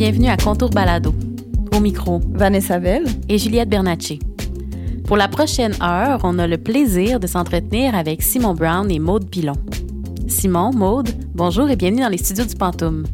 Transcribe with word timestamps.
Bienvenue 0.00 0.28
à 0.28 0.38
Contour 0.38 0.70
Balado. 0.70 1.12
Au 1.76 1.78
micro, 1.78 2.22
Vanessa 2.32 2.78
Bell 2.78 3.04
et 3.28 3.36
Juliette 3.36 3.68
Bernacci. 3.68 4.18
Pour 5.04 5.18
la 5.18 5.28
prochaine 5.28 5.74
heure, 5.82 6.20
on 6.24 6.38
a 6.38 6.46
le 6.46 6.56
plaisir 6.56 7.20
de 7.20 7.26
s'entretenir 7.26 7.94
avec 7.94 8.22
Simon 8.22 8.54
Brown 8.54 8.90
et 8.90 8.98
Maude 8.98 9.28
Pilon. 9.28 9.56
Simon, 10.26 10.70
Maude, 10.72 11.10
bonjour 11.34 11.68
et 11.68 11.76
bienvenue 11.76 12.00
dans 12.00 12.08
les 12.08 12.16
studios 12.16 12.46
du 12.46 12.54
Pantoum. 12.54 13.04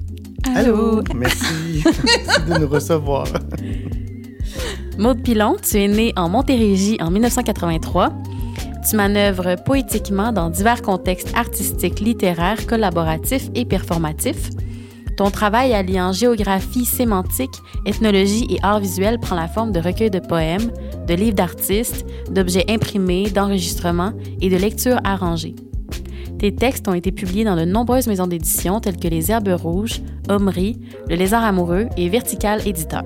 Allô, 0.54 1.02
merci. 1.12 1.82
merci 1.84 2.40
de 2.48 2.56
nous 2.56 2.68
recevoir. 2.68 3.26
Maude 4.96 5.24
Pilon, 5.24 5.56
tu 5.60 5.78
es 5.78 5.88
née 5.88 6.12
en 6.14 6.28
Montérégie 6.28 6.98
en 7.00 7.10
1983. 7.10 8.12
Tu 8.88 8.94
manœuvres 8.94 9.56
poétiquement 9.64 10.30
dans 10.30 10.50
divers 10.50 10.82
contextes 10.82 11.32
artistiques, 11.34 11.98
littéraires, 11.98 12.64
collaboratifs 12.64 13.50
et 13.56 13.64
performatifs. 13.64 14.50
Ton 15.16 15.30
travail 15.30 15.72
alliant 15.72 16.12
géographie, 16.12 16.84
sémantique, 16.84 17.62
ethnologie 17.86 18.46
et 18.50 18.58
art 18.62 18.80
visuel 18.80 19.18
prend 19.18 19.34
la 19.34 19.48
forme 19.48 19.72
de 19.72 19.80
recueils 19.80 20.10
de 20.10 20.18
poèmes, 20.18 20.70
de 21.08 21.14
livres 21.14 21.36
d'artistes, 21.36 22.04
d'objets 22.30 22.66
imprimés, 22.68 23.30
d'enregistrements 23.30 24.12
et 24.42 24.50
de 24.50 24.56
lectures 24.56 25.00
arrangées. 25.04 25.56
Tes 26.38 26.54
textes 26.54 26.86
ont 26.86 26.92
été 26.92 27.12
publiés 27.12 27.44
dans 27.44 27.56
de 27.56 27.64
nombreuses 27.64 28.08
maisons 28.08 28.26
d'édition 28.26 28.78
telles 28.78 28.98
que 28.98 29.08
Les 29.08 29.30
Herbes 29.30 29.56
Rouges, 29.58 30.02
Homerie, 30.28 30.78
Le 31.08 31.16
Lézard 31.16 31.44
Amoureux 31.44 31.86
et 31.96 32.10
Vertical 32.10 32.60
Éditeur. 32.66 33.04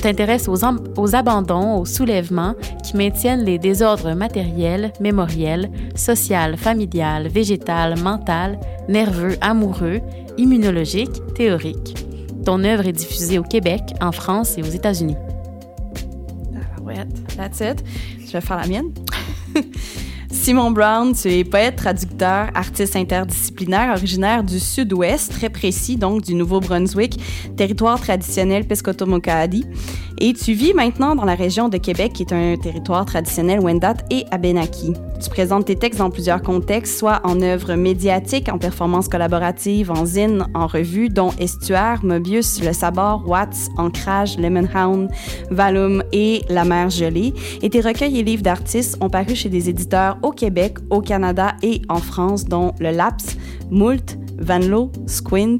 Tu 0.00 0.04
t'intéresses 0.04 0.48
aux, 0.48 0.64
aux, 0.96 1.14
abandons, 1.14 1.76
aux 1.76 1.84
soulèvements 1.84 2.54
qui 2.82 2.96
maintiennent 2.96 3.44
les 3.44 3.58
désordres 3.58 4.14
matériels, 4.14 4.94
mémoriels, 4.98 5.70
social, 5.94 6.56
familial, 6.56 7.28
végétal, 7.28 7.98
mental, 7.98 8.58
nerveux, 8.88 9.36
amoureux, 9.42 10.00
immunologique, 10.38 11.20
théorique. 11.34 11.98
Ton 12.46 12.64
œuvre 12.64 12.86
est 12.86 12.92
diffusée 12.92 13.38
au 13.38 13.42
Québec, 13.42 13.82
en 14.00 14.10
France 14.10 14.56
et 14.56 14.62
aux 14.62 14.70
États-Unis. 14.70 15.18
That's 17.36 17.60
it. 17.60 17.84
Je 18.26 18.32
vais 18.32 18.40
faire 18.40 18.56
la 18.56 18.66
mienne. 18.66 18.94
Simon 20.42 20.70
Brown, 20.70 21.12
tu 21.14 21.28
es 21.28 21.44
poète, 21.44 21.76
traducteur, 21.76 22.48
artiste 22.54 22.96
interdisciplinaire, 22.96 23.92
originaire 23.92 24.42
du 24.42 24.58
sud-ouest, 24.58 25.32
très 25.32 25.50
précis, 25.50 25.98
donc 25.98 26.22
du 26.22 26.34
Nouveau-Brunswick, 26.34 27.20
territoire 27.58 28.00
traditionnel 28.00 28.66
Pescotomocaadi. 28.66 29.66
Et 30.22 30.34
tu 30.34 30.52
vis 30.52 30.74
maintenant 30.74 31.14
dans 31.14 31.24
la 31.24 31.34
région 31.34 31.70
de 31.70 31.78
Québec, 31.78 32.12
qui 32.12 32.24
est 32.24 32.34
un 32.34 32.54
territoire 32.58 33.06
traditionnel 33.06 33.58
Wendat 33.58 33.94
et 34.10 34.26
Abenaki. 34.30 34.92
Tu 35.18 35.30
présentes 35.30 35.64
tes 35.64 35.76
textes 35.76 35.98
dans 35.98 36.10
plusieurs 36.10 36.42
contextes, 36.42 36.98
soit 36.98 37.22
en 37.24 37.40
œuvres 37.40 37.74
médiatiques, 37.74 38.50
en 38.50 38.58
performances 38.58 39.08
collaboratives, 39.08 39.90
en 39.90 40.04
zine, 40.04 40.46
en 40.52 40.66
revue, 40.66 41.08
dont 41.08 41.30
Estuaire, 41.38 42.00
Mobius, 42.02 42.62
Le 42.62 42.74
Sabord, 42.74 43.26
Watts, 43.26 43.70
Ancrage, 43.78 44.36
Lemonhound, 44.36 45.10
Valum 45.50 46.02
et 46.12 46.42
La 46.50 46.64
mer 46.64 46.90
gelée. 46.90 47.32
Et 47.62 47.70
tes 47.70 47.80
recueils 47.80 48.18
et 48.18 48.22
livres 48.22 48.42
d'artistes 48.42 48.98
ont 49.00 49.08
paru 49.08 49.34
chez 49.34 49.48
des 49.48 49.70
éditeurs 49.70 50.18
au 50.22 50.32
Québec, 50.32 50.76
au 50.90 51.00
Canada 51.00 51.54
et 51.62 51.80
en 51.88 51.98
France, 51.98 52.44
dont 52.44 52.74
Le 52.78 52.90
Laps, 52.90 53.38
Moult, 53.70 54.18
Van 54.38 54.58
Loo, 54.58 54.92
Squint, 55.06 55.58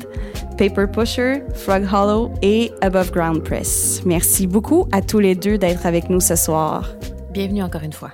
Paper 0.61 0.84
Pusher, 0.92 1.42
Frog 1.55 1.89
Hollow 1.91 2.34
et 2.42 2.70
Above 2.83 3.12
Ground 3.12 3.42
Press. 3.42 4.03
Merci 4.05 4.47
beaucoup 4.47 4.86
à 4.92 5.00
tous 5.00 5.19
les 5.19 5.34
deux 5.34 5.56
d'être 5.56 5.86
avec 5.86 6.11
nous 6.11 6.20
ce 6.20 6.36
soir. 6.36 6.86
Bienvenue 7.30 7.62
encore 7.62 7.83
une 7.83 7.94
fois. 7.94 8.11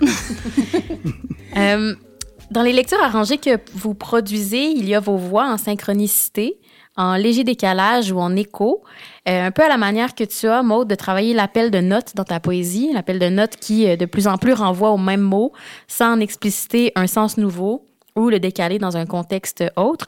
euh, 1.56 1.96
dans 2.52 2.62
les 2.62 2.72
lectures 2.72 3.02
arrangées 3.02 3.38
que 3.38 3.58
vous 3.74 3.94
produisez, 3.94 4.70
il 4.70 4.88
y 4.88 4.94
a 4.94 5.00
vos 5.00 5.16
voix 5.16 5.48
en 5.48 5.56
synchronicité, 5.56 6.60
en 6.96 7.16
léger 7.16 7.42
décalage 7.42 8.12
ou 8.12 8.20
en 8.20 8.36
écho, 8.36 8.84
euh, 9.28 9.46
un 9.46 9.50
peu 9.50 9.64
à 9.64 9.68
la 9.68 9.76
manière 9.76 10.14
que 10.14 10.22
tu 10.22 10.46
as, 10.46 10.62
Maud, 10.62 10.86
de 10.86 10.94
travailler 10.94 11.34
l'appel 11.34 11.72
de 11.72 11.80
notes 11.80 12.14
dans 12.14 12.22
ta 12.22 12.38
poésie, 12.38 12.92
l'appel 12.94 13.18
de 13.18 13.28
notes 13.28 13.56
qui, 13.56 13.88
euh, 13.88 13.96
de 13.96 14.04
plus 14.04 14.28
en 14.28 14.38
plus, 14.38 14.52
renvoie 14.52 14.90
au 14.90 14.98
même 14.98 15.20
mot, 15.20 15.50
sans 15.88 16.12
en 16.12 16.20
expliciter 16.20 16.92
un 16.94 17.08
sens 17.08 17.38
nouveau 17.38 17.86
ou 18.14 18.28
le 18.28 18.38
décaler 18.38 18.78
dans 18.78 18.96
un 18.96 19.06
contexte 19.06 19.64
autre. 19.76 20.06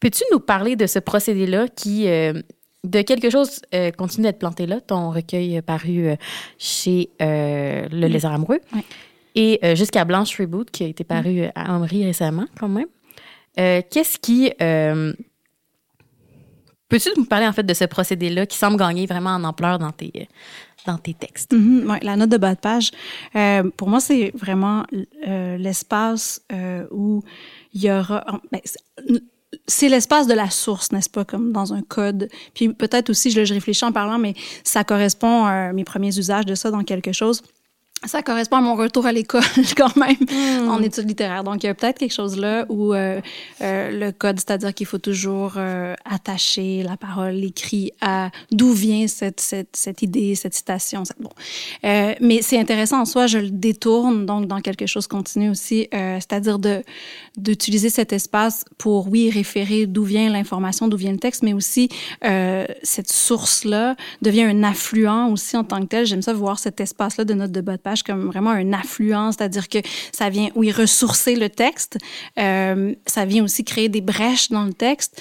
Peux-tu 0.00 0.22
nous 0.32 0.40
parler 0.40 0.76
de 0.76 0.86
ce 0.86 0.98
procédé-là 0.98 1.66
qui, 1.68 2.06
euh, 2.08 2.32
de 2.84 3.02
quelque 3.02 3.30
chose, 3.30 3.60
euh, 3.74 3.90
continue 3.90 4.24
d'être 4.26 4.38
planté 4.38 4.66
là, 4.66 4.80
ton 4.80 5.10
recueil 5.10 5.60
paru 5.62 6.06
euh, 6.08 6.16
chez 6.58 7.10
euh, 7.20 7.88
Le 7.90 8.06
Lézard 8.06 8.32
Amoureux, 8.34 8.60
Oui. 8.72 8.80
et 9.34 9.58
euh, 9.64 9.74
jusqu'à 9.74 10.04
Blanche 10.04 10.38
Reboot 10.38 10.70
qui 10.70 10.84
a 10.84 10.86
été 10.86 11.02
paru 11.04 11.40
euh, 11.40 11.48
à 11.54 11.72
Henri 11.74 12.04
récemment, 12.04 12.46
quand 12.58 12.68
même. 12.68 12.86
Euh, 13.58 13.82
Qu'est-ce 13.90 14.18
qui. 14.18 14.52
euh, 14.62 15.12
Peux-tu 16.88 17.10
nous 17.18 17.26
parler 17.26 17.46
en 17.46 17.52
fait 17.52 17.64
de 17.64 17.74
ce 17.74 17.84
procédé-là 17.84 18.46
qui 18.46 18.56
semble 18.56 18.78
gagner 18.78 19.04
vraiment 19.04 19.30
en 19.34 19.44
ampleur 19.44 19.78
dans 19.78 19.90
tes, 19.92 20.10
euh, 20.16 20.24
dans 20.86 20.96
tes 20.96 21.12
textes? 21.12 21.52
Mhm, 21.52 21.90
ouais, 21.90 21.98
la 22.02 22.16
note 22.16 22.30
de 22.30 22.38
bas 22.38 22.54
de 22.54 22.60
page, 22.60 22.92
euh, 23.36 23.68
pour 23.76 23.88
moi, 23.90 24.00
c'est 24.00 24.30
vraiment 24.34 24.84
euh, 25.26 25.58
l'espace 25.58 26.40
euh, 26.52 26.86
où 26.90 27.22
il 27.74 27.82
y 27.82 27.90
aura. 27.90 28.24
ben, 28.52 28.60
c'est- 29.68 29.88
l'espace 29.88 30.26
de 30.26 30.34
la 30.34 30.50
source, 30.50 30.90
n'est-ce 30.90 31.08
pas, 31.10 31.24
comme 31.24 31.52
dans 31.52 31.72
un 31.72 31.82
code. 31.82 32.28
Puis 32.54 32.70
peut-être 32.70 33.10
aussi, 33.10 33.30
je, 33.30 33.44
je 33.44 33.54
réfléchis 33.54 33.84
en 33.84 33.92
parlant, 33.92 34.18
mais 34.18 34.34
ça 34.64 34.82
correspond 34.82 35.44
à 35.44 35.72
mes 35.72 35.84
premiers 35.84 36.18
usages 36.18 36.46
de 36.46 36.54
ça 36.56 36.70
dans 36.72 36.82
quelque 36.82 37.12
chose. 37.12 37.42
Ça 38.06 38.22
correspond 38.22 38.58
à 38.58 38.60
mon 38.60 38.76
retour 38.76 39.06
à 39.06 39.12
l'école 39.12 39.42
quand 39.76 39.96
même 39.96 40.68
en 40.68 40.80
études 40.80 41.08
littéraires. 41.08 41.42
Donc, 41.42 41.64
il 41.64 41.66
y 41.66 41.68
a 41.68 41.74
peut-être 41.74 41.98
quelque 41.98 42.14
chose 42.14 42.36
là 42.38 42.64
où 42.68 42.94
euh, 42.94 43.20
euh, 43.60 43.90
le 43.90 44.12
code, 44.12 44.38
c'est-à-dire 44.38 44.72
qu'il 44.72 44.86
faut 44.86 44.98
toujours 44.98 45.54
euh, 45.56 45.94
attacher 46.04 46.84
la 46.84 46.96
parole, 46.96 47.32
l'écrit 47.32 47.90
à 48.00 48.30
d'où 48.52 48.72
vient 48.72 49.08
cette, 49.08 49.40
cette, 49.40 49.74
cette 49.74 50.02
idée, 50.02 50.36
cette 50.36 50.54
citation. 50.54 51.04
cette- 51.04 51.20
Bon. 51.20 51.30
Mais 51.82 52.38
c'est 52.40 52.60
intéressant 52.60 53.00
en 53.00 53.04
soi, 53.04 53.26
je 53.26 53.38
le 53.38 53.50
détourne 53.50 54.26
donc 54.26 54.46
dans 54.46 54.60
quelque 54.60 54.86
chose 54.86 55.08
continu 55.08 55.50
aussi, 55.50 55.88
c'est-à-dire 55.90 56.60
de 56.60 56.84
d'utiliser 57.38 57.90
cet 57.90 58.12
espace 58.12 58.64
pour, 58.76 59.08
oui, 59.08 59.30
référer 59.30 59.86
d'où 59.86 60.04
vient 60.04 60.28
l'information, 60.30 60.88
d'où 60.88 60.96
vient 60.96 61.12
le 61.12 61.18
texte, 61.18 61.42
mais 61.42 61.52
aussi 61.52 61.88
euh, 62.24 62.66
cette 62.82 63.10
source-là 63.10 63.96
devient 64.22 64.42
un 64.44 64.62
affluent 64.62 65.30
aussi 65.30 65.56
en 65.56 65.64
tant 65.64 65.80
que 65.80 65.86
tel. 65.86 66.06
J'aime 66.06 66.22
ça 66.22 66.32
voir 66.32 66.58
cet 66.58 66.80
espace-là 66.80 67.24
de 67.24 67.34
note 67.34 67.52
de 67.52 67.60
bas 67.60 67.76
de 67.76 67.82
page 67.82 68.02
comme 68.02 68.26
vraiment 68.26 68.50
un 68.50 68.72
affluent, 68.72 69.32
c'est-à-dire 69.32 69.68
que 69.68 69.78
ça 70.12 70.30
vient, 70.30 70.48
oui, 70.54 70.72
ressourcer 70.72 71.36
le 71.36 71.48
texte, 71.48 71.98
euh, 72.38 72.94
ça 73.06 73.24
vient 73.24 73.44
aussi 73.44 73.64
créer 73.64 73.88
des 73.88 74.00
brèches 74.00 74.50
dans 74.50 74.64
le 74.64 74.72
texte. 74.72 75.20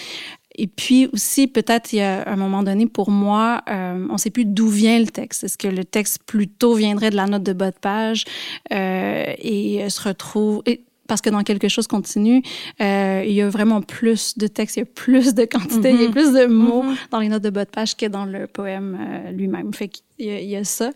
Et 0.60 0.66
puis 0.66 1.08
aussi, 1.14 1.46
peut-être, 1.46 1.94
il 1.94 1.98
y 1.98 2.02
a 2.02 2.28
un 2.28 2.36
moment 2.36 2.64
donné, 2.64 2.88
pour 2.88 3.12
moi, 3.12 3.62
euh, 3.70 4.08
on 4.10 4.14
ne 4.14 4.18
sait 4.18 4.32
plus 4.32 4.46
d'où 4.46 4.68
vient 4.68 5.00
le 5.00 5.06
texte. 5.06 5.44
Est-ce 5.44 5.58
que 5.58 5.68
le 5.68 5.86
texte 5.86 6.24
plutôt 6.26 6.74
viendrait 6.74 7.12
de 7.12 7.16
la 7.16 7.28
note 7.28 7.44
de 7.44 7.54
bas 7.54 7.70
de 7.70 7.78
page 7.80 8.26
euh, 8.74 9.34
et 9.38 9.88
se 9.90 10.02
retrouve... 10.02 10.64
Et, 10.66 10.87
parce 11.08 11.22
que 11.22 11.30
dans 11.30 11.44
quelque 11.44 11.68
chose 11.68 11.88
continue, 11.88 12.42
euh, 12.82 13.24
il 13.26 13.34
y 13.34 13.42
a 13.42 13.50
vraiment 13.50 13.82
plus 13.82 14.38
de 14.38 14.48
texte, 14.48 14.78
il 14.78 14.80
y 14.80 14.84
a 14.84 14.86
plus 14.86 15.34
de 15.34 15.46
quantité, 15.46 15.92
il 15.92 16.02
y 16.02 16.06
a 16.06 16.10
plus 16.10 16.34
de 16.34 16.46
mots 16.46 16.84
dans 17.12 17.20
les 17.20 17.30
notes 17.30 17.44
de 17.44 17.50
bas 17.50 17.66
de 17.66 17.70
page 17.70 17.96
que 17.96 18.06
dans 18.06 18.26
le 18.26 18.48
poème 18.48 18.98
euh, 19.00 19.32
lui-même. 19.32 19.74
Fait 19.74 19.90
il 20.20 20.50
y 20.50 20.56
a 20.56 20.64
ça. 20.64 20.92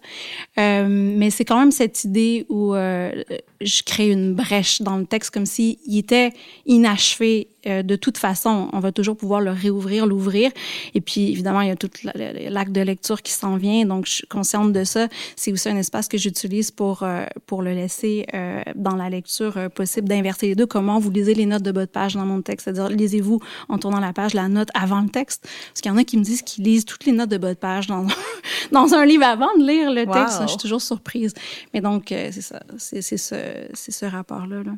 Euh, 0.59 0.85
mais 0.89 1.29
c'est 1.29 1.45
quand 1.45 1.59
même 1.59 1.71
cette 1.71 2.03
idée 2.03 2.45
où 2.49 2.73
euh, 2.73 3.23
je 3.61 3.83
crée 3.83 4.09
une 4.09 4.33
brèche 4.33 4.81
dans 4.81 4.97
le 4.97 5.05
texte 5.05 5.31
comme 5.31 5.45
s'il 5.45 5.77
était 5.95 6.31
inachevé 6.65 7.47
euh, 7.67 7.83
de 7.83 7.95
toute 7.95 8.17
façon. 8.17 8.69
On 8.73 8.79
va 8.79 8.91
toujours 8.91 9.15
pouvoir 9.15 9.39
le 9.41 9.51
réouvrir, 9.51 10.07
l'ouvrir. 10.07 10.49
Et 10.95 11.01
puis, 11.01 11.29
évidemment, 11.31 11.61
il 11.61 11.67
y 11.67 11.71
a 11.71 11.75
tout 11.75 11.89
la- 12.03 12.13
la- 12.15 12.49
l'acte 12.49 12.71
de 12.71 12.81
lecture 12.81 13.21
qui 13.21 13.31
s'en 13.33 13.55
vient. 13.57 13.85
Donc, 13.85 14.07
je 14.07 14.11
suis 14.13 14.27
consciente 14.27 14.73
de 14.73 14.83
ça. 14.83 15.07
C'est 15.35 15.51
aussi 15.51 15.69
un 15.69 15.77
espace 15.77 16.07
que 16.07 16.17
j'utilise 16.17 16.71
pour, 16.71 17.03
euh, 17.03 17.23
pour 17.45 17.61
le 17.61 17.73
laisser 17.73 18.25
euh, 18.33 18.63
dans 18.75 18.95
la 18.95 19.09
lecture 19.11 19.57
euh, 19.57 19.69
possible 19.69 20.07
d'inverser 20.09 20.47
les 20.47 20.55
deux. 20.55 20.65
Comment 20.65 20.97
vous 20.97 21.11
lisez 21.11 21.35
les 21.35 21.45
notes 21.45 21.61
de 21.63 21.71
bas 21.71 21.85
de 21.85 21.91
page 21.91 22.15
dans 22.15 22.25
mon 22.25 22.41
texte? 22.41 22.63
C'est-à-dire, 22.65 22.89
lisez-vous 22.89 23.39
en 23.69 23.77
tournant 23.77 23.99
la 23.99 24.13
page 24.13 24.33
la 24.33 24.47
note 24.47 24.69
avant 24.73 25.01
le 25.01 25.09
texte? 25.09 25.47
Parce 25.69 25.81
qu'il 25.81 25.91
y 25.91 25.93
en 25.93 25.97
a 25.97 26.03
qui 26.03 26.17
me 26.17 26.23
disent 26.23 26.41
qu'ils 26.41 26.63
lisent 26.63 26.85
toutes 26.85 27.05
les 27.05 27.11
notes 27.11 27.29
de 27.29 27.37
bas 27.37 27.53
de 27.53 27.59
page 27.59 27.85
dans, 27.85 28.07
dans 28.71 28.93
un 28.95 29.05
livre 29.11 29.25
avant 29.25 29.53
de 29.57 29.63
lire 29.65 29.91
le 29.91 30.05
texte. 30.05 30.39
Wow. 30.39 30.43
Je 30.43 30.47
suis 30.47 30.57
toujours 30.57 30.81
surprise. 30.81 31.33
Mais 31.73 31.81
donc, 31.81 32.11
euh, 32.11 32.29
c'est 32.31 32.41
ça. 32.41 32.61
C'est 32.77 33.01
ce, 33.01 33.35
ce 33.73 34.05
rapport-là. 34.05 34.63
Là. 34.63 34.71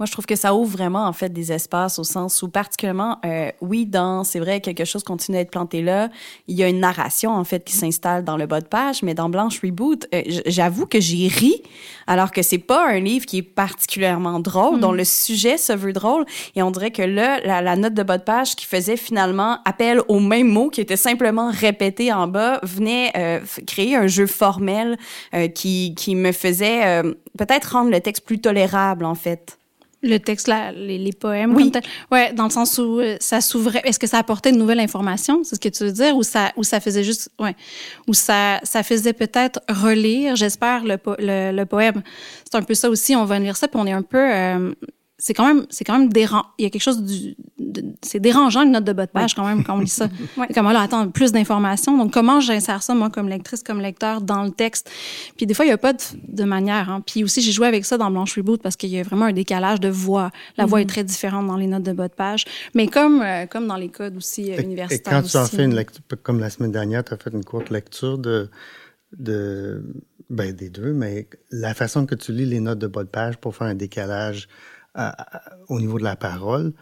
Moi, 0.00 0.06
je 0.06 0.12
trouve 0.12 0.26
que 0.26 0.34
ça 0.34 0.56
ouvre 0.56 0.76
vraiment, 0.76 1.06
en 1.06 1.12
fait, 1.12 1.28
des 1.32 1.52
espaces 1.52 2.00
au 2.00 2.04
sens 2.04 2.42
où, 2.42 2.48
particulièrement, 2.48 3.18
euh, 3.24 3.52
oui, 3.60 3.86
dans, 3.86 4.24
c'est 4.24 4.40
vrai, 4.40 4.60
quelque 4.60 4.84
chose 4.84 5.04
continue 5.04 5.38
à 5.38 5.40
être 5.42 5.52
planté 5.52 5.82
là, 5.82 6.08
il 6.48 6.56
y 6.56 6.64
a 6.64 6.68
une 6.68 6.80
narration, 6.80 7.30
en 7.30 7.44
fait, 7.44 7.62
qui 7.62 7.74
s'installe 7.74 8.24
dans 8.24 8.36
le 8.36 8.46
bas 8.46 8.60
de 8.60 8.66
page, 8.66 9.04
mais 9.04 9.14
dans 9.14 9.28
Blanche 9.28 9.60
Reboot, 9.60 10.08
euh, 10.12 10.22
j'avoue 10.46 10.86
que 10.86 10.98
j'ai 10.98 11.28
ri, 11.28 11.62
alors 12.08 12.32
que 12.32 12.42
c'est 12.42 12.58
pas 12.58 12.88
un 12.88 12.98
livre 12.98 13.24
qui 13.24 13.38
est 13.38 13.42
particulièrement 13.42 14.40
drôle, 14.40 14.80
dont 14.80 14.90
le 14.90 15.04
sujet 15.04 15.58
se 15.58 15.72
veut 15.72 15.92
drôle, 15.92 16.24
et 16.56 16.62
on 16.64 16.72
dirait 16.72 16.90
que 16.90 17.02
là, 17.02 17.38
la, 17.44 17.62
la 17.62 17.76
note 17.76 17.94
de 17.94 18.02
bas 18.02 18.18
de 18.18 18.24
page 18.24 18.56
qui 18.56 18.66
faisait 18.66 18.96
finalement 18.96 19.58
appel 19.64 20.00
au 20.08 20.18
même 20.18 20.48
mot 20.48 20.70
qui 20.70 20.80
était 20.80 20.96
simplement 20.96 21.52
répété 21.52 22.12
en 22.12 22.26
bas, 22.26 22.58
venait 22.64 23.12
euh, 23.16 23.40
créer 23.64 23.94
un 23.94 24.08
jeu 24.08 24.26
formel 24.26 24.98
euh, 25.34 25.46
qui, 25.46 25.94
qui 25.96 26.16
me 26.16 26.32
faisait 26.32 26.84
euh, 26.84 27.14
peut-être 27.38 27.74
rendre 27.74 27.92
le 27.92 28.00
texte 28.00 28.24
plus 28.24 28.40
tolérable, 28.40 29.04
en 29.04 29.14
fait. 29.14 29.56
Le 30.04 30.18
texte, 30.18 30.50
les, 30.76 31.12
poèmes, 31.12 31.56
oui. 31.56 31.72
Ouais, 32.12 32.32
dans 32.34 32.44
le 32.44 32.50
sens 32.50 32.76
où 32.78 33.00
euh, 33.00 33.16
ça 33.20 33.40
s'ouvrait. 33.40 33.80
Est-ce 33.84 33.98
que 33.98 34.06
ça 34.06 34.18
apportait 34.18 34.52
de 34.52 34.58
nouvelles 34.58 34.80
informations, 34.80 35.42
c'est 35.44 35.54
ce 35.54 35.60
que 35.60 35.70
tu 35.70 35.82
veux 35.84 35.92
dire, 35.92 36.14
ou 36.14 36.22
ça, 36.22 36.52
ou 36.56 36.62
ça 36.62 36.78
faisait 36.78 37.02
juste, 37.02 37.30
ouais, 37.40 37.56
ou 38.06 38.12
ça, 38.12 38.60
ça 38.64 38.82
faisait 38.82 39.14
peut-être 39.14 39.60
relire, 39.68 40.36
j'espère, 40.36 40.84
le, 40.84 40.98
le, 41.18 41.64
poème. 41.64 42.02
C'est 42.44 42.58
un 42.58 42.62
peu 42.62 42.74
ça 42.74 42.90
aussi. 42.90 43.16
On 43.16 43.24
va 43.24 43.38
lire 43.38 43.56
ça, 43.56 43.66
puis 43.66 43.80
on 43.80 43.86
est 43.86 43.92
un 43.92 44.02
peu, 44.02 44.18
euh, 44.18 44.72
c'est 45.24 45.32
quand 45.32 45.46
même 45.46 45.64
c'est 45.70 45.84
quand 45.84 45.98
même 45.98 46.10
dérangeant 46.10 46.44
il 46.58 46.64
y 46.64 46.66
a 46.66 46.70
quelque 46.70 46.82
chose 46.82 47.02
du 47.02 47.34
c'est 48.02 48.20
dérangeant 48.20 48.60
une 48.62 48.72
note 48.72 48.84
de 48.84 48.92
bas 48.92 49.06
de 49.06 49.10
page 49.10 49.34
quand 49.34 49.46
même 49.46 49.64
quand 49.64 49.74
on 49.76 49.80
lit 49.80 49.88
ça. 49.88 50.08
Ouais. 50.36 50.48
comme 50.52 50.66
là 50.66 50.80
attends 50.80 51.08
plus 51.08 51.32
d'informations. 51.32 51.96
Donc 51.96 52.12
comment 52.12 52.40
j'insère 52.40 52.82
ça 52.82 52.94
moi 52.94 53.08
comme 53.08 53.28
lectrice 53.28 53.62
comme 53.62 53.80
lecteur 53.80 54.20
dans 54.20 54.42
le 54.42 54.50
texte? 54.50 54.90
Puis 55.36 55.46
des 55.46 55.54
fois 55.54 55.64
il 55.64 55.68
y 55.68 55.72
a 55.72 55.78
pas 55.78 55.92
de, 55.94 56.44
manière 56.44 56.90
hein. 56.90 57.02
puis 57.06 57.24
aussi 57.24 57.40
j'ai 57.40 57.52
joué 57.52 57.66
avec 57.66 57.86
ça 57.86 57.96
dans 57.96 58.10
Blanche 58.10 58.36
Reboot 58.36 58.60
parce 58.60 58.76
qu'il 58.76 58.90
y 58.90 58.98
a 58.98 59.02
vraiment 59.02 59.26
un 59.26 59.32
décalage 59.32 59.80
de 59.80 59.88
voix. 59.88 60.30
La 60.58 60.66
voix 60.66 60.80
est 60.80 60.84
mm-hmm. 60.84 60.88
très 60.88 61.04
différente 61.04 61.46
dans 61.46 61.56
les 61.56 61.68
notes 61.68 61.84
de 61.84 61.92
bas 61.92 62.08
de 62.08 62.14
page. 62.14 62.44
Mais 62.74 62.86
comme 62.86 63.22
euh, 63.22 63.46
comme 63.46 63.66
dans 63.66 63.76
les 63.76 63.88
codes 63.88 64.16
aussi 64.18 64.52
euh, 64.52 64.60
universitaires 64.60 65.20
et 65.20 65.22
quand 65.22 65.28
tu 65.28 65.36
as 65.36 65.46
fait 65.46 65.64
une 65.64 65.74
lecture 65.74 66.02
comme 66.22 66.40
la 66.40 66.50
semaine 66.50 66.72
dernière 66.72 67.02
tu 67.02 67.14
as 67.14 67.16
fait 67.16 67.30
une 67.32 67.44
courte 67.44 67.70
lecture 67.70 68.18
de 68.18 68.50
de 69.16 69.82
ben 70.28 70.52
des 70.52 70.68
deux 70.68 70.92
mais 70.92 71.28
la 71.50 71.72
façon 71.72 72.04
que 72.04 72.14
tu 72.14 72.32
lis 72.32 72.46
les 72.46 72.60
notes 72.60 72.80
de 72.80 72.88
bas 72.88 73.04
de 73.04 73.08
page 73.08 73.38
pour 73.38 73.56
faire 73.56 73.68
un 73.68 73.74
décalage 73.74 74.48
au 75.68 75.80
niveau 75.80 75.98
de 75.98 76.04
la 76.04 76.16
parole, 76.16 76.72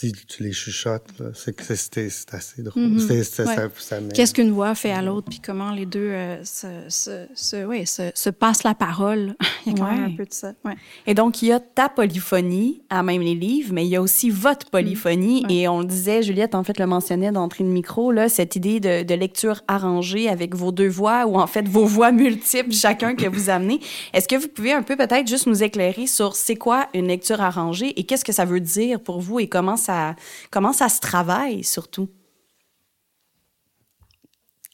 tu, 0.00 0.12
tu 0.26 0.42
les 0.42 0.52
chuchotes, 0.52 1.10
c'est 1.34 2.34
assez 2.34 2.62
drôle. 2.62 2.82
Mm-hmm. 2.82 4.12
Qu'est-ce 4.12 4.34
qu'une 4.34 4.52
voix 4.52 4.74
fait 4.74 4.92
à 4.92 5.02
l'autre, 5.02 5.28
puis 5.28 5.40
comment 5.40 5.72
les 5.72 5.86
deux 5.86 6.00
euh, 6.00 6.42
se, 6.44 6.66
se, 6.88 7.26
se, 7.34 7.64
ouais, 7.66 7.84
se, 7.84 8.10
se, 8.14 8.30
passent 8.30 8.62
la 8.62 8.74
parole? 8.74 9.34
il 9.66 9.72
y 9.72 9.74
a 9.74 9.78
quand 9.78 9.90
même 9.90 10.04
un 10.04 10.16
peu 10.16 10.24
de 10.24 10.32
ça. 10.32 10.52
Et 11.06 11.14
donc, 11.14 11.42
il 11.42 11.48
y 11.48 11.52
a 11.52 11.60
ta 11.60 11.88
polyphonie 11.88 12.82
à 12.88 13.02
même 13.02 13.20
les 13.20 13.34
livres, 13.34 13.72
mais 13.72 13.84
il 13.84 13.90
y 13.90 13.96
a 13.96 14.02
aussi 14.02 14.30
votre 14.30 14.70
polyphonie. 14.70 15.44
Mm. 15.44 15.50
Et 15.50 15.68
on 15.68 15.80
le 15.80 15.86
disait, 15.86 16.22
Juliette, 16.22 16.54
en 16.54 16.64
fait, 16.64 16.78
le 16.78 16.86
mentionnait 16.86 17.32
d'entrée 17.32 17.64
de 17.64 17.68
micro, 17.68 18.12
là, 18.12 18.28
cette 18.28 18.56
idée 18.56 18.80
de, 18.80 19.02
de, 19.02 19.14
lecture 19.14 19.62
arrangée 19.68 20.28
avec 20.28 20.54
vos 20.54 20.72
deux 20.72 20.88
voix, 20.88 21.26
ou 21.26 21.36
en 21.38 21.46
fait 21.46 21.68
vos 21.68 21.84
voix 21.84 22.12
multiples, 22.12 22.72
chacun 22.72 23.14
que 23.14 23.26
vous 23.26 23.50
amenez. 23.50 23.80
Est-ce 24.14 24.28
que 24.28 24.36
vous 24.36 24.48
pouvez 24.48 24.72
un 24.72 24.82
peu 24.82 24.96
peut-être 24.96 25.28
juste 25.28 25.46
nous 25.46 25.62
éclairer 25.62 26.06
sur 26.06 26.36
c'est 26.36 26.56
quoi 26.56 26.88
une 26.94 27.08
lecture 27.08 27.40
arrangée 27.40 27.98
et 27.98 28.04
qu'est-ce 28.04 28.24
que 28.24 28.32
ça 28.32 28.44
veut 28.46 28.60
dire 28.60 29.00
pour 29.00 29.20
vous 29.20 29.40
et 29.40 29.48
comment 29.48 29.76
ça 29.76 29.89
comment 30.50 30.72
ça 30.72 30.88
se 30.88 31.00
travaille 31.00 31.64
surtout? 31.64 32.08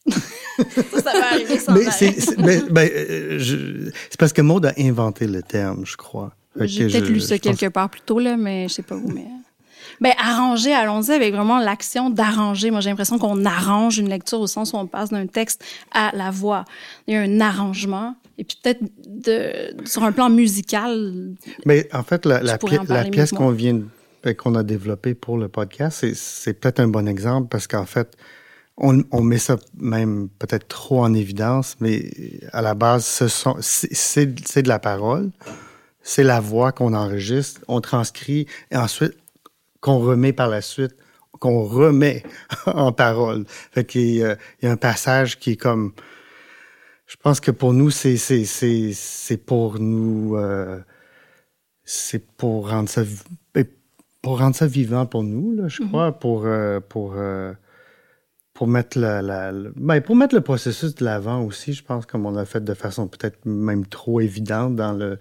ça, 0.08 1.12
va 1.12 1.32
arriver 1.32 1.58
sans 1.58 1.74
ben, 1.74 2.88
euh, 2.94 3.90
C'est 4.10 4.18
parce 4.18 4.32
que 4.32 4.42
Maud 4.42 4.64
a 4.66 4.72
inventé 4.78 5.26
le 5.26 5.42
terme, 5.42 5.84
je 5.84 5.96
crois. 5.96 6.32
J'ai 6.60 6.86
peut-être 6.86 7.08
lu 7.08 7.20
ça 7.20 7.38
quelque 7.38 7.66
part 7.66 7.90
plus 7.90 8.00
tôt, 8.00 8.18
là, 8.18 8.36
mais 8.36 8.68
je 8.68 8.74
sais 8.74 8.82
pas 8.82 8.94
où. 8.94 9.08
Mais... 9.08 9.26
Ben, 10.00 10.12
arranger, 10.18 10.72
allons-y 10.72 11.10
avec 11.12 11.34
vraiment 11.34 11.58
l'action 11.58 12.10
d'arranger. 12.10 12.70
Moi, 12.70 12.80
j'ai 12.80 12.90
l'impression 12.90 13.18
qu'on 13.18 13.44
arrange 13.44 13.98
une 13.98 14.08
lecture 14.08 14.40
au 14.40 14.46
sens 14.46 14.72
où 14.72 14.76
on 14.76 14.86
passe 14.86 15.10
d'un 15.10 15.26
texte 15.26 15.64
à 15.92 16.10
la 16.14 16.30
voix. 16.30 16.64
Il 17.06 17.14
y 17.14 17.16
a 17.16 17.20
un 17.20 17.40
arrangement. 17.40 18.14
Et 18.38 18.44
puis 18.44 18.58
peut-être 18.62 19.88
sur 19.88 20.04
un 20.04 20.12
plan 20.12 20.28
musical. 20.28 21.34
Mais 21.64 21.88
en 21.94 22.02
fait, 22.02 22.26
la, 22.26 22.42
la 22.42 22.58
pièce 22.58 23.32
qu'on 23.32 23.50
vient 23.50 23.80
qu'on 24.34 24.54
a 24.54 24.62
développé 24.62 25.14
pour 25.14 25.38
le 25.38 25.48
podcast, 25.48 26.06
c'est 26.14 26.54
peut-être 26.54 26.80
un 26.80 26.88
bon 26.88 27.06
exemple 27.08 27.48
parce 27.48 27.66
qu'en 27.66 27.86
fait, 27.86 28.16
on, 28.78 29.22
met 29.22 29.38
ça 29.38 29.56
même 29.78 30.28
peut-être 30.38 30.68
trop 30.68 31.02
en 31.02 31.14
évidence, 31.14 31.76
mais 31.80 32.10
à 32.52 32.60
la 32.60 32.74
base, 32.74 33.04
c'est 33.60 34.26
de 34.62 34.68
la 34.68 34.78
parole, 34.78 35.30
c'est 36.02 36.22
la 36.22 36.40
voix 36.40 36.72
qu'on 36.72 36.94
enregistre, 36.94 37.62
on 37.68 37.80
transcrit 37.80 38.46
et 38.70 38.76
ensuite 38.76 39.14
qu'on 39.80 39.98
remet 39.98 40.32
par 40.32 40.48
la 40.48 40.60
suite, 40.60 40.94
qu'on 41.40 41.64
remet 41.64 42.22
en 42.66 42.92
parole. 42.92 43.44
Fait 43.48 43.84
qu'il 43.84 44.16
y, 44.16 44.22
a 44.22 44.36
un 44.62 44.76
passage 44.76 45.38
qui 45.38 45.52
est 45.52 45.56
comme, 45.56 45.92
je 47.06 47.16
pense 47.16 47.40
que 47.40 47.50
pour 47.50 47.72
nous, 47.72 47.90
c'est 47.90 48.16
c'est 48.16 49.36
pour 49.38 49.78
nous, 49.78 50.36
euh, 50.36 50.80
c'est 51.84 52.26
pour 52.36 52.68
rendre 52.68 52.88
ça 52.88 53.02
pour 54.26 54.40
rendre 54.40 54.56
ça 54.56 54.66
vivant 54.66 55.06
pour 55.06 55.22
nous, 55.22 55.54
là, 55.54 55.68
je 55.68 55.84
mhm. 55.84 55.88
crois, 55.88 56.10
pour, 56.10 56.46
euh, 56.46 56.80
pour, 56.80 57.14
euh, 57.14 57.52
pour, 58.54 58.66
mettre 58.66 58.98
la, 58.98 59.22
la, 59.22 59.52
ben, 59.76 60.00
pour 60.00 60.16
mettre 60.16 60.34
le 60.34 60.40
processus 60.40 60.96
de 60.96 61.04
l'avant 61.04 61.44
aussi, 61.44 61.74
je 61.74 61.84
pense, 61.84 62.06
comme 62.06 62.26
on 62.26 62.32
l'a 62.32 62.44
fait 62.44 62.64
de 62.64 62.74
façon 62.74 63.06
peut-être 63.06 63.46
même 63.46 63.86
trop 63.86 64.20
évidente 64.20 64.74
dans, 64.74 64.92
le, 64.92 65.20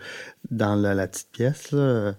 dans 0.50 0.74
la, 0.74 1.08
petite 1.08 1.30
pièce. 1.32 1.72
Là. 1.72 2.14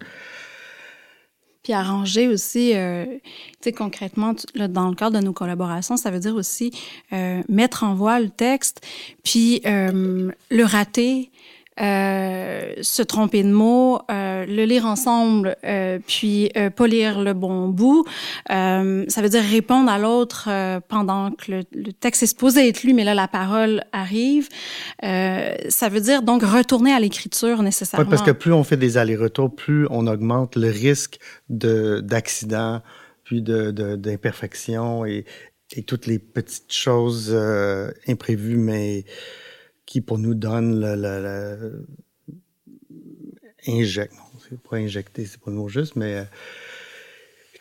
Puis 1.64 1.72
arranger 1.72 2.28
aussi, 2.28 2.76
euh, 2.76 3.04
tu 3.04 3.20
sais, 3.62 3.72
concrètement, 3.72 4.36
là, 4.54 4.68
dans 4.68 4.88
le 4.88 4.94
cadre 4.94 5.18
de 5.18 5.24
nos 5.24 5.32
collaborations, 5.32 5.96
ça 5.96 6.12
veut 6.12 6.20
dire 6.20 6.36
aussi 6.36 6.70
mettre 7.48 7.82
en 7.82 7.96
voix 7.96 8.20
le 8.20 8.30
texte, 8.30 8.86
puis 9.24 9.60
le 9.64 10.62
rater, 10.62 11.32
euh, 11.80 12.72
se 12.82 13.02
tromper 13.02 13.42
de 13.42 13.50
mots, 13.50 14.00
euh, 14.10 14.46
le 14.46 14.64
lire 14.64 14.86
ensemble, 14.86 15.56
euh, 15.64 15.98
puis 16.06 16.50
euh, 16.56 16.70
pas 16.70 16.86
lire 16.86 17.20
le 17.20 17.34
bon 17.34 17.68
bout. 17.68 18.04
Ça 18.48 19.22
veut 19.22 19.28
dire 19.28 19.42
répondre 19.42 19.90
à 19.90 19.98
l'autre 19.98 20.48
pendant 20.88 21.30
que 21.32 21.52
le, 21.52 21.92
texte 21.92 22.22
est 22.22 22.26
supposé 22.26 22.68
être 22.68 22.82
lu, 22.82 22.94
mais 22.94 23.04
là 23.04 23.14
la 23.14 23.28
parole 23.28 23.82
arrive. 23.92 24.48
ça 25.02 25.88
veut 25.90 26.00
dire 26.00 26.22
donc 26.22 26.42
retourner 26.42 26.92
à 26.92 27.00
l'écriture 27.00 27.62
nécessairement. 27.62 28.08
Parce 28.08 28.22
que 28.22 28.30
plus 28.30 28.52
on 28.52 28.64
fait 28.64 28.76
des 28.76 28.98
allers-retours, 28.98 29.54
plus 29.54 29.86
on 29.90 30.06
augmente 30.06 30.56
le 30.56 30.68
risque 30.68 31.18
de 31.48 32.00
d'accident, 32.00 32.82
puis 33.24 33.42
de 33.42 33.70
d'imperfection 33.96 35.04
et, 35.04 35.24
et 35.72 35.82
toutes 35.82 36.06
les 36.06 36.18
petites 36.18 36.72
choses 36.72 37.36
imprévues, 38.06 38.56
mais 38.56 39.04
qui 39.86 40.00
pour 40.00 40.18
nous 40.18 40.34
donne 40.34 40.80
le, 40.80 40.94
le, 40.96 41.86
injecte, 43.66 44.14
non, 44.14 44.40
c'est 44.48 44.60
pas 44.60 44.76
injecter, 44.76 45.24
c'est 45.24 45.40
pas 45.40 45.50
le 45.50 45.56
mot 45.56 45.68
juste, 45.68 45.96
mais 45.96 46.16
euh, 46.16 46.24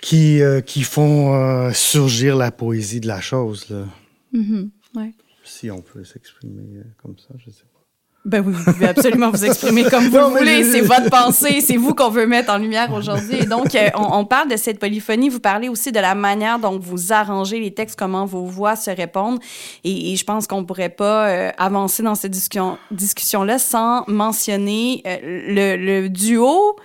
qui, 0.02 0.42
euh, 0.42 0.62
qui 0.62 0.84
font 0.84 1.34
euh, 1.34 1.72
surgir 1.72 2.36
la 2.36 2.52
poésie 2.52 3.00
de 3.00 3.08
la 3.08 3.22
chose. 3.22 3.70
Là. 3.70 3.86
Mm-hmm. 4.34 4.70
ouais. 4.96 5.14
Si 5.44 5.70
on 5.72 5.82
peut 5.82 6.04
s'exprimer 6.04 6.82
comme 7.02 7.18
ça, 7.18 7.34
je 7.38 7.52
sais 7.52 7.64
pas. 7.64 7.75
Ben 8.26 8.44
oui, 8.44 8.54
vous 8.54 8.74
pouvez 8.74 8.88
absolument 8.88 9.30
vous 9.30 9.46
exprimer 9.46 9.84
comme 9.84 10.06
vous 10.06 10.30
voulez. 10.38 10.64
C'est 10.64 10.82
votre 10.82 11.12
pensée, 11.12 11.62
c'est 11.62 11.78
vous 11.78 11.94
qu'on 11.94 12.10
veut 12.10 12.26
mettre 12.26 12.52
en 12.52 12.58
lumière 12.58 12.92
aujourd'hui. 12.92 13.38
Et 13.42 13.46
donc, 13.46 13.76
euh, 13.76 13.90
on, 13.94 14.18
on, 14.20 14.26
parle 14.26 14.50
de 14.50 14.58
cette 14.58 14.80
polyphonie. 14.80 15.30
Vous 15.30 15.40
parlez 15.40 15.70
aussi 15.70 15.92
de 15.92 16.00
la 16.00 16.16
manière 16.16 16.58
dont 16.58 16.80
vous 16.80 17.14
arrangez 17.14 17.60
les 17.60 17.72
textes, 17.72 18.00
comment 18.00 18.26
vos 18.26 18.46
voix 18.46 18.76
se 18.76 18.90
répondent. 18.90 19.40
Et, 19.84 20.12
et 20.12 20.16
je 20.16 20.24
pense 20.26 20.48
qu'on 20.48 20.66
pourrait 20.66 20.90
pas 20.90 21.28
euh, 21.28 21.52
avancer 21.60 22.02
dans 22.02 22.16
cette 22.16 22.32
discussion, 22.32 22.80
discussion-là 22.90 23.60
sans 23.60 24.04
mentionner 24.08 25.04
euh, 25.06 25.18
le, 25.22 26.02
le 26.02 26.10
duo 26.10 26.76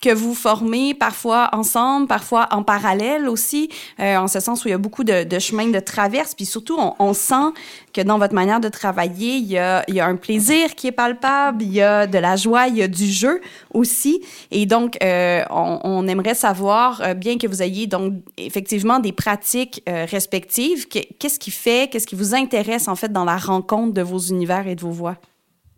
que 0.00 0.12
vous 0.12 0.34
formez 0.34 0.94
parfois 0.94 1.48
ensemble, 1.52 2.06
parfois 2.06 2.48
en 2.50 2.62
parallèle 2.62 3.28
aussi, 3.28 3.70
euh, 4.00 4.16
en 4.16 4.28
ce 4.28 4.40
sens 4.40 4.64
où 4.64 4.68
il 4.68 4.72
y 4.72 4.74
a 4.74 4.78
beaucoup 4.78 5.04
de, 5.04 5.24
de 5.24 5.38
chemins 5.38 5.66
de 5.66 5.80
traverse. 5.80 6.34
Puis 6.34 6.46
surtout, 6.46 6.76
on, 6.78 6.94
on, 6.98 7.14
sent 7.14 7.52
que 7.92 8.00
dans 8.02 8.18
votre 8.18 8.34
manière 8.34 8.60
de 8.60 8.68
travailler, 8.68 9.36
il 9.36 9.46
y, 9.46 9.58
a, 9.58 9.82
il 9.88 9.94
y 9.94 10.00
a 10.00 10.06
un 10.06 10.16
plaisir 10.16 10.74
qui 10.74 10.88
est 10.88 10.92
palpable, 10.92 11.62
il 11.62 11.72
y 11.72 11.82
a 11.82 12.06
de 12.06 12.18
la 12.18 12.36
joie, 12.36 12.68
il 12.68 12.76
y 12.76 12.82
a 12.82 12.88
du 12.88 13.06
jeu 13.06 13.40
aussi. 13.72 14.22
Et 14.50 14.66
donc, 14.66 14.98
euh, 15.02 15.42
on, 15.50 15.80
on, 15.82 16.06
aimerait 16.06 16.34
savoir, 16.34 17.00
euh, 17.00 17.14
bien 17.14 17.38
que 17.38 17.46
vous 17.46 17.62
ayez 17.62 17.86
donc 17.86 18.14
effectivement 18.36 18.98
des 18.98 19.12
pratiques 19.12 19.82
euh, 19.88 20.06
respectives, 20.08 20.86
qu'est-ce 20.88 21.38
qui 21.38 21.50
fait, 21.50 21.88
qu'est-ce 21.90 22.06
qui 22.06 22.14
vous 22.14 22.34
intéresse 22.34 22.88
en 22.88 22.96
fait 22.96 23.12
dans 23.12 23.24
la 23.24 23.36
rencontre 23.36 23.94
de 23.94 24.02
vos 24.02 24.18
univers 24.18 24.66
et 24.66 24.74
de 24.74 24.80
vos 24.80 24.90
voix? 24.90 25.16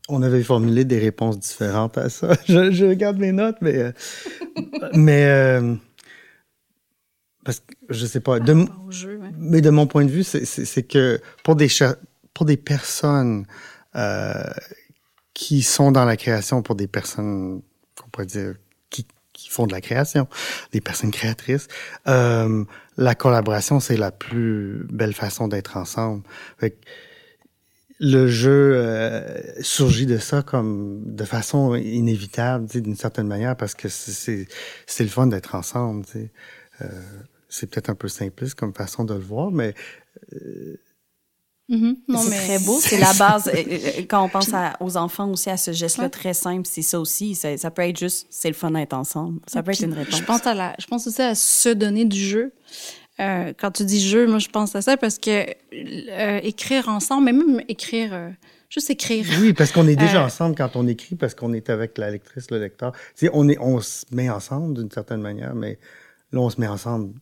On 0.09 0.23
avait 0.23 0.43
formulé 0.43 0.85
des 0.85 0.99
réponses 0.99 1.39
différentes 1.39 1.99
à 1.99 2.09
ça. 2.09 2.35
Je, 2.49 2.87
regarde 2.87 3.19
mes 3.19 3.33
notes, 3.33 3.59
mais. 3.61 3.77
Euh, 3.77 3.93
mais. 4.95 5.27
Euh, 5.27 5.75
parce 7.45 7.61
que 7.61 7.75
je 7.89 8.05
sais 8.05 8.21
pas. 8.21 8.41
De, 8.41 8.67
Mais 9.39 9.61
de 9.61 9.71
mon 9.71 9.87
point 9.87 10.05
de 10.05 10.11
vue, 10.11 10.25
c'est 10.25 10.83
que 10.83 11.21
pour 11.45 11.57
des, 11.57 11.69
pour 12.35 12.45
des 12.45 12.57
personnes 12.59 13.47
euh, 13.97 14.53
qui 15.33 15.63
sont 15.63 15.93
dans 15.93 16.05
la 16.05 16.17
création, 16.17 16.63
pour 16.63 16.75
des 16.75 16.89
personnes, 16.89 17.63
on 18.05 18.09
pourrait 18.11 18.27
dire, 18.27 18.55
qui, 18.91 19.07
qui 19.33 19.49
font 19.49 19.67
de 19.67 19.73
la 19.73 19.81
création, 19.81 20.29
des 20.73 20.81
personnes 20.81 21.11
créatrices, 21.11 21.69
euh, 22.07 22.65
la 22.97 23.15
collaboration, 23.15 23.81
c'est 23.81 23.97
la 23.97 24.11
plus 24.11 24.87
belle 24.91 25.15
façon 25.15 25.49
d'être 25.49 25.77
ensemble. 25.77 26.25
Fait 26.59 26.77
le 28.01 28.29
jeu 28.29 28.73
euh, 28.77 29.63
surgit 29.63 30.07
de 30.07 30.19
ça 30.19 30.43
comme 30.43 31.03
de 31.05 31.25
façon 31.25 31.75
inévitable, 31.75 32.67
d'une 32.67 32.97
certaine 32.97 33.27
manière, 33.27 33.57
parce 33.57 33.75
que 33.75 33.89
c'est 33.89 34.47
c'est 34.87 35.05
le 35.05 35.11
fun 35.11 35.27
d'être 35.27 35.55
ensemble. 35.55 36.05
Euh, 36.81 36.87
c'est 37.49 37.69
peut-être 37.69 37.91
un 37.91 37.95
peu 37.95 38.09
simpliste 38.09 38.55
comme 38.55 38.75
façon 38.75 39.05
de 39.05 39.15
le 39.15 39.21
voir, 39.21 39.51
mais 39.51 39.75
euh, 40.33 40.77
Mm-hmm. 41.71 41.97
C'est 42.17 42.31
très 42.31 42.59
beau. 42.61 42.79
C'est 42.81 42.99
la 42.99 43.13
base. 43.13 43.51
Quand 44.09 44.25
on 44.25 44.29
pense 44.29 44.51
aux 44.81 44.97
enfants 44.97 45.31
aussi, 45.31 45.51
à 45.51 45.57
ce 45.57 45.73
geste-là 45.73 46.09
très 46.09 46.33
simple, 46.33 46.67
c'est 46.67 46.83
ça 46.83 46.99
aussi. 46.99 47.35
Ça, 47.35 47.71
peut 47.71 47.83
être 47.83 47.99
juste, 47.99 48.27
c'est 48.31 48.49
le 48.49 48.55
fun 48.55 48.71
d'être 48.71 48.95
ensemble. 48.95 49.41
Ça 49.47 49.63
peut 49.63 49.73
être 49.73 49.83
une 49.83 49.93
réponse. 49.93 50.17
Je 50.17 50.25
pense, 50.25 50.47
à 50.47 50.55
la, 50.55 50.75
je 50.79 50.87
pense 50.87 51.07
aussi 51.07 51.21
à 51.21 51.35
se 51.35 51.69
donner 51.69 52.05
du 52.05 52.19
jeu. 52.19 52.53
Euh, 53.21 53.53
quand 53.59 53.73
tu 53.73 53.85
dis 53.85 54.01
jeu, 54.01 54.27
moi, 54.27 54.39
je 54.39 54.49
pense 54.49 54.77
à 54.77 54.83
ça 54.83 54.97
parce 54.97 55.19
que 55.19 55.45
euh, 55.73 56.41
écrire 56.43 56.89
ensemble, 56.89 57.25
mais 57.25 57.33
même 57.33 57.63
écrire, 57.69 58.11
euh, 58.13 58.31
juste 58.71 58.91
écrire. 58.91 59.27
Oui, 59.41 59.53
parce 59.53 59.73
qu'on 59.73 59.89
est 59.89 59.97
déjà 59.97 60.25
ensemble 60.25 60.55
quand 60.55 60.77
on 60.77 60.87
écrit, 60.87 61.17
parce 61.17 61.35
qu'on 61.35 61.53
est 61.53 61.69
avec 61.69 61.99
la 61.99 62.11
lectrice, 62.11 62.51
le 62.51 62.59
lecteur. 62.59 62.93
on, 63.33 63.49
est, 63.49 63.59
on 63.59 63.81
se 63.81 64.05
met 64.13 64.31
ensemble 64.31 64.75
d'une 64.75 64.91
certaine 64.91 65.21
manière, 65.21 65.55
mais 65.55 65.79
là, 66.33 66.41
on 66.41 66.51
se 66.51 66.61
met 66.61 66.69
ensemble 66.69 67.13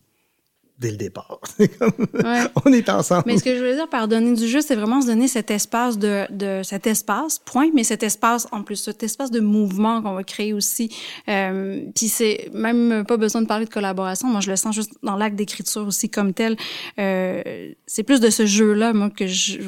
dès 0.79 0.91
le 0.91 0.97
départ. 0.97 1.39
On 2.65 2.71
est 2.71 2.89
ensemble. 2.89 3.23
Mais 3.25 3.37
ce 3.37 3.43
que 3.43 3.55
je 3.55 3.63
veux 3.63 3.73
dire 3.73 3.89
par 3.89 4.07
donner 4.07 4.33
du 4.33 4.47
jeu, 4.47 4.61
c'est 4.61 4.75
vraiment 4.75 5.01
se 5.01 5.07
donner 5.07 5.27
cet 5.27 5.49
espace 5.49 5.97
de, 5.97 6.25
de, 6.29 6.61
cet 6.63 6.87
espace, 6.87 7.39
point, 7.39 7.69
mais 7.73 7.83
cet 7.83 8.03
espace 8.03 8.47
en 8.51 8.63
plus, 8.63 8.75
cet 8.75 9.01
espace 9.03 9.31
de 9.31 9.39
mouvement 9.39 10.01
qu'on 10.01 10.13
va 10.13 10.23
créer 10.23 10.53
aussi. 10.53 10.95
Euh, 11.29 11.81
puis 11.95 12.07
c'est 12.07 12.49
même 12.53 13.05
pas 13.07 13.17
besoin 13.17 13.41
de 13.41 13.47
parler 13.47 13.65
de 13.65 13.71
collaboration. 13.71 14.27
Moi, 14.27 14.41
je 14.41 14.51
le 14.51 14.55
sens 14.55 14.75
juste 14.75 14.93
dans 15.01 15.15
l'acte 15.15 15.35
d'écriture 15.35 15.87
aussi 15.87 16.09
comme 16.09 16.33
tel. 16.33 16.55
Euh, 16.99 17.71
c'est 17.87 18.03
plus 18.03 18.19
de 18.19 18.29
ce 18.29 18.45
jeu-là, 18.45 18.93
moi, 18.93 19.09
que 19.09 19.25
je, 19.25 19.59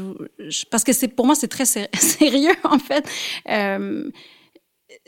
parce 0.70 0.84
que 0.84 0.94
c'est 0.94 1.08
pour 1.08 1.26
moi 1.26 1.36
c'est 1.36 1.48
très 1.48 1.66
sérieux 1.94 2.56
en 2.64 2.80
fait. 2.80 3.08
Euh, 3.50 4.10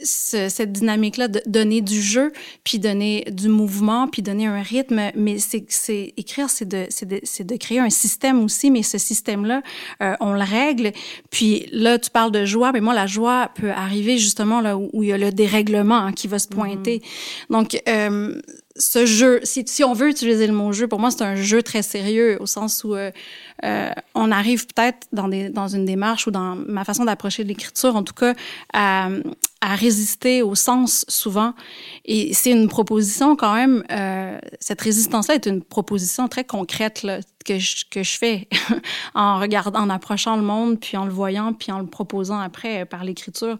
cette 0.04 0.72
dynamique-là 0.72 1.28
de 1.28 1.42
donner 1.46 1.82
du 1.82 2.02
jeu, 2.02 2.32
puis 2.64 2.80
donner 2.80 3.26
du 3.32 3.50
mouvement, 3.50 4.08
puis 4.08 4.22
donner 4.22 4.48
un 4.48 4.62
rythme. 4.62 5.12
Mais 5.16 5.38
c'est, 5.40 6.14
écrire, 6.18 6.50
c'est 6.50 6.68
de, 6.68 6.86
c'est 6.90 7.08
de, 7.08 7.20
c'est 7.24 7.46
de 7.46 7.56
créer 7.56 7.80
un 7.80 7.90
système 7.90 8.44
aussi. 8.44 8.72
Mais 8.72 8.84
ce 8.84 8.98
système-là, 8.98 9.62
euh, 10.02 10.14
on 10.20 10.34
le 10.34 10.44
règle. 10.44 10.92
Puis 11.30 11.68
là, 11.72 12.00
tu 12.00 12.10
parles 12.10 12.32
de 12.32 12.46
joie, 12.46 12.72
mais 12.72 12.82
moi, 12.82 12.94
la 12.94 13.08
joie 13.08 13.52
peut 13.56 13.72
arriver 13.72 14.18
justement 14.18 14.62
là 14.62 14.78
où, 14.78 14.90
il 15.04 15.10
y 15.10 15.14
a 15.14 15.18
le 15.18 15.32
dérèglement 15.32 15.98
hein, 15.98 16.14
qui 16.14 16.28
va 16.28 16.40
se 16.40 16.48
pointer. 16.48 16.98
Mm-hmm. 16.98 17.52
Donc, 17.52 17.82
euh, 17.88 18.42
ce 18.78 19.06
jeu, 19.06 19.40
si, 19.44 19.64
si, 19.68 19.84
on 19.84 19.94
veut 19.94 20.10
utiliser 20.10 20.48
le 20.48 20.54
mot 20.54 20.72
jeu, 20.72 20.88
pour 20.88 21.00
moi, 21.00 21.12
c'est 21.12 21.24
un 21.24 21.36
jeu 21.36 21.62
très 21.62 21.82
sérieux 21.82 22.38
au 22.40 22.46
sens 22.46 22.84
où 22.84 22.96
euh, 22.96 23.12
euh, 23.64 23.92
on 24.16 24.32
arrive 24.32 24.66
peut-être 24.68 25.08
dans, 25.12 25.28
des, 25.28 25.50
dans 25.50 25.68
une 25.68 25.86
démarche 25.86 26.28
ou 26.28 26.32
dans 26.32 26.56
ma 26.56 26.84
façon 26.84 27.06
d'approcher 27.06 27.44
l'écriture, 27.44 27.96
en 27.96 28.04
tout 28.04 28.14
cas, 28.14 28.34
à, 28.74 29.10
à 29.62 29.76
résister 29.76 30.42
au 30.42 30.56
sens 30.56 31.06
souvent. 31.08 31.54
Et 32.06 32.34
c'est 32.34 32.52
une 32.52 32.68
proposition 32.68 33.36
quand 33.36 33.54
même, 33.54 33.84
euh, 33.92 34.38
cette 34.60 34.82
résistance-là 34.82 35.36
est 35.36 35.46
une 35.46 35.62
proposition 35.62 36.28
très 36.28 36.44
concrète 36.44 37.04
là, 37.04 37.20
que, 37.44 37.60
je, 37.60 37.86
que 37.90 38.04
je 38.04 38.18
fais 38.18 38.48
en 39.16 39.40
regardant, 39.40 39.82
en 39.82 39.90
approchant 39.90 40.36
le 40.36 40.44
monde, 40.44 40.80
puis 40.80 40.98
en 40.98 41.06
le 41.06 41.12
voyant, 41.12 41.54
puis 41.54 41.72
en 41.72 41.80
le 41.80 41.88
proposant 41.88 42.40
après 42.40 42.86
par 42.86 43.04
l'écriture. 43.04 43.58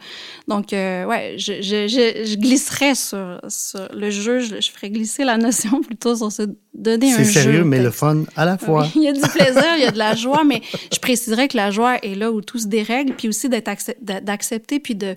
Donc, 0.48 0.74
euh, 0.74 1.06
ouais, 1.06 1.36
je, 1.38 1.62
je, 1.62 1.88
je, 1.88 2.36
glisserais 2.36 2.96
sur, 2.96 3.40
sur, 3.48 3.88
le 3.94 4.10
jeu, 4.10 4.40
je, 4.40 4.62
je 4.62 4.72
ferais 4.72 4.90
glisser 4.90 5.24
la 5.24 5.38
notion 5.38 5.82
plutôt 5.88 6.16
sur 6.16 6.32
se 6.32 6.44
donner 6.74 7.14
un 7.14 7.18
jeu. 7.18 7.24
C'est 7.26 7.42
sérieux, 7.44 7.64
mais 7.64 7.82
le 7.82 7.92
fun 7.92 8.24
à 8.36 8.46
la 8.46 8.58
fois. 8.58 8.88
il 8.96 9.04
y 9.04 9.08
a 9.08 9.14
du 9.14 9.20
plaisir, 9.34 9.76
il 9.78 9.84
y 9.84 9.88
a 9.88 9.92
de 9.92 9.98
la 9.98 10.16
joie, 10.16 10.44
mais 10.44 10.62
je 10.94 11.00
préciserais 11.00 11.48
que 11.48 11.58
la 11.58 11.72
joie 11.72 11.98
est 11.98 12.16
là 12.16 12.32
où 12.32 12.42
tout 12.42 12.60
se 12.60 12.68
dérègle, 12.68 13.14
puis 13.16 13.28
aussi 13.28 13.50
d'accepter, 13.50 14.80
puis 14.80 14.96
de, 14.96 15.16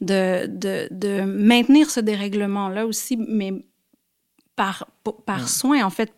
de 0.00 0.24
de, 0.46 0.88
de, 0.90 1.22
maintenir 1.22 1.90
ce 1.90 2.00
dérèglement-là 2.00 2.86
aussi, 2.86 3.16
mais 3.16 3.52
par, 4.56 4.86
par 5.26 5.48
soin, 5.48 5.84
en 5.84 5.90
fait. 5.90 6.12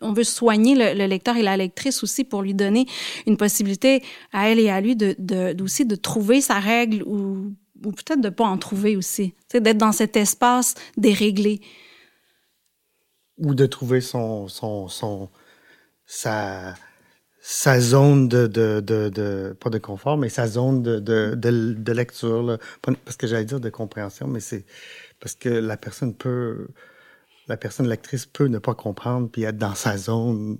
On 0.00 0.12
veut 0.12 0.24
soigner 0.24 0.74
le, 0.74 1.06
lecteur 1.06 1.36
et 1.36 1.42
la 1.42 1.56
lectrice 1.56 2.02
aussi 2.02 2.24
pour 2.24 2.42
lui 2.42 2.54
donner 2.54 2.86
une 3.26 3.36
possibilité 3.36 4.02
à 4.32 4.48
elle 4.48 4.58
et 4.58 4.70
à 4.70 4.80
lui 4.80 4.96
de, 4.96 5.14
de, 5.18 5.62
aussi 5.62 5.84
de 5.84 5.96
trouver 5.96 6.40
sa 6.40 6.58
règle 6.58 7.02
ou, 7.04 7.52
ou 7.84 7.92
peut-être 7.92 8.20
de 8.20 8.28
pas 8.28 8.44
en 8.44 8.58
trouver 8.58 8.96
aussi. 8.96 9.34
D'être 9.52 9.78
dans 9.78 9.92
cet 9.92 10.16
espace 10.16 10.74
déréglé. 10.96 11.60
Ou 13.38 13.54
de 13.54 13.66
trouver 13.66 14.00
son, 14.00 14.48
son, 14.48 14.88
son, 14.88 15.28
sa, 16.06 16.74
zone 17.80 18.28
de, 18.28 18.46
de, 18.46 18.80
de, 18.80 19.56
pas 19.58 19.70
de 19.70 19.78
confort, 19.78 20.16
mais 20.16 20.28
sa 20.28 20.46
zone 20.46 20.82
de, 20.82 20.98
de, 21.00 21.92
lecture, 21.92 22.58
parce 22.80 23.16
que 23.16 23.26
j'allais 23.26 23.44
dire 23.44 23.60
de 23.60 23.70
compréhension, 23.70 24.28
mais 24.28 24.40
c'est 24.40 24.64
parce 25.20 25.34
que 25.34 25.48
la 25.48 25.76
personne 25.76 26.14
peut, 26.14 26.68
la 27.48 27.56
personne 27.56 27.88
lectrice 27.88 28.26
peut 28.26 28.46
ne 28.46 28.58
pas 28.58 28.74
comprendre 28.74 29.28
puis 29.30 29.42
être 29.42 29.58
dans 29.58 29.74
sa 29.74 29.96
zone 29.96 30.58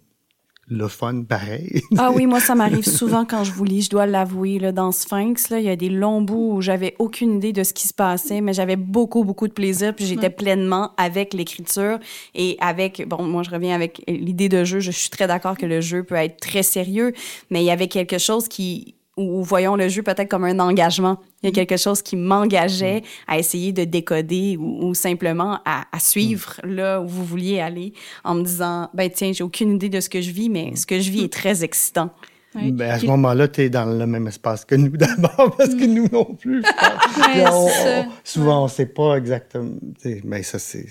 le 0.67 0.89
fun 0.89 1.25
pareil. 1.25 1.83
ah 1.99 2.11
oui, 2.15 2.27
moi, 2.27 2.41
ça 2.41 2.55
m'arrive 2.55 2.89
souvent 2.89 3.25
quand 3.25 3.45
je 3.45 3.53
vous 3.53 3.65
lis, 3.65 3.83
je 3.83 3.91
dois 3.91 4.07
l'avouer. 4.07 4.59
Là, 4.59 4.73
dans 4.73 4.93
Sphinx, 4.93 5.51
là, 5.51 5.59
il 5.59 5.67
y 5.67 5.69
a 5.69 5.77
des 5.77 5.91
longs 5.91 6.23
bouts 6.23 6.55
où 6.55 6.61
j'avais 6.61 6.95
aucune 6.99 7.37
idée 7.37 7.53
de 7.53 7.63
ce 7.63 7.73
qui 7.75 7.87
se 7.87 7.95
passait, 7.95 8.41
mais 8.41 8.53
j'avais 8.53 8.77
beaucoup, 8.77 9.25
beaucoup 9.25 9.49
de 9.49 9.53
plaisir, 9.53 9.95
puis 9.95 10.07
j'étais 10.07 10.31
pleinement 10.31 10.93
avec 10.97 11.35
l'écriture 11.35 11.99
et 12.35 12.57
avec... 12.61 13.07
Bon, 13.07 13.23
moi, 13.25 13.43
je 13.43 13.51
reviens 13.51 13.75
avec 13.75 14.03
l'idée 14.09 14.49
de 14.49 14.65
jeu. 14.65 14.81
Je 14.81 14.91
suis 14.91 15.11
très 15.11 15.27
d'accord 15.27 15.59
que 15.59 15.67
le 15.67 15.81
jeu 15.81 16.03
peut 16.03 16.15
être 16.15 16.41
très 16.41 16.63
sérieux, 16.63 17.13
mais 17.51 17.63
il 17.63 17.67
y 17.67 17.71
avait 17.71 17.89
quelque 17.89 18.19
chose 18.19 18.49
qui 18.49 18.95
ou 19.17 19.43
voyons 19.43 19.77
le 19.77 19.89
jeu 19.89 20.03
peut-être 20.03 20.29
comme 20.29 20.45
un 20.45 20.59
engagement. 20.59 21.19
Il 21.43 21.47
y 21.47 21.49
a 21.49 21.51
mm. 21.51 21.55
quelque 21.55 21.77
chose 21.77 22.03
qui 22.03 22.17
m'engageait 22.17 23.01
mm. 23.01 23.05
à 23.29 23.39
essayer 23.39 23.73
de 23.73 23.85
décoder 23.85 24.57
ou, 24.59 24.95
simplement 24.95 25.61
à, 25.65 25.85
suivre 25.99 26.61
mm. 26.65 26.71
là 26.71 27.01
où 27.01 27.07
vous 27.07 27.25
vouliez 27.25 27.61
aller 27.61 27.93
en 28.25 28.35
me 28.35 28.43
disant, 28.43 28.91
ben 28.95 29.11
tiens, 29.11 29.33
j'ai 29.33 29.45
aucune 29.45 29.75
idée 29.77 29.89
de 29.89 30.01
ce 30.01 30.09
que 30.09 30.21
je 30.21 30.31
vis, 30.31 30.49
mais 30.49 30.75
ce 30.77 30.87
que 30.87 31.01
je 31.01 31.11
vis 31.11 31.25
est 31.25 31.33
très 31.33 31.65
excitant. 31.65 32.11
Ben, 32.55 32.83
à 32.83 33.01
ce 33.01 33.07
moment-là, 33.07 33.49
tu 33.49 33.63
es 33.63 33.69
dans 33.69 33.85
le 33.85 34.07
même 34.07 34.29
espace 34.29 34.65
que 34.65 34.77
nous 34.77 34.91
d'abord, 34.97 35.57
parce 35.57 35.75
que 35.75 35.87
nous 35.87 36.07
non 36.13 36.37
plus. 36.37 36.63
souvent, 38.25 38.61
on 38.61 38.65
ne 38.65 38.71
sait 38.71 38.87
pas 38.87 39.17
exactement. 39.17 39.73
Mais 40.05 40.21
ben, 40.23 40.43
ça, 40.45 40.61
c'est 40.61 40.87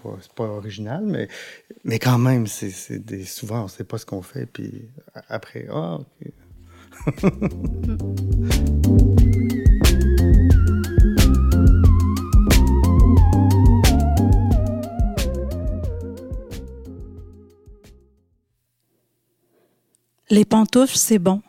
pas, 0.00 0.16
pas 0.36 0.44
original, 0.44 1.02
mais, 1.04 1.26
mais 1.82 1.98
quand 1.98 2.18
même, 2.18 2.46
c'est 2.46 2.70
souvent, 3.24 3.62
on 3.62 3.64
ne 3.64 3.68
sait 3.68 3.82
pas 3.82 3.98
ce 3.98 4.06
qu'on 4.06 4.22
fait. 4.22 4.46
Puis 4.46 4.88
après, 5.28 5.66
ah, 5.72 5.98
OK. 5.98 6.32
Les 20.32 20.44
pantoufles, 20.44 20.96
c'est 20.96 21.18
bon. 21.18 21.42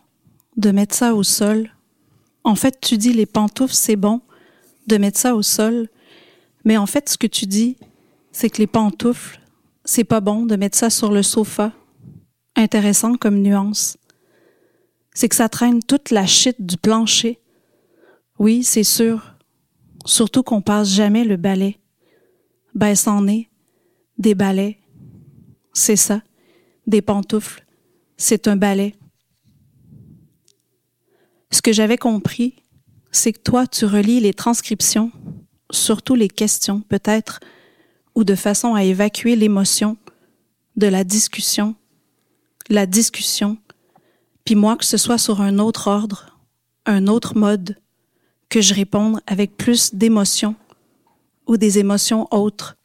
De 0.58 0.72
mettre 0.72 0.96
ça 0.96 1.14
au 1.14 1.22
sol. 1.22 1.70
En 2.44 2.56
fait, 2.56 2.80
tu 2.82 2.98
dis 2.98 3.14
les 3.14 3.28
pantoufles, 3.28 3.76
c'est 3.76 3.96
bon. 3.96 4.22
De 4.88 4.98
mettre 4.98 5.20
ça 5.20 5.36
au 5.36 5.44
sol. 5.44 5.88
Mais 6.66 6.78
en 6.78 6.88
fait, 6.88 7.08
ce 7.08 7.18
que 7.18 7.28
tu 7.28 7.46
dis, 7.46 7.78
c'est 8.32 8.50
que 8.50 8.58
les 8.58 8.68
pantoufles, 8.68 9.40
c'est 9.86 10.04
pas 10.04 10.20
bon 10.20 10.48
de 10.48 10.56
mettre 10.56 10.78
ça 10.78 10.90
sur 10.90 11.12
le 11.12 11.22
sofa. 11.22 11.74
Intéressant 12.56 13.16
comme 13.16 13.42
nuance 13.42 13.98
c'est 15.14 15.30
que 15.30 15.36
ça 15.36 15.50
traîne 15.50 15.82
toute 15.84 16.12
la 16.12 16.26
chute 16.26 16.62
du 16.62 16.78
plancher. 16.78 17.40
Oui, 18.40 18.64
c'est 18.64 18.84
sûr. 18.84 19.36
Surtout 20.06 20.44
qu'on 20.44 20.62
passe 20.62 20.90
jamais 20.90 21.24
le 21.24 21.38
balai. 21.38 21.80
Ben, 22.74 22.96
c'en 22.96 23.28
est. 23.28 23.50
Des 24.18 24.36
balais. 24.36 24.80
C'est 25.74 25.96
ça. 25.96 26.22
Des 26.88 27.02
pantoufles. 27.02 27.66
C'est 28.18 28.48
un 28.48 28.56
balai. 28.56 28.96
Ce 31.52 31.62
que 31.62 31.74
j'avais 31.74 31.98
compris, 31.98 32.56
c'est 33.12 33.34
que 33.34 33.42
toi, 33.42 33.68
tu 33.68 33.86
relis 33.86 34.22
les 34.22 34.34
transcriptions, 34.34 35.12
surtout 35.70 36.16
les 36.16 36.30
questions, 36.30 36.82
peut-être, 36.82 37.42
ou 38.16 38.24
de 38.24 38.36
façon 38.36 38.74
à 38.74 38.84
évacuer 38.84 39.36
l'émotion 39.36 39.98
de 40.78 40.88
la 40.88 41.04
discussion, 41.04 41.76
la 42.70 42.86
discussion, 42.86 43.58
puis 44.46 44.56
moi 44.56 44.78
que 44.78 44.86
ce 44.86 44.98
soit 44.98 45.18
sur 45.18 45.42
un 45.42 45.60
autre 45.60 45.88
ordre, 45.88 46.40
un 46.86 47.08
autre 47.08 47.38
mode, 47.38 47.78
que 48.50 48.62
je 48.62 48.74
réponde 48.74 49.22
avec 49.28 49.56
plus 49.56 49.96
d'émotion 49.96 50.56
ou 51.48 51.58
des 51.58 51.80
émotions 51.80 52.28
autres. 52.32 52.78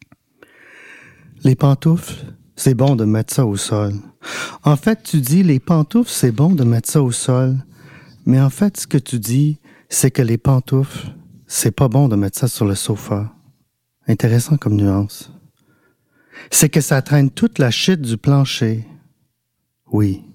Les 1.42 1.54
pantoufles, 1.54 2.34
c'est 2.56 2.74
bon 2.74 2.96
de 2.96 3.04
mettre 3.04 3.34
ça 3.34 3.46
au 3.46 3.56
sol. 3.56 3.94
En 4.64 4.76
fait, 4.76 5.02
tu 5.02 5.20
dis 5.20 5.42
les 5.42 5.60
pantoufles, 5.60 6.10
c'est 6.10 6.32
bon 6.32 6.50
de 6.50 6.64
mettre 6.64 6.90
ça 6.90 7.02
au 7.02 7.12
sol. 7.12 7.56
Mais 8.24 8.40
en 8.40 8.50
fait, 8.50 8.76
ce 8.76 8.86
que 8.86 8.98
tu 8.98 9.18
dis, 9.18 9.60
c'est 9.88 10.10
que 10.10 10.22
les 10.22 10.38
pantoufles, 10.38 11.14
c'est 11.46 11.70
pas 11.70 11.88
bon 11.88 12.08
de 12.08 12.16
mettre 12.16 12.38
ça 12.38 12.48
sur 12.48 12.64
le 12.64 12.74
sofa. 12.74 13.32
Intéressant 14.08 14.56
comme 14.56 14.76
nuance. 14.76 15.32
C'est 16.50 16.68
que 16.68 16.80
ça 16.80 17.02
traîne 17.02 17.30
toute 17.30 17.58
la 17.58 17.70
chute 17.70 18.00
du 18.00 18.16
plancher. 18.16 18.86
Oui. 19.92 20.25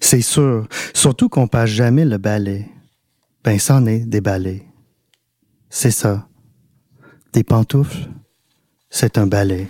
C'est 0.00 0.20
sûr, 0.20 0.68
surtout 0.94 1.28
qu'on 1.28 1.48
passe 1.48 1.70
jamais 1.70 2.04
le 2.04 2.18
balai. 2.18 2.68
Ben, 3.44 3.58
c'en 3.58 3.86
est 3.86 4.00
des 4.00 4.20
balais. 4.20 4.62
C'est 5.70 5.90
ça. 5.90 6.28
Des 7.32 7.44
pantoufles, 7.44 8.08
c'est 8.90 9.18
un 9.18 9.26
balai. 9.26 9.68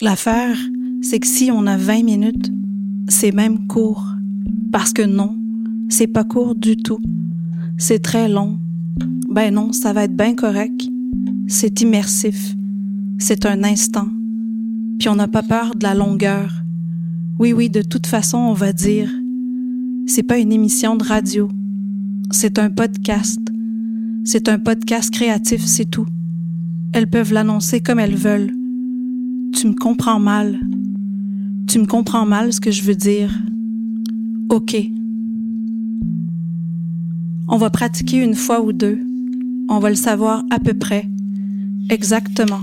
L'affaire, 0.00 0.56
c'est 1.02 1.18
que 1.18 1.26
si 1.26 1.50
on 1.52 1.66
a 1.66 1.76
20 1.76 2.04
minutes, 2.04 2.50
c'est 3.08 3.32
même 3.32 3.66
court. 3.66 4.04
Parce 4.72 4.92
que 4.92 5.02
non, 5.02 5.36
c'est 5.90 6.06
pas 6.06 6.24
court 6.24 6.54
du 6.54 6.76
tout. 6.76 7.00
C'est 7.76 8.02
très 8.02 8.28
long. 8.28 8.58
Ben 9.28 9.52
non, 9.52 9.72
ça 9.72 9.92
va 9.92 10.04
être 10.04 10.16
bien 10.16 10.34
correct. 10.34 10.80
C'est 11.48 11.80
immersif. 11.80 12.54
C'est 13.18 13.44
un 13.44 13.64
instant. 13.64 14.08
Puis 14.98 15.08
on 15.08 15.16
n'a 15.16 15.28
pas 15.28 15.42
peur 15.42 15.74
de 15.74 15.82
la 15.82 15.94
longueur. 15.94 16.52
Oui, 17.40 17.54
oui, 17.54 17.70
de 17.70 17.80
toute 17.80 18.06
façon, 18.06 18.36
on 18.36 18.52
va 18.52 18.74
dire. 18.74 19.10
C'est 20.06 20.22
pas 20.22 20.36
une 20.36 20.52
émission 20.52 20.94
de 20.94 21.04
radio. 21.04 21.48
C'est 22.30 22.58
un 22.58 22.68
podcast. 22.68 23.40
C'est 24.24 24.46
un 24.50 24.58
podcast 24.58 25.10
créatif, 25.10 25.64
c'est 25.64 25.86
tout. 25.86 26.04
Elles 26.92 27.08
peuvent 27.08 27.32
l'annoncer 27.32 27.80
comme 27.80 27.98
elles 27.98 28.14
veulent. 28.14 28.52
Tu 29.54 29.68
me 29.68 29.72
comprends 29.72 30.20
mal. 30.20 30.60
Tu 31.66 31.78
me 31.78 31.86
comprends 31.86 32.26
mal 32.26 32.52
ce 32.52 32.60
que 32.60 32.70
je 32.70 32.82
veux 32.82 32.94
dire. 32.94 33.32
OK. 34.50 34.76
On 37.48 37.56
va 37.56 37.70
pratiquer 37.70 38.22
une 38.22 38.34
fois 38.34 38.60
ou 38.60 38.74
deux. 38.74 38.98
On 39.70 39.78
va 39.78 39.88
le 39.88 39.96
savoir 39.96 40.44
à 40.50 40.58
peu 40.58 40.74
près. 40.74 41.08
Exactement. 41.88 42.60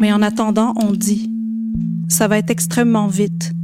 Mais 0.00 0.12
en 0.12 0.22
attendant, 0.22 0.74
on 0.74 0.90
dit. 0.90 1.30
Ça 2.08 2.26
va 2.26 2.38
être 2.38 2.50
extrêmement 2.50 3.06
vite. 3.06 3.55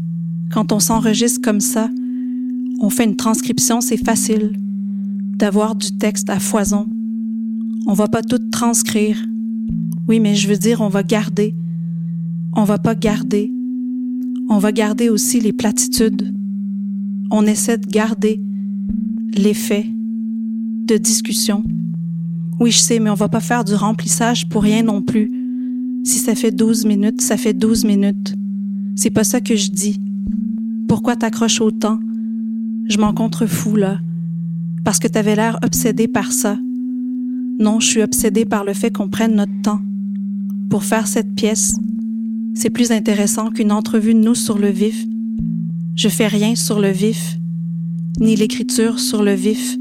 Quand 0.52 0.70
on 0.70 0.80
s'enregistre 0.80 1.40
comme 1.40 1.60
ça, 1.60 1.88
on 2.80 2.90
fait 2.90 3.04
une 3.04 3.16
transcription, 3.16 3.80
c'est 3.80 3.96
facile. 3.96 4.52
D'avoir 5.38 5.74
du 5.74 5.96
texte 5.96 6.28
à 6.28 6.38
foison. 6.38 6.86
On 7.86 7.94
va 7.94 8.06
pas 8.06 8.22
tout 8.22 8.38
transcrire. 8.50 9.16
Oui, 10.08 10.20
mais 10.20 10.34
je 10.34 10.48
veux 10.48 10.58
dire, 10.58 10.82
on 10.82 10.90
va 10.90 11.02
garder. 11.02 11.56
On 12.54 12.64
va 12.64 12.78
pas 12.78 12.94
garder. 12.94 13.50
On 14.50 14.58
va 14.58 14.72
garder 14.72 15.08
aussi 15.08 15.40
les 15.40 15.54
platitudes. 15.54 16.34
On 17.30 17.46
essaie 17.46 17.78
de 17.78 17.86
garder 17.86 18.42
l'effet 19.34 19.86
de 20.84 20.98
discussion. 20.98 21.64
Oui, 22.60 22.72
je 22.72 22.78
sais, 22.78 22.98
mais 22.98 23.08
on 23.08 23.14
va 23.14 23.30
pas 23.30 23.40
faire 23.40 23.64
du 23.64 23.74
remplissage 23.74 24.48
pour 24.50 24.62
rien 24.62 24.82
non 24.82 25.00
plus. 25.00 25.30
Si 26.04 26.18
ça 26.18 26.34
fait 26.34 26.50
12 26.50 26.84
minutes, 26.84 27.22
ça 27.22 27.38
fait 27.38 27.54
12 27.54 27.86
minutes. 27.86 28.34
C'est 28.96 29.10
pas 29.10 29.24
ça 29.24 29.40
que 29.40 29.56
je 29.56 29.70
dis. 29.70 29.98
Pourquoi 30.88 31.16
t'accroches 31.16 31.60
autant? 31.60 31.98
Je 32.88 32.98
m'en 32.98 33.12
contrefous, 33.12 33.76
là. 33.76 34.00
Parce 34.84 34.98
que 34.98 35.08
t'avais 35.08 35.36
l'air 35.36 35.58
obsédé 35.62 36.08
par 36.08 36.32
ça. 36.32 36.58
Non, 37.58 37.80
je 37.80 37.86
suis 37.86 38.02
obsédée 38.02 38.44
par 38.44 38.64
le 38.64 38.72
fait 38.72 38.90
qu'on 38.90 39.08
prenne 39.08 39.36
notre 39.36 39.62
temps. 39.62 39.80
Pour 40.68 40.84
faire 40.84 41.06
cette 41.06 41.34
pièce, 41.34 41.74
c'est 42.54 42.70
plus 42.70 42.92
intéressant 42.92 43.50
qu'une 43.50 43.72
entrevue 43.72 44.14
de 44.14 44.20
nous 44.20 44.34
sur 44.34 44.58
le 44.58 44.68
vif. 44.68 45.06
Je 45.94 46.08
fais 46.08 46.26
rien 46.26 46.54
sur 46.54 46.80
le 46.80 46.90
vif, 46.90 47.38
ni 48.20 48.36
l'écriture 48.36 48.98
sur 48.98 49.22
le 49.22 49.34
vif. 49.34 49.76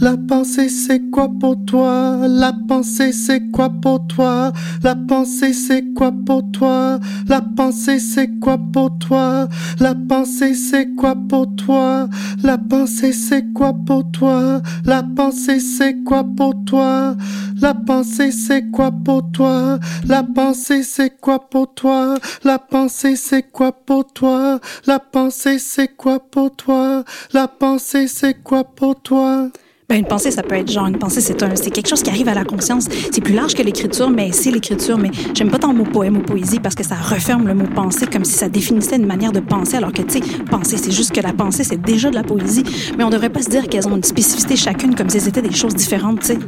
La 0.00 0.16
pensée 0.16 0.70
c'est 0.70 1.10
quoi 1.10 1.28
pour 1.38 1.64
toi 1.66 2.26
La 2.26 2.52
pensée 2.66 3.12
c'est 3.12 3.50
quoi 3.50 3.68
pour 3.68 4.06
toi 4.06 4.50
La 4.82 4.96
pensée 4.96 5.52
c'est 5.52 5.92
quoi 5.92 6.10
pour 6.26 6.50
toi 6.50 6.98
La 7.28 7.42
pensée 7.42 7.98
c'est 8.00 8.38
quoi 8.40 8.58
pour 8.72 8.98
toi 8.98 9.48
La 9.78 9.94
pensée 9.94 10.54
c'est 10.54 10.94
quoi 10.94 11.14
pour 11.28 11.54
toi 11.56 12.08
La 12.42 12.56
pensée 12.56 13.12
c'est 13.12 13.52
quoi 13.52 13.74
pour 13.74 14.10
toi 14.10 14.62
La 14.86 15.02
pensée 15.02 15.60
c'est 15.60 16.02
quoi 16.02 16.24
pour 16.24 16.54
toi 16.64 17.14
La 17.60 17.74
pensée 17.74 18.32
c'est 18.32 18.70
quoi 18.70 18.90
pour 18.90 19.30
toi 19.30 19.78
La 20.06 20.22
pensée 20.22 20.82
c'est 20.82 21.10
quoi 21.20 21.38
pour 21.38 21.74
toi 21.74 22.18
La 22.44 22.58
pensée 22.58 23.16
c'est 23.16 23.42
quoi 23.52 23.72
pour 23.72 24.06
toi 24.10 24.58
La 24.86 24.98
pensée 24.98 25.58
c'est 25.58 25.94
quoi 25.94 26.18
pour 26.18 26.56
toi 26.56 27.04
La 27.34 27.46
pensée 27.46 28.08
c'est 28.08 28.42
quoi 28.42 28.64
pour 28.64 29.00
toi 29.00 29.50
ben, 29.92 29.98
une 29.98 30.06
pensée, 30.06 30.30
ça 30.30 30.42
peut 30.42 30.54
être 30.54 30.70
genre, 30.70 30.86
une 30.86 30.96
pensée, 30.96 31.20
c'est 31.20 31.42
un, 31.42 31.54
c'est 31.54 31.70
quelque 31.70 31.88
chose 31.88 32.02
qui 32.02 32.08
arrive 32.08 32.26
à 32.28 32.32
la 32.32 32.44
conscience. 32.44 32.86
C'est 33.10 33.20
plus 33.20 33.34
large 33.34 33.54
que 33.54 33.62
l'écriture, 33.62 34.08
mais 34.08 34.32
c'est 34.32 34.50
l'écriture. 34.50 34.96
Mais 34.96 35.10
j'aime 35.34 35.50
pas 35.50 35.58
tant 35.58 35.70
le 35.70 35.76
mot 35.76 35.84
poème 35.84 36.16
ou 36.16 36.20
poésie 36.20 36.60
parce 36.60 36.74
que 36.74 36.82
ça 36.82 36.94
referme 36.94 37.46
le 37.46 37.52
mot 37.52 37.66
pensée 37.66 38.06
comme 38.06 38.24
si 38.24 38.32
ça 38.32 38.48
définissait 38.48 38.96
une 38.96 39.04
manière 39.04 39.32
de 39.32 39.40
penser, 39.40 39.76
alors 39.76 39.92
que, 39.92 40.00
tu 40.00 40.22
sais, 40.22 40.44
penser, 40.50 40.78
c'est 40.78 40.92
juste 40.92 41.12
que 41.12 41.20
la 41.20 41.34
pensée, 41.34 41.62
c'est 41.62 41.80
déjà 41.80 42.08
de 42.08 42.14
la 42.14 42.22
poésie. 42.22 42.64
Mais 42.96 43.04
on 43.04 43.10
devrait 43.10 43.28
pas 43.28 43.42
se 43.42 43.50
dire 43.50 43.68
qu'elles 43.68 43.86
ont 43.86 43.96
une 43.96 44.02
spécificité 44.02 44.56
chacune 44.56 44.94
comme 44.94 45.10
si 45.10 45.18
elles 45.18 45.28
étaient 45.28 45.42
des 45.42 45.52
choses 45.52 45.74
différentes, 45.74 46.20
tu 46.20 46.26
sais. 46.28 46.38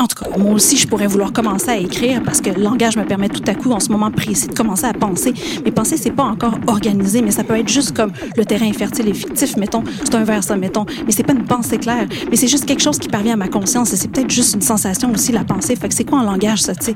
En 0.00 0.06
tout 0.06 0.22
cas, 0.22 0.30
moi 0.38 0.52
aussi, 0.52 0.76
je 0.76 0.86
pourrais 0.86 1.08
vouloir 1.08 1.32
commencer 1.32 1.70
à 1.70 1.76
écrire 1.76 2.22
parce 2.22 2.40
que 2.40 2.50
le 2.50 2.62
langage 2.62 2.96
me 2.96 3.04
permet 3.04 3.28
tout 3.28 3.42
à 3.48 3.54
coup, 3.56 3.72
en 3.72 3.80
ce 3.80 3.90
moment 3.90 4.12
précis, 4.12 4.46
de 4.46 4.54
commencer 4.54 4.84
à 4.84 4.92
penser. 4.92 5.34
Mais 5.64 5.72
penser, 5.72 5.96
c'est 5.96 6.12
pas 6.12 6.22
encore 6.22 6.56
organisé, 6.68 7.20
mais 7.20 7.32
ça 7.32 7.42
peut 7.42 7.56
être 7.56 7.68
juste 7.68 7.96
comme 7.96 8.12
le 8.36 8.44
terrain 8.44 8.66
est 8.66 8.78
fertile 8.78 9.08
et 9.08 9.12
fictif, 9.12 9.56
mettons. 9.56 9.82
C'est 10.04 10.14
un 10.14 10.22
vers, 10.22 10.44
ça, 10.44 10.56
mettons. 10.56 10.86
Mais 11.04 11.10
c'est 11.10 11.24
pas 11.24 11.32
une 11.32 11.44
pensée 11.44 11.78
claire. 11.78 12.06
Mais 12.30 12.36
c'est 12.36 12.46
juste 12.46 12.64
quelque 12.64 12.80
chose 12.80 13.00
qui 13.00 13.08
parvient 13.08 13.32
à 13.32 13.36
ma 13.36 13.48
conscience 13.48 13.92
et 13.92 13.96
c'est 13.96 14.06
peut-être 14.06 14.30
juste 14.30 14.54
une 14.54 14.62
sensation 14.62 15.10
aussi, 15.12 15.32
la 15.32 15.42
pensée. 15.42 15.74
Fait 15.74 15.88
que 15.88 15.94
c'est 15.94 16.04
quoi 16.04 16.20
un 16.20 16.24
langage, 16.24 16.62
ça, 16.62 16.76
tu 16.76 16.86
sais? 16.86 16.94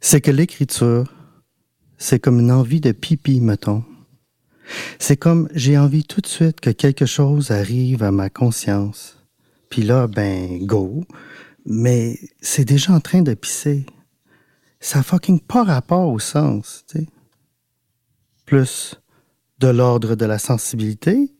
C'est 0.00 0.20
que 0.20 0.30
l'écriture, 0.30 1.10
c'est 1.96 2.18
comme 2.18 2.40
une 2.40 2.52
envie 2.52 2.82
de 2.82 2.92
pipi, 2.92 3.40
mettons. 3.40 3.84
C'est 4.98 5.16
comme 5.16 5.48
j'ai 5.54 5.78
envie 5.78 6.04
tout 6.04 6.20
de 6.20 6.26
suite 6.26 6.60
que 6.60 6.68
quelque 6.68 7.06
chose 7.06 7.52
arrive 7.52 8.02
à 8.02 8.10
ma 8.10 8.28
conscience 8.28 9.13
puis 9.74 9.82
là, 9.82 10.06
ben, 10.06 10.64
go. 10.64 11.04
Mais 11.66 12.16
c'est 12.40 12.64
déjà 12.64 12.92
en 12.92 13.00
train 13.00 13.22
de 13.22 13.34
pisser. 13.34 13.84
Ça 14.78 15.02
fucking 15.02 15.40
pas 15.40 15.64
rapport 15.64 16.10
au 16.10 16.20
sens, 16.20 16.84
tu 16.86 16.98
sais. 16.98 17.08
Plus 18.46 19.00
de 19.58 19.66
l'ordre 19.66 20.14
de 20.14 20.24
la 20.26 20.38
sensibilité. 20.38 21.34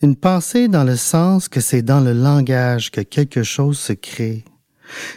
Une 0.00 0.16
pensée 0.16 0.68
dans 0.68 0.84
le 0.84 0.96
sens 0.96 1.50
que 1.50 1.60
c'est 1.60 1.82
dans 1.82 2.00
le 2.00 2.14
langage 2.14 2.90
que 2.90 3.02
quelque 3.02 3.42
chose 3.42 3.78
se 3.78 3.92
crée. 3.92 4.42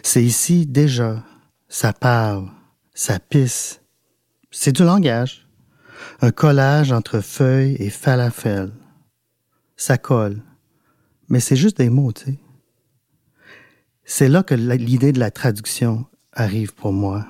C'est 0.04 0.24
ici 0.24 0.66
déjà. 0.66 1.24
Ça 1.70 1.94
parle, 1.94 2.50
ça 2.94 3.20
pisse. 3.20 3.80
C'est 4.52 4.74
du 4.74 4.84
langage. 4.84 5.48
Un 6.20 6.32
collage 6.32 6.92
entre 6.92 7.22
feuilles 7.22 7.78
et 7.80 7.90
falafel. 7.90 8.74
Ça 9.78 9.98
colle 9.98 10.42
mais 11.30 11.40
c'est 11.40 11.56
juste 11.56 11.78
des 11.78 11.90
mots, 11.90 12.12
tu 12.12 12.26
sais. 12.26 12.40
C'est 14.06 14.30
là 14.30 14.44
que 14.44 14.54
l'idée 14.54 15.12
de 15.12 15.20
la 15.20 15.32
traduction 15.32 16.06
arrive 16.32 16.74
pour 16.76 16.94
moi. 16.94 17.26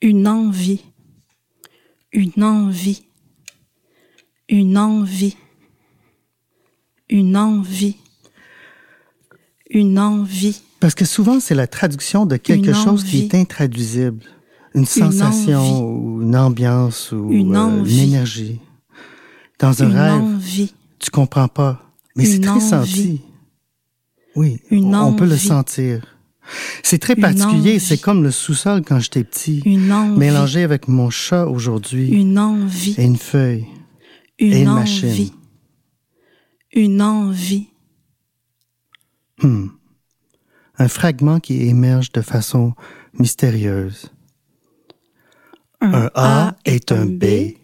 Une 0.00 0.26
envie, 0.26 0.82
une 2.12 2.42
envie, 2.42 3.02
une 4.48 4.78
envie, 4.78 5.36
une 7.10 7.36
envie, 7.36 7.96
une 9.68 9.98
envie. 9.98 10.62
Parce 10.80 10.94
que 10.94 11.04
souvent, 11.04 11.38
c'est 11.38 11.54
la 11.54 11.66
traduction 11.66 12.24
de 12.24 12.38
quelque 12.38 12.72
chose 12.72 13.04
qui 13.04 13.18
est 13.18 13.34
intraduisible. 13.34 14.24
Une 14.74 14.86
sensation 14.86 15.90
ou 15.90 16.22
une 16.22 16.36
ambiance 16.36 17.12
ou 17.12 17.30
une, 17.30 17.54
euh, 17.54 17.84
énergie. 17.84 18.60
Dans 19.58 19.82
un 19.82 19.90
une 19.90 19.96
rêve. 19.96 20.12
Envie 20.12 20.72
tu 21.00 21.10
comprends 21.10 21.48
pas. 21.48 21.82
Mais 22.16 22.24
c'est 22.24 22.40
très 22.40 22.60
senti. 22.60 23.22
Oui, 24.36 24.60
Une 24.70 24.94
on 24.94 25.14
peut 25.14 25.26
le 25.26 25.36
sentir. 25.36 26.16
C'est 26.82 26.98
très 26.98 27.16
particulier, 27.16 27.78
c'est 27.78 27.98
comme 27.98 28.22
le 28.22 28.30
sous-sol 28.30 28.82
quand 28.82 28.98
j'étais 28.98 29.24
petit. 29.24 29.62
Une 29.64 29.92
envie. 29.92 30.18
Mélangé 30.18 30.62
avec 30.62 30.88
mon 30.88 31.10
chat 31.10 31.46
aujourd'hui. 31.46 32.08
Une 32.10 32.38
envie. 32.38 32.94
Et 32.98 33.04
une 33.04 33.16
feuille. 33.16 33.66
Une 34.38 34.52
et 34.52 34.62
une 34.62 34.68
envie. 34.68 34.80
machine. 34.80 35.30
Une 36.72 37.02
envie. 37.02 37.68
Hmm. 39.42 39.68
Un 40.78 40.88
fragment 40.88 41.40
qui 41.40 41.62
émerge 41.68 42.12
de 42.12 42.20
façon 42.20 42.74
mystérieuse. 43.14 44.10
Un, 45.80 46.10
A, 46.14 46.56
est 46.64 46.92
un 46.92 47.06
B. 47.06 47.54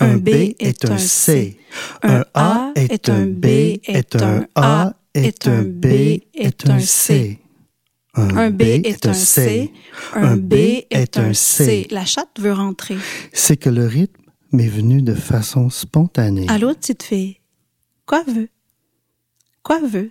Un 0.00 0.16
B 0.16 0.28
est 0.58 0.84
un 0.84 0.98
C. 0.98 1.58
Un 2.02 2.24
A 2.34 2.72
est 2.76 3.08
un 3.08 3.26
B 3.26 3.44
est 3.84 4.16
un 4.16 4.46
A 4.54 4.94
est 5.14 5.48
un 5.48 5.62
B 5.62 5.84
est 6.34 6.68
un 6.68 6.78
C. 6.78 7.38
Un 8.14 8.50
B 8.50 8.62
est 8.62 9.06
un 9.06 9.12
C. 9.12 9.72
Un 10.14 10.36
B 10.36 10.54
est 10.90 11.18
un 11.18 11.32
C. 11.34 11.86
La 11.90 12.04
chatte 12.04 12.40
veut 12.40 12.52
rentrer. 12.52 12.96
C'est 13.32 13.56
que 13.56 13.70
le 13.70 13.86
rythme 13.86 14.22
m'est 14.52 14.68
venu 14.68 15.02
de 15.02 15.14
façon 15.14 15.70
spontanée. 15.70 16.46
Allô, 16.48 16.74
petite 16.74 17.02
fille? 17.02 17.38
Quoi 18.06 18.24
veut? 18.26 18.48
Quoi 19.62 19.80
veut? 19.80 20.10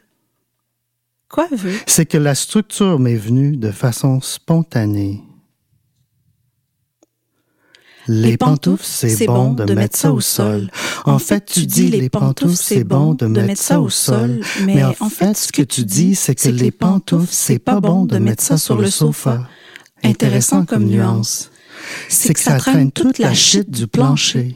Quoi 1.30 1.48
veut? 1.52 1.76
C'est 1.88 2.06
que 2.06 2.18
la 2.18 2.36
structure 2.36 3.00
m'est 3.00 3.16
venue 3.16 3.58
de 3.58 3.72
façon 3.72 4.22
spontanée. 4.22 5.22
Les 8.08 8.38
pantoufles, 8.38 8.86
c'est 8.86 9.26
bon 9.26 9.54
de 9.54 9.74
mettre 9.74 9.98
ça 9.98 10.14
au 10.14 10.22
sol. 10.22 10.70
En 11.06 11.20
fait, 11.20 11.46
tu 11.46 11.66
dis 11.66 11.90
les 11.90 12.10
pantoufles, 12.10 12.56
c'est 12.56 12.84
bon 12.84 13.14
de 13.14 13.26
mettre 13.26 13.62
ça 13.62 13.82
au 13.82 13.90
sol. 13.90 14.42
Mais 14.66 14.84
en 14.84 15.10
fait, 15.10 15.36
ce 15.36 15.52
que 15.52 15.62
tu 15.62 15.84
dis, 15.84 16.16
c'est 16.16 16.36
que 16.36 16.50
les 16.50 16.72
pantoufles, 16.72 17.28
c'est 17.32 17.60
pas 17.60 17.80
bon 17.80 18.06
de 18.06 18.18
mettre 18.18 18.44
ça 18.44 18.58
sur 18.58 18.78
le 18.78 18.90
sofa. 18.90 19.48
Intéressant 20.04 20.66
comme 20.66 20.86
nuance. 20.86 21.52
C'est 22.10 22.34
que 22.34 22.40
ça 22.40 22.58
traîne 22.58 22.92
toute 22.92 23.20
la 23.20 23.34
chute 23.34 23.70
du 23.70 23.88
plancher. 23.88 24.56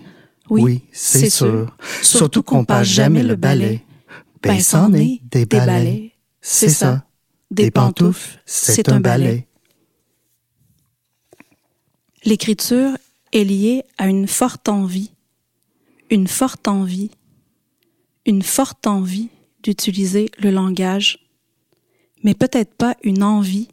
Oui, 0.49 0.83
c'est 0.91 1.29
sûr. 1.29 1.75
Surtout 2.01 2.43
qu'on 2.43 2.65
passe 2.65 2.87
jamais 2.87 3.23
le 3.23 3.35
balai. 3.35 3.83
Ben, 4.43 4.59
c'en 4.59 4.93
est 4.93 5.21
des 5.31 5.45
balais. 5.45 6.13
C'est 6.41 6.69
ça. 6.69 7.05
Des 7.51 7.69
pantoufles, 7.69 8.41
c'est 8.45 8.89
un 8.89 8.99
balai. 8.99 9.47
L'écriture 12.23 12.91
est 13.31 13.43
liée 13.43 13.83
à 13.97 14.07
une 14.07 14.27
forte 14.27 14.69
envie, 14.69 15.11
une 16.09 16.27
forte 16.27 16.67
envie, 16.67 17.11
une 18.25 18.41
forte 18.41 18.87
envie 18.87 19.29
d'utiliser 19.63 20.29
le 20.37 20.51
langage, 20.51 21.19
mais 22.23 22.33
peut-être 22.33 22.73
pas 22.75 22.97
une 23.03 23.23
envie, 23.23 23.69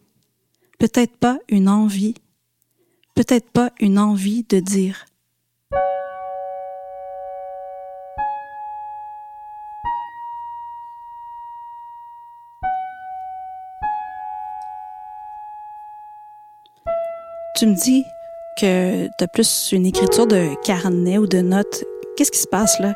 peut-être 0.78 1.16
pas 1.16 1.38
une 1.48 1.68
envie, 1.68 2.14
peut-être 3.14 3.50
pas 3.50 3.72
une 3.80 3.98
envie 3.98 4.44
de 4.44 4.60
dire. 4.60 5.04
Tu 17.56 17.66
me 17.66 17.74
dis 17.74 18.04
que 18.58 19.06
tu 19.06 19.24
as 19.24 19.28
plus 19.28 19.70
une 19.72 19.86
écriture 19.86 20.26
de 20.26 20.54
carnet 20.64 21.18
ou 21.18 21.26
de 21.26 21.38
notes, 21.38 21.84
qu'est-ce 22.16 22.30
qui 22.30 22.38
se 22.38 22.46
passe 22.46 22.78
là? 22.80 22.92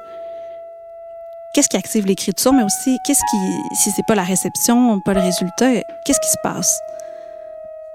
Qu'est-ce 1.54 1.68
qui 1.68 1.76
active 1.76 2.06
l'écriture, 2.06 2.52
mais 2.52 2.62
aussi 2.62 2.96
qu'est-ce 3.06 3.20
qui, 3.30 3.36
si 3.82 3.90
c'est 3.90 4.06
pas 4.06 4.14
la 4.14 4.22
réception, 4.22 5.00
pas 5.00 5.14
le 5.14 5.20
résultat, 5.20 5.74
qu'est-ce 6.04 6.20
qui 6.20 6.30
se 6.30 6.38
passe? 6.42 6.80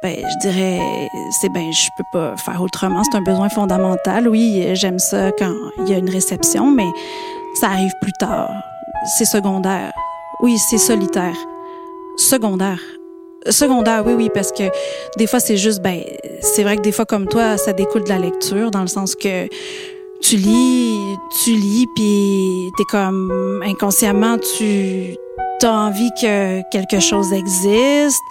Ben, 0.03 0.15
je 0.15 0.47
dirais, 0.47 1.09
c'est 1.41 1.49
ben, 1.49 1.71
je 1.71 1.89
peux 1.97 2.03
pas 2.13 2.37
faire 2.37 2.61
autrement. 2.61 3.03
C'est 3.03 3.17
un 3.17 3.23
besoin 3.23 3.49
fondamental. 3.49 4.27
Oui, 4.27 4.63
j'aime 4.73 4.99
ça 4.99 5.31
quand 5.31 5.53
il 5.79 5.89
y 5.89 5.93
a 5.95 5.97
une 5.97 6.09
réception, 6.09 6.69
mais 6.69 6.87
ça 7.59 7.67
arrive 7.67 7.93
plus 7.99 8.13
tard. 8.13 8.51
C'est 9.17 9.25
secondaire. 9.25 9.91
Oui, 10.43 10.57
c'est 10.69 10.77
solitaire. 10.77 11.35
Secondaire. 12.17 12.79
Secondaire, 13.49 14.03
oui, 14.05 14.13
oui, 14.13 14.29
parce 14.33 14.51
que 14.51 14.63
des 15.17 15.27
fois, 15.27 15.39
c'est 15.39 15.57
juste, 15.57 15.81
ben, 15.81 16.01
c'est 16.41 16.63
vrai 16.63 16.77
que 16.77 16.81
des 16.81 16.91
fois, 16.91 17.05
comme 17.05 17.27
toi, 17.27 17.57
ça 17.57 17.73
découle 17.73 18.03
de 18.03 18.09
la 18.09 18.19
lecture, 18.19 18.71
dans 18.71 18.81
le 18.81 18.87
sens 18.87 19.15
que 19.15 19.47
tu 20.21 20.35
lis, 20.35 21.15
tu 21.43 21.51
lis, 21.51 21.87
puis 21.95 22.71
t'es 22.77 22.83
comme, 22.89 23.61
inconsciemment, 23.65 24.37
tu 24.57 25.15
as 25.63 25.71
envie 25.71 26.09
que 26.21 26.61
quelque 26.71 26.99
chose 26.99 27.33
existe. 27.33 28.21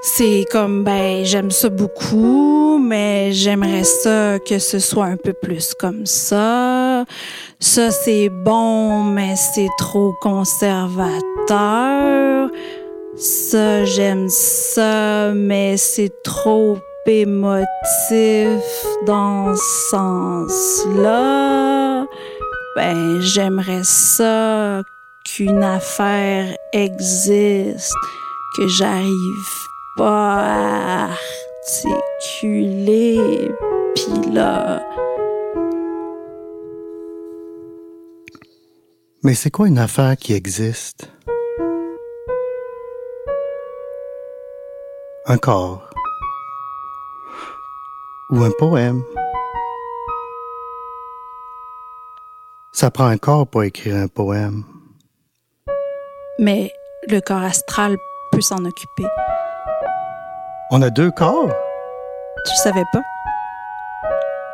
C'est 0.00 0.44
comme, 0.52 0.84
ben, 0.84 1.24
j'aime 1.24 1.50
ça 1.50 1.68
beaucoup, 1.68 2.78
mais 2.78 3.32
j'aimerais 3.32 3.82
ça 3.84 4.38
que 4.38 4.58
ce 4.58 4.78
soit 4.78 5.06
un 5.06 5.16
peu 5.16 5.32
plus 5.32 5.74
comme 5.74 6.06
ça. 6.06 7.04
Ça, 7.58 7.90
c'est 7.90 8.28
bon, 8.28 9.02
mais 9.02 9.34
c'est 9.36 9.68
trop 9.78 10.14
conservateur. 10.22 11.08
Ça, 13.20 13.84
j'aime 13.84 14.28
ça, 14.28 15.32
mais 15.34 15.76
c'est 15.76 16.12
trop 16.22 16.78
émotif 17.04 18.62
dans 19.06 19.56
ce 19.56 19.90
sens-là. 19.90 22.06
Ben, 22.76 23.20
j'aimerais 23.20 23.82
ça 23.82 24.84
qu'une 25.24 25.64
affaire 25.64 26.56
existe, 26.72 27.92
que 28.56 28.68
j'arrive 28.68 29.66
pas 29.96 30.36
à 30.36 31.08
articuler, 32.28 33.50
pis 33.96 34.30
là... 34.32 34.80
Mais 39.24 39.34
c'est 39.34 39.50
quoi 39.50 39.66
une 39.66 39.78
affaire 39.78 40.16
qui 40.16 40.34
existe? 40.34 41.10
Un 45.30 45.36
corps 45.36 45.82
ou 48.30 48.42
un 48.44 48.50
poème. 48.58 49.02
Ça 52.72 52.90
prend 52.90 53.04
un 53.04 53.18
corps 53.18 53.46
pour 53.46 53.62
écrire 53.62 53.96
un 53.96 54.08
poème. 54.08 54.64
Mais 56.38 56.72
le 57.08 57.20
corps 57.20 57.42
astral 57.42 57.98
peut 58.32 58.40
s'en 58.40 58.64
occuper. 58.64 59.06
On 60.70 60.80
a 60.80 60.88
deux 60.88 61.10
corps? 61.10 61.50
Tu 62.46 62.54
savais 62.62 62.84
pas? 62.90 63.02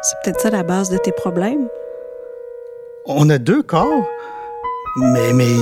C'est 0.03 0.17
peut-être 0.25 0.41
ça 0.41 0.51
la 0.51 0.65
base 0.65 0.91
de 0.91 0.99
tes 0.99 1.13
problèmes. 1.13 1.69
On 3.07 3.31
a 3.31 3.39
deux 3.39 3.63
corps? 3.63 4.09
Mais, 4.97 5.33
mais 5.35 5.53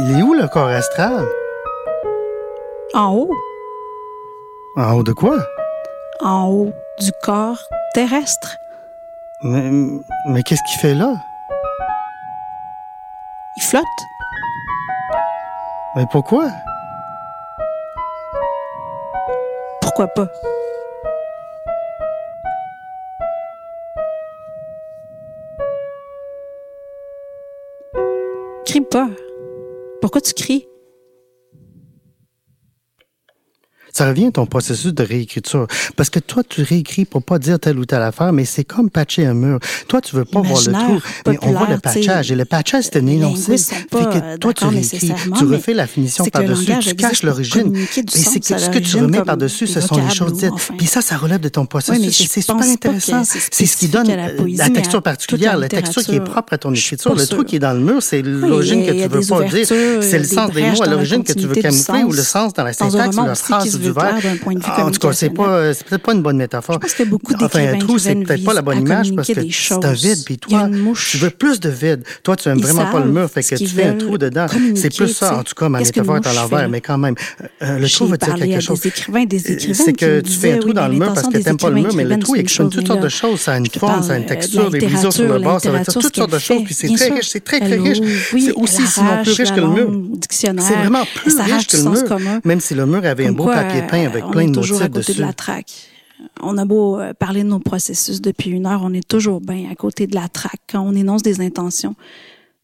il 0.00 0.18
est 0.18 0.22
où 0.22 0.32
le 0.32 0.48
corps 0.48 0.68
astral? 0.68 1.26
En 2.94 3.12
haut. 3.12 3.30
En 4.76 4.94
haut 4.94 5.02
de 5.04 5.12
quoi? 5.12 5.36
En 6.20 6.48
haut 6.48 6.72
du 6.98 7.12
corps 7.22 7.62
terrestre. 7.94 8.56
Mais, 9.42 9.70
mais 10.26 10.42
qu'est-ce 10.42 10.62
qu'il 10.68 10.80
fait 10.80 10.94
là? 10.94 11.14
Il 13.56 13.62
flotte. 13.62 13.84
Mais 15.94 16.06
pourquoi? 16.10 16.48
Pourquoi 19.80 20.08
pas? 20.08 20.26
Crie 28.66 28.80
pas. 28.80 29.08
Pourquoi 30.00 30.20
tu 30.20 30.34
cries? 30.34 30.66
Ça 33.94 34.08
revient 34.08 34.26
à 34.26 34.30
ton 34.32 34.46
processus 34.46 34.92
de 34.92 35.04
réécriture. 35.04 35.68
Parce 35.96 36.10
que 36.10 36.18
toi, 36.18 36.42
tu 36.46 36.62
réécris 36.62 37.04
pour 37.04 37.22
pas 37.22 37.38
dire 37.38 37.60
telle 37.60 37.78
ou 37.78 37.84
telle 37.84 38.02
affaire, 38.02 38.32
mais 38.32 38.44
c'est 38.44 38.64
comme 38.64 38.90
patcher 38.90 39.24
un 39.24 39.34
mur. 39.34 39.60
Toi, 39.86 40.00
tu 40.00 40.16
veux 40.16 40.24
pas 40.24 40.40
voir 40.40 40.60
le 40.66 40.72
trou, 40.72 41.00
mais 41.28 41.38
on 41.42 41.52
voit 41.52 41.68
le 41.68 41.78
patchage. 41.78 42.32
Et 42.32 42.34
le 42.34 42.44
patchage, 42.44 42.84
c'est 42.84 42.96
un 42.96 43.06
énoncé. 43.06 43.56
Fait 43.56 43.86
que 43.90 44.36
toi, 44.38 44.52
tu 44.52 44.64
réécris, 44.64 45.12
tu 45.38 45.44
refais 45.44 45.74
la 45.74 45.86
finition 45.86 46.24
par-dessus, 46.24 46.72
tu 46.80 46.94
caches 46.96 47.22
l'origine. 47.22 47.74
Et 47.76 48.04
c'est 48.08 48.40
que 48.40 48.58
ce 48.58 48.68
que 48.68 48.80
tu 48.80 48.96
remets 48.96 49.22
par-dessus, 49.22 49.68
ce 49.68 49.80
sont 49.80 49.96
les 49.96 50.12
choses 50.12 50.34
dites. 50.34 50.52
Puis 50.76 50.86
ça, 50.86 51.00
ça 51.00 51.16
relève 51.16 51.40
de 51.40 51.48
ton 51.48 51.64
processus. 51.64 52.28
c'est 52.28 52.40
super 52.40 52.66
intéressant. 52.66 53.22
C'est 53.24 53.66
ce 53.66 53.76
qui 53.76 53.88
donne 53.88 54.08
la 54.08 54.70
texture 54.70 55.02
particulière, 55.02 55.56
la 55.56 55.68
texture 55.68 56.02
qui 56.02 56.16
est 56.16 56.20
propre 56.20 56.54
à 56.54 56.58
ton 56.58 56.74
écriture. 56.74 57.14
Le 57.14 57.26
trou 57.26 57.44
qui 57.44 57.56
est 57.56 57.60
dans 57.60 57.74
le 57.74 57.80
mur, 57.80 58.02
c'est 58.02 58.22
l'origine 58.22 58.84
que 58.84 58.90
tu 58.90 59.08
veux 59.08 59.24
pas 59.24 59.44
dire. 59.44 59.66
C'est 59.66 60.18
le 60.18 60.24
sens 60.24 60.50
des 60.50 60.62
mots 60.62 60.82
à 60.82 60.86
l'origine 60.86 61.22
que 61.22 61.32
tu 61.32 61.46
veux 61.46 61.54
camoufler 61.54 62.02
ou 62.02 62.12
le 62.12 62.22
sens 62.22 62.52
dans 62.54 62.64
la 62.64 62.72
syntaxe 62.72 63.14
la 63.14 63.34
phrase 63.36 63.83
vue 63.90 64.58
En 64.78 64.90
tout 64.90 65.00
cas, 65.00 65.12
c'est 65.12 65.30
pas, 65.30 65.74
c'est 65.74 65.86
peut-être 65.86 66.02
pas 66.02 66.12
une 66.12 66.22
bonne 66.22 66.36
métaphore. 66.36 66.76
Je 66.76 66.80
pense 66.80 66.94
que 66.94 67.04
beaucoup 67.04 67.34
Enfin, 67.40 67.74
un 67.74 67.78
trou, 67.78 67.98
c'est 67.98 68.14
peut-être 68.14 68.44
pas 68.44 68.54
la 68.54 68.62
bonne 68.62 68.80
image 68.80 69.14
parce 69.14 69.28
que 69.28 69.40
c'est 69.50 69.84
un 69.84 69.92
vide, 69.92 70.24
puis 70.24 70.38
toi, 70.38 70.68
tu 71.10 71.16
veux 71.18 71.30
plus 71.30 71.60
de 71.60 71.68
vide. 71.68 72.04
Toi, 72.22 72.36
tu 72.36 72.48
aimes 72.48 72.60
vraiment 72.60 72.86
pas 72.86 73.00
le 73.00 73.10
mur, 73.10 73.30
fait 73.30 73.42
que 73.42 73.54
tu 73.54 73.66
fais 73.66 73.84
un 73.84 73.94
trou 73.94 74.18
dedans. 74.18 74.46
C'est 74.74 74.94
plus 74.94 75.08
ça, 75.08 75.38
en 75.38 75.42
tout 75.42 75.54
cas, 75.54 75.68
ma 75.68 75.80
métaphore 75.80 76.16
est 76.16 76.26
à 76.26 76.32
l'envers, 76.32 76.68
mais 76.68 76.80
quand 76.80 76.98
même. 76.98 77.14
Euh, 77.62 77.78
le 77.78 77.88
trou 77.88 78.06
veut 78.06 78.16
dire 78.16 78.34
quelque 78.34 78.60
chose. 78.60 78.80
C'est 78.80 79.92
que 79.92 80.20
tu 80.20 80.32
fais 80.32 80.52
un 80.52 80.58
trou 80.58 80.72
dans 80.72 80.88
le 80.88 80.94
mur 80.94 81.12
parce 81.12 81.28
que 81.28 81.38
t'aimes 81.38 81.56
pas 81.56 81.70
le 81.70 81.76
mur, 81.76 81.94
mais 81.94 82.04
le 82.04 82.18
trou 82.18 82.36
exprime 82.36 82.70
toutes 82.70 82.86
sortes 82.86 83.02
de 83.02 83.08
choses. 83.08 83.40
Ça 83.40 83.54
a 83.54 83.58
une 83.58 83.66
forme, 83.66 84.02
ça 84.02 84.14
a 84.14 84.16
une 84.16 84.26
texture, 84.26 84.70
des 84.70 84.80
brisures 84.80 85.12
sur 85.12 85.32
le 85.32 85.38
bord, 85.40 85.60
ça 85.60 85.70
veut 85.70 85.80
dire 85.80 85.92
toutes 85.92 86.16
sortes 86.16 86.32
de 86.32 86.38
choses, 86.38 86.62
puis 86.64 86.74
c'est 86.74 86.94
très 86.94 87.10
riche, 87.10 87.28
c'est 87.28 87.44
très, 87.44 87.60
très 87.60 87.76
riche. 87.76 87.98
C'est 88.30 88.52
aussi 88.52 88.86
sinon 88.86 89.22
plus 89.22 89.32
riche 89.32 89.52
que 89.52 89.60
le 89.60 89.68
mur. 89.68 89.90
C'est 90.30 90.52
vraiment 90.52 91.04
plus 91.14 91.38
riche 91.38 91.66
que 91.66 91.76
le 91.76 91.90
mur, 91.90 92.40
même 92.44 92.60
si 92.60 92.74
le 92.74 92.86
mur 92.86 93.04
avait 93.04 93.26
un 93.26 93.32
beau 93.32 93.46
papier 93.46 93.73
peint 93.82 94.06
avec 94.06 94.24
plein 94.30 94.48
de 94.48 94.54
toujours 94.54 94.82
à 94.82 94.88
côté 94.88 95.14
de 95.14 95.20
la 95.20 95.32
traque. 95.32 95.90
On 96.40 96.56
a 96.58 96.64
beau 96.64 96.98
euh, 96.98 97.12
parler 97.12 97.42
de 97.42 97.48
nos 97.48 97.58
processus 97.58 98.20
depuis 98.20 98.50
une 98.50 98.66
heure, 98.66 98.80
on 98.82 98.92
est 98.92 99.06
toujours 99.06 99.40
bien 99.40 99.68
à 99.70 99.74
côté 99.74 100.06
de 100.06 100.14
la 100.14 100.28
traque 100.28 100.62
quand 100.68 100.80
on 100.80 100.94
énonce 100.94 101.22
des 101.22 101.40
intentions. 101.40 101.96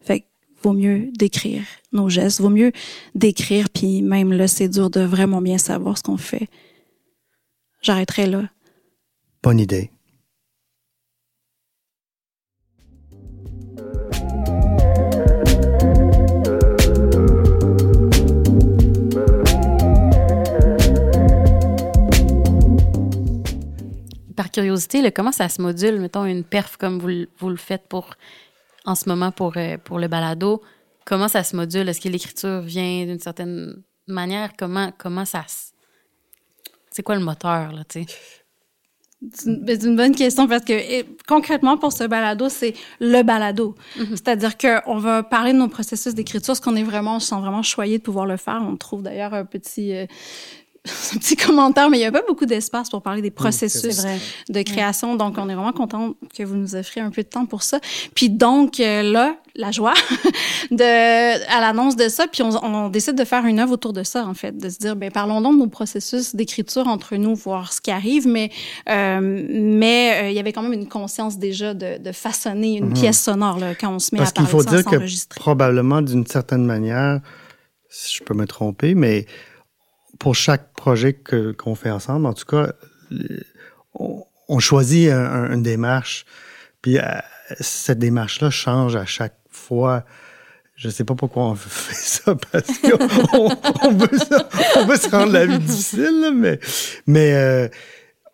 Fait 0.01 0.25
vaut 0.63 0.73
mieux 0.73 1.09
décrire 1.17 1.63
nos 1.93 2.09
gestes, 2.09 2.41
vaut 2.41 2.51
mieux 2.51 2.73
décrire, 3.15 3.69
puis 3.71 4.03
même 4.03 4.33
là, 4.33 4.47
c'est 4.47 4.69
dur 4.69 4.91
de 4.91 5.01
vraiment 5.01 5.41
bien 5.41 5.59
savoir 5.59 5.99
ce 5.99 6.03
qu'on 6.03 6.17
fait. 6.17 6.49
J'arrêterai 7.83 8.27
là. 8.27 8.43
Bonne 9.43 9.59
idée. 9.59 9.91
Par 24.51 24.63
curiosité, 24.63 25.11
comment 25.13 25.33
ça 25.33 25.49
se 25.49 25.63
module, 25.63 26.01
mettons, 26.01 26.25
une 26.25 26.45
perf 26.45 26.77
comme 26.77 26.99
vous, 26.99 27.27
vous 27.39 27.49
le 27.49 27.57
faites 27.57 27.87
pour, 27.89 28.11
en 28.85 28.95
ce 28.95 29.09
moment 29.09 29.31
pour, 29.31 29.57
euh, 29.57 29.77
pour 29.79 29.99
le 29.99 30.09
balado? 30.09 30.63
Comment 31.05 31.29
ça 31.29 31.45
se 31.45 31.55
module? 31.57 31.89
Est-ce 31.89 32.01
que 32.01 32.09
l'écriture 32.09 32.61
vient 32.61 33.07
d'une 33.07 33.21
certaine 33.21 33.83
manière? 34.07 34.53
Comment, 34.59 34.93
comment 34.99 35.25
ça 35.25 35.45
se... 35.49 35.71
C'est 36.91 37.03
quoi 37.03 37.15
le 37.15 37.25
moteur, 37.25 37.73
là, 37.73 37.85
tu 37.89 38.03
sais? 38.03 38.07
Ben, 39.23 39.79
c'est 39.79 39.87
une, 39.87 39.97
bonne 39.97 40.15
question 40.15 40.49
parce 40.49 40.65
que 40.65 41.05
concrètement 41.27 41.77
pour 41.77 41.93
ce 41.93 42.05
balado, 42.05 42.49
c'est 42.49 42.73
le 43.01 43.23
balado. 43.23 43.75
Mm-hmm. 43.99 44.11
C'est-à-dire 44.11 44.57
qu'on 44.57 44.97
va 44.97 45.23
parler 45.23 45.53
de 45.53 45.59
nos 45.59 45.69
processus 45.69 46.15
d'écriture, 46.15 46.57
ce 46.57 46.61
qu'on 46.63 46.75
est 46.75 46.83
vraiment, 46.83 47.17
on 47.17 47.21
se 47.21 47.29
sent 47.29 47.39
vraiment 47.39 47.63
choyé 47.63 47.99
de 47.99 48.03
pouvoir 48.03 48.25
le 48.25 48.39
faire. 48.39 48.63
On 48.67 48.77
trouve 48.77 49.03
d'ailleurs 49.03 49.35
un 49.35 49.45
petit 49.45 49.95
euh, 49.95 50.07
un 51.15 51.19
petit 51.19 51.37
commentaire, 51.37 51.91
mais 51.91 51.99
il 51.99 52.01
n'y 52.01 52.07
a 52.07 52.13
pas 52.13 52.23
beaucoup 52.27 52.47
d'espace 52.47 52.89
pour 52.89 53.03
parler 53.03 53.21
des 53.21 53.31
processus 53.31 54.03
de 54.49 54.63
création. 54.63 55.15
Donc, 55.15 55.37
on 55.37 55.49
est 55.51 55.55
vraiment 55.55 55.73
content 55.73 56.15
que 56.35 56.43
vous 56.43 56.57
nous 56.57 56.75
offriez 56.75 57.03
un 57.03 57.11
peu 57.11 57.23
de 57.23 57.29
temps 57.29 57.45
pour 57.45 57.63
ça. 57.63 57.81
Puis 58.15 58.31
donc, 58.31 58.81
euh, 58.81 59.03
là, 59.03 59.37
la 59.57 59.73
joie 59.73 59.93
de, 60.71 61.55
à 61.55 61.61
l'annonce 61.61 61.97
de 61.97 62.09
ça, 62.09 62.27
puis 62.29 62.43
on, 62.43 62.89
décide 62.89 63.15
de 63.15 63.25
faire 63.25 63.45
une 63.45 63.59
œuvre 63.59 63.73
autour 63.73 63.93
de 63.93 64.03
ça, 64.03 64.27
en 64.27 64.33
fait, 64.33 64.57
de 64.57 64.71
se 64.71 64.79
dire, 64.79 64.97
ben 64.97 65.11
parlons 65.11 65.43
donc 65.43 65.55
de 65.55 65.59
nos 65.59 65.67
processus 65.67 66.35
d'écriture 66.35 66.87
entre 66.87 67.17
nous, 67.17 67.35
voir 67.35 67.75
ce 67.75 67.83
qui 67.83 67.91
arrive, 67.91 68.27
mais 68.27 68.51
euh, 68.89 69.21
mais 69.51 70.23
euh, 70.23 70.31
il 70.31 70.35
y 70.35 70.39
avait 70.39 70.53
quand 70.53 70.63
même 70.63 70.73
une 70.73 70.89
conscience 70.89 71.39
déjà 71.39 71.75
de, 71.75 71.99
de 71.99 72.13
façonner 72.13 72.79
une 72.79 72.87
mhm. 72.87 72.95
pièce 72.95 73.23
sonore 73.23 73.59
là, 73.59 73.75
quand 73.75 73.93
on 73.93 73.99
se 73.99 74.15
met 74.15 74.23
à 74.23 74.25
parler 74.25 74.49
Parce 74.51 74.65
qu'il 74.65 74.73
faut 74.73 74.77
dire 74.77 74.85
que 74.85 75.35
probablement, 75.35 76.01
d'une 76.01 76.27
certaine 76.27 76.65
manière, 76.65 77.21
si 77.91 78.17
je 78.17 78.25
peux 78.25 78.35
me 78.35 78.47
tromper, 78.47 78.95
mais 78.95 79.27
pour 80.21 80.35
chaque 80.35 80.73
projet 80.75 81.15
qu'on 81.15 81.75
fait 81.75 81.91
ensemble, 81.91 82.27
en 82.27 82.35
tout 82.35 82.45
cas, 82.45 82.75
on, 83.95 84.59
choisit 84.59 85.11
une 85.11 85.63
démarche, 85.63 86.27
puis 86.83 86.99
euh, 86.99 87.03
cette 87.59 87.99
démarche-là 87.99 88.51
change 88.51 88.97
à 88.97 89.07
chaque 89.07 89.37
fois. 89.51 90.05
Je 90.77 90.91
sais 90.91 91.05
pas 91.05 91.15
pourquoi 91.15 91.45
on 91.45 91.55
fait 91.57 91.95
ça, 91.95 92.37
parce 92.53 92.79
qu'on 92.79 93.49
on 93.83 93.93
veut, 93.93 94.09
on 94.77 94.87
veut 94.87 94.97
se 94.97 95.09
rendre 95.11 95.33
la 95.33 95.47
vie 95.47 95.59
difficile, 95.59 96.33
mais, 96.35 96.61
mais 97.07 97.35
euh, 97.35 97.69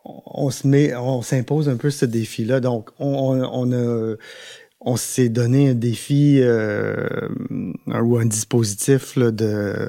on 0.04 0.50
se 0.50 0.66
met, 0.66 0.94
on 0.96 1.22
s'impose 1.22 1.68
un 1.68 1.76
peu 1.76 1.90
ce 1.90 2.04
défi-là. 2.04 2.58
Donc, 2.58 2.90
on, 2.98 3.40
on 3.40 3.72
a, 3.72 4.16
on 4.80 4.96
s'est 4.96 5.28
donné 5.28 5.70
un 5.70 5.74
défi 5.74 6.40
euh, 6.40 7.28
ou 7.86 8.18
un 8.18 8.26
dispositif 8.26 9.14
là, 9.14 9.30
de 9.30 9.88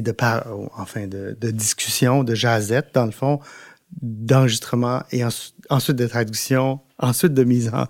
de 0.00 0.12
par, 0.12 0.46
enfin, 0.76 1.06
de, 1.06 1.50
discussion, 1.50 2.24
de 2.24 2.34
jazette, 2.34 2.90
dans 2.94 3.04
le 3.04 3.10
fond, 3.10 3.40
d'enregistrement 4.00 5.02
et 5.10 5.22
ensuite 5.24 5.96
de 5.96 6.06
traduction, 6.06 6.80
ensuite 6.98 7.34
de 7.34 7.44
mise 7.44 7.68
en. 7.74 7.86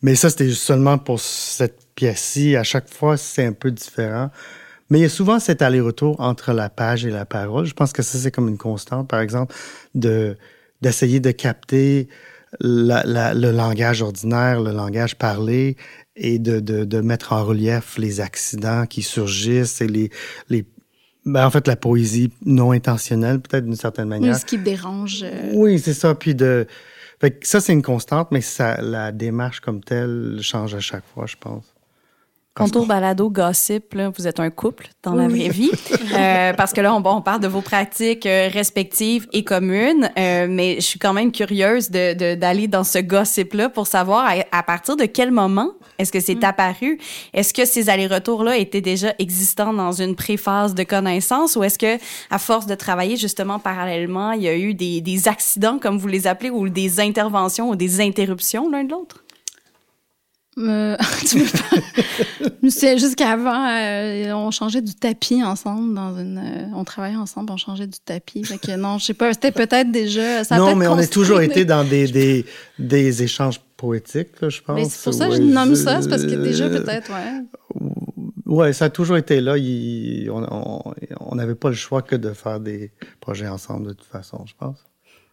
Mais 0.00 0.14
ça, 0.14 0.30
c'était 0.30 0.50
seulement 0.50 0.98
pour 0.98 1.20
cette 1.20 1.80
pièce-ci. 1.94 2.56
À 2.56 2.62
chaque 2.62 2.88
fois, 2.88 3.16
c'est 3.16 3.44
un 3.44 3.52
peu 3.52 3.70
différent. 3.70 4.30
Mais 4.88 4.98
il 5.00 5.02
y 5.02 5.06
a 5.06 5.10
souvent 5.10 5.40
cet 5.40 5.62
aller-retour 5.62 6.20
entre 6.20 6.52
la 6.52 6.68
page 6.68 7.04
et 7.04 7.10
la 7.10 7.24
parole. 7.24 7.66
Je 7.66 7.74
pense 7.74 7.92
que 7.92 8.02
ça, 8.02 8.18
c'est 8.18 8.30
comme 8.30 8.48
une 8.48 8.58
constante, 8.58 9.08
par 9.08 9.20
exemple, 9.20 9.54
de 9.94 10.36
d'essayer 10.80 11.20
de 11.20 11.30
capter 11.30 12.08
le 12.60 13.50
langage 13.52 14.02
ordinaire, 14.02 14.60
le 14.60 14.72
langage 14.72 15.16
parlé, 15.16 15.76
et 16.16 16.38
de, 16.38 16.60
de, 16.60 17.00
mettre 17.00 17.32
en 17.32 17.44
relief 17.44 17.96
les 17.96 18.20
accidents 18.20 18.84
qui 18.86 19.02
surgissent 19.02 19.80
et 19.80 19.88
les, 19.88 20.10
ben, 21.24 21.46
en 21.46 21.50
fait, 21.50 21.68
la 21.68 21.76
poésie 21.76 22.32
non 22.44 22.72
intentionnelle, 22.72 23.40
peut-être 23.40 23.64
d'une 23.64 23.76
certaine 23.76 24.08
manière. 24.08 24.34
Oui, 24.34 24.40
ce 24.40 24.44
qui 24.44 24.58
dérange. 24.58 25.22
Euh. 25.22 25.50
Oui, 25.54 25.78
c'est 25.78 25.94
ça. 25.94 26.14
Puis 26.14 26.34
de. 26.34 26.66
Fait 27.20 27.38
ça, 27.46 27.60
c'est 27.60 27.72
une 27.72 27.82
constante, 27.82 28.32
mais 28.32 28.40
ça, 28.40 28.80
la 28.80 29.12
démarche 29.12 29.60
comme 29.60 29.82
telle 29.82 30.38
change 30.42 30.74
à 30.74 30.80
chaque 30.80 31.04
fois, 31.14 31.26
je 31.26 31.36
pense. 31.38 31.71
Contour 32.54 32.84
balado 32.84 33.30
gossip, 33.30 33.94
là, 33.94 34.10
vous 34.10 34.28
êtes 34.28 34.38
un 34.38 34.50
couple 34.50 34.88
dans 35.02 35.14
la 35.14 35.26
vraie 35.26 35.48
vie. 35.48 35.70
euh, 36.14 36.52
parce 36.52 36.74
que 36.74 36.82
là, 36.82 36.94
on, 36.94 37.02
on, 37.02 37.22
parle 37.22 37.40
de 37.40 37.48
vos 37.48 37.62
pratiques 37.62 38.26
euh, 38.26 38.50
respectives 38.52 39.26
et 39.32 39.42
communes, 39.42 40.10
euh, 40.18 40.46
mais 40.50 40.74
je 40.76 40.82
suis 40.82 40.98
quand 40.98 41.14
même 41.14 41.32
curieuse 41.32 41.90
d'aller 41.90 42.14
de, 42.14 42.34
d'aller 42.34 42.68
dans 42.68 42.84
ce 42.84 42.98
gossip-là 42.98 43.70
pour 43.70 43.86
savoir 43.86 44.26
à, 44.26 44.34
à, 44.58 44.62
partir 44.62 44.96
de 44.96 45.06
quel 45.06 45.30
moment 45.30 45.70
est-ce 45.98 46.12
que 46.12 46.20
c'est 46.20 46.34
mm. 46.34 46.44
apparu? 46.44 46.98
Est-ce 47.32 47.54
que 47.54 47.64
ces 47.64 47.88
allers-retours-là 47.88 48.58
étaient 48.58 48.82
déjà 48.82 49.14
existants 49.18 49.72
dans 49.72 49.92
une 49.92 50.14
préphase 50.14 50.74
de 50.74 50.82
connaissance 50.82 51.56
ou 51.56 51.64
est-ce 51.64 51.78
que, 51.78 51.96
à 52.30 52.38
force 52.38 52.66
de 52.66 52.74
travailler 52.74 53.16
justement 53.16 53.60
parallèlement, 53.60 54.32
il 54.32 54.42
y 54.42 54.48
a 54.48 54.56
eu 54.58 54.74
des, 54.74 55.00
des 55.00 55.26
accidents, 55.26 55.78
comme 55.78 55.96
vous 55.96 56.08
les 56.08 56.26
appelez, 56.26 56.50
ou 56.50 56.68
des 56.68 57.00
interventions 57.00 57.70
ou 57.70 57.76
des 57.76 58.02
interruptions 58.02 58.70
l'un 58.70 58.84
de 58.84 58.90
l'autre? 58.90 59.22
Euh, 60.58 60.96
sais, 62.68 62.98
jusqu'avant, 62.98 63.66
euh, 63.68 64.32
on 64.32 64.50
changeait 64.50 64.82
du 64.82 64.94
tapis 64.94 65.42
ensemble 65.42 65.94
dans 65.94 66.18
une. 66.18 66.38
Euh, 66.38 66.74
on 66.74 66.84
travaillait 66.84 67.16
ensemble, 67.16 67.50
on 67.52 67.56
changeait 67.56 67.86
du 67.86 67.98
tapis. 67.98 68.44
Fait 68.44 68.58
que 68.58 68.76
non, 68.76 68.98
je 68.98 69.06
sais 69.06 69.14
pas, 69.14 69.32
c'était 69.32 69.52
peut-être 69.52 69.90
déjà. 69.90 70.44
Ça 70.44 70.58
non, 70.58 70.76
mais 70.76 70.88
on 70.88 70.98
a 70.98 71.06
toujours 71.06 71.40
été 71.40 71.64
dans 71.64 71.84
des, 71.84 72.06
des, 72.08 72.44
des 72.78 73.22
échanges 73.22 73.60
poétiques, 73.78 74.46
je 74.46 74.60
pense. 74.60 74.76
Mais 74.76 74.84
c'est 74.84 75.02
pour 75.02 75.14
ça 75.14 75.28
que 75.28 75.36
je 75.36 75.42
nomme 75.42 75.74
ça, 75.74 76.02
c'est 76.02 76.08
parce 76.08 76.24
que 76.24 76.34
déjà 76.34 76.68
peut-être, 76.68 77.10
ouais. 77.10 77.80
Ouais, 78.44 78.72
ça 78.74 78.86
a 78.86 78.90
toujours 78.90 79.16
été 79.16 79.40
là. 79.40 79.54
on 79.56 81.34
n'avait 81.34 81.54
pas 81.54 81.70
le 81.70 81.74
choix 81.74 82.02
que 82.02 82.16
de 82.16 82.34
faire 82.34 82.60
des 82.60 82.92
projets 83.20 83.48
ensemble 83.48 83.86
de 83.88 83.92
toute 83.94 84.08
façon, 84.08 84.44
je 84.46 84.52
pense. 84.58 84.84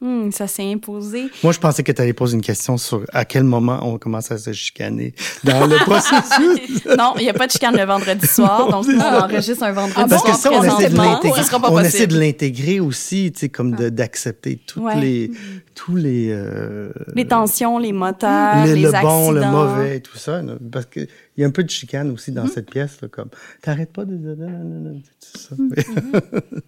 Hmm, 0.01 0.31
ça 0.31 0.47
s'est 0.47 0.63
imposé. 0.63 1.25
Moi, 1.43 1.51
je 1.51 1.59
pensais 1.59 1.83
que 1.83 1.91
tu 1.91 2.01
allais 2.01 2.13
poser 2.13 2.35
une 2.35 2.41
question 2.41 2.77
sur 2.77 3.03
à 3.11 3.25
quel 3.25 3.43
moment 3.43 3.79
on 3.81 3.97
commence 3.97 4.31
à 4.31 4.37
se 4.37 4.53
chicaner 4.53 5.13
dans 5.43 5.67
le 5.67 5.75
processus. 5.83 6.85
non, 6.97 7.15
il 7.17 7.23
n'y 7.23 7.29
a 7.29 7.33
pas 7.33 7.47
de 7.47 7.51
chicane 7.51 7.75
le 7.75 7.83
vendredi 7.83 8.25
soir, 8.25 8.71
donc 8.71 8.85
on 8.87 8.97
enregistre 8.97 9.63
un 9.63 9.73
vendredi 9.73 10.09
Parce 10.09 10.23
que 10.23 10.33
ça, 10.33 10.51
on 10.53 10.63
essaie 10.63 10.89
de 10.89 10.95
l'intégrer. 10.95 11.41
On 11.63 11.79
essaie 11.81 12.07
de 12.07 12.17
l'intégrer 12.17 12.79
aussi, 12.79 13.33
tu 13.33 13.39
sais, 13.39 13.49
comme 13.49 13.75
d'accepter 13.75 14.57
toutes 14.65 14.95
les, 14.95 15.31
tous 15.75 15.97
les... 15.97 16.29
Euh, 16.31 16.93
les 17.13 17.27
tensions, 17.27 17.77
les 17.77 17.91
moteurs, 17.91 18.65
les, 18.65 18.83
le 18.83 18.91
bon, 19.01 19.31
le 19.31 19.41
mauvais, 19.41 19.99
tout 19.99 20.17
ça. 20.17 20.41
Parce 20.71 20.85
qu'il 20.85 21.09
y 21.35 21.43
a 21.43 21.47
un 21.47 21.51
peu 21.51 21.63
de 21.65 21.69
chicane 21.69 22.09
aussi 22.11 22.31
dans 22.31 22.45
mm-hmm. 22.45 22.53
cette 22.53 22.69
pièce, 22.69 23.01
là, 23.01 23.09
comme 23.09 23.29
«T'arrêtes 23.61 23.91
pas 23.91 24.05
de... 24.05 24.15
Tout 24.15 25.39
ça. 25.39 25.55
Mm-hmm. 25.55 26.61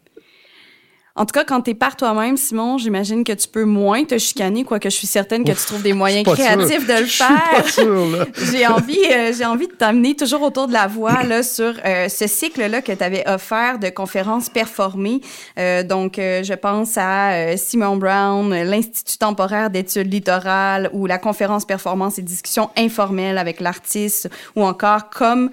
En 1.22 1.26
tout 1.26 1.34
cas, 1.34 1.44
quand 1.44 1.62
tu 1.62 1.70
es 1.70 1.74
par 1.76 1.96
toi-même, 1.96 2.36
Simon, 2.36 2.80
j'imagine 2.80 3.24
que 3.24 3.34
tu 3.34 3.48
peux 3.48 3.64
moins 3.64 4.06
te 4.06 4.18
chicaner, 4.18 4.64
quoique 4.64 4.90
je 4.90 4.96
suis 4.96 5.06
certaine 5.06 5.44
que 5.44 5.52
tu 5.52 5.66
trouves 5.68 5.84
des 5.84 5.94
moyens 5.94 6.26
créatifs 6.26 6.88
de 6.88 7.00
le 7.00 7.06
faire. 7.06 8.26
j'ai 8.52 8.66
envie, 8.66 8.98
euh, 9.06 9.32
j'ai 9.32 9.46
envie 9.46 9.68
de 9.68 9.74
t'amener 9.74 10.16
toujours 10.16 10.42
autour 10.42 10.68
de 10.68 10.74
la 10.74 10.88
voix 10.88 11.22
là 11.22 11.44
sur 11.44 11.76
euh, 11.86 12.10
ce 12.10 12.26
cycle-là 12.26 12.82
que 12.82 12.92
tu 12.92 13.04
avais 13.04 13.24
offert 13.30 13.78
de 13.78 13.90
conférences 13.90 14.50
performées. 14.50 15.22
Euh, 15.60 15.84
donc, 15.84 16.14
je 16.18 16.54
pense 16.56 16.98
à 16.98 17.56
Simon 17.56 17.98
Brown, 17.98 18.50
l'Institut 18.64 19.20
temporaire 19.20 19.70
d'études 19.70 20.12
littorales 20.12 20.90
ou 20.92 21.06
la 21.06 21.20
conférence 21.20 21.66
performance 21.66 22.18
et 22.18 22.24
discussions 22.24 22.72
informelles 22.76 23.38
avec 23.38 23.60
l'artiste 23.60 24.28
ou 24.56 24.64
encore 24.64 25.12
comme 25.12 25.52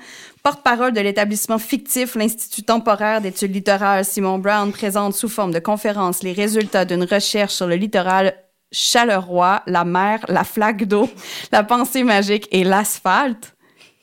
Porte-parole 0.48 0.94
de 0.94 1.02
l'établissement 1.02 1.58
fictif, 1.58 2.14
l'Institut 2.14 2.62
temporaire 2.62 3.20
d'études 3.20 3.52
littorales 3.52 4.02
Simon 4.02 4.38
Brown 4.38 4.72
présente 4.72 5.12
sous 5.12 5.28
forme 5.28 5.52
de 5.52 5.58
conférence 5.58 6.22
les 6.22 6.32
résultats 6.32 6.87
d'une 6.87 7.04
recherche 7.04 7.52
sur 7.52 7.66
le 7.66 7.74
littoral 7.74 8.32
Chaleroy, 8.72 9.61
la 9.66 9.84
mer, 9.84 10.24
la 10.26 10.44
flaque 10.44 10.87
d'eau, 10.87 11.11
la 11.52 11.64
pensée 11.64 12.02
magique 12.02 12.48
et 12.50 12.64
l'asphalte. 12.64 13.56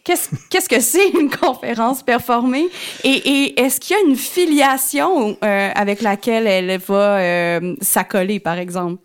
Qu'est-ce 0.04 0.70
que 0.70 0.80
c'est 0.82 1.10
une 1.20 1.32
conférence 1.32 2.04
performée? 2.04 2.68
Et, 3.04 3.60
est-ce 3.60 3.80
qu'il 3.80 3.96
y 3.96 4.00
a 4.00 4.04
une 4.08 4.16
filiation 4.16 5.40
euh, 5.44 5.72
avec 5.74 6.04
laquelle 6.04 6.46
elle 6.46 6.78
va 6.78 7.18
euh, 7.18 7.76
s'accoler, 7.82 8.40
par 8.40 8.60
exemple? 8.60 9.02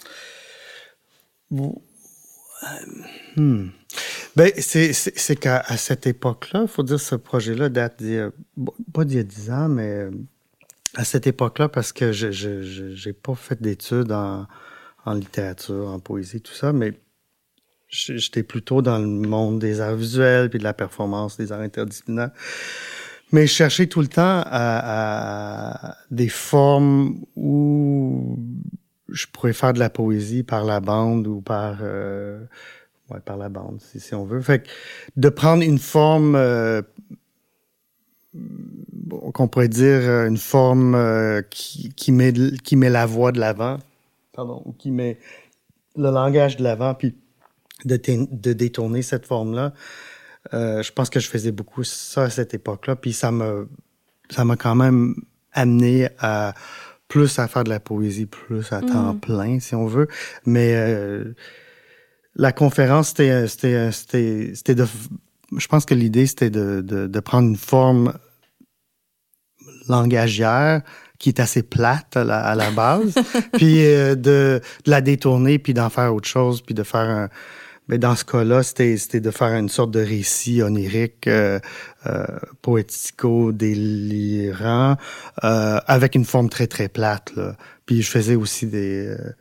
Hmm. 3.37 3.71
Ben, 4.37 4.53
c'est 4.57 5.37
qu'à 5.37 5.63
cette 5.77 6.07
époque-là, 6.07 6.63
il 6.63 6.69
faut 6.69 6.83
dire 6.83 7.01
ce 7.01 7.15
projet-là 7.17 7.69
date 7.69 8.03
d'il 8.03 8.31
pas 8.93 9.05
d'il 9.05 9.17
y 9.17 9.21
a 9.21 9.25
dix 9.25 9.51
ans, 9.51 9.69
mais 9.69 10.07
à 10.95 11.05
cette 11.05 11.27
époque-là, 11.27 11.69
parce 11.69 11.93
que 11.93 12.13
je 12.13 13.09
n'ai 13.09 13.13
pas 13.13 13.35
fait 13.35 13.61
d'études 13.61 14.13
en, 14.13 14.47
en, 15.05 15.15
littérature, 15.15 15.89
en 15.89 15.99
poésie, 15.99 16.41
tout 16.41 16.55
ça, 16.55 16.73
mais 16.73 16.95
j'étais 17.89 18.43
plutôt 18.43 18.83
dans 18.83 18.99
le 18.99 19.07
monde 19.07 19.59
des 19.59 19.81
arts 19.81 19.97
visuels 19.97 20.49
puis 20.49 20.59
de 20.59 20.65
la 20.65 20.75
performance, 20.75 21.37
des 21.37 21.53
arts 21.53 21.61
interdisciplinaires. 21.61 22.31
Mais 23.33 23.47
je 23.47 23.53
cherchais 23.53 23.87
tout 23.87 24.01
le 24.01 24.09
temps 24.09 24.43
à, 24.45 25.91
à 25.91 25.97
des 26.11 26.29
formes 26.29 27.25
où 27.37 28.39
je 29.09 29.27
pourrais 29.27 29.53
faire 29.53 29.73
de 29.73 29.79
la 29.79 29.91
poésie 29.91 30.43
par 30.43 30.65
la 30.65 30.81
bande 30.81 31.27
ou 31.27 31.41
par 31.41 31.79
euh, 31.83 32.45
Ouais, 33.11 33.21
par 33.25 33.37
la 33.37 33.49
bande, 33.49 33.81
si, 33.81 33.99
si, 33.99 34.15
on 34.15 34.25
veut. 34.25 34.41
Fait 34.41 34.63
que 34.63 34.69
de 35.17 35.29
prendre 35.29 35.63
une 35.63 35.79
forme 35.79 36.37
euh, 36.37 36.83
qu'on 39.33 39.49
pourrait 39.49 39.69
dire 39.69 40.01
euh, 40.03 40.29
une 40.29 40.37
forme 40.37 40.95
euh, 40.95 41.43
qui, 41.43 41.93
qui, 41.95 42.13
met, 42.13 42.33
qui 42.63 42.77
met 42.77 42.91
la 42.91 43.07
voix 43.07 43.33
de 43.33 43.41
l'avant, 43.41 43.79
pardon, 44.33 44.75
qui 44.79 44.91
met 44.91 45.19
le 45.97 46.11
langage 46.11 46.57
de 46.57 46.63
l'avant, 46.63 46.95
puis 46.95 47.17
de, 47.85 48.01
de, 48.31 48.53
détourner 48.53 49.03
cette 49.03 49.27
forme-là. 49.27 49.73
Euh, 50.55 50.83
je 50.83 50.93
pense 50.93 51.11
que 51.11 51.21
je 51.21 51.29
faisais 51.29 51.53
beaucoup 51.53 51.85
ça 51.85 52.25
à 52.25 52.31
cette 52.31 52.55
époque-là, 52.55 52.97
puis 52.97 53.13
ça 53.13 53.31
m'a 53.31 53.65
ça 54.31 54.45
m'a 54.45 54.57
quand 54.57 54.77
même 54.77 55.17
amené 55.53 56.09
à 56.19 56.55
plus 57.09 57.41
à 57.41 57.49
faire 57.49 57.65
de 57.65 57.71
la 57.71 57.81
poésie, 57.81 58.27
plus 58.27 58.73
à 58.73 58.81
temps 58.81 59.15
mm. 59.15 59.21
plein, 59.21 59.61
si 59.61 59.75
on 59.75 59.87
veut. 59.87 60.07
Mais 60.47 60.75
euh, 60.77 61.35
la 62.35 62.53
conférence, 62.53 63.09
c'était 63.09 63.49
c'était 63.49 63.93
c'était 63.93 64.75
de 64.75 64.87
je 65.57 65.67
pense 65.67 65.85
que 65.85 65.95
l'idée 65.95 66.27
c'était 66.27 66.51
de, 66.51 66.81
de, 66.81 67.07
de 67.07 67.21
prendre 67.21 67.49
une 67.49 67.57
forme 67.57 68.15
langagière 69.89 70.83
qui 71.19 71.29
est 71.29 71.41
assez 71.41 71.63
plate 71.63 72.17
à 72.17 72.25
la, 72.25 72.41
à 72.41 72.57
la 72.57 72.71
base, 72.71 73.15
puis 73.53 73.85
euh, 73.85 74.15
de, 74.15 74.63
de, 74.85 74.91
la 74.91 75.03
détourner, 75.03 75.59
puis 75.59 75.75
d'en 75.75 75.91
faire 75.91 76.15
autre 76.15 76.29
chose, 76.29 76.63
puis 76.63 76.75
de 76.75 76.83
faire 76.83 77.09
un... 77.09 77.29
Mais 77.89 77.99
dans 77.99 78.17
ce 78.17 78.25
cas-là, 78.25 78.63
c'était 78.63 79.21
de 79.21 79.31
faire 79.31 79.55
une 79.55 79.69
sorte 79.69 79.91
de 79.91 80.01
récit 80.01 80.63
onirique, 80.63 81.27
euh, 81.27 81.61
euh, 82.07 82.25
poético-délirant, 82.63 84.97
euh, 85.45 85.79
avec 85.87 86.15
une 86.15 86.25
forme 86.25 86.49
très, 86.49 86.69
très 86.69 86.89
plate. 86.89 87.37
Là. 87.37 87.55
Puis 87.85 88.01
je 88.03 88.11
faisais 88.11 88.37
aussi 88.37 88.67
des... 88.67 89.09
Euh, 89.09 89.35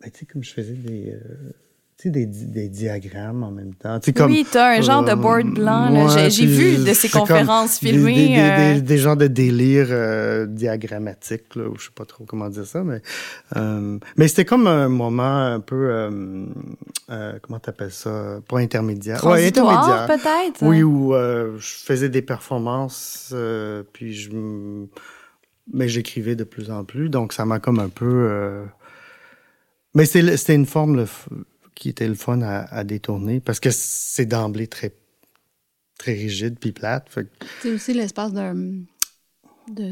ben, 0.00 0.10
tu 0.10 0.20
sais, 0.20 0.26
comme 0.26 0.42
je 0.42 0.54
faisais 0.54 0.72
des 0.72 1.14
des, 2.08 2.24
des, 2.24 2.68
diagrammes 2.68 3.42
en 3.42 3.50
même 3.50 3.74
temps. 3.74 3.98
comme, 4.16 4.30
oui, 4.30 4.46
tu 4.50 4.56
as 4.56 4.78
un 4.78 4.80
genre 4.80 5.04
de 5.04 5.14
board 5.14 5.46
euh, 5.46 5.50
blanc. 5.50 6.08
J'ai 6.30 6.46
vu 6.46 6.82
de 6.82 6.92
ces 6.94 7.10
conférences 7.10 7.78
filmées. 7.78 8.28
Des, 8.28 8.78
euh... 8.78 8.80
des, 8.80 8.96
genres 8.96 9.16
de 9.18 9.26
délire 9.26 9.88
euh, 9.90 10.46
diagrammatique, 10.46 11.54
là, 11.56 11.64
je 11.76 11.84
sais 11.84 11.90
pas 11.94 12.04
trop 12.04 12.24
comment 12.24 12.48
dire 12.48 12.66
ça, 12.66 12.82
mais, 12.82 13.02
euh, 13.56 13.98
mais 14.16 14.28
c'était 14.28 14.44
comme 14.44 14.66
un 14.66 14.88
moment 14.88 15.46
un 15.46 15.60
peu, 15.60 15.90
euh, 15.90 16.46
euh, 17.10 17.38
comment 17.42 17.58
t'appelles 17.58 17.92
ça, 17.92 18.40
pas 18.48 18.58
intermédiaire. 18.58 19.24
Ouais, 19.24 19.46
intermédiaire. 19.46 20.06
peut-être? 20.06 20.62
Oui, 20.62 20.82
où 20.82 21.12
je 21.12 21.74
faisais 21.84 22.08
des 22.08 22.22
performances, 22.22 23.34
puis 23.92 24.14
je, 24.14 24.30
mais 25.72 25.88
j'écrivais 25.88 26.36
de 26.36 26.44
plus 26.44 26.70
en 26.70 26.84
plus, 26.84 27.08
donc 27.08 27.32
ça 27.32 27.44
m'a 27.44 27.58
comme 27.58 27.78
un 27.78 27.88
peu. 27.88 28.64
Mais 29.94 30.04
c'était 30.04 30.54
une 30.54 30.66
forme, 30.66 30.96
le, 30.96 31.06
qui 31.80 31.88
était 31.88 32.06
le 32.06 32.14
fun 32.14 32.42
à, 32.42 32.84
détourner 32.84 33.40
parce 33.40 33.58
que 33.58 33.70
c'est 33.72 34.26
d'emblée 34.26 34.66
très, 34.66 34.94
très 35.98 36.12
rigide 36.12 36.58
puis 36.60 36.72
plate. 36.72 37.08
C'est 37.62 37.72
aussi 37.72 37.94
l'espace 37.94 38.34
de, 38.34 38.76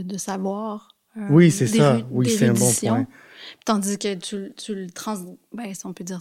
de, 0.02 0.18
savoir. 0.18 0.90
Euh, 1.16 1.26
oui, 1.30 1.50
c'est 1.50 1.66
ça. 1.66 1.98
Oui, 2.10 2.28
c'est 2.28 2.48
un 2.48 2.52
bon 2.52 2.70
point. 2.72 3.06
Tandis 3.64 3.98
que 3.98 4.14
tu, 4.14 4.52
tu 4.54 4.74
le 4.74 4.90
trans... 4.90 5.16
Ben, 5.54 5.72
si 5.74 5.86
on 5.86 5.94
peut 5.94 6.04
dire 6.04 6.20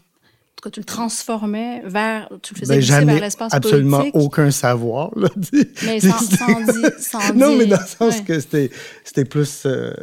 cas, 0.64 0.70
tu 0.70 0.80
le 0.80 0.86
transformais 0.86 1.84
vers, 1.86 2.30
tu 2.42 2.54
le 2.54 2.60
faisais 2.60 2.80
ben, 2.80 3.06
vers 3.06 3.22
l'espace 3.22 3.54
absolument 3.54 4.06
aucun 4.14 4.52
savoir. 4.52 5.12
Là, 5.18 5.28
mais 5.84 6.00
sans, 6.00 6.18
sans, 6.98 7.34
Non, 7.36 7.58
mais 7.58 7.66
dans 7.66 7.78
le 7.78 7.86
sens 7.86 8.22
que 8.22 8.40
c'était, 8.40 8.72
c'était 9.04 9.26
plus 9.26 9.66
euh, 9.66 9.94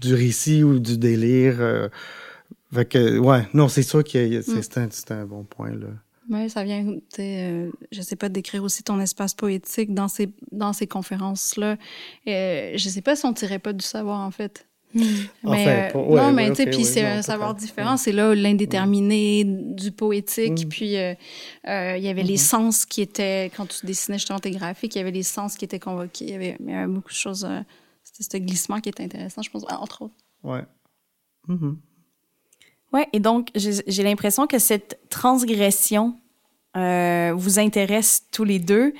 du 0.00 0.14
récit 0.14 0.62
ou 0.62 0.78
du 0.78 0.96
délire. 0.96 1.56
Euh, 1.58 1.88
fait 2.72 2.86
que, 2.86 3.18
ouais, 3.18 3.46
non, 3.54 3.68
c'est 3.68 3.82
sûr 3.82 4.02
que 4.04 4.38
mm. 4.38 4.90
c'est 4.90 5.10
un, 5.10 5.26
bon 5.26 5.44
point, 5.44 5.70
là. 5.70 5.88
Oui, 6.30 6.48
ça 6.48 6.62
vient, 6.62 6.86
euh, 7.18 7.70
je 7.90 8.00
sais 8.00 8.16
pas, 8.16 8.28
décrire 8.28 8.62
aussi 8.62 8.82
ton 8.82 9.00
espace 9.00 9.34
poétique 9.34 9.92
dans 9.92 10.08
ces, 10.08 10.30
dans 10.50 10.72
ces 10.72 10.86
conférences-là. 10.86 11.76
Euh, 12.28 12.72
je 12.74 12.88
sais 12.88 13.02
pas 13.02 13.16
si 13.16 13.26
on 13.26 13.32
tirait 13.32 13.58
pas 13.58 13.72
du 13.72 13.84
savoir, 13.84 14.20
en 14.20 14.30
fait. 14.30 14.66
Mm. 14.94 15.00
Mais, 15.44 15.90
enfin, 15.90 15.98
euh, 15.98 16.16
non, 16.16 16.32
mais 16.32 16.50
tu 16.50 16.56
sais, 16.56 16.66
puis 16.66 16.84
c'est 16.84 17.04
un 17.04 17.22
savoir 17.22 17.54
différent. 17.54 17.96
C'est 17.96 18.12
là 18.12 18.34
l'indéterminé 18.34 19.44
du 19.44 19.90
poétique. 19.90 20.66
Mm. 20.66 20.68
Puis 20.68 20.96
euh, 20.96 21.14
euh, 21.68 21.96
il 21.96 22.04
y 22.04 22.08
avait 22.08 22.22
les 22.22 22.36
mm-hmm. 22.36 22.38
sens 22.38 22.86
qui 22.86 23.00
étaient, 23.00 23.50
quand 23.56 23.66
tu 23.66 23.86
dessinais 23.86 24.18
justement 24.18 24.38
tes 24.38 24.50
graphiques, 24.50 24.94
il 24.94 24.98
y 24.98 25.00
avait 25.00 25.10
les 25.10 25.22
sens 25.22 25.56
qui 25.56 25.64
étaient 25.64 25.78
convoqués. 25.78 26.26
Il 26.26 26.30
y 26.30 26.34
avait, 26.34 26.56
il 26.60 26.70
y 26.70 26.74
avait 26.74 26.92
beaucoup 26.92 27.10
de 27.10 27.14
choses. 27.14 27.48
C'était 28.02 28.38
ce 28.38 28.42
glissement 28.42 28.80
qui 28.80 28.88
était 28.88 29.04
intéressant, 29.04 29.42
je 29.42 29.50
pense, 29.50 29.64
entre 29.68 30.02
autres. 30.02 30.14
Ouais. 30.42 30.64
Ouais, 32.92 33.08
et 33.12 33.20
donc 33.20 33.48
j'ai 33.54 34.02
l'impression 34.02 34.46
que 34.46 34.58
cette 34.58 35.00
transgression 35.08 36.18
euh, 36.76 37.32
vous 37.36 37.58
intéresse 37.58 38.22
tous 38.32 38.44
les 38.44 38.58
deux, 38.58 38.94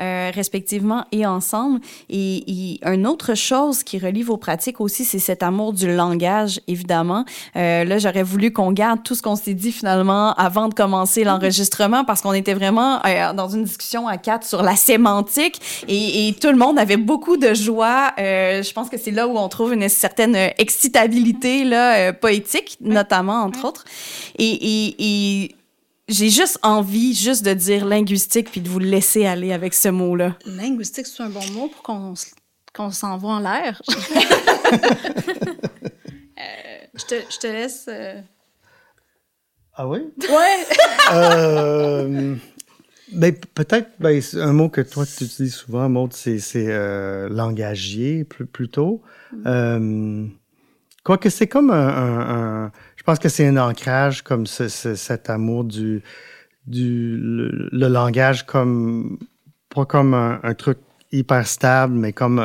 euh, 0.00 0.30
respectivement 0.32 1.04
et 1.10 1.26
ensemble. 1.26 1.80
Et, 2.08 2.76
et 2.76 2.80
une 2.86 3.06
autre 3.06 3.34
chose 3.34 3.82
qui 3.82 3.98
relie 3.98 4.22
vos 4.22 4.36
pratiques 4.36 4.80
aussi, 4.80 5.04
c'est 5.04 5.18
cet 5.18 5.42
amour 5.42 5.72
du 5.72 5.92
langage, 5.92 6.60
évidemment. 6.68 7.24
Euh, 7.56 7.84
là, 7.84 7.98
j'aurais 7.98 8.22
voulu 8.22 8.52
qu'on 8.52 8.70
garde 8.70 9.02
tout 9.02 9.14
ce 9.14 9.22
qu'on 9.22 9.36
s'est 9.36 9.54
dit 9.54 9.72
finalement 9.72 10.34
avant 10.34 10.68
de 10.68 10.74
commencer 10.74 11.24
l'enregistrement 11.24 12.04
parce 12.04 12.22
qu'on 12.22 12.32
était 12.32 12.54
vraiment 12.54 13.04
euh, 13.04 13.32
dans 13.32 13.48
une 13.48 13.64
discussion 13.64 14.06
à 14.06 14.18
quatre 14.18 14.46
sur 14.46 14.62
la 14.62 14.76
sémantique 14.76 15.60
et, 15.88 16.28
et 16.28 16.32
tout 16.34 16.50
le 16.50 16.56
monde 16.56 16.78
avait 16.78 16.96
beaucoup 16.96 17.36
de 17.36 17.52
joie. 17.54 18.12
Euh, 18.18 18.62
je 18.62 18.72
pense 18.72 18.88
que 18.88 18.98
c'est 18.98 19.10
là 19.10 19.26
où 19.26 19.36
on 19.36 19.48
trouve 19.48 19.74
une 19.74 19.88
certaine 19.88 20.36
excitabilité 20.58 21.64
là, 21.64 22.12
poétique, 22.12 22.78
notamment, 22.80 23.42
entre 23.42 23.64
autres. 23.66 23.84
Et, 24.38 24.48
et, 24.48 24.96
et 25.44 25.54
j'ai 26.08 26.30
juste 26.30 26.58
envie 26.62 27.14
juste 27.14 27.44
de 27.44 27.52
dire 27.52 27.84
linguistique 27.84 28.50
puis 28.50 28.60
de 28.60 28.68
vous 28.68 28.78
laisser 28.78 29.26
aller 29.26 29.52
avec 29.52 29.74
ce 29.74 29.88
mot-là. 29.88 30.36
Linguistique, 30.46 31.06
c'est 31.06 31.22
un 31.22 31.28
bon 31.28 31.46
mot 31.52 31.68
pour 31.68 31.82
qu'on 31.82 32.14
qu'on 32.74 32.90
s'envoie 32.90 33.34
en 33.34 33.40
l'air. 33.40 33.82
Euh, 36.40 36.86
je, 36.94 37.04
te, 37.04 37.14
je, 37.32 37.38
te, 37.40 37.46
laisse. 37.48 37.86
Euh. 37.88 38.20
Ah 39.74 39.88
oui? 39.88 39.98
Ouais! 40.20 40.66
euh, 41.12 42.36
ben, 43.12 43.34
peut-être 43.54 43.90
ben, 43.98 44.22
un 44.34 44.52
mot 44.52 44.68
que 44.68 44.80
toi 44.82 45.04
tu 45.04 45.24
utilises 45.24 45.56
souvent, 45.56 45.88
Maud, 45.88 46.12
c'est 46.12 46.38
euh, 46.54 47.28
langagier 47.28 48.22
plutôt. 48.22 49.02
Mm. 49.32 50.28
Quoique 51.02 51.28
c'est 51.28 51.48
comme 51.48 51.72
un 51.72 52.70
je 52.87 52.87
pense 53.08 53.18
que 53.18 53.30
c'est 53.30 53.46
un 53.46 53.56
ancrage 53.56 54.20
comme 54.20 54.46
ce, 54.46 54.68
cet 54.68 55.30
amour 55.30 55.64
du, 55.64 56.02
du 56.66 57.16
le, 57.16 57.88
langage 57.88 58.44
comme 58.44 59.18
pas 59.74 59.86
comme 59.86 60.12
un, 60.12 60.52
truc 60.52 60.76
hyper 61.10 61.46
stable, 61.46 61.94
mais 61.94 62.12
comme 62.12 62.38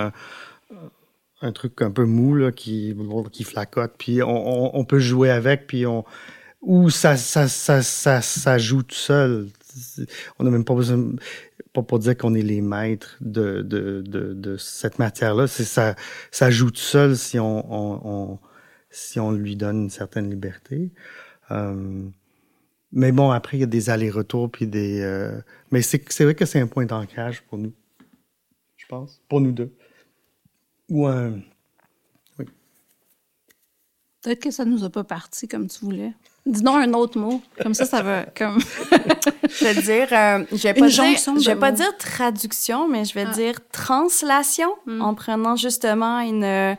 un, 1.42 1.52
truc 1.52 1.82
un 1.82 1.92
peu 1.92 2.06
mou 2.06 2.36
là, 2.36 2.54
qui 2.54 2.96
qui 3.34 3.44
flacote. 3.44 3.96
Puis 3.98 4.22
on, 4.24 4.86
peut 4.86 5.00
jouer 5.00 5.32
avec, 5.32 5.68
puis 5.68 5.86
on 5.86 6.06
ou 6.62 6.90
ça 6.90 7.18
ça 7.18 7.50
ça 7.50 7.82
ça, 7.82 8.22
ça 8.22 8.58
joue 8.58 8.84
tout 8.84 8.96
seul. 8.96 9.50
On 10.40 10.46
n'a 10.46 10.50
même 10.50 10.64
pas 10.64 10.76
besoin 10.76 10.98
pas 11.74 11.82
pour 11.82 12.00
dire 12.00 12.16
qu'on 12.16 12.36
est 12.36 12.42
les 12.42 12.62
maîtres 12.62 13.18
de, 13.20 13.64
de, 13.64 14.02
de, 14.02 14.56
cette 14.56 14.98
matière-là. 14.98 15.48
Ça, 15.48 15.96
ça 16.32 16.50
joue 16.50 16.72
tout 16.72 16.80
seul 16.80 17.18
si 17.18 17.38
on, 17.38 18.32
on 18.34 18.40
si 18.94 19.20
on 19.20 19.32
lui 19.32 19.56
donne 19.56 19.84
une 19.84 19.90
certaine 19.90 20.30
liberté. 20.30 20.92
Euh, 21.52 22.04
mais 22.92 23.12
bon, 23.12 23.32
après, 23.32 23.58
il 23.58 23.62
y 23.62 23.64
a 23.64 23.68
des 23.68 23.90
allers-retours, 23.90 24.52
puis 24.52 24.68
des... 24.68 25.02
Euh, 25.02 25.42
mais 25.72 25.82
c'est 25.82 26.24
vrai 26.24 26.36
que 26.36 26.46
c'est 26.46 26.60
un 26.60 26.68
point 26.68 26.86
d'ancrage 26.86 27.42
pour 27.42 27.58
nous, 27.58 27.74
je 28.78 28.86
pense, 28.86 29.20
pour 29.28 29.42
nous 29.42 29.52
deux. 29.52 29.74
Ou 30.90 31.08
un... 31.08 31.40
Oui. 32.38 32.46
Peut-être 34.22 34.42
que 34.42 34.52
ça 34.52 34.64
nous 34.64 34.84
a 34.84 34.92
pas 34.92 35.04
parti 35.04 35.48
comme 35.48 35.68
tu 35.68 35.84
voulais. 35.84 36.14
Dis-nous 36.46 36.72
un 36.72 36.94
autre 36.94 37.18
mot. 37.18 37.42
Comme 37.64 37.74
ça, 37.74 37.86
ça 37.86 38.04
va 38.04 38.26
comme... 38.26 38.60
je 39.50 39.66
vais 39.66 39.82
dire... 39.82 40.08
Euh, 40.12 40.46
je 40.52 40.64
vais 40.68 40.74
pas, 40.76 40.88
dire, 40.88 41.18
je 41.18 41.50
vais 41.50 41.56
pas 41.56 41.72
dire 41.72 41.98
traduction, 41.98 42.88
mais 42.88 43.06
je 43.06 43.16
vais 43.16 43.26
ah. 43.28 43.34
dire 43.34 43.56
translation, 43.72 44.70
hmm. 44.86 45.02
en 45.02 45.16
prenant 45.16 45.56
justement 45.56 46.20
une 46.20 46.78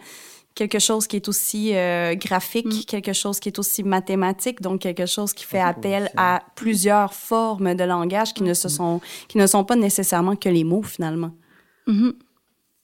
quelque 0.54 0.78
chose 0.78 1.06
qui 1.06 1.16
est 1.16 1.28
aussi 1.28 1.74
euh, 1.74 2.14
graphique, 2.14 2.66
mm. 2.66 2.84
quelque 2.86 3.12
chose 3.12 3.40
qui 3.40 3.48
est 3.48 3.58
aussi 3.58 3.82
mathématique, 3.82 4.60
donc 4.60 4.80
quelque 4.80 5.06
chose 5.06 5.32
qui 5.32 5.44
fait 5.44 5.60
appel 5.60 6.10
à 6.16 6.42
plusieurs 6.54 7.12
formes 7.12 7.74
de 7.74 7.84
langage 7.84 8.34
qui 8.34 8.42
ne 8.42 8.54
se 8.54 8.68
mm. 8.68 8.70
sont 8.70 9.00
qui 9.28 9.38
ne 9.38 9.46
sont 9.46 9.64
pas 9.64 9.76
nécessairement 9.76 10.36
que 10.36 10.48
les 10.48 10.64
mots 10.64 10.82
finalement. 10.82 11.32
Mm-hmm. 11.86 12.12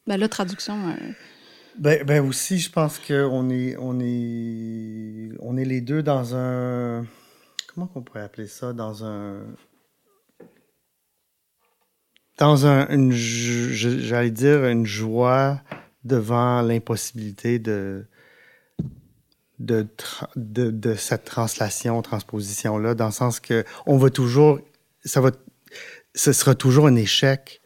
Ben 0.06 0.16
la 0.16 0.28
traduction. 0.28 0.74
Euh, 0.88 1.12
ben, 1.78 2.04
ben, 2.04 2.26
aussi, 2.26 2.58
je 2.58 2.70
pense 2.70 2.98
qu'on 2.98 3.48
est 3.50 3.76
on 3.78 4.00
est 4.00 5.30
on 5.38 5.56
est 5.56 5.64
les 5.64 5.80
deux 5.80 6.02
dans 6.02 6.34
un 6.34 7.06
comment 7.68 7.86
qu'on 7.86 8.02
pourrait 8.02 8.22
appeler 8.22 8.48
ça 8.48 8.72
dans 8.72 9.04
un 9.04 9.42
dans 12.38 12.66
un 12.66 12.88
une 12.88 13.12
j'allais 13.12 14.30
dire 14.30 14.64
une 14.66 14.86
joie 14.86 15.60
devant 16.05 16.62
l'impossibilité 16.62 17.59
de, 17.59 18.07
de, 19.59 19.86
de, 20.36 20.94
cette 20.94 21.24
translation, 21.24 22.01
transposition-là, 22.03 22.94
dans 22.94 23.07
le 23.07 23.12
sens 23.12 23.40
que 23.40 23.64
on 23.86 23.98
va 23.98 24.11
toujours, 24.11 24.61
ça 25.05 25.20
va, 25.20 25.30
ce 26.14 26.32
sera 26.32 26.55
toujours 26.55 26.86
un 26.86 26.96
échec. 26.96 27.61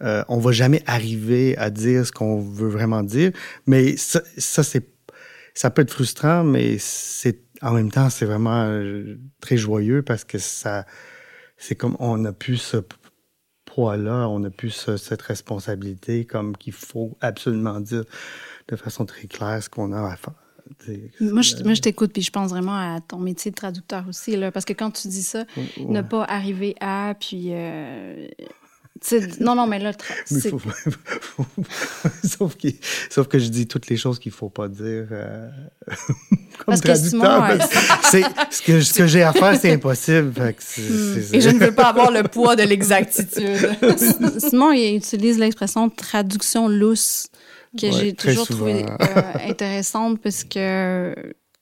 Euh, 0.00 0.22
on 0.28 0.38
va 0.38 0.52
jamais 0.52 0.82
arriver 0.86 1.56
à 1.58 1.70
dire 1.70 2.06
ce 2.06 2.12
qu'on 2.12 2.40
veut 2.40 2.68
vraiment 2.68 3.02
dire, 3.02 3.32
mais 3.66 3.96
ça, 3.96 4.22
ça 4.36 4.62
ça 5.54 5.70
peut 5.70 5.82
être 5.82 5.90
frustrant, 5.92 6.44
mais 6.44 6.76
en 7.62 7.72
même 7.72 7.90
temps, 7.90 8.10
c'est 8.10 8.26
vraiment 8.26 8.62
euh, 8.66 9.18
très 9.40 9.56
joyeux 9.56 10.02
parce 10.02 10.22
que 10.22 10.38
ça, 10.38 10.86
c'est 11.56 11.74
comme 11.74 11.96
on 11.98 12.24
a 12.24 12.32
plus 12.32 12.58
ce 12.58 12.76
poids-là, 13.78 14.28
on 14.28 14.42
a 14.42 14.50
plus 14.50 14.90
cette 14.96 15.22
responsabilité, 15.22 16.24
comme 16.24 16.56
qu'il 16.56 16.72
faut 16.72 17.16
absolument 17.20 17.78
dire 17.78 18.02
de 18.66 18.74
façon 18.74 19.06
très 19.06 19.28
claire 19.28 19.62
ce 19.62 19.68
qu'on 19.68 19.92
a 19.92 20.00
à 20.00 20.16
faire. 20.16 20.34
Moi, 21.20 21.42
je, 21.42 21.62
moi, 21.62 21.74
je 21.74 21.80
t'écoute, 21.80 22.12
puis 22.12 22.22
je 22.22 22.32
pense 22.32 22.50
vraiment 22.50 22.74
à 22.74 23.00
ton 23.00 23.18
métier 23.18 23.52
de 23.52 23.56
traducteur 23.56 24.04
aussi, 24.08 24.36
là, 24.36 24.50
parce 24.50 24.64
que 24.64 24.72
quand 24.72 24.90
tu 24.90 25.06
dis 25.06 25.22
ça, 25.22 25.44
ne 25.78 26.02
pas 26.02 26.24
arriver 26.24 26.74
à, 26.80 27.14
puis 27.20 27.50
euh, 27.52 28.26
non, 29.40 29.54
non, 29.54 29.66
mais 29.66 29.78
là, 29.78 29.92
sauf, 30.26 30.66
que, 32.56 32.68
sauf, 33.10 33.28
que 33.28 33.38
je 33.38 33.48
dis 33.48 33.66
toutes 33.66 33.88
les 33.88 33.96
choses 33.96 34.18
qu'il 34.18 34.32
ne 34.32 34.36
faut 34.36 34.48
pas 34.48 34.68
dire 34.68 35.06
euh, 35.12 35.48
comme 36.66 36.78
traducteur. 36.78 37.58
c'est, 38.10 38.22
ce 38.50 38.62
que, 38.62 38.80
ce 38.80 38.92
que 38.92 39.06
j'ai 39.06 39.22
à 39.22 39.32
faire, 39.32 39.58
c'est 39.58 39.72
impossible. 39.72 40.32
Hmm. 40.38 41.34
Et 41.34 41.40
je 41.40 41.50
ne 41.50 41.58
veux 41.58 41.74
pas 41.74 41.88
avoir 41.88 42.10
le 42.10 42.22
poids 42.24 42.56
de 42.56 42.62
l'exactitude. 42.62 43.70
Simon, 44.38 44.72
il 44.72 44.96
utilise 44.96 45.38
l'expression 45.38 45.88
traduction 45.90 46.68
lousse 46.68 47.28
que 47.78 47.90
j'ai 47.90 48.14
toujours 48.14 48.46
trouvé 48.46 48.84
euh, 48.84 49.22
intéressante 49.48 50.20
parce 50.20 50.44
que 50.44 51.14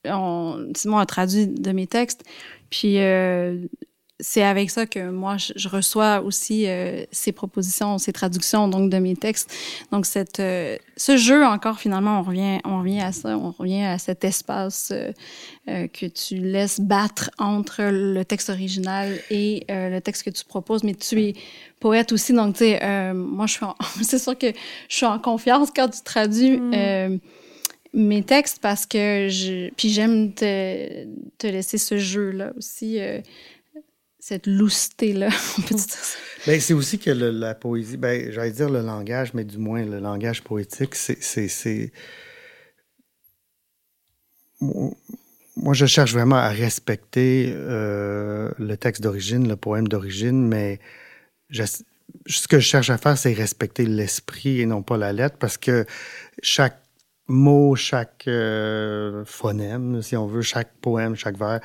on, 0.05 0.73
Simon 0.77 0.99
a 0.99 1.07
traduit 1.07 1.47
de 1.47 1.73
mes 1.73 1.87
textes. 1.87 2.23
Puis 2.71 2.99
euh, 2.99 3.59
c'est 4.19 4.43
avec 4.43 4.71
ça 4.71 4.87
que 4.87 5.11
moi, 5.11 5.37
je, 5.37 5.69
reçois 5.69 6.21
aussi 6.23 6.67
euh, 6.67 7.05
ces 7.11 7.33
propositions, 7.33 7.99
ces 7.99 8.13
traductions 8.13 8.67
donc 8.67 8.91
de 8.91 8.97
mes 8.99 9.15
textes. 9.15 9.53
Donc, 9.93 10.07
cette, 10.07 10.41
euh, 10.41 10.77
ce 10.97 11.19
jeu, 11.19 11.45
encore, 11.45 11.79
finalement, 11.79 12.21
on 12.21 12.23
revient, 12.23 12.59
on 12.65 12.79
revient 12.79 13.01
à 13.01 13.13
ça, 13.13 13.37
on 13.37 13.51
revient 13.51 13.85
à 13.85 13.99
cet 13.99 14.25
espace 14.25 14.93
euh, 14.93 15.87
que 15.89 16.07
tu 16.07 16.37
laisses 16.37 16.81
battre 16.81 17.31
entre 17.39 17.83
le 17.83 18.25
texte 18.25 18.49
original 18.49 19.19
et 19.31 19.67
le 19.69 20.01
texte 20.01 20.23
que 20.23 20.31
tu 20.31 20.45
proposes. 20.45 20.83
Mais 20.83 20.95
tu 20.95 21.21
es 21.21 21.35
poète 21.79 22.11
aussi, 22.13 22.33
donc, 22.33 22.55
tu 22.55 22.65
sais, 22.65 23.13
moi, 23.13 23.47
je 23.47 23.53
suis 23.53 23.67
c'est 24.03 24.19
sûr 24.19 24.37
que 24.39 24.49
je 24.89 24.97
suis 24.97 25.07
en 25.07 25.19
confiance 25.19 25.69
quand 25.75 25.89
tu 25.89 26.01
traduis. 26.03 26.57
Mm. 26.57 27.19
mes 27.93 28.23
textes 28.23 28.59
parce 28.61 28.85
que 28.85 29.29
je 29.31 29.71
puis 29.71 29.89
j'aime 29.89 30.33
te, 30.35 31.05
te 31.39 31.47
laisser 31.47 31.79
ce 31.79 31.97
jeu 31.97 32.31
là 32.31 32.53
aussi 32.59 32.99
cette 34.27 34.49
lousseté-là, 34.49 35.29
on 35.59 35.63
peut. 35.63 35.77
Ben, 36.49 36.61
c'est 36.61 36.75
aussi 36.75 36.99
que 36.99 37.11
la 37.11 37.55
poésie, 37.55 37.97
ben, 37.97 38.33
j'allais 38.33 38.51
dire 38.51 38.69
le 38.69 38.81
langage, 38.81 39.35
mais 39.35 39.45
du 39.45 39.57
moins 39.57 39.85
le 39.85 40.01
langage 40.01 40.43
poétique, 40.43 40.97
c'est. 40.97 41.93
Moi, 44.61 45.75
je 45.75 45.87
cherche 45.87 46.13
vraiment 46.13 46.37
à 46.37 46.49
respecter 46.49 47.53
euh, 47.55 48.51
le 48.59 48.77
texte 48.77 49.01
d'origine, 49.01 49.47
le 49.47 49.55
poème 49.55 49.87
d'origine, 49.87 50.49
mais 50.49 50.81
ce 51.53 52.49
que 52.49 52.59
je 52.59 52.67
cherche 52.67 52.91
à 52.91 52.99
faire, 52.99 53.17
c'est 53.17 53.33
respecter 53.33 53.87
l'esprit 53.87 54.61
et 54.61 54.67
non 54.67 54.83
pas 54.83 54.97
la 54.97 55.13
lettre, 55.13 55.37
parce 55.39 55.57
que 55.57 55.87
chaque 56.43 56.83
mot, 57.29 57.77
chaque 57.77 58.25
euh, 58.27 59.25
phonème, 59.25 60.03
si 60.03 60.17
on 60.17 60.27
veut, 60.27 60.43
chaque 60.43 60.73
poème, 60.81 61.15
chaque 61.15 61.39
vers, 61.39 61.61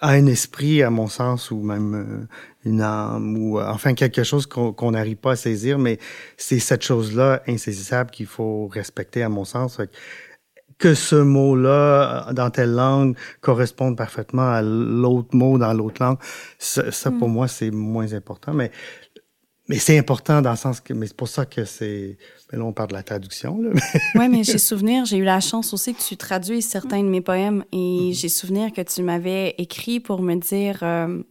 a 0.00 0.10
un 0.10 0.26
esprit, 0.26 0.82
à 0.82 0.90
mon 0.90 1.06
sens, 1.06 1.50
ou 1.50 1.62
même 1.62 1.94
euh, 1.94 2.68
une 2.68 2.82
âme, 2.82 3.36
ou 3.36 3.58
euh, 3.58 3.66
enfin 3.68 3.94
quelque 3.94 4.22
chose 4.24 4.46
qu'on 4.46 4.90
n'arrive 4.90 5.16
pas 5.16 5.32
à 5.32 5.36
saisir, 5.36 5.78
mais 5.78 5.98
c'est 6.36 6.58
cette 6.58 6.82
chose-là 6.82 7.42
insaisissable 7.48 8.10
qu'il 8.10 8.26
faut 8.26 8.68
respecter, 8.68 9.22
à 9.22 9.28
mon 9.28 9.44
sens. 9.44 9.80
Que 10.78 10.92
ce 10.92 11.16
mot-là, 11.16 12.32
dans 12.34 12.50
telle 12.50 12.74
langue, 12.74 13.16
corresponde 13.40 13.96
parfaitement 13.96 14.50
à 14.50 14.60
l'autre 14.60 15.34
mot 15.34 15.56
dans 15.56 15.72
l'autre 15.72 16.02
langue, 16.02 16.18
ça, 16.58 16.92
ça 16.92 17.10
pour 17.10 17.30
mm. 17.30 17.32
moi, 17.32 17.48
c'est 17.48 17.70
moins 17.70 18.12
important. 18.12 18.52
Mais 18.52 18.70
mais 19.68 19.78
c'est 19.78 19.98
important 19.98 20.42
dans 20.42 20.50
le 20.50 20.56
sens 20.56 20.80
que, 20.80 20.92
mais 20.92 21.06
c'est 21.06 21.16
pour 21.16 21.28
ça 21.28 21.44
que 21.44 21.64
c'est, 21.64 22.16
mais 22.50 22.58
là 22.58 22.64
on 22.64 22.72
parle 22.72 22.90
de 22.90 22.94
la 22.94 23.02
traduction. 23.02 23.60
Là. 23.60 23.70
oui, 24.14 24.28
mais 24.28 24.44
j'ai 24.44 24.58
souvenir, 24.58 25.04
j'ai 25.04 25.18
eu 25.18 25.24
la 25.24 25.40
chance 25.40 25.72
aussi 25.72 25.94
que 25.94 26.02
tu 26.02 26.16
traduises 26.16 26.66
certains 26.66 27.02
de 27.02 27.08
mes 27.08 27.20
poèmes 27.20 27.64
et 27.72 28.08
mhm. 28.08 28.12
j'ai 28.12 28.28
souvenir 28.28 28.72
que 28.72 28.82
tu 28.82 29.02
m'avais 29.02 29.54
écrit 29.58 30.00
pour 30.00 30.22
me 30.22 30.36
dire, 30.36 30.78
euh, 30.82 31.22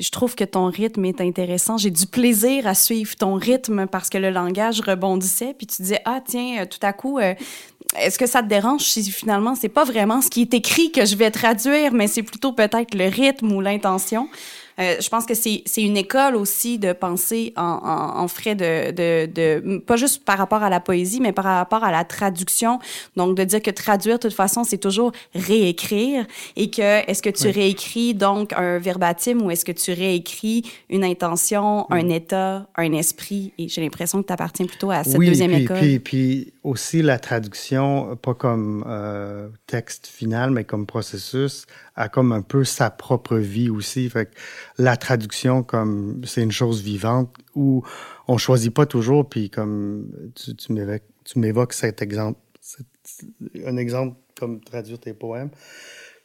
je 0.00 0.10
trouve 0.10 0.34
que 0.34 0.44
ton 0.44 0.66
rythme 0.66 1.04
est 1.04 1.20
intéressant. 1.20 1.78
J'ai 1.78 1.90
du 1.90 2.06
plaisir 2.06 2.66
à 2.66 2.74
suivre 2.74 3.14
ton 3.16 3.34
rythme 3.34 3.86
parce 3.86 4.10
que 4.10 4.18
le 4.18 4.30
langage 4.30 4.80
rebondissait. 4.80 5.54
Puis 5.56 5.68
tu 5.68 5.82
disais, 5.82 6.00
ah 6.04 6.20
tiens, 6.26 6.62
euh, 6.62 6.66
tout 6.66 6.84
à 6.84 6.92
coup, 6.92 7.18
euh, 7.18 7.34
est-ce 7.96 8.18
que 8.18 8.26
ça 8.26 8.42
te 8.42 8.48
dérange 8.48 8.82
si 8.82 9.08
finalement 9.10 9.54
c'est 9.54 9.68
pas 9.68 9.84
vraiment 9.84 10.20
ce 10.20 10.28
qui 10.28 10.42
est 10.42 10.54
écrit 10.54 10.90
que 10.90 11.04
je 11.04 11.14
vais 11.14 11.30
traduire, 11.30 11.92
mais 11.92 12.08
c'est 12.08 12.24
plutôt 12.24 12.52
peut-être 12.52 12.94
le 12.94 13.08
rythme 13.08 13.52
ou 13.52 13.60
l'intention? 13.60 14.28
Euh, 14.78 14.96
je 15.00 15.08
pense 15.08 15.24
que 15.26 15.34
c'est 15.34 15.62
une 15.76 15.96
école 15.96 16.36
aussi 16.36 16.78
de 16.78 16.92
penser 16.92 17.52
en, 17.56 17.62
en, 17.62 18.20
en 18.20 18.28
frais 18.28 18.54
de, 18.54 18.90
de, 18.90 19.26
de, 19.26 19.78
pas 19.78 19.96
juste 19.96 20.24
par 20.24 20.38
rapport 20.38 20.62
à 20.62 20.70
la 20.70 20.80
poésie, 20.80 21.20
mais 21.20 21.32
par 21.32 21.44
rapport 21.44 21.84
à 21.84 21.92
la 21.92 22.04
traduction. 22.04 22.78
Donc, 23.16 23.36
de 23.36 23.44
dire 23.44 23.62
que 23.62 23.70
traduire, 23.70 24.16
de 24.16 24.22
toute 24.28 24.34
façon, 24.34 24.64
c'est 24.64 24.78
toujours 24.78 25.12
réécrire 25.34 26.26
et 26.56 26.70
que 26.70 27.08
est-ce 27.08 27.22
que 27.22 27.30
tu 27.30 27.48
réécris 27.48 28.14
donc 28.14 28.52
un 28.54 28.78
verbatim 28.78 29.42
ou 29.42 29.50
est-ce 29.50 29.64
que 29.64 29.72
tu 29.72 29.92
réécris 29.92 30.62
une 30.90 31.04
intention, 31.04 31.86
un 31.90 32.08
état, 32.08 32.66
un 32.76 32.92
esprit? 32.92 33.52
Et 33.58 33.68
j'ai 33.68 33.80
l'impression 33.80 34.22
que 34.22 34.26
tu 34.26 34.32
appartiens 34.32 34.66
plutôt 34.66 34.90
à 34.90 35.04
cette 35.04 35.20
deuxième 35.20 35.52
puis, 35.52 35.62
école. 35.62 35.78
Puis, 35.78 35.98
puis 36.00 36.52
aussi 36.64 37.02
la 37.02 37.18
traduction, 37.18 38.16
pas 38.16 38.34
comme 38.34 38.84
euh, 38.86 39.48
texte 39.66 40.06
final, 40.06 40.50
mais 40.50 40.64
comme 40.64 40.86
processus, 40.86 41.66
a 41.96 42.08
comme 42.08 42.32
un 42.32 42.42
peu 42.42 42.64
sa 42.64 42.90
propre 42.90 43.36
vie 43.36 43.70
aussi. 43.70 44.08
Fait 44.10 44.26
que 44.26 44.32
la 44.78 44.96
traduction, 44.96 45.62
comme 45.62 46.22
c'est 46.24 46.42
une 46.42 46.52
chose 46.52 46.82
vivante 46.82 47.34
où 47.54 47.82
on 48.28 48.38
choisit 48.38 48.72
pas 48.72 48.86
toujours, 48.86 49.28
puis 49.28 49.50
comme 49.50 50.06
tu, 50.34 50.54
tu 50.54 51.38
m'évoques 51.38 51.72
cet 51.72 52.02
exemple, 52.02 52.38
un 53.66 53.76
exemple 53.76 54.16
comme 54.38 54.60
traduire 54.60 54.98
tes 54.98 55.12
poèmes. 55.12 55.50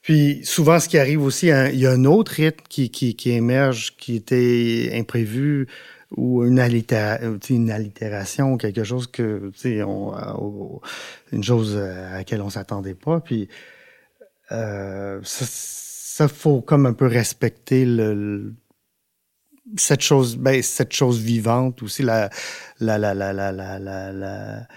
Puis 0.02 0.42
souvent, 0.44 0.80
ce 0.80 0.88
qui 0.88 0.98
arrive 0.98 1.22
aussi, 1.22 1.48
il 1.48 1.80
y 1.80 1.86
a 1.86 1.92
un 1.92 2.06
autre 2.06 2.32
rythme 2.32 2.64
qui, 2.70 2.90
qui, 2.90 3.16
qui 3.16 3.32
émerge, 3.32 3.98
qui 3.98 4.16
était 4.16 4.92
imprévu, 4.94 5.68
ou 6.16 6.44
une, 6.44 6.60
une 7.50 7.72
allitération, 7.72 8.58
quelque 8.58 8.84
chose 8.84 9.08
que, 9.08 9.52
tu 9.54 9.60
sais, 9.60 9.82
une 11.32 11.44
chose 11.44 11.78
à 11.78 12.14
laquelle 12.18 12.42
on 12.42 12.50
s'attendait 12.50 12.96
pas. 12.96 13.20
Puis 13.20 13.48
euh, 14.52 15.20
ça, 15.24 15.45
ça, 15.47 16.28
faut 16.28 16.62
comme 16.62 16.86
un 16.86 16.93
peu 16.93 17.08
respecter 17.08 17.86
le, 17.86 18.54
cette 19.78 20.02
chose, 20.02 20.38
ben, 20.38 20.62
cette 20.62 20.93
chose 20.93 21.20
vivante 21.20 21.84
aussi, 21.84 22.04
la, 22.04 22.30
la, 22.80 22.97
la, 22.97 23.14
la, 23.14 23.34
la, 23.34 23.52
la, 23.52 23.80
la, 23.80 24.68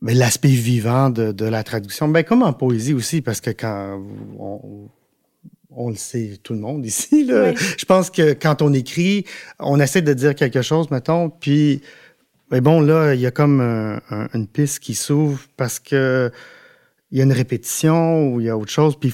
mais 0.00 0.14
l'aspect 0.14 0.48
vivant 0.48 1.10
de, 1.10 1.32
de, 1.32 1.44
la 1.46 1.64
traduction, 1.64 2.08
ben, 2.08 2.22
comme 2.22 2.42
en 2.42 2.52
poésie 2.52 2.94
aussi, 2.94 3.22
parce 3.22 3.40
que 3.40 3.50
quand 3.50 4.00
on, 4.38 4.88
on 5.70 5.90
le 5.90 5.96
sait 5.96 6.38
tout 6.42 6.54
le 6.54 6.60
monde 6.60 6.84
ici. 6.86 7.24
Là. 7.24 7.52
Je 7.54 7.84
pense 7.84 8.10
que 8.10 8.32
quand 8.32 8.62
on 8.62 8.72
écrit, 8.72 9.24
on 9.58 9.78
essaie 9.78 10.02
de 10.02 10.14
dire 10.14 10.34
quelque 10.34 10.62
chose, 10.62 10.90
mettons, 10.90 11.30
puis 11.30 11.82
mais 12.50 12.60
bon, 12.60 12.80
là, 12.80 13.14
il 13.14 13.20
y 13.20 13.26
a 13.26 13.32
comme 13.32 13.60
une 13.60 14.46
piste 14.46 14.78
qui 14.78 14.94
s'ouvre 14.94 15.40
parce 15.56 15.80
que 15.80 16.30
il 17.10 17.18
y 17.18 17.20
a 17.20 17.24
une 17.24 17.32
répétition 17.32 18.28
ou 18.28 18.40
il 18.40 18.46
y 18.46 18.50
a 18.50 18.56
autre 18.56 18.70
chose, 18.70 18.98
puis 18.98 19.12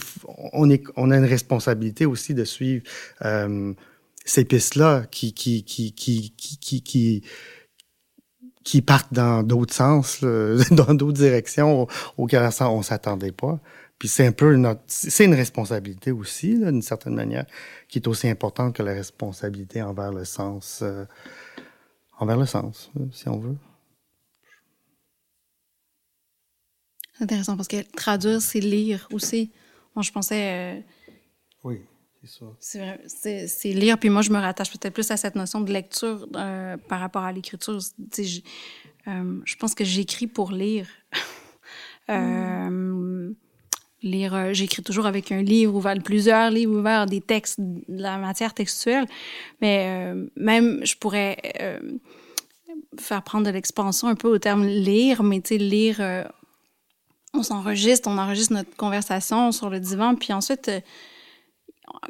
on, 0.53 0.71
est, 0.71 0.83
on 0.97 1.11
a 1.11 1.17
une 1.17 1.25
responsabilité 1.25 2.07
aussi 2.07 2.35
de 2.35 2.45
suivre 2.45 2.83
euh, 3.25 3.75
ces 4.25 4.45
pistes-là 4.45 5.05
qui, 5.11 5.35
qui, 5.35 5.65
qui, 5.65 5.93
qui, 5.93 6.33
qui, 6.37 6.83
qui, 6.83 7.23
qui 8.65 8.83
partent 8.83 9.13
dans 9.13 9.43
d'autres 9.43 9.75
sens, 9.75 10.21
dans 10.71 10.95
d'autres 10.95 11.19
directions 11.19 11.87
auxquelles 12.17 12.49
on 12.61 12.83
s'attendait 12.83 13.33
pas. 13.33 13.61
Puis 13.99 14.09
c'est 14.09 14.27
un 14.27 14.33
peu 14.33 14.57
notre, 14.57 14.81
c'est 14.89 15.27
une 15.27 15.35
responsabilité 15.35 16.11
aussi, 16.11 16.59
d'une 16.59 16.83
certaine 16.83 17.15
manière, 17.15 17.47
qui 17.89 18.01
est 18.01 18.09
aussi 18.09 18.29
importante 18.29 18.75
que 18.75 18.83
la 18.83 18.95
responsabilité 18.95 19.81
envers 19.81 20.13
le 20.13 20.25
sens, 20.25 20.81
euh, 20.83 21.05
envers 22.19 22.37
le 22.37 22.47
sens, 22.47 22.91
si 23.13 23.29
on 23.29 23.39
veut. 23.39 23.57
C'est 27.02 27.02
intéressant 27.21 27.57
parce 27.57 27.69
que 27.69 27.83
traduire, 27.97 28.41
c'est 28.41 28.61
lire 28.61 29.09
aussi. 29.13 29.51
Moi, 29.95 30.03
je 30.03 30.11
pensais. 30.11 30.77
Euh, 30.77 30.81
oui, 31.65 31.81
c'est 32.21 32.31
ça. 32.31 32.47
C'est 33.09 33.47
c'est 33.49 33.73
lire. 33.73 33.99
Puis 33.99 34.09
moi, 34.09 34.23
je 34.23 34.31
me 34.31 34.39
rattache 34.39 34.71
peut-être 34.71 34.95
plus 34.95 35.11
à 35.11 35.17
cette 35.17 35.35
notion 35.35 35.61
de 35.61 35.73
lecture 35.73 36.29
par 36.33 37.01
rapport 37.01 37.23
à 37.23 37.33
l'écriture. 37.33 37.79
Je, 38.17 38.41
je 39.07 39.57
pense 39.57 39.75
que 39.75 39.85
j'écris 39.85 40.27
pour 40.27 40.53
lire. 40.53 40.89
Mm 42.09 43.33
lire. 44.03 44.35
Euh, 44.35 44.53
j'écris 44.53 44.83
toujours 44.83 45.07
avec 45.07 45.33
un 45.33 45.43
livre 45.43 45.75
ouvert, 45.75 45.95
plusieurs 46.03 46.51
livres 46.51 46.79
ouverts, 46.79 47.07
des 47.07 47.21
textes, 47.21 47.61
de 47.61 47.83
la 47.89 48.19
matière 48.19 48.55
textuelle. 48.55 49.07
Mais 49.61 50.13
euh, 50.13 50.27
même, 50.37 50.85
je 50.85 50.97
pourrais 50.97 51.39
euh, 51.61 51.81
faire 52.99 53.23
prendre 53.23 53.47
de 53.47 53.51
l'expansion 53.51 54.09
un 54.09 54.15
peu 54.15 54.29
au 54.29 54.39
terme 54.39 54.67
lire, 54.67 55.23
mais 55.23 55.41
tu 55.41 55.55
sais, 55.55 55.59
lire 55.59 56.01
on 57.35 57.43
s'enregistre, 57.43 58.09
on 58.09 58.19
enregistre 58.19 58.53
notre 58.53 58.77
conversation 58.77 59.53
sur 59.53 59.71
le 59.71 59.81
divan, 59.81 60.15
puis 60.15 60.33
ensuite, 60.33 60.69
euh, 60.69 60.81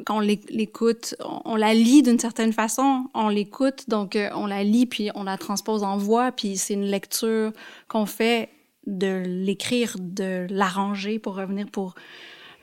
quand 0.05 0.17
on 0.17 0.19
l'écoute, 0.19 1.15
on, 1.45 1.55
la 1.55 1.73
lit 1.73 2.03
d'une 2.03 2.19
certaine 2.19 2.53
façon, 2.53 3.05
on 3.13 3.29
l'écoute, 3.29 3.89
donc 3.89 4.15
euh, 4.15 4.29
on 4.35 4.45
la 4.45 4.63
lit, 4.63 4.85
puis 4.85 5.09
on 5.15 5.23
la 5.23 5.37
transpose 5.37 5.83
en 5.83 5.97
voix, 5.97 6.31
puis 6.31 6.57
c'est 6.57 6.73
une 6.73 6.85
lecture 6.85 7.51
qu'on 7.87 8.05
fait 8.05 8.49
de 8.85 9.23
l'écrire, 9.25 9.95
de 9.99 10.45
l'arranger 10.49 11.19
pour 11.19 11.35
revenir 11.35 11.67
pour 11.71 11.95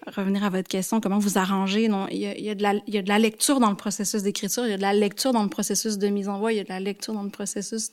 revenir 0.07 0.45
à 0.45 0.51
votre 0.51 0.69
question, 0.69 1.01
comment 1.01 1.19
vous 1.19 1.39
arrangez. 1.39 1.89
Non, 1.89 2.07
il 2.11 2.19
y 2.19 2.51
a, 2.51 2.55
de, 2.55 3.09
la, 3.09 3.19
lecture 3.19 3.61
dans 3.61 3.71
le 3.71 3.77
processus 3.77 4.23
d'écriture, 4.23 4.65
il 4.65 4.71
y 4.71 4.75
a 4.75 4.77
de 4.77 4.83
la 4.83 4.95
lecture 4.95 5.33
dans 5.33 5.43
le 5.43 5.49
processus 5.49 5.99
de 5.99 6.09
mise 6.09 6.29
en 6.29 6.39
voix, 6.39 6.53
il 6.53 6.57
y 6.57 6.61
a 6.61 6.65
de 6.65 6.71
la 6.71 6.81
lecture 6.81 7.13
dans 7.13 7.23
le 7.23 7.31
processus 7.31 7.91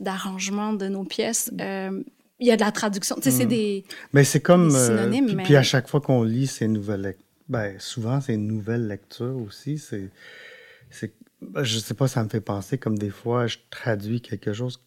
d'arrangement 0.00 0.72
de, 0.72 0.88
nos 0.88 1.04
pièces. 1.04 1.50
Euh, 1.60 2.02
il 2.40 2.46
y 2.46 2.50
a 2.50 2.56
de 2.56 2.60
la 2.60 2.72
traduction. 2.72 3.16
Tu 3.16 3.22
sais, 3.22 3.30
c'est 3.30 3.46
mm. 3.46 3.48
des. 3.48 3.84
Mais 4.12 4.24
c'est 4.24 4.40
comme. 4.40 4.74
Euh, 4.74 4.86
synonymes, 4.86 5.42
puis, 5.42 5.56
à 5.56 5.62
chaque 5.62 5.88
fois 5.88 6.00
qu'on 6.00 6.22
lit 6.22 6.46
ces 6.46 6.68
nouvelles 6.68 7.02
lectures, 7.02 7.24
ben, 7.48 7.78
souvent, 7.78 8.20
c'est 8.20 8.34
une 8.34 8.46
nouvelle 8.46 8.86
lecture 8.86 9.36
aussi. 9.36 9.78
C'est. 9.78 10.10
Ben, 11.40 11.62
je 11.62 11.78
sais 11.78 11.94
pas, 11.94 12.08
ça 12.08 12.24
me 12.24 12.28
fait 12.28 12.40
penser 12.40 12.78
comme 12.78 12.98
des 12.98 13.10
fois, 13.10 13.46
je 13.46 13.58
traduis 13.70 14.20
quelque 14.20 14.52
chose 14.52 14.80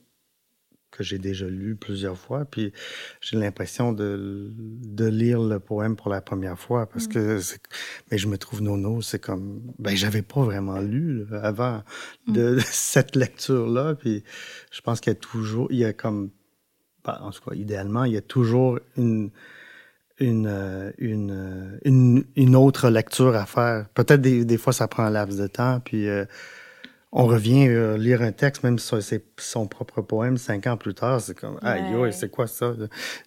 que 0.92 1.04
j'ai 1.04 1.18
déjà 1.18 1.48
lu 1.48 1.78
plusieurs 1.78 2.18
fois, 2.18 2.44
puis 2.44 2.74
j'ai 3.22 3.38
l'impression 3.38 3.94
de, 3.94 4.52
de 4.58 5.06
lire 5.06 5.42
le 5.42 5.60
poème 5.60 5.96
pour 5.96 6.10
la 6.10 6.20
première 6.20 6.60
fois 6.60 6.86
parce 6.88 7.06
mm. 7.06 7.12
que 7.14 7.40
mais 8.12 8.18
je 8.18 8.28
me 8.28 8.38
trouve 8.38 8.62
nono, 8.62 9.02
c'est 9.02 9.20
comme 9.20 9.62
ben 9.80 9.96
j'avais 9.96 10.22
pas 10.22 10.44
vraiment 10.44 10.80
lu 10.80 11.26
avant 11.42 11.82
mm. 12.28 12.34
de, 12.34 12.60
cette 12.66 13.16
lecture 13.16 13.68
là, 13.68 13.96
puis 13.96 14.26
je 14.72 14.82
pense 14.82 15.00
qu'il 15.00 15.12
y 15.12 15.16
a 15.16 15.20
toujours 15.20 15.68
il 15.72 15.78
y 15.78 15.86
a 15.86 15.94
comme 15.94 16.30
en 17.06 17.32
tout 17.32 17.42
cas 17.50 17.56
idéalement 17.56 18.04
il 18.04 18.14
y 18.14 18.18
a 18.18 18.22
toujours 18.22 18.80
une 18.98 19.32
une, 20.20 20.94
une, 21.00 21.80
une, 21.84 22.24
une 22.36 22.56
autre 22.56 22.90
lecture 22.90 23.36
à 23.36 23.48
faire. 23.48 23.88
Peut-être 23.96 24.22
des, 24.22 24.46
des 24.46 24.58
fois 24.58 24.72
ça 24.72 24.88
prend 24.88 25.04
un 25.04 25.10
laps 25.10 25.40
de 25.40 25.48
temps, 25.48 25.80
puis 25.80 26.08
euh, 26.08 26.26
on 27.12 27.26
revient 27.26 27.68
euh, 27.68 27.98
lire 27.98 28.22
un 28.22 28.32
texte, 28.32 28.64
même 28.64 28.80
si 28.80 29.02
c'est 29.02 29.26
son 29.38 29.68
propre 29.68 30.02
poème, 30.02 30.38
cinq 30.38 30.68
ans 30.68 30.78
plus 30.78 30.94
tard, 30.94 31.20
c'est 31.20 31.38
comme, 31.38 31.58
aïe, 31.62 32.14
c'est 32.14 32.30
quoi 32.30 32.48
ça? 32.48 32.74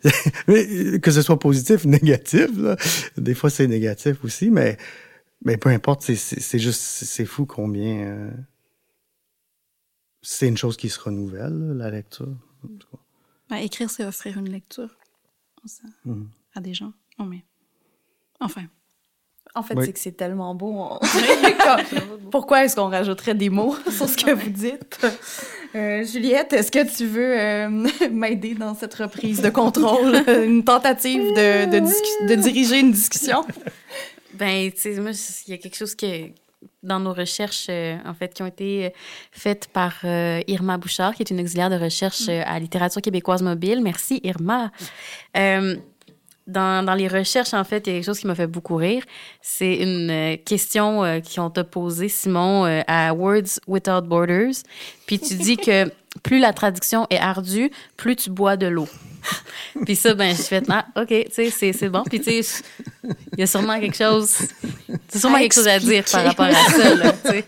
que 0.47 1.11
ce 1.11 1.23
soit 1.23 1.39
positif 1.39 1.85
ou 1.85 1.89
négatif, 1.89 2.51
des 3.17 3.35
fois 3.35 3.51
c'est 3.51 3.67
négatif 3.67 4.25
aussi, 4.25 4.51
mais, 4.51 4.79
mais 5.45 5.57
peu 5.57 5.69
importe, 5.69 6.03
c'est 6.03 6.59
juste, 6.59 6.81
c'est 6.81 7.27
fou 7.27 7.45
combien 7.45 8.07
euh, 8.07 8.31
c'est 10.23 10.49
une 10.49 10.57
chose 10.57 10.77
qui 10.79 10.89
se 10.89 11.01
renouvelle, 11.01 11.75
la 11.77 11.91
lecture. 11.91 12.35
Ben, 13.49 13.57
écrire, 13.57 13.91
c'est 13.91 14.05
offrir 14.05 14.39
une 14.39 14.51
lecture 14.51 14.97
mmh. 16.05 16.23
à 16.55 16.61
des 16.61 16.75
gens. 16.75 16.93
Oh, 17.19 17.25
mais... 17.25 17.45
Enfin. 18.41 18.65
En 19.55 19.63
fait, 19.63 19.75
c'est 19.83 19.93
que 19.93 20.01
c'est 20.01 20.17
tellement 20.17 20.55
beau. 20.55 20.99
Pourquoi 22.31 22.65
est-ce 22.65 22.75
qu'on 22.75 22.89
rajouterait 22.89 23.35
des 23.35 23.51
mots 23.51 23.77
sur 23.91 24.09
ce 24.09 24.17
que 24.17 24.33
vous 24.33 24.51
dites? 24.51 25.07
Euh, 25.75 26.05
Juliette, 26.05 26.53
est-ce 26.53 26.73
que 26.73 26.85
tu 26.97 27.07
veux 27.07 27.39
euh, 27.39 27.87
m'aider 28.11 28.55
dans 28.55 28.75
cette 28.75 28.95
reprise 28.95 29.41
de 29.41 29.51
contrôle, 29.51 30.25
une 30.45 30.65
tentative 30.65 31.21
de, 31.21 31.67
de, 32.29 32.35
diriger 32.35 32.81
une 32.81 32.93
discussion? 32.93 33.45
Ben, 34.35 34.73
tu 34.73 34.81
sais, 34.81 35.01
moi, 35.01 35.13
il 35.47 35.51
y 35.51 35.55
a 35.55 35.59
quelque 35.59 35.77
chose 35.77 35.95
qui 35.95 36.35
dans 36.83 37.01
nos 37.01 37.13
recherches, 37.13 37.67
euh, 37.71 37.97
en 38.05 38.15
fait, 38.15 38.35
qui 38.35 38.43
ont 38.43 38.47
été 38.47 38.93
faites 39.33 39.69
par 39.69 40.05
Irma 40.05 40.79
Bouchard, 40.79 41.15
qui 41.15 41.23
est 41.23 41.31
une 41.31 41.41
auxiliaire 41.41 41.71
de 41.71 41.77
recherche 41.77 42.29
mm. 42.29 42.43
à 42.47 42.59
Littérature 42.59 43.03
québécoise 43.03 43.43
mobile. 43.43 43.81
Merci, 43.83 44.21
Irma 44.23 44.71
dans, 46.47 46.85
dans 46.85 46.95
les 46.95 47.09
recherches, 47.09 47.55
en 47.55 47.65
fait, 47.65 47.87
il 47.87 47.91
y 47.91 47.93
a 47.93 47.99
quelque 47.99 48.05
chose 48.05 48.19
qui 48.19 48.27
m'a 48.27 48.35
fait 48.35 48.47
beaucoup 48.47 48.77
rire. 48.77 49.03
C'est 49.41 49.77
une 49.77 50.11
euh, 50.11 50.37
question 50.37 51.03
euh, 51.05 51.21
ont 51.39 51.51
te 51.51 51.61
posée, 51.61 52.09
Simon, 52.09 52.67
euh, 52.67 52.83
à 52.87 53.15
Words 53.15 53.61
Without 53.67 54.03
Borders. 54.03 54.55
Puis 55.07 55.19
tu 55.19 55.35
dis 55.37 55.57
que 55.57 55.91
plus 56.23 56.39
la 56.39 56.53
traduction 56.53 57.07
est 57.11 57.19
ardue, 57.19 57.71
plus 57.97 58.17
tu 58.17 58.31
bois 58.31 58.57
de 58.57 58.67
l'eau. 58.67 58.89
Puis 59.85 59.97
ça, 59.97 60.15
ben, 60.15 60.35
je 60.35 60.43
fais, 60.43 60.63
ah, 60.69 60.87
OK, 60.97 61.09
tu 61.09 61.51
sais, 61.51 61.73
c'est 61.73 61.89
bon. 61.89 62.03
Puis 62.05 62.21
tu 62.21 62.43
sais, 62.43 62.63
il 63.33 63.41
y 63.41 63.43
a 63.43 63.47
sûrement 63.47 63.81
quelque 63.81 63.97
chose, 63.97 64.31
c'est 65.09 65.19
sûrement 65.19 65.39
quelque 65.39 65.55
chose 65.55 65.69
à 65.69 65.79
dire 65.79 66.05
par 66.11 66.25
rapport 66.25 66.47
à 66.47 66.71
ça, 66.71 66.95
là, 66.95 67.13
tu 67.13 67.31
sais. 67.31 67.45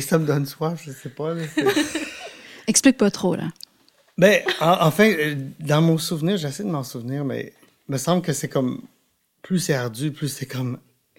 ça 0.00 0.18
me 0.18 0.26
donne 0.26 0.46
soif, 0.46 0.80
je 0.84 0.92
sais 0.92 1.08
pas. 1.08 1.34
Explique 2.66 2.96
pas 2.96 3.10
trop, 3.10 3.34
là. 3.34 3.48
Ben, 4.16 4.42
enfin, 4.60 5.14
dans 5.58 5.80
mon 5.80 5.98
souvenir, 5.98 6.36
j'essaie 6.36 6.62
de 6.62 6.68
m'en 6.68 6.84
souvenir, 6.84 7.24
mais 7.24 7.52
me 7.88 7.96
semble 7.96 8.22
que 8.22 8.32
c'est 8.32 8.48
comme 8.48 8.82
plus 9.42 9.58
c'est 9.58 9.74
ardu, 9.74 10.12
plus 10.12 10.28
c'est 10.28 10.46
comme 10.46 10.78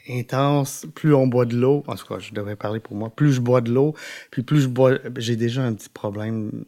intense, 0.10 0.86
plus 0.96 1.14
on 1.14 1.28
boit 1.28 1.46
de 1.46 1.56
l'eau. 1.56 1.84
En 1.88 1.96
tout 1.96 2.06
cas, 2.06 2.20
je 2.20 2.34
devrais 2.34 2.56
parler 2.56 2.80
pour 2.80 2.96
moi. 2.96 3.10
Plus 3.10 3.34
je 3.34 3.42
bois 3.42 3.62
de 3.62 3.72
l'eau, 3.72 3.96
puis 4.32 4.44
plus 4.44 4.62
je 4.62 4.68
bois, 4.68 4.98
j'ai 5.18 5.36
déjà 5.36 5.64
un 5.64 5.74
petit 5.74 5.90
problème 5.90 6.66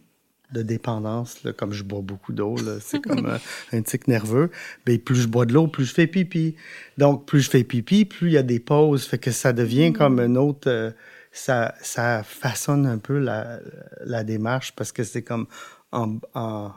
de 0.53 0.61
dépendance, 0.61 1.43
là, 1.43 1.51
comme 1.51 1.73
je 1.73 1.83
bois 1.83 2.01
beaucoup 2.01 2.31
d'eau, 2.31 2.55
c'est 2.79 3.01
comme 3.07 3.25
euh, 3.25 3.37
un 3.71 3.81
tic 3.81 4.07
nerveux. 4.07 4.51
Mais 4.87 4.97
plus 4.97 5.15
je 5.15 5.27
bois 5.27 5.45
de 5.45 5.53
l'eau, 5.53 5.67
plus 5.67 5.85
je 5.85 5.93
fais 5.93 6.07
pipi. 6.07 6.55
Donc, 6.97 7.25
plus 7.25 7.41
je 7.41 7.49
fais 7.49 7.63
pipi, 7.63 8.05
plus 8.05 8.29
il 8.29 8.33
y 8.33 8.37
a 8.37 8.43
des 8.43 8.59
pauses, 8.59 9.05
fait 9.05 9.17
que 9.17 9.31
ça 9.31 9.51
devient 9.51 9.89
mm. 9.89 9.93
comme 9.93 10.19
un 10.19 10.35
autre. 10.35 10.69
Euh, 10.69 10.91
ça, 11.35 11.73
ça 11.81 12.21
façonne 12.23 12.85
un 12.85 12.99
peu 12.99 13.17
la, 13.17 13.59
la 14.05 14.23
démarche 14.23 14.73
parce 14.75 14.91
que 14.91 15.03
c'est 15.03 15.23
comme 15.23 15.47
en, 15.91 16.19
en 16.35 16.71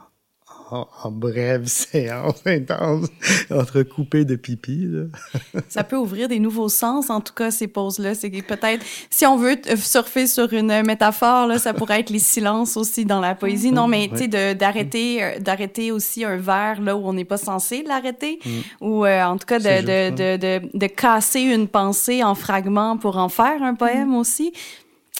en, 0.71 1.11
brève 1.11 1.65
séance 1.67 2.41
intense, 2.45 3.07
entrecoupée 3.49 4.25
de 4.25 4.35
pipi. 4.35 4.87
ça 5.69 5.83
peut 5.83 5.95
ouvrir 5.95 6.27
des 6.27 6.39
nouveaux 6.39 6.69
sens, 6.69 7.09
en 7.09 7.21
tout 7.21 7.33
cas, 7.33 7.51
ces 7.51 7.67
pauses-là. 7.67 8.15
C'est 8.15 8.29
peut-être, 8.29 8.85
si 9.09 9.25
on 9.25 9.37
veut 9.37 9.57
surfer 9.77 10.27
sur 10.27 10.51
une 10.53 10.83
métaphore, 10.83 11.47
là, 11.47 11.57
ça 11.59 11.73
pourrait 11.73 12.01
être 12.01 12.09
les 12.09 12.19
silences 12.19 12.77
aussi 12.77 13.05
dans 13.05 13.19
la 13.19 13.35
poésie. 13.35 13.71
Non, 13.71 13.87
mais 13.87 14.09
tu 14.09 14.29
sais, 14.29 14.55
d'arrêter, 14.55 15.23
euh, 15.23 15.39
d'arrêter 15.39 15.91
aussi 15.91 16.23
un 16.23 16.37
vers 16.37 16.81
là 16.81 16.95
où 16.95 17.07
on 17.07 17.13
n'est 17.13 17.25
pas 17.25 17.37
censé 17.37 17.83
l'arrêter, 17.83 18.39
mm. 18.45 18.49
ou 18.81 19.05
euh, 19.05 19.23
en 19.23 19.37
tout 19.37 19.45
cas 19.45 19.59
de, 19.59 20.11
de, 20.11 20.37
de, 20.37 20.77
de, 20.77 20.87
casser 20.87 21.41
une 21.41 21.67
pensée 21.67 22.23
en 22.23 22.35
fragments 22.35 22.97
pour 22.97 23.17
en 23.17 23.29
faire 23.29 23.61
un 23.63 23.75
poème 23.75 24.09
mm. 24.09 24.15
aussi. 24.15 24.53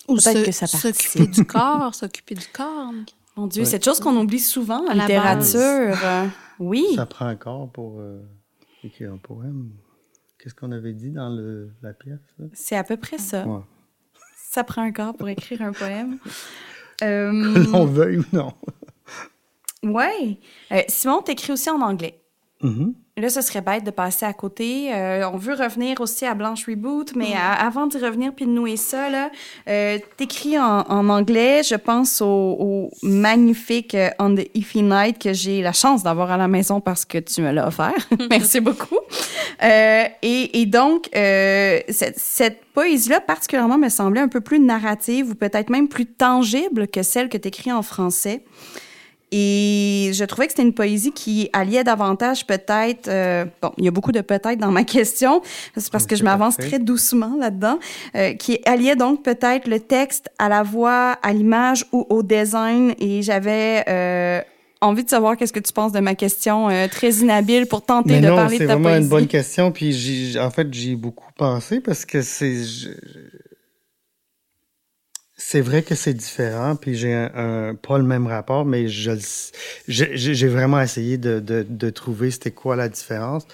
Ou 0.07 0.15
peut-être 0.15 0.45
que 0.45 0.51
ça 0.51 0.67
S'occuper 0.67 1.27
du 1.27 1.43
corps, 1.43 1.93
s'occuper 1.93 2.35
du 2.35 2.45
corps. 2.53 2.93
Mon 3.37 3.45
Dieu, 3.45 3.65
cette 3.65 3.85
chose 3.85 3.99
qu'on 3.99 4.17
oublie 4.17 4.39
souvent 4.39 4.83
en 4.87 4.93
littérature. 4.93 5.97
Euh, 6.03 6.25
oui. 6.59 6.85
Ça 6.95 7.05
prend 7.05 7.27
un 7.27 7.35
corps 7.35 7.69
pour 7.71 7.99
euh, 7.99 8.19
écrire 8.83 9.13
un 9.13 9.17
poème. 9.17 9.69
Qu'est-ce 10.39 10.55
qu'on 10.55 10.71
avait 10.71 10.93
dit 10.93 11.11
dans 11.11 11.29
le, 11.29 11.71
la 11.83 11.93
pièce? 11.93 12.19
C'est 12.53 12.75
à 12.75 12.83
peu 12.83 12.97
près 12.97 13.19
ça. 13.19 13.45
Ça 14.35 14.63
prend 14.63 14.81
un 14.81 14.91
corps 14.91 15.15
pour 15.15 15.29
écrire 15.29 15.61
un 15.61 15.71
poème. 15.71 16.17
Euh... 17.03 17.53
Que 17.53 17.71
l'on 17.71 17.85
veuille 17.85 18.17
ou 18.17 18.25
non. 18.33 18.55
oui. 19.83 20.39
Euh, 20.71 20.81
Simon, 20.87 21.21
t'écris 21.21 21.53
aussi 21.53 21.69
en 21.69 21.79
anglais. 21.79 22.19
Mm-hmm. 22.63 22.93
Là, 23.17 23.29
ce 23.29 23.41
serait 23.41 23.61
bête 23.61 23.83
de 23.83 23.89
passer 23.89 24.27
à 24.27 24.33
côté. 24.33 24.93
Euh, 24.93 25.27
on 25.33 25.37
veut 25.37 25.55
revenir 25.55 25.99
aussi 26.01 26.23
à 26.23 26.35
Blanche 26.35 26.67
Reboot, 26.67 27.15
mais 27.15 27.33
avant 27.33 27.87
d'y 27.87 27.97
revenir 27.97 28.31
puis 28.31 28.45
de 28.45 28.51
nouer 28.51 28.77
ça, 28.77 29.09
là, 29.09 29.31
euh, 29.67 29.97
t'écris 30.17 30.59
en, 30.59 30.81
en, 30.81 31.09
anglais. 31.09 31.63
Je 31.63 31.73
pense 31.73 32.21
au, 32.21 32.27
au 32.27 32.89
magnifique 33.01 33.95
euh, 33.95 34.09
On 34.19 34.35
the 34.35 34.47
Iffy 34.53 34.83
Night 34.83 35.17
que 35.17 35.33
j'ai 35.33 35.63
la 35.63 35.73
chance 35.73 36.03
d'avoir 36.03 36.29
à 36.29 36.37
la 36.37 36.47
maison 36.47 36.79
parce 36.79 37.05
que 37.05 37.17
tu 37.17 37.41
me 37.41 37.51
l'as 37.51 37.67
offert. 37.67 37.95
Merci 38.29 38.59
beaucoup. 38.59 38.99
Euh, 39.63 40.03
et, 40.21 40.61
et, 40.61 40.67
donc, 40.67 41.09
euh, 41.15 41.79
cette, 41.89 42.19
cette 42.19 42.65
poésie-là 42.75 43.19
particulièrement 43.19 43.79
me 43.79 43.89
semblait 43.89 44.21
un 44.21 44.27
peu 44.27 44.41
plus 44.41 44.59
narrative 44.59 45.31
ou 45.31 45.35
peut-être 45.35 45.71
même 45.71 45.87
plus 45.87 46.05
tangible 46.05 46.87
que 46.87 47.01
celle 47.01 47.29
que 47.29 47.37
t'écris 47.37 47.71
en 47.71 47.81
français. 47.81 48.43
Et 49.31 50.11
je 50.13 50.23
trouvais 50.23 50.47
que 50.47 50.53
c'était 50.53 50.63
une 50.63 50.73
poésie 50.73 51.11
qui 51.11 51.49
alliait 51.51 51.83
davantage 51.83 52.47
peut-être, 52.47 53.09
euh, 53.09 53.43
bon, 53.61 53.71
il 53.77 53.83
y 53.83 53.87
a 53.89 53.91
beaucoup 53.91 54.13
de 54.13 54.21
peut-être 54.21 54.57
dans 54.57 54.71
ma 54.71 54.83
question, 54.85 55.41
c'est 55.75 55.91
parce 55.91 56.05
que 56.05 56.15
je 56.15 56.23
m'avance 56.23 56.55
très 56.55 56.79
doucement 56.79 57.35
là-dedans, 57.37 57.79
euh, 58.15 58.33
qui 58.35 58.59
alliait 58.65 58.95
donc 58.95 59.23
peut-être 59.23 59.67
le 59.67 59.81
texte 59.81 60.29
à 60.39 60.47
la 60.47 60.63
voix, 60.63 61.17
à 61.21 61.33
l'image 61.33 61.85
ou 61.91 62.05
au 62.09 62.23
design. 62.23 62.93
Et 62.99 63.21
j'avais 63.21 63.83
euh, 63.89 64.41
envie 64.81 65.03
de 65.03 65.09
savoir 65.09 65.35
qu'est-ce 65.37 65.53
que 65.53 65.59
tu 65.59 65.73
penses 65.73 65.91
de 65.91 65.99
ma 65.99 66.15
question 66.15 66.69
euh, 66.69 66.87
très 66.87 67.11
inhabile 67.15 67.65
pour 67.65 67.81
tenter 67.81 68.19
de 68.19 68.27
parler 68.27 68.29
de 68.29 68.37
ta 68.37 68.37
poésie. 68.37 68.57
C'est 68.57 68.65
vraiment 68.65 68.95
une 68.95 69.09
bonne 69.09 69.27
question. 69.27 69.71
Puis 69.71 70.37
en 70.39 70.51
fait, 70.51 70.73
j'y 70.73 70.93
ai 70.93 70.95
beaucoup 70.95 71.31
pensé 71.35 71.79
parce 71.79 72.05
que 72.05 72.21
c'est 72.21 72.61
c'est 75.49 75.61
vrai 75.61 75.81
que 75.81 75.95
c'est 75.95 76.13
différent, 76.13 76.75
puis 76.75 76.93
j'ai 76.93 77.13
un, 77.13 77.73
pas 77.73 77.97
le 77.97 78.03
même 78.03 78.27
rapport, 78.27 78.65
mais 78.65 78.89
je 78.89 79.11
j'ai 79.87 80.47
vraiment 80.49 80.81
essayé 80.81 81.17
de, 81.17 81.39
de, 81.39 81.65
de 81.67 81.89
trouver 81.89 82.31
c'était 82.31 82.51
quoi 82.51 82.75
la 82.75 82.89
différence. 82.89 83.47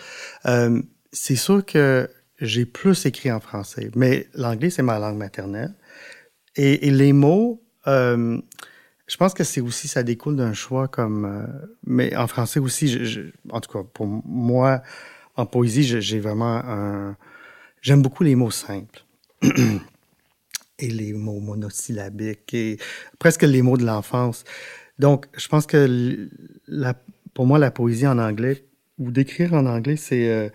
Euh, 0.47 0.81
c'est 1.11 1.35
sûr 1.35 1.63
que 1.63 2.09
j'ai 2.41 2.65
plus 2.65 3.05
écrit 3.05 3.31
en 3.31 3.39
français, 3.39 3.91
mais 3.95 4.25
l'anglais 4.33 4.71
c'est 4.71 4.81
ma 4.81 4.97
langue 4.97 5.17
maternelle 5.17 5.75
et, 6.55 6.87
et 6.87 6.89
les 6.89 7.13
mots, 7.13 7.63
euh, 7.85 8.41
je 9.05 9.17
pense 9.17 9.35
que 9.35 9.43
c'est 9.43 9.61
aussi, 9.61 9.87
ça 9.87 10.01
découle 10.01 10.35
d'un 10.35 10.53
choix 10.53 10.87
comme, 10.87 11.25
euh, 11.25 11.45
mais 11.85 12.15
en 12.15 12.25
français 12.25 12.59
aussi, 12.59 12.87
je, 12.87 13.21
en 13.51 13.61
tout 13.61 13.71
cas, 13.71 13.83
pour 13.83 14.07
moi, 14.07 14.81
en 15.35 15.45
poésie, 15.45 15.83
j'ai 15.83 16.19
vraiment 16.19 16.55
un, 16.55 17.15
j'aime 17.81 18.01
beaucoup 18.01 18.23
les 18.23 18.33
mots 18.33 18.49
simples. 18.49 19.05
et 20.79 20.87
les 20.87 21.13
mots 21.13 21.39
monosyllabiques 21.39 22.53
et 22.53 22.77
presque 23.19 23.43
les 23.43 23.61
mots 23.61 23.77
de 23.77 23.85
l'enfance. 23.85 24.43
Donc, 24.99 25.27
je 25.37 25.47
pense 25.47 25.65
que 25.65 26.29
la, 26.67 26.95
pour 27.33 27.45
moi, 27.45 27.59
la 27.59 27.71
poésie 27.71 28.07
en 28.07 28.19
anglais, 28.19 28.65
ou 28.97 29.11
d'écrire 29.11 29.53
en 29.53 29.65
anglais, 29.65 29.95
c'est 29.95 30.29
euh, 30.29 30.49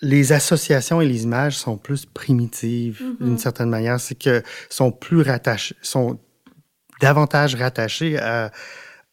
les 0.00 0.32
associations 0.32 1.00
et 1.00 1.06
les 1.06 1.22
images 1.22 1.56
sont 1.56 1.78
plus 1.78 2.06
primitives 2.06 3.00
mm-hmm. 3.02 3.24
d'une 3.24 3.38
certaine 3.38 3.70
manière. 3.70 4.00
C'est 4.00 4.18
que 4.18 4.42
sont 4.68 4.90
plus 4.90 5.22
rattachées, 5.22 5.76
sont 5.80 6.18
davantage 7.00 7.54
rattachées 7.54 8.18
à, 8.18 8.50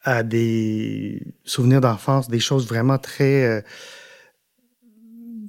à 0.03 0.23
des 0.23 1.23
souvenirs 1.43 1.81
d'enfance, 1.81 2.27
des 2.27 2.39
choses 2.39 2.67
vraiment 2.67 2.97
très 2.97 3.43
euh, 3.45 3.61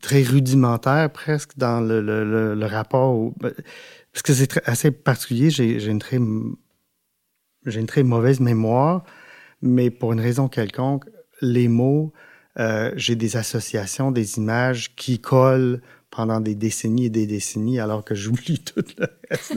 très 0.00 0.22
rudimentaires 0.22 1.10
presque 1.10 1.56
dans 1.56 1.80
le, 1.80 2.00
le, 2.00 2.54
le, 2.54 2.66
rapport. 2.66 3.14
Au, 3.14 3.34
ben, 3.38 3.52
parce 4.12 4.22
que 4.22 4.34
c'est 4.34 4.60
assez 4.68 4.90
particulier. 4.90 5.50
J'ai 5.50 5.86
une 5.86 5.98
très 5.98 6.18
j'ai 7.66 7.80
une 7.80 7.86
très 7.86 8.02
mauvaise 8.02 8.40
mémoire, 8.40 9.04
mais 9.60 9.90
pour 9.90 10.12
une 10.12 10.20
raison 10.20 10.48
quelconque, 10.48 11.04
les 11.42 11.68
mots, 11.68 12.12
euh, 12.58 12.92
j'ai 12.96 13.16
des 13.16 13.36
associations, 13.36 14.10
des 14.10 14.38
images 14.38 14.94
qui 14.96 15.18
collent 15.18 15.82
pendant 16.10 16.40
des 16.40 16.54
décennies 16.54 17.06
et 17.06 17.10
des 17.10 17.26
décennies, 17.26 17.78
alors 17.78 18.04
que 18.04 18.14
j'oublie 18.14 18.58
tout 18.64 18.82
le 18.98 19.06
reste. 19.30 19.54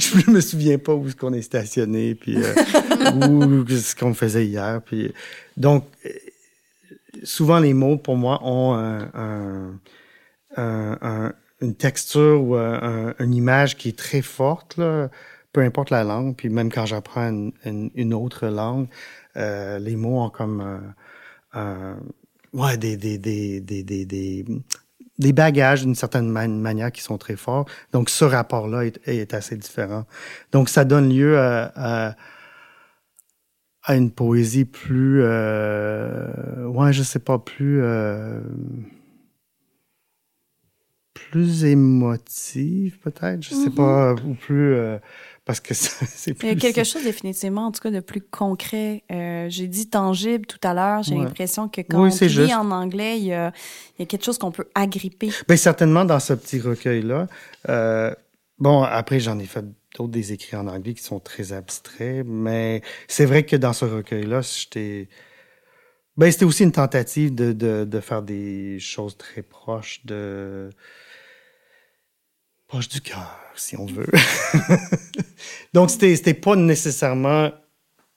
je, 0.00 0.30
me 0.30 0.40
souviens 0.40 0.78
pas 0.78 0.94
où 0.94 1.06
est-ce 1.06 1.16
qu'on 1.16 1.32
est 1.32 1.42
stationné, 1.42 2.14
puis 2.14 2.36
euh, 2.36 2.54
où 3.28 3.66
ce 3.68 3.94
qu'on 3.94 4.12
faisait 4.14 4.46
hier. 4.46 4.82
Puis 4.84 5.12
donc 5.56 5.84
souvent 7.24 7.58
les 7.58 7.72
mots 7.72 7.96
pour 7.96 8.16
moi 8.16 8.40
ont 8.42 8.74
un, 8.74 9.10
un, 9.14 10.98
un, 11.00 11.32
une 11.60 11.74
texture 11.74 12.42
ou 12.42 12.54
une 12.56 13.34
image 13.34 13.76
qui 13.76 13.88
est 13.90 13.98
très 13.98 14.22
forte. 14.22 14.76
Là 14.76 15.08
peu 15.56 15.62
importe 15.62 15.88
la 15.88 16.04
langue, 16.04 16.36
puis 16.36 16.50
même 16.50 16.70
quand 16.70 16.84
j'apprends 16.84 17.30
une, 17.64 17.90
une, 17.94 18.12
autre 18.12 18.48
langue, 18.48 18.88
euh, 19.38 19.78
les 19.78 19.96
mots 19.96 20.20
ont 20.20 20.28
comme 20.28 20.60
euh, 20.60 20.78
euh, 21.54 21.94
ouais, 22.52 22.76
des, 22.76 22.98
des, 22.98 23.16
des, 23.16 23.62
des, 23.62 23.82
des, 23.82 24.44
des 25.18 25.32
bagages 25.32 25.80
d'une 25.80 25.94
certaine 25.94 26.28
manière 26.28 26.92
qui 26.92 27.00
sont 27.00 27.16
très 27.16 27.36
forts. 27.36 27.64
Donc, 27.92 28.10
ce 28.10 28.26
rapport-là 28.26 28.84
est, 28.84 29.00
est, 29.08 29.32
assez 29.32 29.56
différent. 29.56 30.04
Donc, 30.52 30.68
ça 30.68 30.84
donne 30.84 31.08
lieu 31.08 31.38
à, 31.38 32.14
à, 33.82 33.96
une 33.96 34.10
poésie 34.10 34.66
plus... 34.66 35.22
Euh, 35.22 36.66
ouais, 36.66 36.92
je 36.92 37.02
sais 37.02 37.18
pas, 37.18 37.38
plus... 37.38 37.80
Euh, 37.82 38.40
plus 41.30 41.64
émotive, 41.64 42.98
peut-être, 42.98 43.42
je 43.42 43.54
sais 43.54 43.70
pas, 43.70 44.14
ou 44.14 44.34
plus 44.34 44.76
parce 45.46 45.60
que 45.60 45.72
c'est 45.74 46.34
plus... 46.34 46.48
Il 46.48 46.52
y 46.52 46.56
a 46.56 46.60
quelque 46.60 46.84
chose 46.84 47.04
définitivement, 47.04 47.66
en 47.66 47.72
tout 47.72 47.80
cas, 47.80 47.90
de 47.90 48.00
plus 48.00 48.20
concret. 48.20 49.04
Euh, 49.10 49.46
j'ai 49.48 49.68
dit 49.68 49.88
tangible 49.88 50.44
tout 50.44 50.58
à 50.62 50.74
l'heure. 50.74 51.02
J'ai 51.02 51.14
l'impression 51.14 51.68
que 51.68 51.80
quand 51.80 52.00
on 52.00 52.26
lit 52.26 52.54
en 52.54 52.70
anglais, 52.72 53.18
il 53.18 53.26
y, 53.26 53.32
a, 53.32 53.52
il 53.96 54.00
y 54.00 54.02
a 54.02 54.06
quelque 54.06 54.24
chose 54.24 54.36
qu'on 54.36 54.50
peut 54.50 54.68
agripper. 54.74 55.30
Bien, 55.48 55.56
certainement 55.56 56.04
dans 56.04 56.20
ce 56.20 56.34
petit 56.34 56.60
recueil-là. 56.60 57.28
Euh, 57.68 58.12
bon, 58.58 58.82
après, 58.82 59.20
j'en 59.20 59.38
ai 59.38 59.46
fait 59.46 59.64
d'autres 59.96 60.10
des 60.10 60.32
écrits 60.32 60.56
en 60.56 60.66
anglais 60.66 60.94
qui 60.94 61.02
sont 61.02 61.20
très 61.20 61.52
abstraits, 61.52 62.26
mais 62.26 62.82
c'est 63.06 63.24
vrai 63.24 63.44
que 63.44 63.56
dans 63.56 63.72
ce 63.72 63.84
recueil-là, 63.84 64.40
j'étais... 64.42 65.08
Ben, 66.16 66.30
c'était 66.32 66.46
aussi 66.46 66.64
une 66.64 66.72
tentative 66.72 67.34
de, 67.34 67.52
de, 67.52 67.84
de 67.84 68.00
faire 68.00 68.22
des 68.22 68.80
choses 68.80 69.16
très 69.16 69.42
proches 69.42 70.04
de 70.06 70.70
proche 72.66 72.88
du 72.88 73.00
cœur, 73.00 73.38
si 73.54 73.76
on 73.76 73.86
veut. 73.86 74.06
Donc, 75.72 75.90
c'était, 75.90 76.14
c'était 76.16 76.34
pas 76.34 76.56
nécessairement, 76.56 77.52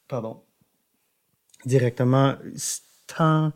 pardon, 0.08 0.42
directement 1.66 2.36
tant 3.08 3.52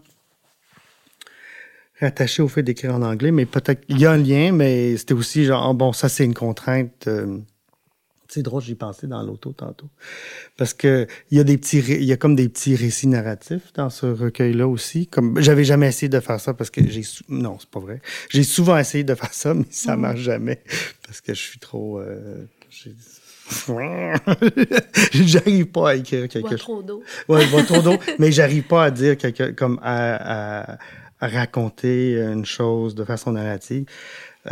rattaché 2.00 2.42
au 2.42 2.48
fait 2.48 2.64
d'écrire 2.64 2.96
en 2.96 3.02
anglais, 3.02 3.32
mais 3.32 3.46
peut-être, 3.46 3.84
il 3.88 4.00
y 4.00 4.06
a 4.06 4.12
un 4.12 4.18
lien, 4.18 4.52
mais 4.52 4.98
c'était 4.98 5.14
aussi 5.14 5.46
genre, 5.46 5.74
bon, 5.74 5.94
ça 5.94 6.10
c'est 6.10 6.26
une 6.26 6.34
contrainte. 6.34 7.08
Euh, 7.08 7.40
c'est 8.34 8.42
drôle, 8.42 8.62
j'y 8.62 8.74
pensé 8.76 9.06
dans 9.06 9.22
l'auto 9.22 9.54
tantôt. 9.54 9.90
Parce 10.58 10.74
que 10.74 11.06
il 11.30 11.38
y 11.38 11.42
a 11.42 11.44
des 11.44 11.58
petits, 11.58 11.80
il 11.80 12.04
y 12.04 12.12
a 12.12 12.18
comme 12.18 12.36
des 12.36 12.50
petits 12.50 12.76
récits 12.76 13.08
narratifs 13.08 13.72
dans 13.74 13.92
ce 13.92 14.08
recueil-là 14.08 14.68
aussi. 14.68 15.08
Comme, 15.08 15.40
j'avais 15.40 15.64
jamais 15.64 15.88
essayé 15.88 16.10
de 16.10 16.20
faire 16.20 16.40
ça 16.40 16.54
parce 16.54 16.72
que 16.72 16.82
j'ai, 16.88 17.04
non, 17.30 17.58
c'est 17.60 17.70
pas 17.70 17.80
vrai. 17.80 18.02
J'ai 18.30 18.44
souvent 18.44 18.78
essayé 18.78 19.04
de 19.04 19.14
faire 19.14 19.34
ça, 19.34 19.54
mais 19.54 19.66
ça 19.70 19.96
mm. 19.96 20.00
marche 20.00 20.22
jamais 20.22 20.64
parce 21.06 21.22
que 21.22 21.34
je 21.36 21.42
suis 21.42 21.60
trop, 21.60 22.00
euh, 22.00 22.46
j'arrive 25.14 25.68
pas 25.68 25.92
à 25.92 25.96
écrire 25.96 26.28
quelque 26.28 26.50
chose. 26.50 26.60
trop 26.60 26.82
d'eau. 26.82 27.04
Ouais, 27.30 27.46
je 27.46 27.66
trop 27.66 27.82
d'eau, 27.82 27.98
mais 28.20 28.32
j'arrive 28.32 28.64
pas 28.64 28.86
à 28.86 28.92
dire 28.92 29.16
quelque, 29.18 29.52
comme 29.52 29.80
à, 29.84 30.72
à, 30.72 30.78
à 31.20 31.28
raconter 31.28 32.20
une 32.20 32.46
chose 32.46 32.96
de 32.96 33.04
façon 33.04 33.34
narrative. 33.34 33.86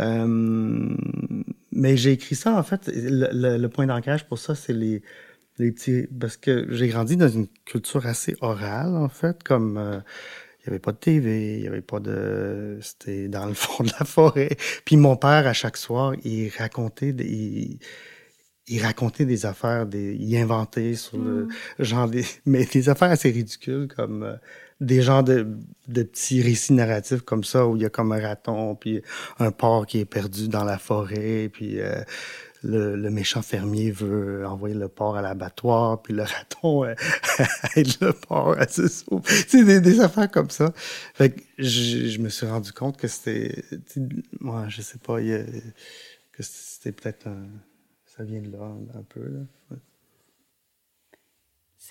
Euh, 0.00 0.88
mais 1.72 1.96
j'ai 1.96 2.12
écrit 2.12 2.34
ça, 2.34 2.56
en 2.56 2.62
fait, 2.62 2.90
le, 2.94 3.56
le, 3.56 3.68
point 3.68 3.86
d'ancrage 3.86 4.26
pour 4.26 4.38
ça, 4.38 4.54
c'est 4.54 4.72
les, 4.72 5.02
les 5.58 5.72
petits... 5.72 6.06
Parce 6.20 6.36
que 6.36 6.66
j'ai 6.70 6.88
grandi 6.88 7.16
dans 7.16 7.28
une 7.28 7.48
culture 7.64 8.06
assez 8.06 8.36
orale, 8.40 8.96
en 8.96 9.08
fait, 9.08 9.42
comme... 9.42 9.78
Euh, 9.78 10.00
il 10.60 10.68
n'y 10.68 10.74
avait 10.74 10.80
pas 10.80 10.92
de 10.92 10.98
TV, 10.98 11.56
il 11.56 11.62
n'y 11.62 11.68
avait 11.68 11.80
pas 11.80 11.98
de... 11.98 12.78
C'était 12.80 13.26
dans 13.28 13.46
le 13.46 13.54
fond 13.54 13.82
de 13.82 13.90
la 13.98 14.04
forêt. 14.04 14.56
Puis 14.84 14.96
mon 14.96 15.16
père, 15.16 15.46
à 15.46 15.52
chaque 15.52 15.76
soir, 15.76 16.14
il 16.24 16.50
racontait... 16.56 17.12
Des, 17.12 17.24
il, 17.24 17.78
il 18.68 18.82
racontait 18.82 19.24
des 19.24 19.44
affaires, 19.44 19.86
des, 19.86 20.14
il 20.14 20.36
inventait 20.36 20.94
sur 20.94 21.18
le 21.18 21.46
mm. 21.46 21.50
genre 21.80 22.08
des, 22.08 22.24
mais 22.46 22.64
des 22.64 22.88
affaires 22.88 23.10
assez 23.10 23.30
ridicules 23.30 23.88
comme 23.88 24.22
euh, 24.22 24.36
des 24.82 25.02
genres 25.02 25.24
de, 25.24 25.46
de, 25.88 26.02
petits 26.02 26.42
récits 26.42 26.72
narratifs 26.72 27.22
comme 27.22 27.44
ça 27.44 27.66
où 27.66 27.76
il 27.76 27.82
y 27.82 27.84
a 27.84 27.90
comme 27.90 28.12
un 28.12 28.20
raton 28.20 28.74
puis 28.74 29.02
un 29.38 29.50
porc 29.50 29.86
qui 29.86 30.00
est 30.00 30.04
perdu 30.04 30.48
dans 30.48 30.64
la 30.64 30.78
forêt 30.78 31.48
puis 31.52 31.80
euh, 31.80 32.02
le, 32.62 32.96
le, 32.96 33.10
méchant 33.10 33.42
fermier 33.42 33.90
veut 33.90 34.46
envoyer 34.46 34.74
le 34.74 34.88
porc 34.88 35.16
à 35.16 35.22
l'abattoir 35.22 36.02
puis 36.02 36.14
le 36.14 36.22
raton 36.22 36.84
euh, 36.84 36.94
aide 37.76 37.88
le 38.00 38.12
porc 38.12 38.56
à 38.58 38.68
se 38.68 38.88
sauver. 38.88 39.22
C'est 39.48 39.64
des, 39.64 39.80
des, 39.80 40.00
affaires 40.00 40.30
comme 40.30 40.50
ça. 40.50 40.72
Fait 41.14 41.30
que 41.30 41.40
je, 41.58 42.08
je 42.08 42.18
me 42.18 42.28
suis 42.28 42.46
rendu 42.46 42.72
compte 42.72 42.96
que 42.96 43.08
c'était, 43.08 43.64
moi 44.40 44.66
je 44.68 44.82
sais 44.82 44.98
pas, 44.98 45.20
y 45.20 45.32
a, 45.32 45.42
que 46.32 46.42
c'était 46.42 46.92
peut-être 46.92 47.26
un, 47.26 47.46
ça 48.16 48.24
vient 48.24 48.40
de 48.40 48.50
là 48.50 48.74
un, 48.94 49.02
peu 49.02 49.20
là. 49.20 49.76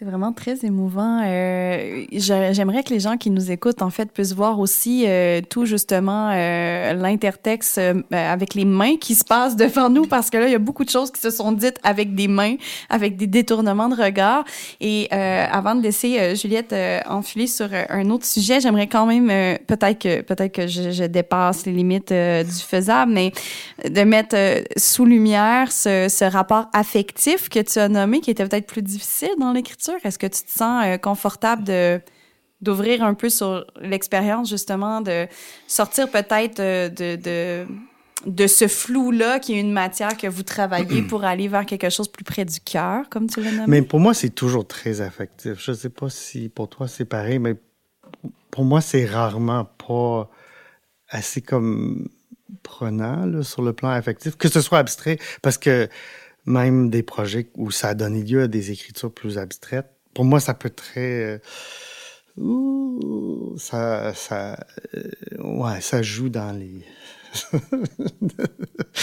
C'est 0.02 0.08
vraiment 0.08 0.34
très 0.34 0.66
émouvant. 0.66 1.22
Euh, 1.24 2.06
J'aimerais 2.12 2.82
que 2.82 2.92
les 2.92 3.00
gens 3.00 3.18
qui 3.18 3.30
nous 3.30 3.52
écoutent, 3.52 3.84
en 3.84 3.92
fait, 3.92 4.12
puissent 4.12 4.34
voir 4.34 4.60
aussi 4.60 5.04
euh, 5.06 5.42
tout 5.48 5.68
justement 5.68 6.32
euh, 6.34 6.94
l'intertexte 6.94 7.78
euh, 7.78 8.02
avec 8.12 8.56
les 8.56 8.66
mains 8.66 8.98
qui 8.98 9.14
se 9.14 9.24
passent 9.24 9.56
devant 9.56 9.92
nous, 9.92 10.08
parce 10.08 10.32
que 10.32 10.38
là, 10.38 10.48
il 10.48 10.54
y 10.54 10.56
a 10.56 10.58
beaucoup 10.58 10.86
de 10.86 10.90
choses 10.90 11.12
qui 11.12 11.22
se 11.22 11.30
sont 11.30 11.52
dites 11.52 11.78
avec 11.84 12.16
des 12.16 12.28
mains, 12.28 12.56
avec 12.90 13.16
des 13.16 13.28
détournements 13.28 13.90
de 13.90 13.96
regard. 13.96 14.44
Et 14.80 15.08
euh, 15.14 15.46
avant 15.52 15.76
de 15.76 15.84
laisser 15.84 16.36
Juliette 16.36 16.74
enfiler 17.08 17.46
sur 17.46 17.70
un 17.72 18.10
autre 18.10 18.26
sujet, 18.26 18.60
j'aimerais 18.60 18.88
quand 18.88 19.06
même, 19.06 19.28
peut-être 19.68 20.00
que 20.00 20.22
peut-être 20.22 20.52
que 20.52 20.66
je, 20.66 20.90
je, 20.90 21.04
dépasse 21.04 21.68
les 21.68 21.74
limites 21.74 22.12
du 22.12 22.62
faisable, 22.68 23.12
mais 23.12 23.34
de 23.88 24.02
mettre 24.02 24.36
sous 24.78 25.06
lumière 25.06 25.72
ce, 25.72 26.08
ce 26.10 26.26
rapport 26.26 26.70
affectif 26.74 27.50
que 27.50 27.60
tu 27.60 27.78
as 27.78 27.88
nommé, 27.88 28.20
qui 28.20 28.32
était 28.32 28.48
peut-être 28.48 28.66
plus 28.66 28.82
difficile 28.82 29.30
dans 29.38 29.52
l'écriture 29.52 29.91
est-ce 30.04 30.20
que 30.20 30.28
tu 30.28 30.44
te 30.44 30.52
sens 30.52 30.86
euh, 30.86 30.98
confortable 30.98 31.64
de 31.64 32.02
d'ouvrir 32.62 33.04
un 33.04 33.16
peu 33.16 33.30
sur 33.30 33.66
l'expérience 33.82 34.48
justement 34.48 35.02
de 35.02 35.28
sortir 35.68 36.12
peut-être 36.12 36.60
euh, 36.60 36.90
de, 36.90 37.16
de, 37.16 37.66
de 38.28 38.46
ce 38.46 38.68
flou-là 38.68 39.40
qui 39.40 39.54
est 39.54 39.60
une 39.60 39.72
matière 39.74 40.16
que 40.16 40.28
vous 40.28 40.44
travaillez 40.44 41.02
pour 41.10 41.24
aller 41.24 41.48
vers 41.48 41.66
quelque 41.66 41.90
chose 41.90 42.08
plus 42.08 42.24
près 42.24 42.46
du 42.46 42.60
cœur, 42.60 43.10
comme 43.10 43.28
tu 43.28 43.42
l'as 43.42 43.52
nommé? 43.52 43.66
Mais 43.68 43.82
pour 43.82 44.00
moi, 44.00 44.14
c'est 44.14 44.30
toujours 44.30 44.68
très 44.68 45.02
affectif. 45.02 45.54
Je 45.58 45.72
ne 45.72 45.76
sais 45.76 45.90
pas 45.90 46.10
si 46.10 46.50
pour 46.50 46.70
toi 46.70 46.88
c'est 46.88 47.06
pareil, 47.06 47.40
mais 47.40 47.56
pour 48.52 48.66
moi, 48.66 48.82
c'est 48.82 49.06
rarement 49.06 49.66
pas 49.66 50.30
assez 51.10 51.42
comme 51.42 52.08
prenant 52.64 53.42
sur 53.44 53.62
le 53.62 53.74
plan 53.74 53.90
affectif, 53.90 54.36
que 54.36 54.50
ce 54.50 54.62
soit 54.62 54.78
abstrait, 54.78 55.18
parce 55.42 55.58
que 55.58 55.90
même 56.46 56.90
des 56.90 57.04
projets 57.04 57.50
où 57.56 57.72
ça 57.72 57.90
a 57.90 57.94
donné 57.94 58.24
lieu 58.24 58.44
à 58.44 58.48
des 58.48 58.72
écritures 58.72 59.14
plus 59.14 59.38
abstraites. 59.38 59.92
Pour 60.14 60.26
moi, 60.26 60.40
ça 60.40 60.54
peut 60.54 60.70
très... 60.70 61.40
Euh, 62.38 63.58
ça, 63.58 64.14
ça, 64.14 64.58
euh, 64.96 65.02
ouais, 65.40 65.82
ça 65.82 66.02
joue 66.02 66.30
dans 66.30 66.58
les, 66.58 66.86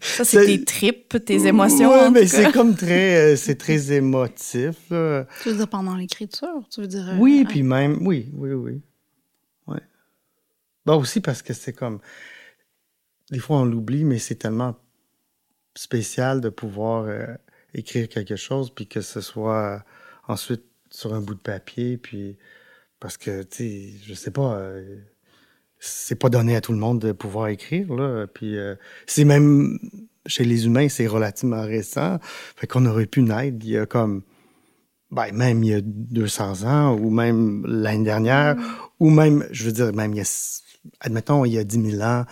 Ça, 0.00 0.24
c'est 0.24 0.46
tes 0.46 0.64
tripes, 0.64 1.24
tes 1.24 1.46
émotions. 1.46 1.92
Oui, 1.92 2.10
mais 2.12 2.26
c'est 2.26 2.52
comme 2.52 2.74
très, 2.76 3.32
euh, 3.32 3.36
c'est 3.36 3.56
très 3.56 3.92
émotif. 3.92 4.76
Tu 4.88 4.94
veux 4.94 5.56
dire 5.56 5.68
pendant 5.68 5.96
l'écriture? 5.96 6.62
Tu 6.70 6.80
veux 6.80 6.86
dire. 6.86 7.08
Euh, 7.08 7.16
oui, 7.18 7.44
puis 7.48 7.62
même, 7.62 8.06
oui, 8.06 8.30
oui, 8.34 8.52
oui. 8.52 8.80
Ouais. 9.66 9.80
Bah 10.86 10.94
aussi 10.94 11.20
parce 11.20 11.42
que 11.42 11.52
c'est 11.52 11.72
comme. 11.72 11.98
Des 13.30 13.38
fois, 13.38 13.58
on 13.58 13.64
l'oublie, 13.64 14.04
mais 14.04 14.18
c'est 14.18 14.34
tellement 14.36 14.76
spécial 15.74 16.40
de 16.40 16.48
pouvoir 16.48 17.04
euh, 17.04 17.26
écrire 17.74 18.08
quelque 18.08 18.36
chose, 18.36 18.70
puis 18.70 18.86
que 18.86 19.00
ce 19.00 19.20
soit 19.20 19.84
ensuite 20.28 20.64
sur 20.90 21.14
un 21.14 21.20
bout 21.20 21.34
de 21.34 21.40
papier, 21.40 21.96
puis 21.96 22.36
parce 23.00 23.16
que, 23.16 23.42
tu 23.42 23.56
sais, 23.56 23.90
je 24.06 24.14
sais 24.14 24.30
pas, 24.30 24.56
euh, 24.56 24.98
c'est 25.78 26.14
pas 26.14 26.28
donné 26.28 26.54
à 26.54 26.60
tout 26.60 26.72
le 26.72 26.78
monde 26.78 27.00
de 27.00 27.12
pouvoir 27.12 27.48
écrire, 27.48 27.92
là. 27.94 28.26
Puis 28.26 28.56
euh, 28.56 28.76
c'est 29.06 29.24
même, 29.24 29.78
chez 30.26 30.44
les 30.44 30.66
humains, 30.66 30.88
c'est 30.88 31.06
relativement 31.06 31.62
récent. 31.62 32.18
Fait 32.56 32.66
qu'on 32.66 32.86
aurait 32.86 33.06
pu 33.06 33.22
naître 33.22 33.56
il 33.62 33.70
y 33.70 33.78
a 33.78 33.86
comme, 33.86 34.22
ben, 35.10 35.32
même 35.32 35.64
il 35.64 35.70
y 35.70 35.74
a 35.74 35.80
200 35.82 36.64
ans, 36.64 36.94
ou 36.94 37.10
même 37.10 37.66
l'année 37.66 38.04
dernière, 38.04 38.56
ou 39.00 39.10
même, 39.10 39.46
je 39.50 39.64
veux 39.64 39.72
dire, 39.72 39.92
même 39.92 40.12
il 40.12 40.18
y 40.18 40.20
a, 40.20 40.58
admettons, 41.00 41.44
il 41.44 41.52
y 41.54 41.58
a 41.58 41.64
10 41.64 41.90
000 41.96 42.02
ans, 42.02 42.24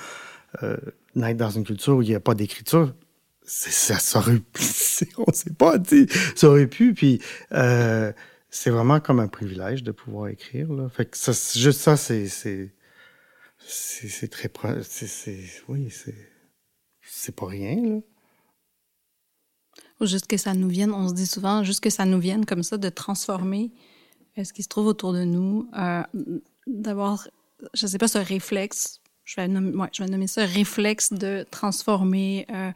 naître 1.15 1.39
dans 1.39 1.51
une 1.51 1.65
culture 1.65 1.97
où 1.97 2.03
il 2.03 2.09
n'y 2.09 2.15
a 2.15 2.21
pas 2.21 2.35
d'écriture, 2.35 2.95
ça, 3.51 4.19
aurait 4.19 4.39
pu, 4.39 4.63
on 5.19 5.33
sait 5.33 5.53
pas, 5.53 5.75
ça 6.37 6.49
aurait 6.49 6.67
pu, 6.69 6.95
puis 6.95 7.21
euh, 7.53 8.13
c'est 8.49 8.71
vraiment 8.71 9.01
comme 9.01 9.21
un 9.21 9.29
privilège 9.29 9.83
de 9.83 9.93
pouvoir 9.93 10.29
écrire. 10.29 10.73
Là. 10.73 10.89
Fait 10.89 11.07
que 11.07 11.17
ça, 11.17 11.33
juste 11.33 11.81
ça, 11.81 11.97
c'est 11.97 12.29
c'est 13.59 14.31
très 14.31 14.51
c'est 14.83 15.45
oui 15.69 15.91
c'est 15.91 16.15
c'est 17.03 17.35
pas 17.35 17.47
rien 17.47 17.77
là. 17.77 18.01
Juste 20.07 20.29
que 20.29 20.39
ça 20.39 20.55
nous 20.55 20.69
vienne, 20.69 20.93
on 20.93 21.09
se 21.09 21.15
dit 21.15 21.27
souvent, 21.27 21.63
juste 21.63 21.81
que 21.81 21.91
ça 21.91 22.07
nous 22.07 22.19
vienne 22.19 22.47
comme 22.47 22.63
ça 22.63 22.79
de 22.79 22.89
transformer 22.89 23.71
euh, 24.39 24.45
ce 24.45 24.55
qui 24.55 24.63
se 24.63 24.69
trouve 24.69 24.87
autour 24.87 25.13
de 25.13 25.25
nous, 25.25 25.69
euh, 25.79 26.03
d'avoir, 26.67 27.29
je 27.75 27.87
sais 27.87 27.99
pas, 27.99 28.09
ce 28.09 28.17
réflexe, 28.17 29.01
je 29.25 29.37
vais 29.37 29.47
nommer, 29.47 29.77
ouais, 29.77 29.89
je 29.93 30.03
vais 30.03 30.09
nommer 30.09 30.27
ça 30.27 30.47
réflexe 30.47 31.13
de 31.13 31.45
transformer 31.51 32.47
euh, 32.51 32.71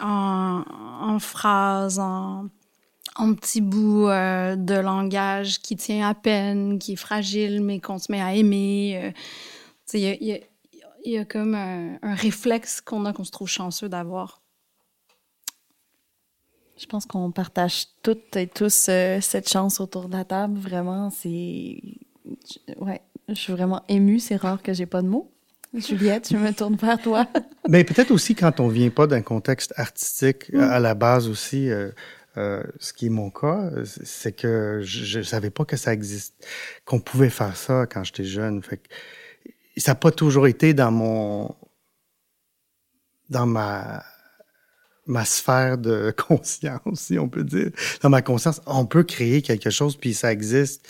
en, 0.00 0.64
en 1.00 1.18
phrases, 1.18 1.98
en 1.98 2.48
un 3.16 3.34
petit 3.34 3.60
bout 3.60 4.08
euh, 4.08 4.56
de 4.56 4.74
langage 4.74 5.60
qui 5.60 5.76
tient 5.76 6.08
à 6.08 6.14
peine, 6.14 6.78
qui 6.78 6.92
est 6.92 6.96
fragile, 6.96 7.62
mais 7.62 7.80
qu'on 7.80 7.98
se 7.98 8.10
met 8.10 8.20
à 8.20 8.34
aimer. 8.34 9.12
Il 9.92 10.00
y, 10.00 10.40
y, 11.04 11.18
a, 11.18 11.24
comme 11.24 11.54
un, 11.54 11.98
réflexe 12.02 12.80
qu'on 12.80 13.04
a 13.04 13.12
qu'on 13.12 13.24
se 13.24 13.30
trouve 13.30 13.48
chanceux 13.48 13.88
d'avoir. 13.88 14.40
Je 16.80 16.86
pense 16.86 17.04
qu'on 17.04 17.30
partage 17.30 17.88
toutes 18.02 18.36
et 18.36 18.46
tous 18.46 18.86
euh, 18.88 19.20
cette 19.20 19.50
chance 19.50 19.80
autour 19.80 20.08
de 20.08 20.16
la 20.16 20.24
table. 20.24 20.58
Vraiment, 20.58 21.10
c'est. 21.10 21.82
Ouais, 22.78 23.02
je 23.28 23.34
suis 23.34 23.52
vraiment 23.52 23.82
émue. 23.88 24.18
C'est 24.18 24.36
rare 24.36 24.62
que 24.62 24.72
j'ai 24.72 24.86
pas 24.86 25.02
de 25.02 25.08
mots. 25.08 25.30
Juliette, 25.74 26.28
je 26.30 26.36
me 26.36 26.52
tourne 26.52 26.76
vers 26.76 27.00
toi. 27.00 27.26
Mais 27.68 27.84
peut-être 27.84 28.10
aussi 28.10 28.34
quand 28.34 28.58
on 28.60 28.68
vient 28.68 28.90
pas 28.90 29.06
d'un 29.06 29.22
contexte 29.22 29.72
artistique 29.76 30.52
mm. 30.52 30.60
à 30.60 30.80
la 30.80 30.94
base 30.94 31.28
aussi. 31.28 31.70
Euh, 31.70 31.90
euh, 32.36 32.62
ce 32.78 32.92
qui 32.92 33.06
est 33.06 33.10
mon 33.10 33.28
cas, 33.28 33.70
c'est 33.84 34.30
que 34.30 34.80
je 34.84 35.18
ne 35.18 35.24
savais 35.24 35.50
pas 35.50 35.64
que 35.64 35.76
ça 35.76 35.92
existe, 35.92 36.46
qu'on 36.84 37.00
pouvait 37.00 37.28
faire 37.28 37.56
ça 37.56 37.86
quand 37.86 38.04
j'étais 38.04 38.24
jeune. 38.24 38.62
Fait 38.62 38.80
ça 39.76 39.92
n'a 39.92 39.94
pas 39.96 40.12
toujours 40.12 40.46
été 40.46 40.72
dans 40.72 40.92
mon, 40.92 41.54
dans 43.30 43.46
ma, 43.46 44.04
ma 45.06 45.24
sphère 45.24 45.76
de 45.76 46.14
conscience, 46.28 47.00
si 47.00 47.18
on 47.18 47.28
peut 47.28 47.44
dire. 47.44 47.70
Dans 48.02 48.10
ma 48.10 48.22
conscience, 48.22 48.60
on 48.66 48.86
peut 48.86 49.02
créer 49.02 49.42
quelque 49.42 49.70
chose, 49.70 49.96
puis 49.96 50.14
ça 50.14 50.32
existe. 50.32 50.88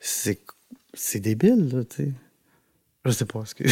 C'est, 0.00 0.40
c'est 0.94 1.20
débile, 1.20 1.68
là, 1.70 1.84
tu 1.84 1.96
sais. 1.96 2.12
Je 3.08 3.12
sais 3.12 3.24
pas 3.24 3.42
que. 3.56 3.64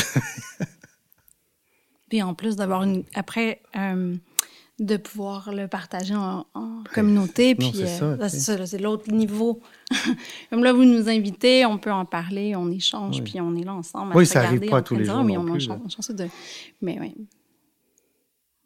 puis 2.08 2.22
en 2.22 2.34
plus 2.34 2.56
d'avoir 2.56 2.82
une. 2.82 3.04
Après, 3.14 3.60
euh, 3.76 4.16
de 4.78 4.96
pouvoir 4.96 5.52
le 5.52 5.68
partager 5.68 6.14
en, 6.14 6.44
communauté. 6.92 7.54
puis 7.54 7.72
euh, 7.76 8.28
c'est 8.28 8.78
l'autre 8.78 9.10
niveau. 9.10 9.60
Comme 10.50 10.64
là, 10.64 10.72
vous 10.72 10.84
nous 10.84 11.08
invitez, 11.08 11.64
on 11.64 11.78
peut 11.78 11.92
en 11.92 12.04
parler, 12.04 12.54
on 12.56 12.70
échange, 12.70 13.22
puis 13.22 13.40
on 13.40 13.54
est 13.56 13.64
là 13.64 13.74
ensemble. 13.74 14.16
oui, 14.16 14.26
ça 14.26 14.42
n'arrive 14.42 14.68
pas 14.68 14.82
tous 14.82 14.96
les 14.96 15.04
jours. 15.04 15.22
Oui, 15.24 15.36
on, 15.36 15.44
plus, 15.44 15.68
on, 15.70 16.14
de. 16.14 16.28
Mais 16.82 16.98
oui. 17.00 17.14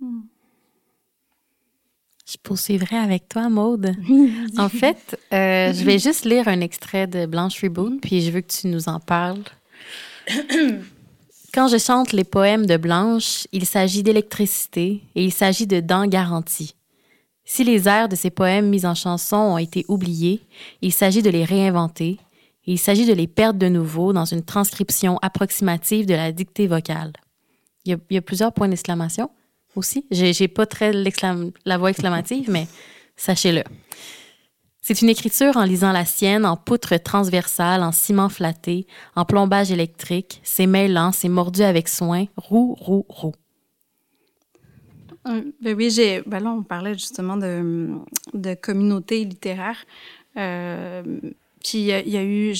Hmm. 0.00 0.20
Je 2.26 2.36
poursuivrai 2.40 2.96
avec 2.96 3.28
toi, 3.28 3.48
Maude. 3.48 3.92
en 4.58 4.68
fait, 4.68 5.18
euh, 5.32 5.72
je 5.72 5.84
vais 5.84 5.98
juste 5.98 6.24
lire 6.24 6.46
un 6.46 6.60
extrait 6.60 7.08
de 7.08 7.26
Blanche 7.26 7.60
Reboot, 7.60 8.00
puis 8.00 8.20
je 8.20 8.30
veux 8.30 8.40
que 8.40 8.52
tu 8.52 8.68
nous 8.68 8.88
en 8.88 9.00
parles. 9.00 9.42
Quand 11.54 11.68
je 11.68 11.78
chante 11.78 12.12
les 12.12 12.24
poèmes 12.24 12.66
de 12.66 12.76
Blanche, 12.76 13.46
il 13.52 13.66
s'agit 13.66 14.02
d'électricité 14.02 15.02
et 15.14 15.24
il 15.24 15.32
s'agit 15.32 15.66
de 15.66 15.80
dents 15.80 16.06
garanties. 16.06 16.74
Si 17.44 17.64
les 17.64 17.88
airs 17.88 18.08
de 18.08 18.14
ces 18.14 18.30
poèmes 18.30 18.68
mis 18.68 18.86
en 18.86 18.94
chanson 18.94 19.36
ont 19.36 19.58
été 19.58 19.84
oubliés, 19.88 20.40
il 20.82 20.92
s'agit 20.92 21.22
de 21.22 21.30
les 21.30 21.44
réinventer 21.44 22.18
et 22.66 22.72
il 22.72 22.78
s'agit 22.78 23.06
de 23.06 23.12
les 23.12 23.26
perdre 23.26 23.58
de 23.58 23.68
nouveau 23.68 24.12
dans 24.12 24.24
une 24.24 24.44
transcription 24.44 25.18
approximative 25.22 26.06
de 26.06 26.14
la 26.14 26.30
dictée 26.30 26.68
vocale. 26.68 27.12
Il 27.84 27.98
y 28.10 28.16
a, 28.16 28.22
plusieurs 28.22 28.52
points 28.52 28.68
d'exclamation 28.68 29.30
aussi. 29.74 30.06
J'ai 30.12 30.46
pas 30.46 30.66
très 30.66 30.92
la 31.64 31.78
voix 31.78 31.90
exclamative, 31.90 32.48
mais 32.48 32.68
sachez-le. 33.16 33.64
C'est 34.82 35.02
une 35.02 35.10
écriture 35.10 35.56
en 35.56 35.64
lisant 35.64 35.92
la 35.92 36.06
sienne, 36.06 36.46
en 36.46 36.56
poutre 36.56 36.96
transversale, 36.96 37.82
en 37.82 37.92
ciment 37.92 38.30
flatté, 38.30 38.86
en 39.14 39.24
plombage 39.24 39.70
électrique. 39.70 40.40
C'est 40.42 40.66
mêlant, 40.66 41.12
c'est 41.12 41.28
mordu 41.28 41.62
avec 41.62 41.88
soin. 41.88 42.24
Roux, 42.36 42.74
roux, 42.78 43.04
roux. 43.08 43.34
Euh, 45.28 45.42
ben 45.60 45.76
oui, 45.76 45.90
j'ai. 45.90 46.22
Ben 46.22 46.42
là, 46.42 46.50
on 46.50 46.62
parlait 46.62 46.94
justement 46.94 47.36
de, 47.36 48.54
communauté 48.54 49.24
littéraire. 49.24 49.84
Euh, 50.38 51.02
puis 51.62 51.78
il 51.78 51.86
y, 51.86 52.16
a 52.16 52.24
eu 52.24 52.54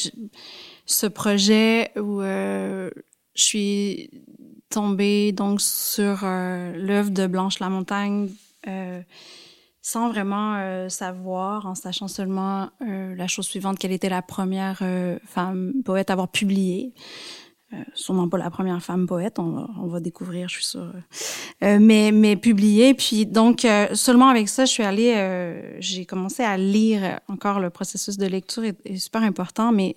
ce 0.85 1.07
projet 1.07 1.91
où 1.97 2.21
euh, 2.21 2.91
je 3.35 3.43
suis 3.43 4.11
tombée 4.69 5.33
donc 5.33 5.63
sur 5.63 6.19
l'œuvre 6.23 7.11
de 7.11 7.27
Blanche 7.27 7.61
Lamontagne 7.61 8.29
sans 9.91 10.09
vraiment 10.09 10.55
euh, 10.57 10.89
savoir, 10.89 11.67
en 11.67 11.75
sachant 11.75 12.07
seulement 12.07 12.71
euh, 12.83 13.15
la 13.17 13.27
chose 13.27 13.47
suivante, 13.47 13.77
qu'elle 13.77 13.91
était 13.91 14.09
la 14.09 14.23
première 14.23 14.79
euh, 14.83 15.19
femme 15.25 15.73
poète 15.85 16.11
à 16.11 16.13
avoir 16.13 16.29
publié. 16.29 16.95
sûrement 17.95 18.29
pas 18.29 18.39
la 18.39 18.51
première 18.51 18.81
femme 18.83 19.07
poète, 19.07 19.39
on 19.41 19.51
va, 19.51 19.69
on 19.81 19.87
va 19.89 20.01
découvrir, 20.01 20.49
je 20.49 20.55
suis 20.55 20.65
sûre. 20.65 20.93
mais, 21.61 22.13
mais 22.13 22.37
publié. 22.37 22.95
Puis 22.95 23.27
donc, 23.27 23.67
seulement 23.95 24.29
avec 24.29 24.49
ça, 24.49 24.65
je 24.65 24.73
suis 24.73 24.83
allée, 24.85 25.13
j'ai 25.79 26.05
commencé 26.05 26.43
à 26.43 26.57
lire 26.57 27.21
encore 27.29 27.61
le 27.61 27.71
processus 27.71 28.17
de 28.17 28.27
lecture 28.27 28.65
est, 28.65 28.79
est 28.85 28.97
super 28.97 29.23
important, 29.23 29.71
mais 29.73 29.95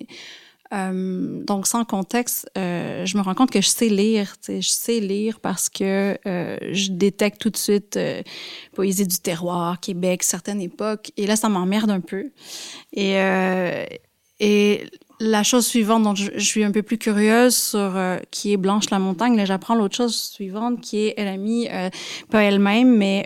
euh, 0.72 1.44
donc, 1.44 1.66
sans 1.66 1.84
contexte, 1.84 2.50
euh, 2.56 3.04
je 3.04 3.16
me 3.16 3.22
rends 3.22 3.34
compte 3.34 3.50
que 3.50 3.60
je 3.60 3.68
sais 3.68 3.88
lire. 3.88 4.34
Je 4.48 4.60
sais 4.60 5.00
lire 5.00 5.40
parce 5.40 5.68
que 5.68 6.18
euh, 6.26 6.56
je 6.72 6.90
détecte 6.90 7.40
tout 7.40 7.50
de 7.50 7.56
suite 7.56 7.96
euh, 7.96 8.22
poésie 8.74 9.06
du 9.06 9.18
terroir, 9.18 9.78
Québec, 9.80 10.22
certaines 10.22 10.60
époques. 10.60 11.12
Et 11.16 11.26
là, 11.26 11.36
ça 11.36 11.48
m'emmerde 11.48 11.90
un 11.90 12.00
peu. 12.00 12.30
Et, 12.92 13.18
euh, 13.18 13.84
et 14.40 14.88
la 15.20 15.42
chose 15.42 15.66
suivante 15.66 16.02
dont 16.02 16.14
je, 16.14 16.38
suis 16.38 16.64
un 16.64 16.72
peu 16.72 16.82
plus 16.82 16.98
curieuse 16.98 17.54
sur 17.54 17.96
qui 18.32 18.52
est 18.52 18.56
Blanche 18.56 18.90
la 18.90 18.98
montagne, 18.98 19.36
là 19.36 19.44
j'apprends 19.44 19.76
l'autre 19.76 19.94
chose 19.94 20.20
suivante 20.20 20.80
qui 20.80 21.06
est 21.06 21.14
elle 21.16 21.28
a 21.28 21.36
mis 21.36 21.68
pas 22.30 22.42
elle-même 22.42 22.96
mais 22.96 23.24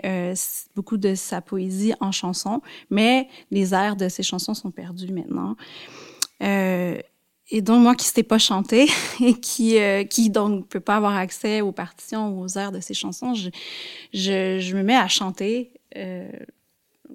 beaucoup 0.75 0.97
de 0.97 1.15
sa 1.15 1.41
poésie 1.41 1.93
en 1.99 2.11
chanson, 2.11 2.61
mais 2.91 3.27
les 3.49 3.73
airs 3.73 3.95
de 3.95 4.07
ses 4.07 4.21
chansons 4.21 4.53
sont 4.53 4.69
perdus 4.69 5.11
maintenant. 5.11 5.55
Euh, 6.41 6.97
et 7.51 7.61
donc 7.61 7.81
moi 7.81 7.95
qui 7.95 8.07
ne 8.07 8.13
sais 8.13 8.23
pas 8.23 8.37
chanter 8.37 8.87
et 9.19 9.33
qui 9.33 9.79
euh, 9.79 10.03
qui 10.03 10.29
donc 10.29 10.67
peut 10.67 10.79
pas 10.79 10.97
avoir 10.97 11.15
accès 11.15 11.61
aux 11.61 11.71
partitions 11.71 12.29
ou 12.29 12.43
aux 12.43 12.57
airs 12.57 12.71
de 12.71 12.79
ces 12.79 12.93
chansons, 12.93 13.33
je 13.33 13.49
je, 14.13 14.59
je 14.59 14.75
me 14.75 14.83
mets 14.83 14.95
à 14.95 15.07
chanter 15.07 15.71
euh, 15.97 16.29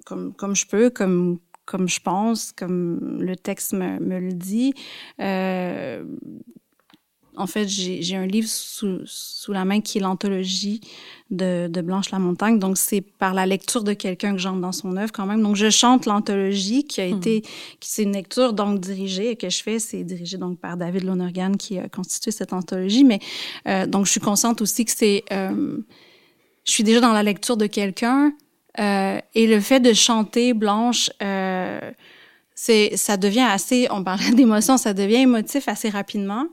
comme 0.05 0.33
comme 0.33 0.55
je 0.55 0.65
peux, 0.67 0.89
comme 0.89 1.39
comme 1.65 1.89
je 1.89 1.99
pense, 1.99 2.51
comme 2.51 3.21
le 3.21 3.35
texte 3.35 3.73
me, 3.73 3.99
me 3.99 4.19
le 4.19 4.33
dit. 4.33 4.73
Euh, 5.19 6.05
en 7.37 7.47
fait, 7.47 7.67
j'ai 7.67 8.15
un 8.15 8.25
livre 8.25 8.47
sous, 8.47 8.99
sous, 9.05 9.53
la 9.53 9.65
main 9.65 9.81
qui 9.81 9.97
est 9.97 10.01
l'anthologie 10.01 10.81
de, 11.31 11.67
de, 11.67 11.81
Blanche 11.81 12.11
Lamontagne. 12.11 12.59
Donc, 12.59 12.77
c'est 12.77 13.01
par 13.01 13.33
la 13.33 13.45
lecture 13.45 13.83
de 13.83 13.93
quelqu'un 13.93 14.33
que 14.33 14.37
j'entre 14.39 14.61
dans 14.61 14.71
son 14.71 14.95
œuvre 14.97 15.11
quand 15.11 15.25
même. 15.25 15.41
Donc, 15.41 15.55
je 15.55 15.69
chante 15.69 16.05
l'anthologie 16.05 16.83
qui 16.85 17.01
a 17.01 17.07
hmm. 17.07 17.17
été, 17.17 17.41
qui 17.79 17.89
c'est 17.89 18.03
une 18.03 18.13
lecture 18.13 18.53
donc 18.53 18.79
dirigée 18.79 19.31
et 19.31 19.35
que 19.35 19.49
je 19.49 19.61
fais, 19.61 19.79
c'est 19.79 20.03
dirigé 20.03 20.37
donc 20.37 20.59
par 20.59 20.77
David 20.77 21.03
Lonergan 21.03 21.53
qui 21.57 21.77
a 21.79 21.89
constitué 21.89 22.31
cette 22.31 22.53
anthologie. 22.53 23.03
Mais 23.03 23.19
euh, 23.67 23.85
donc, 23.85 24.05
je 24.05 24.11
suis 24.11 24.21
consciente 24.21 24.61
aussi 24.61 24.85
que 24.85 24.91
c'est, 24.91 25.23
euh, 25.31 25.77
je 26.63 26.71
suis 26.71 26.83
déjà 26.83 27.01
dans 27.01 27.13
la 27.13 27.23
lecture 27.23 27.57
de 27.57 27.67
quelqu'un 27.67 28.33
euh, 28.79 29.19
et 29.33 29.47
le 29.47 29.59
fait 29.59 29.79
de 29.79 29.93
chanter 29.93 30.53
Blanche. 30.53 31.09
C'est, 32.57 32.95
ça 32.95 33.17
devient 33.17 33.41
assez, 33.47 33.87
on 33.91 34.03
parlait 34.03 34.31
d'émotion, 34.33 34.77
ça 34.77 34.93
devient 34.93 35.17
émotif 35.17 35.67
assez 35.67 35.89
rapidement. 35.89 36.47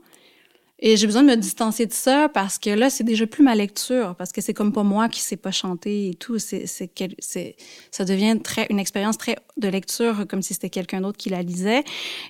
Et 0.85 0.97
j'ai 0.97 1.07
besoin 1.07 1.23
de 1.23 1.29
me 1.29 1.37
distancer 1.37 1.85
de 1.85 1.93
ça 1.93 2.27
parce 2.27 2.59
que 2.59 2.69
là, 2.69 2.89
c'est 2.89 3.05
déjà 3.05 3.25
plus 3.25 3.41
ma 3.41 3.55
lecture, 3.55 4.15
parce 4.17 4.33
que 4.33 4.41
c'est 4.41 4.53
comme 4.53 4.73
pas 4.73 4.83
moi 4.83 5.07
qui 5.07 5.21
sais 5.21 5.37
pas 5.37 5.49
chanter 5.49 6.09
et 6.09 6.13
tout. 6.13 6.39
C'est, 6.39 6.65
c'est, 6.67 7.55
ça 7.89 8.03
devient 8.03 8.37
très, 8.43 8.67
une 8.69 8.79
expérience 8.79 9.17
très 9.17 9.37
de 9.55 9.69
lecture, 9.69 10.27
comme 10.27 10.41
si 10.41 10.53
c'était 10.53 10.69
quelqu'un 10.69 10.99
d'autre 10.99 11.17
qui 11.17 11.29
la 11.29 11.41
lisait. 11.41 11.85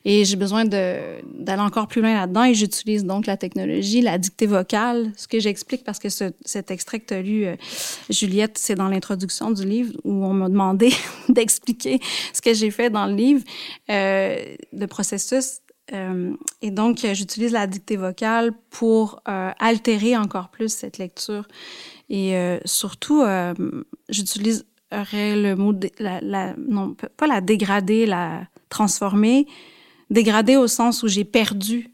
Et 0.06 0.24
j'ai 0.24 0.36
besoin 0.36 0.66
de, 0.66 0.97
d'aller 1.34 1.64
encore 1.64 1.88
plus 1.88 2.01
loin 2.01 2.14
là-dedans 2.14 2.43
et 2.43 2.54
j'utilise 2.54 3.06
donc 3.06 3.26
la 3.26 3.38
technologie, 3.38 4.01
la 4.01 4.20
dictée 4.20 4.45
vocale, 4.45 5.12
ce 5.18 5.28
que 5.28 5.39
j'explique 5.39 5.84
parce 5.84 5.97
que 5.97 6.10
ce, 6.10 6.26
cet 6.45 6.70
extrait 6.70 6.99
que 6.99 7.12
tu 7.16 7.24
lu, 7.24 7.45
euh, 7.47 7.56
Juliette, 8.12 8.60
c'est 8.60 8.76
dans 8.76 8.88
l'introduction 8.88 9.49
du 9.49 9.66
livre 9.66 9.93
où 10.04 10.12
on 10.26 10.34
m'a 10.34 10.47
demandé 10.47 10.93
d'expliquer 11.28 11.99
ce 12.32 12.39
que 12.39 12.54
j'ai 12.54 12.70
fait 12.70 12.91
dans 12.91 13.08
le 13.08 13.16
livre, 13.16 13.41
euh, 13.89 14.56
le 14.72 14.86
processus 14.86 15.62
euh, 15.92 16.34
et 16.62 16.72
donc, 16.72 17.06
j'utilise 17.14 17.52
la 17.52 17.68
dictée 17.68 17.98
vocale 17.98 18.54
pour 18.70 19.22
euh, 19.28 19.52
altérer 19.60 20.16
encore 20.16 20.50
plus 20.50 20.72
cette 20.72 20.98
lecture. 20.98 21.48
Et 22.10 22.38
euh, 22.38 22.60
surtout, 22.66 23.22
euh, 23.22 23.54
j'utiliserais 24.10 24.66
le 25.36 25.56
mot, 25.56 25.74
la, 26.00 26.56
non, 26.58 26.96
pas 27.18 27.28
la 27.28 27.42
dégrader, 27.42 28.06
la 28.06 28.48
transformer. 28.70 29.48
Dégrader 30.10 30.56
au 30.56 30.68
sens 30.68 31.04
où 31.04 31.08
j'ai 31.08 31.26
perdu 31.26 31.90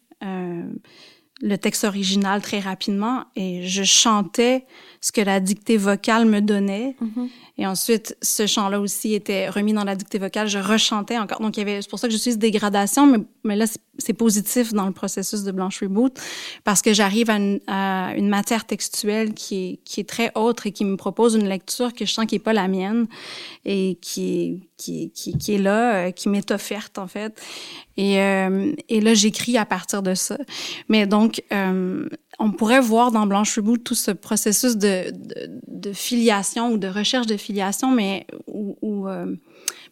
le 1.42 1.58
texte 1.58 1.86
original 1.86 2.42
très 2.42 2.60
rapidement 2.60 3.24
et 3.38 3.66
je 3.66 3.84
chantais 3.84 4.66
ce 5.00 5.14
que 5.14 5.22
la 5.22 5.40
dictée 5.40 5.78
vocale 5.78 6.26
me 6.26 6.42
donnait. 6.42 6.98
Mm-hmm. 7.02 7.30
Et 7.60 7.68
ensuite, 7.68 8.16
ce 8.22 8.48
chant-là 8.48 8.80
aussi 8.80 9.14
était 9.14 9.50
remis 9.50 9.74
dans 9.74 9.84
la 9.84 9.98
dictée 9.98 10.18
vocale. 10.18 10.48
Je 10.48 10.60
rechantais 10.60 11.18
encore. 11.18 11.42
Donc, 11.42 11.58
il 11.58 11.60
y 11.60 11.64
avait, 11.64 11.82
c'est 11.82 11.90
pour 11.90 12.00
ça 12.00 12.08
que 12.08 12.14
je 12.14 12.18
suis 12.18 12.38
dégradation, 12.38 13.06
mais, 13.06 13.18
mais 13.44 13.58
là, 13.58 13.66
c'est 13.98 14.14
positif 14.14 14.72
dans 14.72 14.86
le 14.86 14.94
processus 14.94 15.44
de 15.44 15.52
Blanche 15.52 15.82
Reboot 15.82 16.18
parce 16.64 16.82
que 16.82 16.94
j'arrive 16.94 17.30
à, 17.30 17.38
à 17.68 18.16
une, 18.16 18.30
matière 18.30 18.66
textuelle 18.66 19.34
qui 19.34 19.56
est, 19.56 19.80
qui 19.84 20.00
est 20.00 20.08
très 20.08 20.32
autre 20.36 20.68
et 20.68 20.72
qui 20.72 20.86
me 20.86 20.96
propose 20.96 21.36
une 21.36 21.50
lecture 21.50 21.94
que 21.94 22.06
je 22.06 22.14
sens 22.14 22.28
qui 22.28 22.36
est 22.36 22.40
pas 22.40 22.54
la 22.54 22.70
mienne 22.70 23.08
et 23.66 23.98
qui 24.02 24.70
qui, 24.80 25.12
qui, 25.12 25.38
qui 25.38 25.56
est 25.56 25.60
là, 25.60 25.96
euh, 25.96 26.12
qui 26.12 26.30
m'est 26.30 26.50
offerte, 26.52 26.98
en 26.98 27.08
fait. 27.08 27.40
Et, 27.98 28.22
euh, 28.22 28.74
et 28.88 29.02
là, 29.02 29.14
j'écris 29.14 29.58
à 29.58 29.66
partir 29.66 30.02
de 30.02 30.16
ça. 30.16 30.38
Mais 30.88 31.06
donc, 31.06 31.44
euh, 31.52 32.08
on 32.40 32.52
pourrait 32.52 32.80
voir 32.80 33.12
dans 33.12 33.28
Blanche 33.28 33.58
Reboot 33.58 33.84
tout 33.84 33.96
ce 33.96 34.12
processus 34.12 34.78
de, 34.78 35.12
de, 35.68 35.94
filiation 35.94 36.72
ou 36.72 36.78
de 36.78 36.88
recherche 36.88 37.28
de 37.28 37.36
filiation, 37.36 37.92
mais 37.92 38.26
où, 38.48 38.78
où 38.82 39.08
euh, 39.08 39.36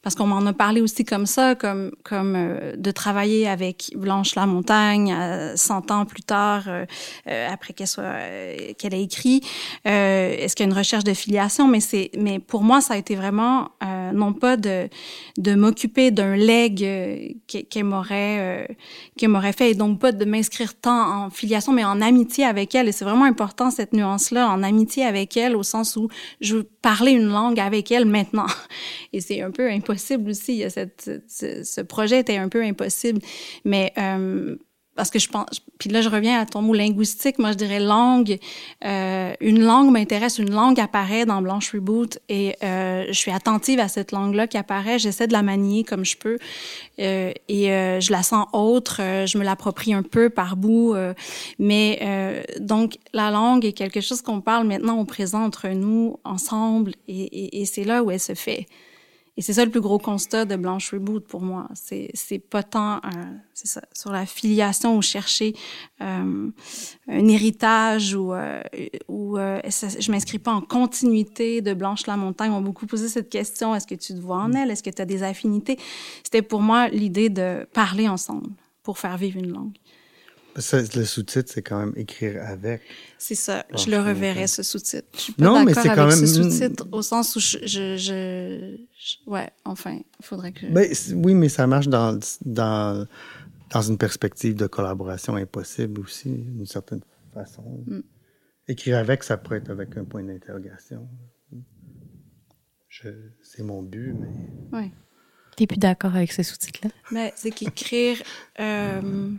parce 0.08 0.16
qu'on 0.16 0.28
m'en 0.28 0.46
a 0.46 0.54
parlé 0.54 0.80
aussi 0.80 1.04
comme 1.04 1.26
ça, 1.26 1.54
comme 1.56 1.92
comme 2.06 2.36
euh, 2.38 2.78
de 2.78 2.92
travailler 2.92 3.46
avec 3.46 3.92
Blanche 3.94 4.36
Lamontagne 4.36 5.12
euh, 5.12 5.58
100 5.58 5.92
ans 5.92 6.06
plus 6.06 6.24
tard, 6.24 6.64
euh, 6.70 6.86
euh, 7.30 7.50
après 7.52 7.74
qu'elle 7.74 7.88
soit 7.88 8.16
qu'elle 8.78 8.94
ait 8.94 9.04
écrit. 9.04 9.42
Est-ce 9.84 10.56
qu'il 10.56 10.66
y 10.66 10.70
a 10.70 10.72
une 10.72 10.78
recherche 10.78 11.04
de 11.04 11.14
filiation? 11.14 11.68
Mais 11.68 11.82
c'est 11.82 12.10
mais 12.18 12.40
pour 12.40 12.62
moi 12.62 12.80
ça 12.80 12.94
a 12.94 12.98
été 12.98 13.16
vraiment 13.16 13.72
non 14.14 14.32
pas 14.32 14.56
de 14.56 14.88
de 15.38 15.56
m'occuper 15.56 16.10
d'un 16.12 16.38
leg 16.38 17.36
qu'elle 17.48 17.84
m'aurait 17.84 18.66
qu'elle 19.18 19.30
m'aurait 19.30 19.52
fait 19.52 19.72
et 19.72 19.76
donc 19.76 20.00
pas 20.00 20.14
de 20.14 20.24
m'inscrire 20.24 20.74
tant 20.74 21.26
en 21.26 21.30
filiation 21.30 21.74
mais 21.74 21.84
en 21.84 22.00
amitié 22.00 22.46
avec 22.46 22.76
elle. 22.76 22.88
Et 22.88 22.94
c'est 22.94 23.04
vraiment 23.04 23.26
important 23.26 23.72
cette 23.72 23.92
nuance 23.92 24.32
là 24.32 24.48
en 24.48 24.64
amitié 24.64 25.04
avec 25.04 25.36
elle 25.36 25.58
au 25.58 25.64
sens 25.64 25.98
où 25.98 26.08
je 26.40 26.60
parler 26.82 27.12
une 27.12 27.28
langue 27.28 27.60
avec 27.60 27.92
elle 27.92 28.06
maintenant. 28.06 28.48
Et 29.12 29.20
c'est 29.20 29.42
un 29.42 29.52
peu 29.52 29.70
impossible 29.70 29.97
aussi. 30.30 30.64
Cette, 30.70 31.10
ce, 31.28 31.82
projet 31.82 32.20
était 32.20 32.38
un 32.38 32.50
peu 32.50 32.64
impossible. 32.64 33.20
Mais 33.66 33.94
euh, 33.98 34.56
parce 34.96 35.12
que 35.12 35.20
je 35.20 35.30
pense, 35.30 35.62
puis 35.78 35.92
là 35.92 36.02
je 36.02 36.10
reviens 36.10 36.40
à 36.40 36.48
ton 36.48 36.64
mot 36.64 36.74
linguistique, 36.74 37.38
moi 37.38 37.52
je 37.52 37.58
dirais 37.58 37.80
langue. 37.80 38.40
Euh, 38.84 39.34
une 39.42 39.64
langue 39.64 39.92
m'intéresse, 39.92 40.40
une 40.40 40.50
langue 40.50 40.80
apparaît 40.80 41.26
dans 41.26 41.40
Blanche 41.40 41.72
Reboot 41.72 42.18
et 42.30 42.56
euh, 42.64 43.06
je 43.08 43.14
suis 43.14 43.30
attentive 43.30 43.80
à 43.80 43.90
cette 43.90 44.12
langue-là 44.12 44.48
qui 44.48 44.58
apparaît. 44.58 44.98
J'essaie 44.98 45.28
de 45.28 45.34
la 45.34 45.44
manier 45.44 45.84
comme 45.84 46.04
je 46.04 46.18
peux 46.18 46.40
et 46.98 47.38
je 47.48 48.12
la 48.12 48.24
sens 48.24 48.48
autre. 48.54 49.02
Je 49.28 49.38
me 49.38 49.44
l'approprie 49.44 49.94
un 49.94 50.02
peu 50.02 50.32
par 50.32 50.58
bout, 50.58 50.96
mais 51.60 52.44
donc 52.60 52.98
la 53.14 53.30
langue 53.30 53.66
est 53.66 53.74
quelque 53.74 54.02
chose 54.02 54.24
qu'on 54.24 54.42
parle 54.42 54.66
maintenant 54.66 55.00
au 55.00 55.06
présent 55.06 55.44
entre 55.44 55.68
nous 55.68 56.18
ensemble 56.24 56.94
et 57.08 57.66
c'est 57.66 57.84
là 57.84 58.02
où 58.02 58.10
elle 58.10 58.20
se 58.20 58.34
fait. 58.34 58.66
Et 59.38 59.44
c'est 59.44 59.54
ça 59.54 59.64
le 59.64 59.70
plus 59.70 59.82
gros 59.82 60.00
constat 60.00 60.46
de 60.46 60.56
Blanche 60.56 60.92
Reboot 60.92 61.28
pour 61.28 61.42
moi. 61.42 61.68
C'est, 61.76 62.10
c'est 62.16 62.40
pas 62.40 62.64
tant, 62.64 63.00
sur 63.94 64.12
la 64.12 64.26
filiation 64.26 64.98
ou 64.98 65.04
chercher 65.04 65.56
euh, 66.02 66.50
un 67.08 67.28
héritage 67.28 68.16
ou, 68.16 68.34
euh, 68.34 68.62
ou 69.08 69.38
euh, 69.38 69.62
je 69.64 70.12
m'inscris 70.12 70.40
pas 70.40 70.54
en 70.54 70.62
continuité 70.62 71.62
de 71.62 71.76
Blanche 71.76 72.08
Lamontagne. 72.08 72.50
On 72.50 72.56
m'a 72.56 72.62
beaucoup 72.62 72.88
posé 72.88 73.08
cette 73.10 73.30
question. 73.30 73.76
Est-ce 73.76 73.86
que 73.86 73.96
tu 73.96 74.16
te 74.16 74.20
vois 74.20 74.38
en 74.38 74.54
elle? 74.54 74.72
Est-ce 74.72 74.82
que 74.82 74.90
tu 74.90 75.02
as 75.04 75.06
des 75.06 75.22
affinités? 75.22 75.78
C'était 76.24 76.42
pour 76.42 76.62
moi 76.62 76.88
l'idée 76.88 77.30
de 77.30 77.68
parler 77.74 78.08
ensemble 78.08 78.50
pour 78.82 78.98
faire 78.98 79.18
vivre 79.18 79.38
une 79.38 79.52
langue. 79.52 79.78
Ça, 80.58 80.82
le 80.82 81.06
sous-titre, 81.06 81.52
c'est 81.54 81.62
quand 81.62 81.80
même 81.80 81.94
écrire 81.96 82.44
avec. 82.44 82.82
C'est 83.18 83.36
ça. 83.36 83.66
je 83.76 83.92
le 83.92 84.00
reverrai, 84.00 84.48
ce 84.48 84.64
sous-titre. 84.64 85.08
Je 85.14 85.20
suis 85.20 85.34
pas 85.34 85.46
non, 85.46 85.64
mais 85.64 85.74
c'est 85.74 85.90
quand 85.90 86.08
même. 86.08 86.12
ce 86.12 86.26
sous-titre 86.26 86.88
au 86.92 87.02
sens 87.02 87.36
où 87.36 87.40
je, 87.40 87.60
je, 87.64 87.96
je, 87.98 88.78
Ouais, 89.28 89.50
enfin, 89.66 90.00
il 90.20 90.26
faudrait 90.26 90.52
que. 90.52 90.66
Ben, 90.66 90.92
oui, 91.16 91.36
mais 91.36 91.50
ça 91.50 91.68
marche 91.68 91.88
dans, 91.88 92.20
dans, 92.44 93.06
dans 93.70 93.82
une 93.82 93.98
perspective 93.98 94.56
de 94.56 94.66
collaboration 94.68 95.36
impossible 95.36 96.02
aussi, 96.02 96.30
d'une 96.30 96.66
certaine 96.66 97.02
façon. 97.34 97.84
Mm. 97.86 98.00
Écrire 98.68 98.98
avec, 98.98 99.24
ça 99.24 99.38
pourrait 99.38 99.58
être 99.58 99.70
avec 99.70 99.96
un 99.96 100.06
point 100.06 100.24
d'interrogation. 100.24 101.08
C'est 103.44 103.64
mon 103.64 103.84
but, 103.84 104.14
mais. 104.14 104.50
Oui. 104.74 104.92
T'es 105.56 105.68
plus 105.68 105.78
d'accord 105.78 106.16
avec 106.16 106.32
ce 106.32 106.44
sous-titre-là? 106.44 106.90
Mais 107.12 107.34
c'est 107.36 107.52
qu'écrire. 107.52 108.22
Euh, 108.60 109.32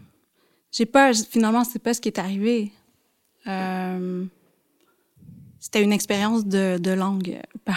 j'ai 0.72 0.86
pas, 0.86 1.12
finalement, 1.12 1.64
c'est 1.64 1.78
pas 1.78 1.94
ce 1.94 2.00
qui 2.00 2.08
est 2.08 2.18
arrivé. 2.18 2.72
Euh, 3.46 4.24
c'était 5.60 5.82
une 5.82 5.92
expérience 5.92 6.46
de, 6.46 6.78
de 6.78 6.90
langue, 6.90 7.40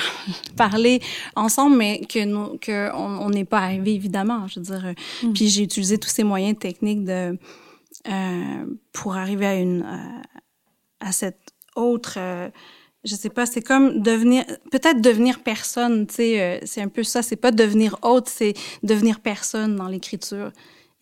parler 0.55 1.01
ensemble, 1.35 1.77
mais 1.77 2.01
que 2.01 2.23
nous, 2.23 2.57
que 2.57 2.93
on 2.93 3.29
n'est 3.29 3.45
pas 3.45 3.59
arrivé 3.59 3.93
évidemment. 3.95 4.47
Je 4.47 4.59
veux 4.59 4.65
dire, 4.65 4.93
mm. 5.23 5.33
puis 5.33 5.47
j'ai 5.47 5.63
utilisé 5.63 5.97
tous 5.97 6.09
ces 6.09 6.23
moyens 6.23 6.57
techniques 6.57 7.03
de 7.03 7.37
euh, 8.07 8.65
pour 8.93 9.15
arriver 9.15 9.45
à 9.45 9.55
une 9.55 9.85
à 11.01 11.11
cette 11.11 11.53
autre. 11.75 12.15
Euh, 12.17 12.49
je 13.03 13.15
sais 13.15 13.29
pas, 13.29 13.47
c'est 13.47 13.61
comme 13.61 14.01
devenir, 14.01 14.45
peut-être 14.71 15.01
devenir 15.01 15.41
personne, 15.41 16.05
tu 16.05 16.15
sais, 16.15 16.41
euh, 16.41 16.59
c'est 16.65 16.81
un 16.81 16.87
peu 16.87 17.03
ça. 17.03 17.23
C'est 17.23 17.35
pas 17.35 17.51
devenir 17.51 17.97
autre, 18.03 18.29
c'est 18.29 18.53
devenir 18.83 19.19
personne 19.19 19.75
dans 19.75 19.87
l'écriture. 19.87 20.51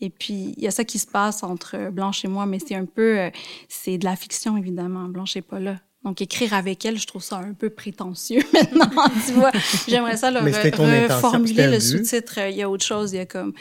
Et 0.01 0.09
puis, 0.09 0.53
il 0.57 0.63
y 0.63 0.67
a 0.67 0.71
ça 0.71 0.83
qui 0.83 0.99
se 0.99 1.07
passe 1.07 1.43
entre 1.43 1.89
Blanche 1.91 2.23
et 2.23 2.27
moi, 2.27 2.45
mais 2.45 2.59
c'est 2.59 2.75
un 2.75 2.85
peu, 2.85 3.19
euh, 3.19 3.29
c'est 3.67 3.97
de 3.97 4.05
la 4.05 4.15
fiction, 4.15 4.55
évidemment. 4.57 5.05
Blanche 5.09 5.35
n'est 5.35 5.41
pas 5.41 5.59
là. 5.59 5.75
Donc, 6.05 6.21
écrire 6.21 6.53
avec 6.53 6.85
elle, 6.85 6.97
je 6.97 7.05
trouve 7.05 7.21
ça 7.21 7.37
un 7.37 7.53
peu 7.53 7.69
prétentieux 7.69 8.41
maintenant, 8.53 9.09
tu 9.25 9.33
vois. 9.33 9.51
J'aimerais 9.87 10.15
ça 10.15 10.31
le 10.31 10.39
reformuler 10.39 11.67
le 11.67 11.79
sous-titre. 11.79 12.39
Il 12.49 12.55
y 12.55 12.61
a 12.61 12.69
autre 12.69 12.85
chose, 12.85 13.11
il 13.11 13.17
y 13.17 13.19
a 13.19 13.25
comme... 13.25 13.53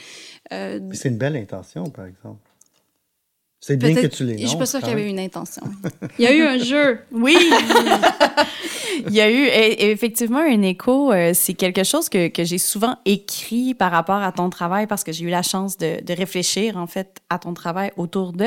Euh, 0.53 0.79
c'est 0.93 1.09
une 1.09 1.19
belle 1.19 1.37
intention, 1.37 1.85
par 1.91 2.07
exemple. 2.07 2.48
C'est 3.69 3.77
bien 3.77 3.95
que 3.95 4.07
tu 4.07 4.25
l'aies. 4.25 4.39
Je 4.39 4.47
suis 4.47 4.57
pas 4.57 4.65
sûre 4.65 4.81
qu'il 4.81 4.89
y 4.89 4.93
avait 4.93 5.11
une 5.11 5.21
intention. 5.21 5.61
Il 6.19 6.25
y 6.25 6.27
a 6.27 6.33
eu 6.33 6.41
un 6.41 6.57
jeu. 6.57 7.01
Oui. 7.13 7.37
Il 9.07 9.13
y 9.13 9.21
a 9.21 9.31
eu 9.31 9.47
effectivement 9.91 10.39
un 10.39 10.63
écho. 10.63 11.13
Euh, 11.13 11.33
c'est 11.35 11.53
quelque 11.53 11.85
chose 11.85 12.09
que, 12.09 12.29
que 12.29 12.45
j'ai 12.45 12.57
souvent 12.57 12.97
écrit 13.05 13.75
par 13.75 13.93
rapport 13.93 14.23
à 14.23 14.33
ton 14.33 14.49
travail 14.49 14.87
parce 14.87 15.05
que 15.05 15.13
j'ai 15.13 15.27
eu 15.27 15.29
la 15.29 15.43
chance 15.43 15.77
de, 15.77 16.03
de, 16.03 16.15
réfléchir 16.15 16.79
en 16.79 16.87
fait 16.87 17.19
à 17.29 17.39
ton 17.39 17.53
travail 17.53 17.93
autour 17.99 18.33
de 18.33 18.47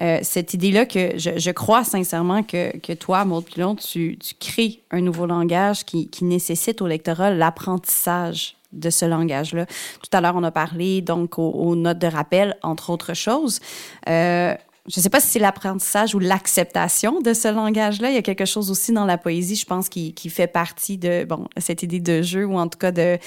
euh, 0.00 0.20
cette 0.22 0.54
idée-là 0.54 0.86
que 0.86 1.18
je, 1.18 1.30
je, 1.36 1.50
crois 1.50 1.82
sincèrement 1.82 2.44
que, 2.44 2.76
que 2.78 2.92
toi, 2.92 3.24
Maud 3.24 3.44
Pilon, 3.44 3.74
tu, 3.74 4.16
tu 4.16 4.34
crées 4.38 4.84
un 4.92 5.00
nouveau 5.00 5.26
langage 5.26 5.84
qui, 5.84 6.08
qui 6.08 6.24
nécessite 6.24 6.80
au 6.82 6.86
lectorat 6.86 7.32
l'apprentissage 7.32 8.54
de 8.72 8.90
ce 8.90 9.04
langage-là. 9.04 9.66
Tout 9.66 10.16
à 10.16 10.20
l'heure, 10.20 10.34
on 10.36 10.42
a 10.42 10.50
parlé 10.50 11.02
donc 11.02 11.38
aux, 11.38 11.76
notes 11.76 11.98
de 11.98 12.06
rappel, 12.06 12.56
entre 12.62 12.90
autres 12.90 13.14
choses. 13.14 13.60
Euh, 14.08 14.54
je 14.88 14.98
ne 14.98 15.02
sais 15.02 15.10
pas 15.10 15.20
si 15.20 15.28
c'est 15.28 15.38
l'apprentissage 15.38 16.14
ou 16.16 16.18
l'acceptation 16.18 17.20
de 17.20 17.34
ce 17.34 17.46
langage-là. 17.46 18.10
Il 18.10 18.14
y 18.14 18.18
a 18.18 18.22
quelque 18.22 18.46
chose 18.46 18.68
aussi 18.68 18.92
dans 18.92 19.04
la 19.04 19.16
poésie, 19.16 19.54
je 19.54 19.64
pense, 19.64 19.88
qui, 19.88 20.12
fait 20.28 20.48
partie 20.48 20.98
de 20.98 21.24
bon 21.24 21.46
cette 21.56 21.84
idée 21.84 22.00
de 22.00 22.20
jeu 22.20 22.44
ou 22.44 22.58
en 22.58 22.66
tout 22.66 22.78
cas 22.78 22.90
de, 22.90 23.18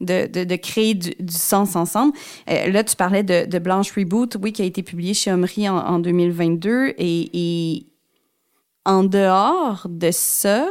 de, 0.00 0.56
créer 0.56 0.94
du, 0.94 1.12
sens 1.28 1.76
ensemble. 1.76 2.14
Euh, 2.48 2.68
là, 2.68 2.82
tu 2.82 2.96
parlais 2.96 3.22
de, 3.22 3.58
Blanche 3.58 3.92
Reboot, 3.92 4.38
oui, 4.40 4.52
qui 4.52 4.62
a 4.62 4.64
été 4.64 4.82
publié 4.82 5.12
chez 5.12 5.30
Omri 5.30 5.68
en, 5.68 5.76
en 5.76 5.98
2022. 5.98 6.94
Et, 6.96 7.74
et 7.74 7.86
en 8.86 9.04
dehors 9.04 9.86
de 9.88 10.10
ça, 10.10 10.66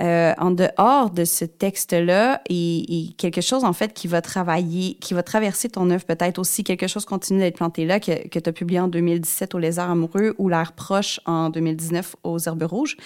euh, 0.00 0.32
en 0.38 0.50
dehors 0.50 1.10
de 1.10 1.24
ce 1.24 1.44
texte-là 1.44 2.40
et, 2.48 3.10
quelque 3.18 3.40
chose, 3.40 3.64
en 3.64 3.72
fait, 3.72 3.92
qui 3.92 4.08
va 4.08 4.22
travailler, 4.22 4.94
qui 4.94 5.14
va 5.14 5.22
traverser 5.22 5.68
ton 5.68 5.90
œuvre, 5.90 6.04
peut-être 6.04 6.38
aussi 6.38 6.64
quelque 6.64 6.86
chose 6.86 7.04
continue 7.04 7.40
d'être 7.40 7.56
planté 7.56 7.84
là, 7.84 8.00
que, 8.00 8.28
que 8.28 8.38
tu 8.38 8.48
as 8.48 8.52
publié 8.52 8.80
en 8.80 8.88
2017 8.88 9.54
au 9.54 9.58
Lézard 9.58 9.90
amoureux 9.90 10.34
ou 10.38 10.48
L'air 10.48 10.72
proche 10.72 11.20
en 11.26 11.50
2019 11.50 12.16
aux 12.24 12.38
Herbes 12.38 12.62
rouges. 12.62 12.96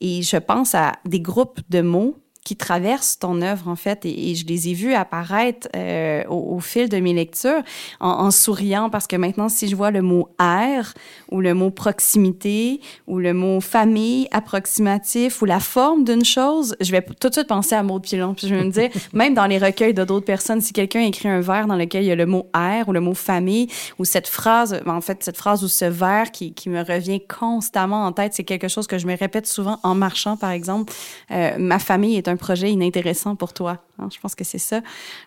Et 0.00 0.22
je 0.22 0.36
pense 0.36 0.74
à 0.74 0.92
des 1.04 1.20
groupes 1.20 1.60
de 1.70 1.80
mots 1.80 2.16
qui 2.44 2.56
traversent 2.56 3.18
ton 3.18 3.40
œuvre, 3.40 3.68
en 3.68 3.76
fait, 3.76 4.04
et, 4.04 4.34
je 4.34 4.46
les 4.46 4.68
ai 4.68 4.74
vus 4.74 4.92
apparaître 4.92 5.66
euh, 5.74 6.24
au, 6.28 6.60
fil 6.60 6.90
de 6.90 6.98
mes 6.98 7.14
lectures 7.14 7.62
en, 8.00 8.30
souriant, 8.30 8.90
parce 8.90 9.06
que 9.06 9.16
maintenant, 9.16 9.48
si 9.48 9.66
je 9.66 9.74
vois 9.74 9.90
le 9.90 10.02
mot 10.02 10.28
air 10.38 10.92
ou 11.30 11.40
le 11.40 11.54
mot 11.54 11.70
proximité 11.70 12.80
ou 13.06 13.18
le 13.18 13.32
mot 13.32 13.60
famille 13.60 14.28
approximatif 14.30 15.40
ou 15.40 15.46
la 15.46 15.58
forme 15.58 16.04
d'une 16.04 16.24
chose, 16.24 16.76
je 16.80 16.90
vais 16.90 17.02
tout 17.02 17.28
de 17.28 17.34
suite 17.34 17.46
penser 17.46 17.74
à 17.74 17.82
Maud 17.82 18.02
Pilon. 18.02 18.34
Puis 18.34 18.48
je 18.48 18.54
vais 18.54 18.62
me 18.62 18.70
dire, 18.70 18.90
même 19.14 19.32
dans 19.32 19.46
les 19.46 19.58
recueils 19.58 19.94
de 19.94 20.04
d'autres 20.04 20.26
personnes, 20.26 20.60
si 20.60 20.74
quelqu'un 20.74 21.00
écrit 21.00 21.28
un 21.28 21.40
vers 21.40 21.66
dans 21.66 21.76
lequel 21.76 22.04
il 22.04 22.08
y 22.08 22.12
a 22.12 22.16
le 22.16 22.26
mot 22.26 22.46
air 22.54 22.88
ou 22.88 22.92
le 22.92 23.00
mot 23.00 23.14
famille 23.14 23.68
ou 23.98 24.04
cette 24.04 24.28
phrase, 24.28 24.82
en 24.86 25.00
fait, 25.00 25.24
cette 25.24 25.38
phrase 25.38 25.64
ou 25.64 25.68
ce 25.68 25.86
vers 25.86 26.30
qui, 26.30 26.52
qui 26.52 26.68
me 26.68 26.82
revient 26.82 27.20
constamment 27.26 28.04
en 28.04 28.12
tête, 28.12 28.34
c'est 28.34 28.44
quelque 28.44 28.68
chose 28.68 28.86
que 28.86 28.98
je 28.98 29.06
me 29.06 29.16
répète 29.16 29.46
souvent 29.46 29.80
en 29.82 29.94
marchant, 29.94 30.36
par 30.36 30.50
exemple. 30.50 30.92
Euh, 31.30 31.52
ma 31.58 31.78
famille 31.78 32.16
est 32.16 32.28
un 32.28 32.33
projet 32.36 32.70
inintéressant 32.70 33.36
pour 33.36 33.52
toi. 33.52 33.84
Hein, 33.98 34.08
je 34.12 34.18
pense 34.20 34.34
que 34.34 34.44
c'est 34.44 34.58
ça. 34.58 34.80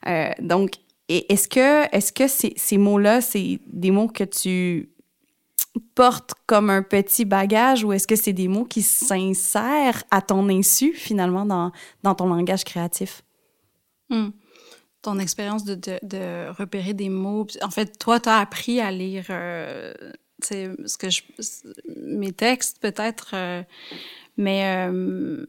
Euh, 0.08 0.30
donc, 0.40 0.72
est-ce 1.10 1.48
que, 1.48 1.96
est-ce 1.96 2.12
que 2.12 2.28
ces, 2.28 2.78
mots-là, 2.78 3.22
c'est 3.22 3.60
des 3.68 3.92
mots 3.92 4.08
que 4.08 4.24
tu 4.24 4.90
portes 5.96 6.34
comme 6.46 6.70
un 6.70 6.82
petit 6.82 7.24
bagage 7.24 7.84
ou 7.84 7.94
est-ce 7.94 8.08
que 8.08 8.16
c'est 8.16 8.34
des 8.34 8.48
mots 8.48 8.66
qui 8.66 8.82
s'insèrent 8.82 10.04
à 10.12 10.22
ton 10.22 10.50
insu, 10.50 10.94
finalement, 10.94 11.46
dans, 11.46 12.16
ton 12.16 12.28
langage 12.28 12.64
créatif? 12.66 13.24
Hmm. 14.10 14.30
Ton 15.02 15.20
expérience 15.20 15.64
de, 15.64 16.52
repérer 16.52 16.94
des 16.94 17.10
mots. 17.10 17.48
En 17.62 17.70
fait, 17.70 17.98
toi, 17.98 18.20
tu 18.20 18.28
as 18.28 18.40
appris 18.40 18.82
à 18.82 18.92
lire 18.92 19.26
euh, 19.30 19.94
ce 20.44 20.98
que 20.98 21.08
mes 21.96 22.32
textes, 22.32 22.80
peut-être, 22.80 23.32
euh, 23.34 23.64
mais 24.38 24.88
euh, 24.90 25.46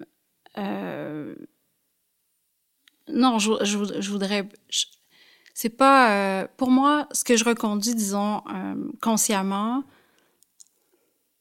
non, 3.08 3.38
je, 3.38 4.10
voudrais. 4.10 4.48
C'est 5.54 5.70
pas. 5.70 6.42
Euh, 6.42 6.46
pour 6.56 6.70
moi, 6.70 7.08
ce 7.12 7.24
que 7.24 7.36
je 7.36 7.44
reconduis, 7.44 7.94
disons, 7.94 8.42
euh, 8.52 8.74
consciemment, 9.00 9.82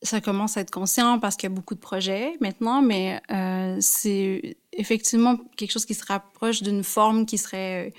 ça 0.02 0.22
commence 0.22 0.58
à 0.58 0.62
être 0.62 0.72
conscient 0.72 1.20
parce 1.20 1.36
qu'il 1.36 1.50
y 1.50 1.52
a 1.52 1.56
beaucoup 1.56 1.76
de 1.76 1.80
projets 1.80 2.34
maintenant, 2.40 2.82
mais 2.82 3.22
euh, 3.32 3.78
c'est 3.82 4.58
effectivement 4.74 5.38
quelque 5.58 5.72
chose 5.72 5.86
qui 5.86 5.94
se 5.94 6.06
rapproche 6.06 6.62
d'une 6.62 6.84
forme 6.84 7.26
qui 7.26 7.38
serait 7.38 7.94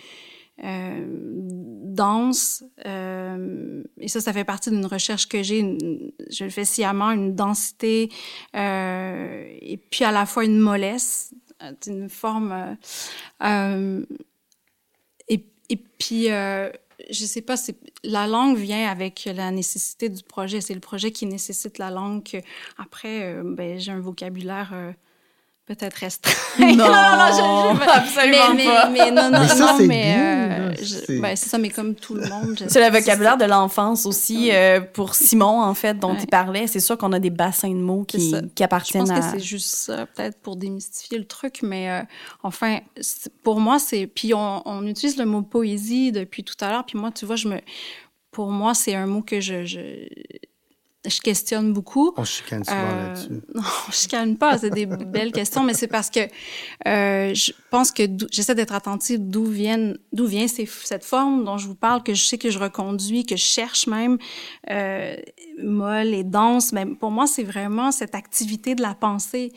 euh, 0.64 1.06
dense. 1.06 2.64
Euh, 2.86 3.82
et 3.98 4.08
ça, 4.08 4.20
ça 4.20 4.32
fait 4.32 4.44
partie 4.44 4.70
d'une 4.70 4.86
recherche 4.86 5.28
que 5.28 5.42
j'ai. 5.42 5.78
Je 6.30 6.44
le 6.44 6.50
fais 6.50 6.64
sciemment, 6.64 7.10
une 7.10 7.34
densité 7.34 8.10
et 8.54 9.80
puis 9.90 10.04
à 10.04 10.12
la 10.12 10.26
fois 10.26 10.44
une 10.44 10.58
mollesse 10.58 11.32
une 11.86 12.08
forme. 12.08 12.76
Euh, 13.42 14.04
et, 15.28 15.44
et, 15.68 15.76
puis, 15.76 16.30
euh, 16.30 16.70
je 17.10 17.24
sais 17.24 17.42
pas, 17.42 17.54
la 18.04 18.26
langue 18.26 18.56
vient 18.56 18.88
avec 18.88 19.24
la 19.32 19.50
nécessité 19.50 20.08
du 20.08 20.22
projet. 20.22 20.60
C'est 20.60 20.74
le 20.74 20.80
projet 20.80 21.10
qui 21.10 21.26
nécessite 21.26 21.78
la 21.78 21.90
langue. 21.90 22.42
après, 22.78 23.24
euh, 23.24 23.42
ben, 23.44 23.78
j'ai 23.78 23.92
un 23.92 24.00
vocabulaire 24.00 24.94
peut-être 25.68 25.94
restreint. 25.94 26.32
Non, 26.58 26.74
non, 26.76 26.86
non, 26.86 27.76
je, 27.76 27.88
absolument 27.88 28.54
mais, 28.54 28.64
pas. 28.64 28.88
Mais, 28.88 29.10
non, 29.10 29.30
non, 29.30 29.40
mais 29.40 29.48
ça, 29.48 29.78
non, 29.78 29.86
mais 29.86 30.16
euh, 30.18 31.20
ben, 31.20 31.36
c'est 31.36 31.48
ça, 31.48 31.58
mais 31.58 31.68
comme 31.70 31.94
tout 31.94 32.14
le 32.14 32.26
monde. 32.28 32.64
C'est 32.66 32.84
le 32.84 32.96
vocabulaire 32.96 33.36
de 33.36 33.44
l'enfance 33.44 34.06
aussi 34.06 34.50
euh, 34.52 34.80
pour 34.80 35.14
Simon 35.14 35.62
en 35.62 35.74
fait 35.74 35.98
dont 35.98 36.16
il 36.16 36.26
parlait. 36.26 36.66
C'est 36.66 36.80
sûr 36.80 36.98
qu'on 36.98 37.12
a 37.12 37.20
des 37.20 37.30
bassins 37.30 37.70
de 37.70 37.74
mots 37.74 38.04
qui, 38.04 38.34
qui 38.54 38.64
appartiennent 38.64 39.10
à. 39.10 39.16
Je 39.16 39.20
pense 39.20 39.32
que 39.32 39.38
c'est 39.38 39.44
juste 39.44 39.68
ça, 39.68 40.06
peut-être 40.06 40.38
pour 40.40 40.56
démystifier 40.56 41.18
le 41.18 41.26
truc, 41.26 41.60
mais 41.62 41.90
euh, 41.90 42.02
enfin, 42.42 42.80
pour 43.42 43.60
moi 43.60 43.78
c'est. 43.78 44.06
Puis 44.06 44.34
on, 44.34 44.62
on, 44.66 44.86
utilise 44.86 45.16
le 45.16 45.26
mot 45.26 45.42
poésie 45.42 46.12
depuis 46.12 46.42
tout 46.42 46.56
à 46.60 46.70
l'heure. 46.70 46.84
Puis 46.86 46.98
moi, 46.98 47.10
tu 47.12 47.24
vois, 47.24 47.36
je 47.36 47.48
me. 47.48 47.60
Pour 48.30 48.50
moi, 48.50 48.74
c'est 48.74 48.94
un 48.94 49.06
mot 49.06 49.22
que 49.22 49.40
je, 49.40 49.64
je 49.64 50.06
je 51.08 51.20
questionne 51.20 51.72
beaucoup. 51.72 52.12
On 52.16 52.24
chicane 52.24 52.64
souvent 52.64 52.76
euh, 52.78 53.08
là-dessus. 53.08 53.40
Non, 53.54 53.62
on 53.88 53.90
chicane 53.92 54.36
pas. 54.36 54.58
C'est 54.58 54.70
des 54.70 54.86
belles 54.86 55.32
questions, 55.32 55.64
mais 55.64 55.74
c'est 55.74 55.86
parce 55.88 56.10
que 56.10 56.20
euh, 56.86 57.34
je 57.34 57.52
pense 57.70 57.92
que 57.92 58.02
j'essaie 58.30 58.54
d'être 58.54 58.74
attentive 58.74 59.18
d'où 59.20 59.44
viennent, 59.44 59.98
d'où 60.12 60.26
vient 60.26 60.46
cette 60.48 61.04
forme 61.04 61.44
dont 61.44 61.58
je 61.58 61.66
vous 61.66 61.74
parle, 61.74 62.02
que 62.02 62.14
je 62.14 62.24
sais 62.24 62.38
que 62.38 62.50
je 62.50 62.58
reconduis, 62.58 63.24
que 63.24 63.36
je 63.36 63.44
cherche 63.44 63.86
même 63.86 64.18
euh, 64.70 65.16
molle 65.62 66.14
et 66.14 66.24
dense. 66.24 66.72
Mais 66.72 66.86
pour 66.86 67.10
moi, 67.10 67.26
c'est 67.26 67.44
vraiment 67.44 67.90
cette 67.92 68.14
activité 68.14 68.74
de 68.74 68.82
la 68.82 68.94
pensée. 68.94 69.52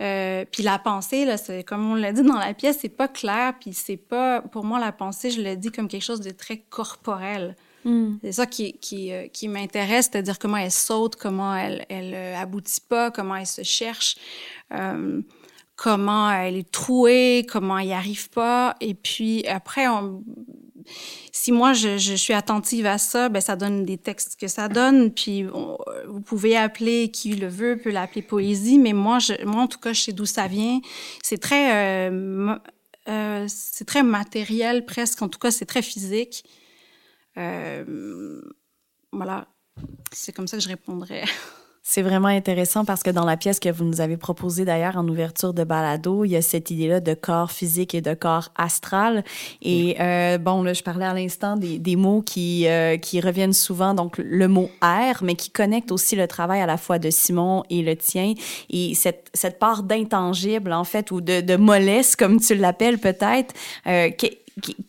Euh, 0.00 0.44
puis 0.50 0.62
la 0.62 0.78
pensée, 0.78 1.24
là, 1.24 1.36
c'est 1.36 1.64
comme 1.64 1.92
on 1.92 1.94
l'a 1.94 2.12
dit 2.12 2.22
dans 2.22 2.38
la 2.38 2.54
pièce, 2.54 2.78
c'est 2.80 2.88
pas 2.88 3.08
clair. 3.08 3.54
Puis 3.60 3.72
c'est 3.72 3.96
pas, 3.96 4.40
pour 4.40 4.64
moi, 4.64 4.80
la 4.80 4.92
pensée, 4.92 5.30
je 5.30 5.40
le 5.40 5.56
dis 5.56 5.70
comme 5.70 5.88
quelque 5.88 6.04
chose 6.04 6.20
de 6.20 6.30
très 6.30 6.58
corporel. 6.58 7.56
Mm. 7.84 8.16
C'est 8.22 8.32
ça 8.32 8.46
qui, 8.46 8.74
qui, 8.74 9.12
euh, 9.12 9.28
qui 9.28 9.48
m'intéresse, 9.48 10.08
c'est-à-dire 10.10 10.38
comment 10.38 10.56
elle 10.56 10.70
saute, 10.70 11.16
comment 11.16 11.54
elle, 11.54 11.84
elle 11.88 12.14
euh, 12.14 12.36
aboutit 12.36 12.80
pas, 12.80 13.10
comment 13.10 13.36
elle 13.36 13.46
se 13.46 13.62
cherche, 13.62 14.16
euh, 14.72 15.20
comment 15.76 16.30
elle 16.30 16.56
est 16.56 16.70
trouée, 16.70 17.46
comment 17.50 17.78
elle 17.78 17.88
n'y 17.88 17.94
arrive 17.94 18.30
pas. 18.30 18.76
Et 18.80 18.94
puis 18.94 19.46
après, 19.46 19.88
on, 19.88 20.22
si 21.32 21.52
moi 21.52 21.72
je, 21.72 21.98
je, 21.98 22.14
suis 22.14 22.34
attentive 22.34 22.86
à 22.86 22.98
ça, 22.98 23.28
ben 23.28 23.40
ça 23.40 23.56
donne 23.56 23.84
des 23.84 23.98
textes 23.98 24.38
que 24.38 24.48
ça 24.48 24.68
donne. 24.68 25.10
Puis 25.12 25.44
vous 25.44 26.20
pouvez 26.24 26.56
appeler 26.56 27.10
qui 27.10 27.34
le 27.34 27.48
veut, 27.48 27.78
peut 27.78 27.90
l'appeler 27.90 28.22
poésie, 28.22 28.78
mais 28.78 28.92
moi, 28.92 29.18
je, 29.18 29.44
moi 29.44 29.62
en 29.62 29.66
tout 29.66 29.78
cas, 29.78 29.92
je 29.92 30.02
sais 30.02 30.12
d'où 30.12 30.26
ça 30.26 30.46
vient. 30.46 30.80
C'est 31.22 31.38
très, 31.38 32.08
euh, 32.10 32.54
euh, 33.08 33.46
c'est 33.48 33.84
très 33.84 34.02
matériel 34.02 34.84
presque. 34.84 35.22
En 35.22 35.28
tout 35.28 35.38
cas, 35.38 35.50
c'est 35.50 35.66
très 35.66 35.82
physique. 35.82 36.44
Euh, 37.36 38.40
voilà, 39.12 39.46
c'est 40.12 40.32
comme 40.32 40.46
ça 40.46 40.56
que 40.56 40.62
je 40.62 40.68
répondrais. 40.68 41.24
C'est 41.84 42.02
vraiment 42.02 42.28
intéressant 42.28 42.84
parce 42.84 43.02
que 43.02 43.10
dans 43.10 43.24
la 43.24 43.36
pièce 43.36 43.58
que 43.58 43.68
vous 43.68 43.84
nous 43.84 44.00
avez 44.00 44.16
proposée 44.16 44.64
d'ailleurs 44.64 44.96
en 44.96 45.08
ouverture 45.08 45.52
de 45.52 45.64
balado, 45.64 46.24
il 46.24 46.30
y 46.30 46.36
a 46.36 46.42
cette 46.42 46.70
idée-là 46.70 47.00
de 47.00 47.12
corps 47.12 47.50
physique 47.50 47.92
et 47.96 48.00
de 48.00 48.14
corps 48.14 48.50
astral. 48.56 49.24
Et 49.62 49.96
euh, 49.98 50.38
bon, 50.38 50.62
là, 50.62 50.74
je 50.74 50.82
parlais 50.84 51.04
à 51.04 51.12
l'instant 51.12 51.56
des, 51.56 51.80
des, 51.80 51.96
mots 51.96 52.22
qui, 52.22 52.68
euh, 52.68 52.98
qui 52.98 53.20
reviennent 53.20 53.52
souvent, 53.52 53.94
donc 53.94 54.18
le 54.18 54.46
mot 54.46 54.70
air, 54.80 55.24
mais 55.24 55.34
qui 55.34 55.50
connecte 55.50 55.90
aussi 55.90 56.14
le 56.14 56.28
travail 56.28 56.60
à 56.60 56.66
la 56.66 56.76
fois 56.76 57.00
de 57.00 57.10
Simon 57.10 57.64
et 57.68 57.82
le 57.82 57.96
tien. 57.96 58.34
Et 58.70 58.94
cette, 58.94 59.28
cette 59.34 59.58
part 59.58 59.82
d'intangible, 59.82 60.72
en 60.72 60.84
fait, 60.84 61.10
ou 61.10 61.20
de, 61.20 61.40
de 61.40 61.56
mollesse, 61.56 62.14
comme 62.14 62.38
tu 62.38 62.54
l'appelles 62.54 62.98
peut-être, 62.98 63.52
euh, 63.88 64.10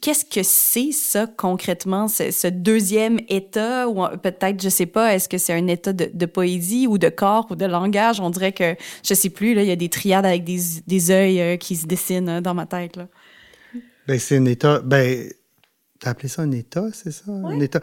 Qu'est-ce 0.01 0.26
que 0.26 0.43
c'est 0.43 0.91
ça 0.91 1.26
concrètement, 1.26 2.07
ce, 2.07 2.47
deuxième 2.47 3.20
état? 3.30 3.88
Ou 3.88 4.05
peut-être, 4.18 4.61
je 4.61 4.70
sais 4.70 4.86
pas, 4.86 5.16
est-ce 5.16 5.30
que 5.30 5.38
c'est 5.38 5.53
un 5.53 5.68
état 5.68 5.93
de, 5.93 6.26
poésie 6.26 6.86
ou 6.88 6.97
de 6.97 7.09
corps 7.09 7.47
ou 7.49 7.55
de 7.55 7.66
langage? 7.66 8.20
On 8.20 8.30
dirait 8.30 8.51
que 8.51 8.76
je 9.03 9.14
sais 9.14 9.30
plus. 9.30 9.53
Là, 9.53 9.64
il 9.64 9.70
y 9.70 9.72
a 9.72 9.78
des 9.78 9.89
triades 9.89 10.26
avec 10.26 10.43
des, 10.43 10.59
des 10.86 11.09
yeux 11.09 11.41
euh, 11.41 11.57
qui 11.57 11.76
se 11.76 11.86
dessinent 11.86 12.30
euh, 12.30 12.41
dans 12.41 12.53
ma 12.53 12.66
tête. 12.66 12.97
Là. 12.97 13.07
Ben 14.07 14.20
c'est 14.20 14.38
un 14.38 14.45
état. 14.45 14.82
Ben 14.82 15.30
t'as 15.99 16.09
appelé 16.11 16.28
ça 16.28 16.41
un 16.41 16.51
état, 16.51 16.86
c'est 16.91 17.11
ça, 17.11 17.32
un 17.32 17.59
état. 17.61 17.80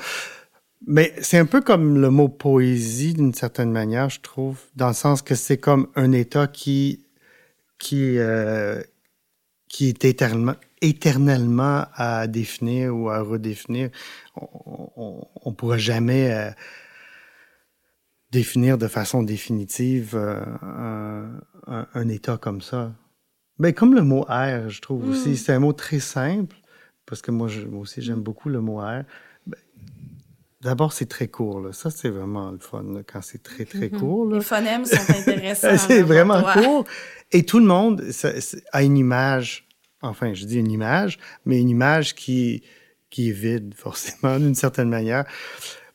Mais 0.87 1.15
c'est 1.21 1.39
un 1.39 1.47
peu 1.47 1.61
comme 1.61 1.99
le 2.01 2.11
mot 2.11 2.29
poésie 2.29 3.15
d'une 3.15 3.35
certaine 3.35 3.71
manière, 3.71 4.11
je 4.11 4.21
trouve, 4.21 4.59
dans 4.77 4.89
le 4.89 4.95
sens 4.95 5.23
que 5.23 5.35
c'est 5.35 5.59
comme 5.59 5.89
un 5.95 6.13
état 6.13 6.47
qui 6.47 7.07
qui 7.79 8.19
euh, 8.19 8.83
qui 9.71 9.89
est 9.89 10.05
éternellement 10.05 10.57
éternellement 10.83 11.87
à 11.95 12.27
définir 12.27 12.97
ou 12.97 13.11
à 13.11 13.21
redéfinir. 13.21 13.91
On 14.37 15.27
ne 15.47 15.53
pourra 15.53 15.79
jamais 15.79 16.33
euh, 16.33 16.51
définir 18.31 18.79
de 18.79 18.89
façon 18.89 19.23
définitive 19.23 20.15
euh, 20.15 20.41
un, 21.67 21.87
un, 21.93 22.09
état 22.09 22.39
comme 22.39 22.63
ça. 22.63 22.93
Mais 23.59 23.75
comme 23.75 23.95
le 23.95 24.03
mot 24.03 24.25
air, 24.31 24.71
je 24.71 24.81
trouve 24.81 25.07
aussi, 25.09 25.31
mm. 25.31 25.37
c'est 25.37 25.53
un 25.53 25.59
mot 25.61 25.75
très 25.75 26.01
simple, 26.01 26.57
parce 27.05 27.21
que 27.21 27.31
moi, 27.31 27.49
je, 27.49 27.61
moi 27.67 27.83
aussi, 27.83 28.01
j'aime 28.01 28.23
beaucoup 28.23 28.49
le 28.49 28.61
mot 28.61 28.83
air. 28.83 29.05
D'abord, 30.61 30.93
c'est 30.93 31.07
très 31.07 31.29
court. 31.29 31.61
Là. 31.61 31.73
Ça, 31.73 31.91
c'est 31.91 32.11
vraiment 32.11 32.51
le 32.51 32.59
fun 32.59 32.85
quand 33.11 33.23
c'est 33.23 33.43
très, 33.43 33.65
très 33.65 33.89
mhm. 33.89 33.99
court. 33.99 34.27
Là. 34.27 34.39
Les 34.39 34.45
phonèmes 34.45 34.85
sont 34.85 34.97
intéressants. 35.09 35.79
c'est 35.79 36.03
vraiment 36.03 36.43
court. 36.43 36.85
Et 37.33 37.45
tout 37.45 37.61
le 37.61 37.67
monde 37.67 38.05
a 38.73 38.83
une 38.83 38.99
image, 38.99 39.67
enfin, 40.03 40.35
je 40.35 40.45
dis 40.45 40.59
une 40.59 40.71
image, 40.71 41.19
mais 41.47 41.61
une 41.61 41.71
image 41.71 42.15
qui, 42.15 42.63
qui 43.09 43.31
est 43.31 43.33
vide, 43.33 43.75
forcément, 43.77 44.39
d'une 44.39 44.55
certaine 44.55 44.91
manière. 44.91 45.25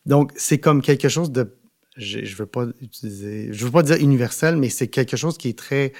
Donc, 0.05 0.31
c'est 0.35 0.59
comme 0.59 0.81
quelque 0.81 1.09
chose 1.09 1.31
de. 1.31 1.55
Je, 1.95 2.25
je 2.25 2.35
veux 2.35 2.47
pas 2.47 2.65
utiliser. 2.81 3.53
Je 3.53 3.65
veux 3.65 3.71
pas 3.71 3.83
dire 3.83 3.97
universel, 3.97 4.57
mais 4.57 4.69
c'est 4.69 4.87
quelque 4.87 5.15
chose 5.15 5.37
qui 5.37 5.49
est 5.49 5.57
très 5.57 5.93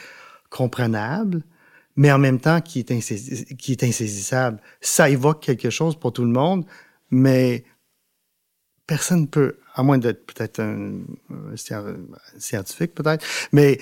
comprenable, 0.49 1.43
mais 1.95 2.11
en 2.11 2.18
même 2.18 2.39
temps 2.39 2.61
qui 2.61 2.80
est, 2.80 3.55
qui 3.57 3.72
est 3.72 3.84
insaisissable. 3.84 4.59
Ça 4.82 5.09
évoque 5.09 5.41
quelque 5.41 5.70
chose 5.70 5.97
pour 5.97 6.13
tout 6.13 6.24
le 6.24 6.32
monde, 6.32 6.66
mais 7.11 7.63
personne 8.88 9.22
ne 9.22 9.28
peut, 9.28 9.58
à 9.74 9.84
moins 9.84 9.98
d'être 9.98 10.26
peut-être 10.26 10.60
un, 10.60 11.02
scientifique 12.38 12.94
peut-être, 12.94 13.26
mais 13.52 13.80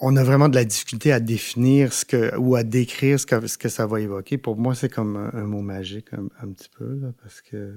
on 0.00 0.16
a 0.16 0.24
vraiment 0.24 0.48
de 0.48 0.56
la 0.56 0.64
difficulté 0.64 1.12
à 1.12 1.20
définir 1.20 1.92
ce 1.92 2.04
que 2.04 2.36
ou 2.36 2.56
à 2.56 2.62
décrire 2.62 3.18
ce 3.18 3.26
que, 3.26 3.68
ça 3.68 3.86
va 3.86 4.00
évoquer. 4.00 4.38
Pour 4.38 4.56
moi, 4.56 4.74
c'est 4.74 4.88
comme 4.88 5.30
un, 5.32 5.44
mot 5.44 5.62
magique 5.62 6.08
un, 6.12 6.48
petit 6.48 6.68
peu 6.68 7.12
parce 7.22 7.40
que 7.40 7.74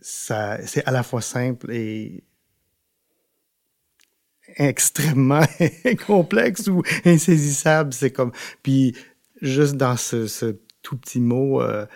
ça 0.00 0.58
c'est 0.64 0.84
à 0.84 0.92
la 0.92 1.02
fois 1.02 1.22
simple 1.22 1.72
et 1.72 2.22
extrêmement 4.56 5.44
complexe 6.06 6.68
ou 6.68 6.82
insaisissable. 7.04 7.92
C'est 7.92 8.12
comme 8.12 8.32
puis 8.62 8.94
juste 9.40 9.76
dans 9.76 9.96
ce, 9.96 10.26
ce 10.26 10.56
tout 10.82 10.96
petit 10.96 11.20
mot. 11.20 11.62
Euh, 11.62 11.86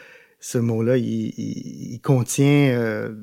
ce 0.42 0.58
mot-là, 0.58 0.96
il, 0.98 2.00
contient 2.02 2.76
euh, 2.76 3.14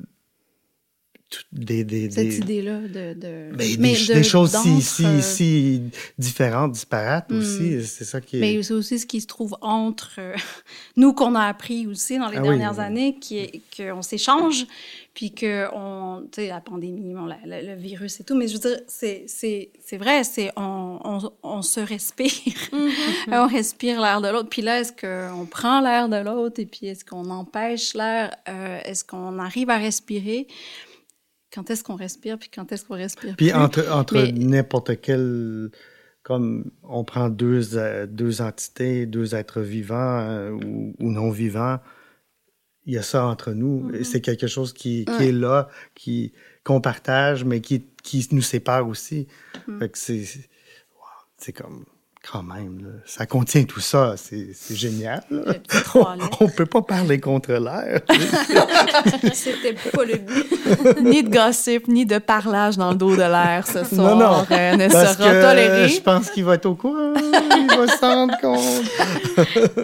des, 1.51 1.83
des, 1.83 2.09
Cette 2.09 2.37
idée-là 2.37 2.79
de... 2.79 3.13
de... 3.13 3.55
Ben, 3.55 3.75
mais 3.79 3.93
des, 3.93 4.23
choses 4.23 4.55
si, 4.61 4.81
si, 4.81 5.05
euh, 5.05 5.21
si, 5.21 5.81
différentes, 6.17 6.71
disparates 6.73 7.31
aussi. 7.31 7.75
Hmm. 7.75 7.81
C'est 7.83 8.05
ça 8.05 8.21
qui 8.21 8.37
est... 8.37 8.39
Mais 8.39 8.63
c'est 8.63 8.73
aussi 8.73 8.99
ce 8.99 9.05
qui 9.05 9.21
se 9.21 9.27
trouve 9.27 9.55
entre 9.61 10.15
euh, 10.17 10.35
nous 10.95 11.13
qu'on 11.13 11.35
a 11.35 11.43
appris 11.43 11.87
aussi 11.87 12.17
dans 12.17 12.29
les 12.29 12.37
ah 12.37 12.41
dernières 12.41 12.79
années, 12.79 13.17
qui 13.19 13.37
est 13.37 13.61
qu'on 13.75 14.01
s'échange, 14.01 14.65
puis 15.13 15.31
que 15.31 15.67
on, 15.73 16.21
tu 16.31 16.41
sais, 16.41 16.47
la 16.47 16.61
pandémie, 16.61 17.13
le 17.45 17.75
virus 17.75 18.19
et 18.19 18.23
tout. 18.23 18.35
Mais 18.35 18.47
je 18.47 18.53
veux 18.53 18.59
dire, 18.59 18.79
c'est, 18.87 19.25
c'est, 19.27 19.69
c'est 19.83 19.97
vrai, 19.97 20.23
c'est 20.23 20.51
on, 20.55 20.99
on, 21.03 21.31
on 21.43 21.61
se 21.61 21.79
respire, 21.79 22.31
mm-hmm. 22.71 22.91
on 23.33 23.47
respire 23.47 24.01
l'air 24.01 24.21
de 24.21 24.29
l'autre. 24.29 24.49
Puis 24.49 24.61
là, 24.61 24.79
est-ce 24.79 24.93
qu'on 24.93 25.45
prend 25.45 25.81
l'air 25.81 26.09
de 26.09 26.17
l'autre 26.17 26.59
et 26.59 26.65
puis 26.65 26.87
est-ce 26.87 27.05
qu'on 27.05 27.29
empêche 27.29 27.93
l'air, 27.93 28.35
euh, 28.47 28.79
est-ce 28.85 29.03
qu'on 29.03 29.39
arrive 29.39 29.69
à 29.69 29.77
respirer? 29.77 30.47
Quand 31.53 31.69
est-ce 31.69 31.83
qu'on 31.83 31.95
respire, 31.95 32.37
puis 32.37 32.49
quand 32.49 32.71
est-ce 32.71 32.85
qu'on 32.85 32.95
respire 32.95 33.35
Puis 33.37 33.53
entre, 33.53 33.91
entre 33.91 34.17
n'importe 34.31 35.01
quel... 35.01 35.71
Comme 36.21 36.69
on 36.83 37.03
prend 37.05 37.29
deux, 37.29 37.61
deux 38.07 38.41
entités, 38.41 39.05
deux 39.05 39.33
êtres 39.33 39.61
vivants 39.61 40.19
euh, 40.19 40.51
ou, 40.51 41.11
non 41.11 41.31
vivants, 41.31 41.79
il 42.85 42.93
y 42.93 42.97
a 42.97 43.01
ça 43.01 43.25
entre 43.25 43.53
nous. 43.53 43.89
Mm-hmm. 43.89 44.03
C'est 44.03 44.21
quelque 44.21 44.45
chose 44.45 44.73
qui, 44.73 45.05
qui 45.05 45.23
est 45.23 45.31
là, 45.31 45.69
qui 45.95 46.33
qu'on 46.63 46.81
partage, 46.81 47.45
mais 47.45 47.61
qui, 47.61 47.85
qui 48.03 48.27
nous 48.31 48.43
sépare 48.43 48.87
aussi. 48.87 49.27
Mm-hmm. 49.55 49.79
Fait 49.79 49.89
que 49.89 49.97
c'est... 49.97 50.25
c'est 51.37 51.53
comme 51.53 51.85
quand 52.21 52.43
même, 52.43 53.01
ça 53.05 53.25
contient 53.25 53.63
tout 53.63 53.79
ça. 53.79 54.15
C'est 54.17 54.53
génial. 54.75 55.23
On 55.31 56.45
ne 56.45 56.49
peut 56.49 56.65
pas 56.65 56.81
parler 56.81 57.19
contre 57.19 57.53
l'air. 57.53 58.01
C'était 59.33 59.73
pas 59.73 60.03
le 60.03 60.17
but. 60.17 61.01
ni 61.01 61.23
de 61.23 61.29
gossip, 61.29 61.87
ni 61.87 62.05
de 62.05 62.17
parlage 62.17 62.77
dans 62.77 62.91
le 62.91 62.97
dos 62.97 63.15
de 63.15 63.21
l'air 63.21 63.65
ce 63.65 63.83
soir. 63.83 64.15
Non, 64.15 64.17
non. 64.17 64.45
Euh, 64.51 64.75
ne 64.75 64.89
sera 64.89 65.15
toléré. 65.15 65.87
Je 65.89 66.01
pense 66.01 66.29
qu'il 66.29 66.43
va 66.43 66.55
être 66.55 66.65
au 66.65 66.75
courant. 66.75 67.13
Il 67.15 67.67
va 67.67 67.87
se 67.87 68.05
rendre 68.05 68.37
compte. 68.41 69.79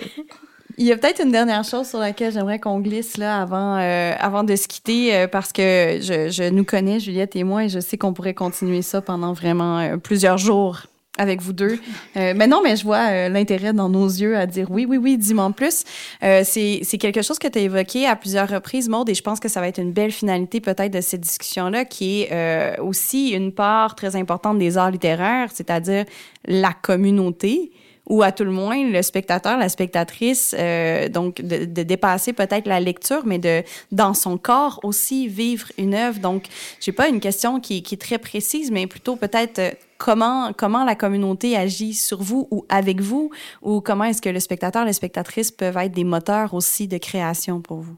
Il 0.78 0.86
y 0.86 0.92
a 0.92 0.98
peut-être 0.98 1.24
une 1.24 1.32
dernière 1.32 1.64
chose 1.64 1.88
sur 1.88 2.00
laquelle 2.00 2.34
j'aimerais 2.34 2.60
qu'on 2.60 2.82
glisse 2.82 3.16
là 3.16 3.42
avant 3.42 3.78
euh, 3.78 4.14
avant 4.20 4.44
de 4.44 4.58
se 4.58 4.68
quitter 4.68 5.16
euh, 5.16 5.28
parce 5.28 5.54
que 5.54 6.00
je, 6.02 6.30
je, 6.30 6.50
nous 6.50 6.66
connais 6.66 7.00
Juliette 7.00 7.38
et 7.38 7.46
moi 7.46 7.64
et 7.64 7.70
je 7.70 7.80
sais 7.80 7.98
qu'on 7.98 8.12
pourrait 8.12 8.34
continuer 8.34 8.82
ça 8.82 9.00
pendant 9.00 9.32
vraiment 9.32 9.98
plusieurs 10.00 10.38
jours 10.38 10.82
avec 11.18 11.42
vous 11.42 11.54
deux. 11.54 11.80
Euh, 12.18 12.34
mais 12.36 12.48
non, 12.48 12.62
mais 12.64 12.76
je 12.76 12.84
vois 12.84 13.10
euh, 13.10 13.30
l'intérêt 13.30 13.74
dans 13.74 13.90
nos 13.90 14.08
yeux 14.08 14.38
à 14.38 14.46
dire 14.46 14.70
oui, 14.70 14.86
oui, 14.88 14.98
oui, 14.98 15.18
dis-moi 15.18 15.52
plus. 15.56 15.84
Euh, 16.24 16.42
c'est, 16.44 16.82
c'est 16.84 16.98
quelque 16.98 17.22
chose 17.22 17.40
que 17.40 17.48
tu 17.48 17.60
as 17.60 17.62
évoqué 17.62 18.06
à 18.08 18.16
plusieurs 18.16 18.50
reprises, 18.50 18.90
Maude, 18.90 19.10
et 19.10 19.14
je 19.14 19.22
pense 19.22 19.40
que 19.40 19.50
ça 19.50 19.62
va 19.62 19.68
être 19.68 19.80
une 19.80 19.92
belle 19.92 20.12
finalité 20.12 20.60
peut-être 20.62 20.92
de 20.92 21.02
cette 21.02 21.22
discussion-là, 21.22 21.86
qui 21.86 22.22
est 22.22 22.30
euh, 22.32 22.84
aussi 22.84 23.30
une 23.30 23.52
part 23.52 23.96
très 23.96 24.16
importante 24.16 24.58
des 24.58 24.78
arts 24.78 24.92
littéraires, 24.92 25.50
c'est-à-dire 25.54 26.06
la 26.46 26.74
communauté 26.74 27.72
ou 28.08 28.24
à 28.24 28.32
tout 28.32 28.44
le 28.44 28.52
moins 28.52 28.84
le 28.84 29.02
spectateur, 29.02 29.58
la 29.58 29.70
spectatrice, 29.70 30.56
euh, 30.58 31.10
donc 31.10 31.42
de, 31.42 31.84
dépasser 31.84 32.34
peut-être 32.34 32.68
la 32.68 32.80
lecture, 32.80 33.26
mais 33.26 33.40
de 33.40 33.64
dans 33.92 34.14
son 34.14 34.38
corps 34.38 34.80
aussi 34.84 35.28
vivre 35.28 35.68
une 35.78 35.94
œuvre. 35.94 36.20
Donc, 36.20 36.46
j'ai 36.80 36.92
pas 36.92 37.08
une 37.10 37.20
question 37.20 37.60
qui, 37.60 37.78
est 37.78 38.02
très 38.02 38.18
précise, 38.18 38.72
mais 38.72 38.88
plutôt 38.88 39.16
peut-être 39.16 39.60
euh, 39.60 39.72
comment 39.98 40.52
comment 40.54 40.84
la 40.84 40.96
communauté 40.96 41.56
agit 41.56 41.94
sur 41.94 42.22
vous 42.22 42.48
ou 42.52 42.66
avec 42.70 43.02
vous, 43.02 43.32
ou 43.62 43.82
comment 43.82 44.04
est-ce 44.06 44.22
que 44.22 44.30
le 44.30 44.40
spectateur, 44.40 44.86
les 44.86 44.94
spectatrices 44.94 45.52
peuvent 45.52 45.78
être 45.78 45.94
des 45.94 46.04
moteurs 46.04 46.54
aussi 46.54 46.88
de 46.88 46.98
création 46.98 47.62
pour 47.62 47.80
vous? 47.80 47.98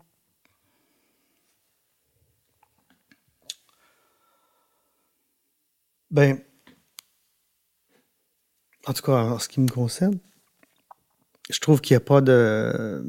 Ben, 6.10 6.40
en 8.88 8.94
tout 8.94 9.02
cas, 9.04 9.14
en 9.14 9.40
ce 9.40 9.50
qui 9.50 9.60
me 9.60 9.68
concerne, 9.68 10.18
je 11.50 11.60
trouve 11.60 11.82
qu'il 11.82 11.94
n'y 11.96 11.98
a 11.98 12.06
pas 12.06 12.22
de. 12.22 13.04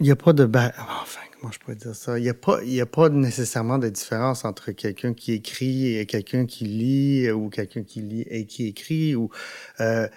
Il 0.00 0.04
n'y 0.04 0.10
a 0.10 0.16
pas 0.16 0.32
de. 0.32 0.44
Enfin, 0.44 1.20
comment 1.38 1.52
je 1.52 1.58
pourrais 1.58 1.76
dire 1.76 1.94
ça? 1.94 2.18
Il 2.18 2.22
n'y 2.22 2.28
a, 2.28 2.34
pas, 2.34 2.62
il 2.62 2.72
y 2.72 2.80
a 2.80 2.86
pas 2.86 3.08
nécessairement 3.08 3.78
de 3.78 3.88
différence 3.88 4.44
entre 4.44 4.72
quelqu'un 4.72 5.14
qui 5.14 5.32
écrit 5.32 5.96
et 5.96 6.06
quelqu'un 6.06 6.46
qui 6.46 6.64
lit, 6.64 7.30
ou 7.30 7.50
quelqu'un 7.50 7.84
qui 7.84 8.02
lit 8.02 8.22
et 8.28 8.46
qui 8.46 8.66
écrit. 8.66 9.14
Ou, 9.16 9.30
euh, 9.80 10.08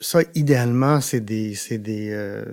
ça, 0.00 0.20
idéalement, 0.34 1.00
c'est 1.00 1.20
des, 1.20 1.54
c'est 1.54 1.80
euh, 1.88 2.52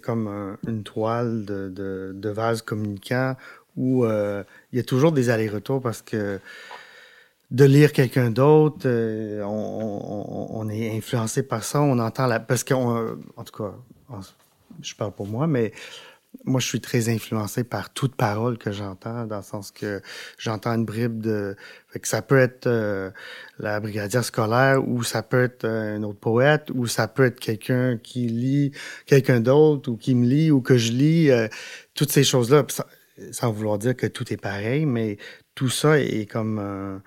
comme 0.00 0.56
une 0.66 0.84
toile 0.84 1.44
de, 1.44 1.68
de, 1.68 2.12
de 2.14 2.28
vase 2.28 2.62
communicant 2.62 3.36
où 3.76 4.04
euh, 4.04 4.42
il 4.72 4.76
y 4.76 4.80
a 4.80 4.84
toujours 4.84 5.12
des 5.12 5.30
allers-retours 5.30 5.80
parce 5.80 6.02
que 6.02 6.40
de 7.50 7.64
lire 7.64 7.92
quelqu'un 7.92 8.30
d'autre, 8.30 8.86
euh, 8.86 9.42
on, 9.44 10.68
est 10.68 10.96
influencé 10.96 11.44
par 11.44 11.62
ça, 11.62 11.80
on 11.80 11.98
entend 12.00 12.26
la... 12.26 12.40
Parce 12.40 12.64
qu'en 12.64 13.16
en 13.36 13.44
tout 13.44 13.62
cas, 13.62 13.74
je 14.82 14.94
parle 14.94 15.12
pour 15.12 15.28
moi, 15.28 15.46
mais 15.46 15.72
moi, 16.44 16.60
je 16.60 16.66
suis 16.66 16.80
très 16.80 17.08
influencé 17.08 17.64
par 17.64 17.92
toute 17.92 18.14
parole 18.14 18.58
que 18.58 18.72
j'entends, 18.72 19.26
dans 19.26 19.36
le 19.36 19.42
sens 19.42 19.70
que 19.70 20.02
j'entends 20.38 20.74
une 20.74 20.84
bribe 20.84 21.20
de... 21.20 21.56
Fait 21.88 22.00
que 22.00 22.08
ça 22.08 22.20
peut 22.20 22.38
être 22.38 22.66
euh, 22.66 23.10
la 23.58 23.78
brigadière 23.78 24.24
scolaire, 24.24 24.86
ou 24.86 25.04
ça 25.04 25.22
peut 25.22 25.44
être 25.44 25.64
un 25.64 26.02
autre 26.02 26.18
poète, 26.18 26.70
ou 26.74 26.86
ça 26.88 27.06
peut 27.06 27.24
être 27.24 27.38
quelqu'un 27.38 27.96
qui 27.96 28.26
lit 28.26 28.72
quelqu'un 29.06 29.40
d'autre, 29.40 29.90
ou 29.90 29.96
qui 29.96 30.14
me 30.16 30.26
lit, 30.26 30.50
ou 30.50 30.60
que 30.60 30.76
je 30.76 30.90
lis. 30.92 31.30
toutes 31.94 32.10
ces 32.10 32.24
choses-là, 32.24 32.66
sans 33.32 33.50
vouloir 33.52 33.78
dire 33.78 33.96
que 33.96 34.06
tout 34.06 34.32
est 34.32 34.40
pareil, 34.40 34.86
mais 34.86 35.16
tout 35.54 35.68
ça 35.68 35.98
est 36.00 36.26
comme 36.30 37.00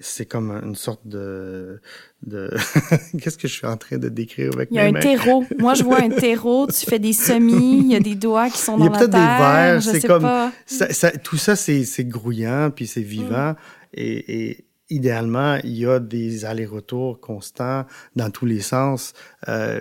c'est 0.00 0.26
comme 0.26 0.50
une 0.50 0.74
sorte 0.74 1.06
de, 1.06 1.80
de... 2.26 2.50
qu'est-ce 3.20 3.38
que 3.38 3.48
je 3.48 3.52
suis 3.52 3.66
en 3.66 3.76
train 3.76 3.98
de 3.98 4.08
décrire 4.08 4.52
avec 4.54 4.70
Il 4.70 4.76
y 4.76 4.80
a 4.80 4.84
un 4.84 4.92
terreau. 4.92 5.44
Moi, 5.58 5.74
je 5.74 5.84
vois 5.84 6.00
un 6.00 6.08
terreau. 6.08 6.66
Tu 6.66 6.86
fais 6.86 6.98
des 6.98 7.12
semis. 7.12 7.80
Il 7.80 7.92
y 7.92 7.96
a 7.96 8.00
des 8.00 8.14
doigts 8.14 8.50
qui 8.50 8.58
sont 8.58 8.76
dans 8.76 8.90
la 8.90 8.98
terre. 8.98 9.08
Il 9.08 9.12
y 9.12 9.16
a 9.16 9.78
peut-être 9.78 9.82
des 9.82 9.88
vers. 9.88 10.00
C'est 10.00 10.06
comme. 10.06 10.50
Ça, 10.66 11.10
tout 11.12 11.36
ça, 11.36 11.56
c'est 11.56 12.04
grouillant 12.04 12.70
puis 12.74 12.86
c'est 12.86 13.02
vivant 13.02 13.52
mm. 13.52 13.56
et, 13.94 14.50
et, 14.50 14.64
idéalement, 14.90 15.58
il 15.64 15.78
y 15.78 15.86
a 15.86 15.98
des 15.98 16.44
allers-retours 16.44 17.20
constants 17.20 17.86
dans 18.16 18.30
tous 18.30 18.46
les 18.46 18.60
sens, 18.60 19.14
euh, 19.48 19.80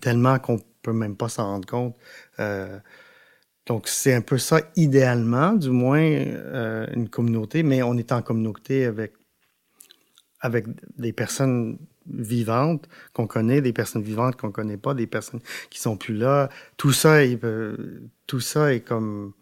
tellement 0.00 0.38
qu'on 0.38 0.58
peut 0.82 0.92
même 0.92 1.16
pas 1.16 1.28
s'en 1.28 1.46
rendre 1.46 1.66
compte. 1.66 1.96
Euh, 2.38 2.78
donc, 3.68 3.86
c'est 3.86 4.14
un 4.14 4.22
peu 4.22 4.38
ça, 4.38 4.62
idéalement, 4.76 5.52
du 5.52 5.68
moins, 5.68 6.00
euh, 6.00 6.86
une 6.94 7.10
communauté, 7.10 7.62
mais 7.62 7.82
on 7.82 7.98
est 7.98 8.12
en 8.12 8.22
communauté 8.22 8.86
avec, 8.86 9.12
avec 10.40 10.66
des 10.96 11.12
personnes 11.12 11.78
vivantes 12.06 12.88
qu'on 13.12 13.26
connaît, 13.26 13.60
des 13.60 13.74
personnes 13.74 14.02
vivantes 14.02 14.36
qu'on 14.36 14.52
connaît 14.52 14.78
pas, 14.78 14.94
des 14.94 15.06
personnes 15.06 15.40
qui 15.68 15.80
sont 15.80 15.98
plus 15.98 16.14
là. 16.16 16.48
Tout 16.78 16.92
ça 16.92 17.22
est, 17.22 17.38
tout 18.26 18.40
ça 18.40 18.72
est 18.72 18.80
comme 18.80 19.34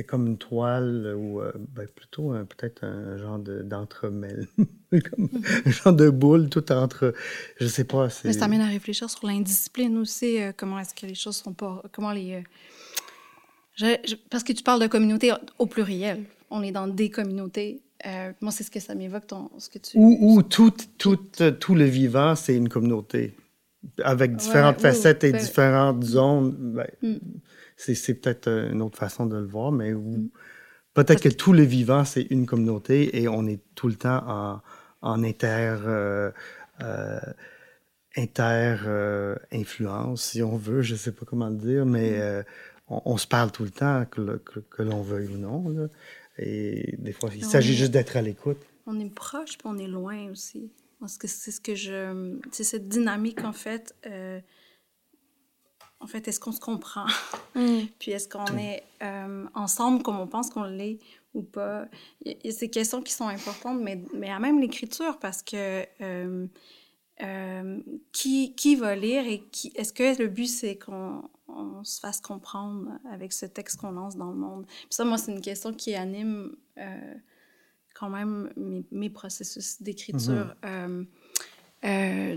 c'est 0.00 0.04
comme 0.04 0.26
une 0.28 0.38
toile 0.38 1.14
ou 1.14 1.42
euh, 1.42 1.52
ben, 1.76 1.86
plutôt 1.86 2.32
peut-être 2.48 2.84
un 2.84 3.18
genre 3.18 3.38
d'entremêle, 3.38 4.48
comme 4.90 5.28
un 5.66 5.70
genre 5.70 5.92
de 5.92 6.08
boule 6.08 6.48
tout 6.48 6.72
entre, 6.72 7.12
je 7.58 7.66
sais 7.66 7.84
pas. 7.84 8.08
Mais 8.24 8.32
ça 8.32 8.46
amène 8.46 8.62
à 8.62 8.66
réfléchir 8.66 9.10
sur 9.10 9.26
l'indiscipline 9.26 9.98
aussi, 9.98 10.40
euh, 10.40 10.52
comment 10.56 10.78
est-ce 10.78 10.94
que 10.94 11.04
les 11.04 11.14
choses 11.14 11.36
sont 11.36 11.52
pas, 11.52 11.82
comment 11.92 12.12
les, 12.12 12.42
euh, 13.82 13.96
parce 14.30 14.42
que 14.42 14.54
tu 14.54 14.62
parles 14.62 14.80
de 14.80 14.86
communauté 14.86 15.34
au 15.58 15.66
pluriel, 15.66 16.24
on 16.48 16.62
est 16.62 16.72
dans 16.72 16.86
des 16.86 17.10
communautés. 17.10 17.82
moi, 18.40 18.52
c'est 18.52 18.64
ce 18.64 18.70
que 18.70 18.80
ça 18.80 18.94
m'évoque, 18.94 19.24
ce 19.58 19.68
que 19.68 19.78
tu... 19.78 19.98
Ou, 19.98 20.16
ou 20.18 20.42
tout, 20.42 20.72
tout, 20.96 21.18
tout 21.60 21.74
le 21.74 21.84
vivant, 21.84 22.34
c'est 22.36 22.56
une 22.56 22.70
communauté 22.70 23.36
avec 24.02 24.34
différentes 24.34 24.80
facettes 24.80 25.24
et 25.24 25.32
différentes 25.32 26.04
zones. 26.04 26.56
Ben, 26.74 26.88
mm 27.02 27.18
c'est 27.80 28.14
peut-être 28.14 28.48
euh, 28.48 28.70
une 28.70 28.82
autre 28.82 28.98
façon 28.98 29.26
de 29.26 29.36
le 29.36 29.46
voir, 29.46 29.72
mais 29.72 29.92
mm. 29.92 30.28
peut-être 30.94 31.22
que 31.22 31.28
tout 31.28 31.52
le 31.52 31.62
vivant, 31.62 32.04
c'est 32.04 32.22
une 32.30 32.46
communauté 32.46 33.20
et 33.20 33.28
on 33.28 33.46
est 33.46 33.60
tout 33.74 33.88
le 33.88 33.94
temps 33.94 34.22
en, 34.26 34.60
en 35.02 35.24
inter, 35.24 35.76
euh, 35.86 36.30
euh, 36.82 37.20
influence, 39.52 40.22
si 40.22 40.42
on 40.42 40.56
veut, 40.56 40.82
je 40.82 40.94
sais 40.94 41.12
pas 41.12 41.24
comment 41.24 41.48
le 41.48 41.56
dire, 41.56 41.86
mais 41.86 42.18
mm. 42.20 42.44
on, 42.88 43.16
se 43.16 43.26
parle 43.26 43.50
tout 43.50 43.64
le 43.64 43.70
temps, 43.70 44.04
que, 44.10 44.42
que, 44.70 44.82
l'on 44.82 45.02
veuille 45.02 45.28
ou 45.28 45.38
non. 45.38 45.88
Et 46.38 46.96
des 46.98 47.12
fois, 47.12 47.30
il 47.34 47.44
s'agit 47.44 47.74
juste 47.74 47.92
d'être 47.92 48.16
à 48.16 48.22
l'écoute. 48.22 48.60
On 48.86 48.98
est 48.98 49.14
proche, 49.14 49.58
puis 49.58 49.66
on 49.66 49.78
est 49.78 49.86
loin 49.86 50.30
aussi. 50.30 50.70
Parce 50.98 51.16
que 51.16 51.28
c'est 51.28 51.50
ce 51.50 51.60
que 51.60 51.74
je. 51.74 52.38
C'est 52.50 52.64
cette 52.64 52.88
dynamique, 52.88 53.42
en 53.44 53.52
fait 53.52 53.94
en 56.00 56.06
fait, 56.06 56.26
est-ce 56.28 56.40
qu'on 56.40 56.52
se 56.52 56.60
comprend? 56.60 57.06
Mm. 57.56 57.86
Puis 57.98 58.12
est-ce 58.12 58.28
qu'on 58.28 58.56
est 58.58 58.84
euh, 59.02 59.44
ensemble 59.56 60.04
comme 60.04 60.20
on 60.20 60.28
pense 60.28 60.50
qu'on 60.50 60.62
l'est 60.62 61.00
ou 61.34 61.42
pas? 61.42 61.88
Il 62.24 62.36
y 62.44 62.48
a 62.48 62.52
ces 62.52 62.70
questions 62.70 63.02
qui 63.02 63.12
sont 63.12 63.26
importantes, 63.26 63.80
mais, 63.82 64.00
mais 64.14 64.30
à 64.30 64.38
même 64.38 64.60
l'écriture, 64.60 65.18
parce 65.18 65.42
que 65.42 65.84
euh, 66.00 66.46
euh, 67.22 67.80
qui, 68.12 68.54
qui 68.54 68.76
va 68.76 68.94
lire 68.94 69.26
et 69.26 69.40
qui, 69.50 69.72
est-ce 69.74 69.92
que 69.92 70.16
le 70.22 70.28
but, 70.28 70.46
c'est 70.46 70.78
qu'on 70.78 71.28
on 71.48 71.82
se 71.82 71.98
fasse 71.98 72.20
comprendre 72.20 73.00
avec 73.10 73.32
ce 73.32 73.46
texte 73.46 73.80
qu'on 73.80 73.90
lance 73.90 74.16
dans 74.16 74.30
le 74.30 74.36
monde? 74.36 74.64
Puis 74.66 74.86
ça, 74.90 75.04
moi, 75.04 75.18
c'est 75.18 75.32
une 75.32 75.40
question 75.40 75.74
qui 75.74 75.96
anime 75.96 76.54
quand 77.94 78.10
même 78.10 78.52
mes, 78.56 78.84
mes 78.92 79.10
processus 79.10 79.82
d'écriture. 79.82 80.54
Mm-hmm. 80.62 81.06
Euh, 81.84 82.36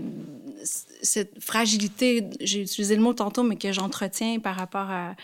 cette 1.02 1.42
fragilité, 1.42 2.30
j'ai 2.40 2.62
utilisé 2.62 2.96
le 2.96 3.02
mot 3.02 3.12
tantôt, 3.12 3.42
mais 3.42 3.56
que 3.56 3.72
j'entretiens 3.72 4.38
par 4.38 4.56
rapport 4.56 4.90
à 4.90 5.14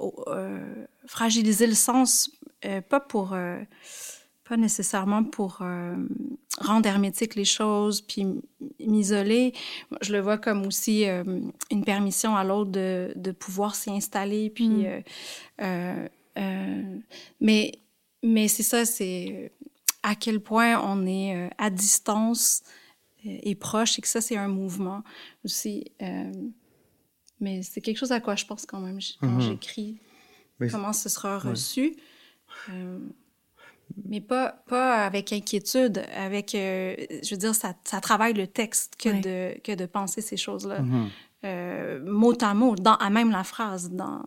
euh, 0.00 0.86
fragiliser 1.06 1.66
le 1.66 1.74
sens, 1.74 2.30
euh, 2.64 2.80
pas 2.80 3.00
pour, 3.00 3.36
pas 4.48 4.56
nécessairement 4.56 5.24
pour 5.24 5.62
rendre 6.60 6.88
hermétique 6.88 7.34
les 7.34 7.44
choses, 7.44 8.00
puis 8.00 8.26
m'isoler. 8.80 9.52
Je 10.00 10.12
le 10.12 10.20
vois 10.20 10.38
comme 10.38 10.64
aussi 10.66 11.04
une 11.04 11.84
permission 11.84 12.36
à 12.36 12.44
l'autre 12.44 12.70
de, 12.70 13.12
de, 13.16 13.32
pouvoir 13.32 13.74
s'y 13.74 13.90
installer, 13.90 14.50
puis. 14.50 14.86
Mm. 15.60 17.00
mais 17.40 17.72
mais 18.24 18.48
c'est 18.48 18.64
ça, 18.64 18.84
c'est 18.84 19.52
à 20.02 20.14
quel 20.14 20.40
point 20.40 20.80
on 20.82 21.06
est 21.06 21.50
à 21.58 21.70
distance 21.70 22.62
est 23.24 23.54
proche 23.54 23.98
et 23.98 24.02
que 24.02 24.08
ça, 24.08 24.20
c'est 24.20 24.36
un 24.36 24.48
mouvement 24.48 25.02
aussi. 25.44 25.92
Euh, 26.02 26.32
mais 27.40 27.62
c'est 27.62 27.80
quelque 27.80 27.98
chose 27.98 28.12
à 28.12 28.20
quoi 28.20 28.36
je 28.36 28.44
pense 28.44 28.66
quand 28.66 28.80
même 28.80 28.98
quand 29.20 29.26
mhm. 29.28 29.40
j'écris, 29.40 29.98
comment 30.70 30.92
ce 30.92 31.08
sera 31.08 31.38
reçu. 31.38 31.96
Euh, 32.70 32.98
mais 34.04 34.20
pas, 34.20 34.62
pas 34.68 35.04
avec 35.04 35.32
inquiétude, 35.32 36.02
avec, 36.14 36.54
euh, 36.54 36.94
je 37.22 37.30
veux 37.30 37.38
dire, 37.38 37.54
ça, 37.54 37.74
ça, 37.84 38.00
travaille 38.00 38.34
le 38.34 38.46
texte 38.46 38.96
que, 38.96 39.08
de, 39.08 39.58
que 39.60 39.74
de 39.74 39.86
penser 39.86 40.20
ces 40.20 40.36
choses-là. 40.36 40.80
Mhm. 40.80 42.04
mot 42.04 42.34
à 42.42 42.54
mot, 42.54 42.74
dans, 42.74 42.96
à 42.96 43.08
même 43.08 43.30
la 43.30 43.44
phrase, 43.44 43.90
dans, 43.90 44.22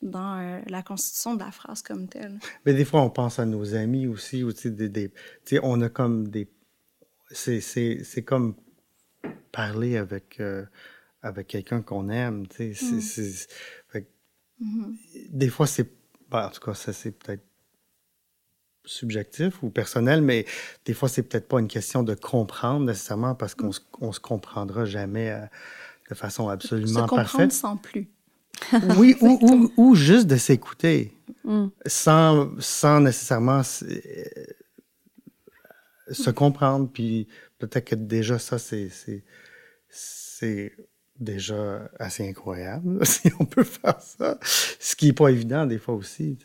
dans 0.00 0.62
la 0.66 0.82
constitution 0.82 1.34
de 1.34 1.40
la 1.40 1.50
phrase 1.50 1.82
comme 1.82 2.08
telle. 2.08 2.38
Mais 2.64 2.72
des 2.72 2.84
fois, 2.84 3.02
on 3.02 3.10
pense 3.10 3.38
à 3.38 3.44
nos 3.44 3.74
amis 3.74 4.06
aussi, 4.06 4.42
aussi 4.42 4.70
des, 4.70 4.88
des 4.88 5.10
on 5.62 5.80
a 5.82 5.88
comme 5.88 6.28
des 6.28 6.48
c'est 7.30 8.24
comme 8.24 8.54
parler 9.52 9.96
avec, 9.96 10.40
euh, 10.40 10.64
avec 11.22 11.46
quelqu'un 11.46 11.82
qu'on 11.82 12.08
aime. 12.08 12.46
Tu 12.48 12.74
sais, 12.74 12.94
mm. 13.92 14.00
mm-hmm. 14.62 14.96
Des 15.30 15.48
fois, 15.48 15.66
c'est. 15.66 15.90
Ben, 16.30 16.46
en 16.46 16.50
tout 16.50 16.60
cas, 16.60 16.74
ça, 16.74 16.92
c'est 16.92 17.12
peut-être 17.12 17.44
subjectif 18.84 19.62
ou 19.62 19.70
personnel, 19.70 20.20
mais 20.20 20.44
des 20.84 20.94
fois, 20.94 21.08
c'est 21.08 21.22
peut-être 21.22 21.48
pas 21.48 21.60
une 21.60 21.68
question 21.68 22.02
de 22.02 22.14
comprendre 22.14 22.86
nécessairement 22.86 23.34
parce 23.34 23.54
qu'on 23.54 23.68
mm. 23.68 24.12
se 24.12 24.20
comprendra 24.20 24.84
jamais 24.84 25.30
euh, 25.30 25.46
de 26.10 26.14
façon 26.14 26.48
absolument 26.48 27.08
se 27.08 27.14
parfaite. 27.14 27.52
sans 27.52 27.76
plus. 27.76 28.08
oui, 28.96 29.16
ou, 29.20 29.38
ou, 29.42 29.72
ou, 29.76 29.94
juste 29.94 30.26
de 30.26 30.36
s'écouter 30.36 31.12
mm. 31.44 31.66
sans, 31.86 32.50
sans 32.58 33.00
nécessairement 33.00 33.62
se 36.10 36.30
comprendre, 36.30 36.88
puis 36.92 37.28
peut-être 37.58 37.84
que 37.84 37.94
déjà 37.94 38.38
ça, 38.38 38.58
c'est, 38.58 38.90
c'est, 39.88 40.72
déjà 41.18 41.88
assez 41.98 42.28
incroyable, 42.28 43.04
si 43.06 43.30
on 43.38 43.46
peut 43.46 43.64
faire 43.64 44.00
ça. 44.00 44.38
Ce 44.42 44.96
qui 44.96 45.06
n'est 45.06 45.12
pas 45.12 45.28
évident 45.28 45.64
des 45.64 45.78
fois 45.78 45.94
aussi. 45.94 46.36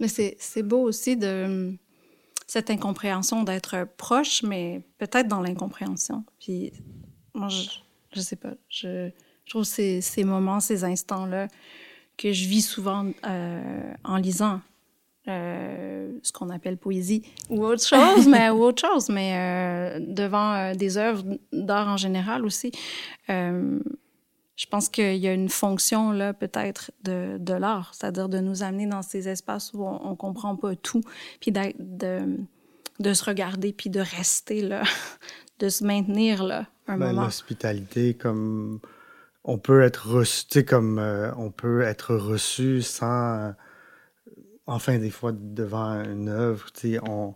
Mais 0.00 0.08
c'est, 0.08 0.36
c'est 0.40 0.64
beau 0.64 0.82
aussi 0.82 1.16
de 1.16 1.74
cette 2.46 2.70
incompréhension 2.70 3.44
d'être 3.44 3.86
proche, 3.96 4.42
mais 4.42 4.82
peut-être 4.98 5.28
dans 5.28 5.40
l'incompréhension. 5.40 6.24
Puis 6.40 6.72
moi, 7.32 7.48
je, 7.48 7.68
je 8.12 8.20
sais 8.20 8.36
pas, 8.36 8.54
je, 8.68 9.10
je 9.44 9.50
trouve 9.50 9.64
ces, 9.64 10.00
ces 10.00 10.24
moments, 10.24 10.60
ces 10.60 10.84
instants-là 10.84 11.48
que 12.18 12.32
je 12.32 12.48
vis 12.48 12.62
souvent 12.62 13.10
euh, 13.26 13.94
en 14.04 14.16
lisant. 14.16 14.60
Euh, 15.28 16.12
ce 16.22 16.30
qu'on 16.30 16.50
appelle 16.50 16.76
poésie 16.76 17.22
ou 17.50 17.64
autre 17.64 17.84
chose, 17.84 18.28
mais 18.28 18.48
ou 18.50 18.62
autre 18.62 18.86
chose, 18.86 19.08
mais 19.08 19.34
euh, 19.34 19.98
devant 20.00 20.54
euh, 20.54 20.74
des 20.74 20.98
œuvres 20.98 21.24
d'art 21.52 21.88
en 21.88 21.96
général 21.96 22.44
aussi. 22.46 22.70
je 23.28 24.66
pense 24.70 24.88
qu'il 24.88 25.16
y 25.16 25.26
a 25.26 25.32
une 25.32 25.48
fonction 25.48 26.12
là 26.12 26.32
peut-être 26.32 26.92
de, 27.02 27.38
de 27.40 27.54
l'art, 27.54 27.92
c'est-à-dire 27.92 28.28
de 28.28 28.38
nous 28.38 28.62
amener 28.62 28.86
dans 28.86 29.02
ces 29.02 29.28
espaces 29.28 29.72
où 29.74 29.84
on, 29.84 30.10
ne 30.10 30.14
comprend 30.14 30.54
pas 30.54 30.76
tout, 30.76 31.02
puis 31.40 31.50
de, 31.50 31.60
de, 31.80 32.38
de, 33.00 33.12
se 33.12 33.24
regarder, 33.24 33.72
puis 33.72 33.90
de 33.90 33.98
rester 33.98 34.62
là, 34.62 34.84
de 35.58 35.68
se 35.68 35.82
maintenir 35.82 36.44
là 36.44 36.66
un 36.86 36.98
ben, 36.98 37.08
moment. 37.08 37.24
L'hospitalité 37.24 38.14
comme 38.14 38.78
on 39.42 39.58
peut 39.58 39.82
être 39.82 40.08
reçu, 40.08 40.64
comme 40.64 41.00
on 41.36 41.50
peut 41.50 41.82
être 41.82 42.14
reçu 42.14 42.80
sans 42.80 43.54
enfin, 44.66 44.98
des 44.98 45.10
fois, 45.10 45.32
devant 45.32 46.02
une 46.02 46.28
œuvre, 46.28 46.66
on, 47.02 47.34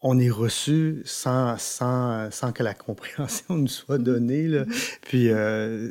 on 0.00 0.18
est 0.18 0.30
reçu 0.30 1.02
sans, 1.04 1.58
sans, 1.58 2.30
sans, 2.30 2.52
que 2.52 2.62
la 2.62 2.74
compréhension 2.74 3.54
nous 3.56 3.68
soit 3.68 3.98
donnée. 3.98 4.46
Là. 4.46 4.64
Puis 5.02 5.28
euh, 5.30 5.90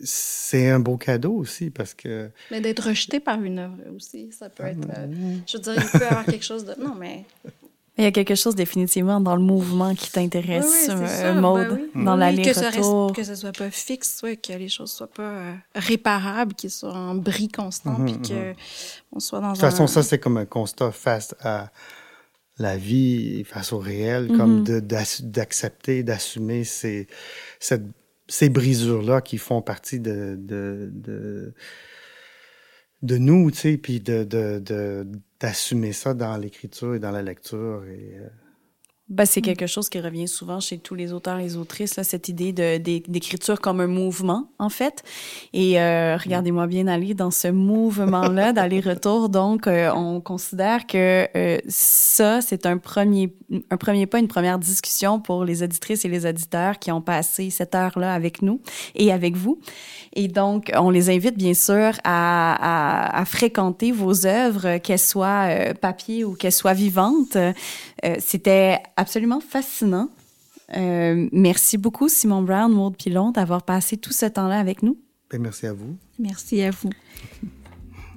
c'est 0.00 0.68
un 0.70 0.80
beau 0.80 0.96
cadeau 0.96 1.34
aussi 1.34 1.70
parce 1.70 1.94
que... 1.94 2.30
Mais 2.50 2.60
d'être 2.60 2.88
rejeté 2.88 3.20
par 3.20 3.40
une 3.42 3.58
œuvre 3.58 3.76
aussi, 3.94 4.32
ça 4.32 4.48
peut 4.48 4.64
être... 4.64 4.88
Euh, 4.96 5.36
je 5.46 5.56
veux 5.56 5.62
dire, 5.62 5.74
il 5.76 5.98
peut 5.98 6.04
y 6.04 6.08
avoir 6.08 6.24
quelque 6.24 6.44
chose 6.44 6.64
de... 6.64 6.74
Non, 6.78 6.94
mais 6.94 7.24
il 7.96 8.04
y 8.04 8.06
a 8.06 8.10
quelque 8.10 8.34
chose 8.34 8.56
définitivement 8.56 9.20
dans 9.20 9.36
le 9.36 9.42
mouvement 9.42 9.94
qui 9.94 10.10
t'intéresse, 10.10 10.88
oui, 10.88 10.94
euh, 11.00 11.40
Maude, 11.40 11.80
ben 11.94 12.04
dans 12.04 12.16
l'aller-retour. 12.16 13.12
Que, 13.12 13.22
ce 13.22 13.36
soit 13.36 13.52
pas 13.52 13.70
fixe, 13.70 14.20
ouais, 14.24 14.36
que 14.36 14.52
les 14.52 14.68
choses 14.68 14.90
soient 14.90 15.06
pas 15.06 15.22
euh, 15.22 15.54
réparables, 15.76 16.54
qu'ils 16.54 16.70
soient 16.70 16.92
en 16.92 17.14
bris 17.14 17.48
constant, 17.48 17.94
puis 18.04 18.14
mhm, 18.14 18.22
qu'on 18.22 19.16
mhm. 19.16 19.20
soit 19.20 19.40
dans 19.40 19.50
De 19.50 19.52
toute 19.52 19.60
façon, 19.60 19.86
ça, 19.86 20.02
c'est 20.02 20.18
comme 20.18 20.38
un 20.38 20.46
constat 20.46 20.90
face 20.90 21.36
à 21.40 21.70
la 22.58 22.76
vie, 22.76 23.44
face 23.44 23.72
au 23.72 23.78
réel, 23.78 24.28
comme 24.36 24.60
mhm. 24.60 24.80
d'accepter, 24.80 26.02
d'assumer 26.02 26.64
ces, 26.64 27.06
ces 27.60 28.48
brisures-là 28.48 29.20
qui 29.20 29.38
font 29.38 29.62
partie 29.62 30.00
de, 30.00 30.36
de, 30.36 30.90
de 30.92 31.54
de 33.04 33.18
nous, 33.18 33.50
tu 33.50 33.58
sais, 33.58 33.76
puis 33.76 34.00
de, 34.00 34.24
de, 34.24 35.06
d'assumer 35.44 35.92
ça 35.92 36.14
dans 36.14 36.38
l'écriture 36.38 36.94
et 36.94 36.98
dans 36.98 37.10
la 37.10 37.20
lecture. 37.20 37.82
Euh, 37.86 38.28
Ben, 39.10 39.26
c'est 39.26 39.42
quelque 39.42 39.66
chose 39.66 39.90
qui 39.90 40.00
revient 40.00 40.26
souvent 40.26 40.60
chez 40.60 40.78
tous 40.78 40.94
les 40.94 41.12
auteurs 41.12 41.38
et 41.38 41.42
les 41.42 41.56
autrices, 41.58 41.96
là, 41.96 42.04
cette 42.04 42.30
idée 42.30 42.54
de, 42.54 42.78
d'écriture 42.78 43.60
comme 43.60 43.80
un 43.80 43.86
mouvement, 43.86 44.48
en 44.58 44.70
fait. 44.70 45.02
Et 45.52 45.78
euh, 45.78 46.16
regardez-moi 46.16 46.66
bien 46.66 46.86
aller 46.86 47.12
dans 47.12 47.30
ce 47.30 47.48
mouvement-là 47.48 48.54
d'aller-retour. 48.54 49.28
Donc, 49.28 49.66
euh, 49.66 49.92
on 49.94 50.22
considère 50.22 50.86
que 50.86 51.28
euh, 51.36 51.58
ça, 51.68 52.40
c'est 52.40 52.64
un 52.64 52.78
premier, 52.78 53.34
un 53.70 53.76
premier 53.76 54.06
pas, 54.06 54.20
une 54.20 54.26
première 54.26 54.58
discussion 54.58 55.20
pour 55.20 55.44
les 55.44 55.62
auditrices 55.62 56.06
et 56.06 56.08
les 56.08 56.24
auditeurs 56.24 56.78
qui 56.78 56.90
ont 56.90 57.02
passé 57.02 57.50
cette 57.50 57.74
heure-là 57.74 58.14
avec 58.14 58.40
nous 58.40 58.62
et 58.94 59.12
avec 59.12 59.36
vous. 59.36 59.60
Et 60.14 60.28
donc, 60.28 60.72
on 60.74 60.88
les 60.88 61.10
invite 61.10 61.36
bien 61.36 61.52
sûr 61.52 61.92
à, 62.04 63.10
à, 63.14 63.20
à 63.20 63.24
fréquenter 63.26 63.92
vos 63.92 64.24
œuvres, 64.26 64.78
qu'elles 64.78 64.98
soient 64.98 65.48
euh, 65.50 65.74
papier 65.74 66.24
ou 66.24 66.32
qu'elles 66.34 66.52
soient 66.52 66.72
vivantes. 66.72 67.36
C'était 68.18 68.80
absolument 69.04 69.40
fascinant. 69.40 70.08
Euh, 70.74 71.28
merci 71.30 71.76
beaucoup, 71.76 72.08
Simon 72.08 72.40
Brown, 72.40 72.72
Maud 72.72 72.96
Pilon, 72.96 73.32
d'avoir 73.32 73.62
passé 73.62 73.98
tout 73.98 74.14
ce 74.14 74.24
temps-là 74.24 74.58
avec 74.58 74.82
nous. 74.82 74.96
Ben, 75.30 75.42
merci 75.42 75.66
à 75.66 75.74
vous. 75.74 75.96
Merci 76.18 76.62
à 76.62 76.70
vous. 76.70 76.88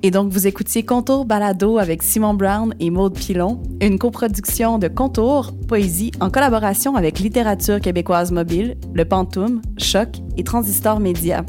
Et 0.02 0.12
donc, 0.12 0.32
vous 0.32 0.48
écoutiez 0.48 0.86
Contour 0.86 1.26
Balado 1.26 1.78
avec 1.78 2.04
Simon 2.04 2.36
Brown 2.36 2.74
et 2.80 2.90
Maude 2.90 3.18
Pilon, 3.18 3.62
une 3.82 4.00
coproduction 4.00 4.78
de 4.78 4.88
Contour 4.88 5.52
Poésie 5.68 6.12
en 6.22 6.30
collaboration 6.30 6.96
avec 6.96 7.20
Littérature 7.20 7.82
québécoise 7.82 8.32
mobile, 8.32 8.78
Le 8.94 9.04
Pantoum, 9.04 9.62
Choc 9.78 10.20
et 10.38 10.44
Transistor 10.46 11.02
Média. 11.02 11.44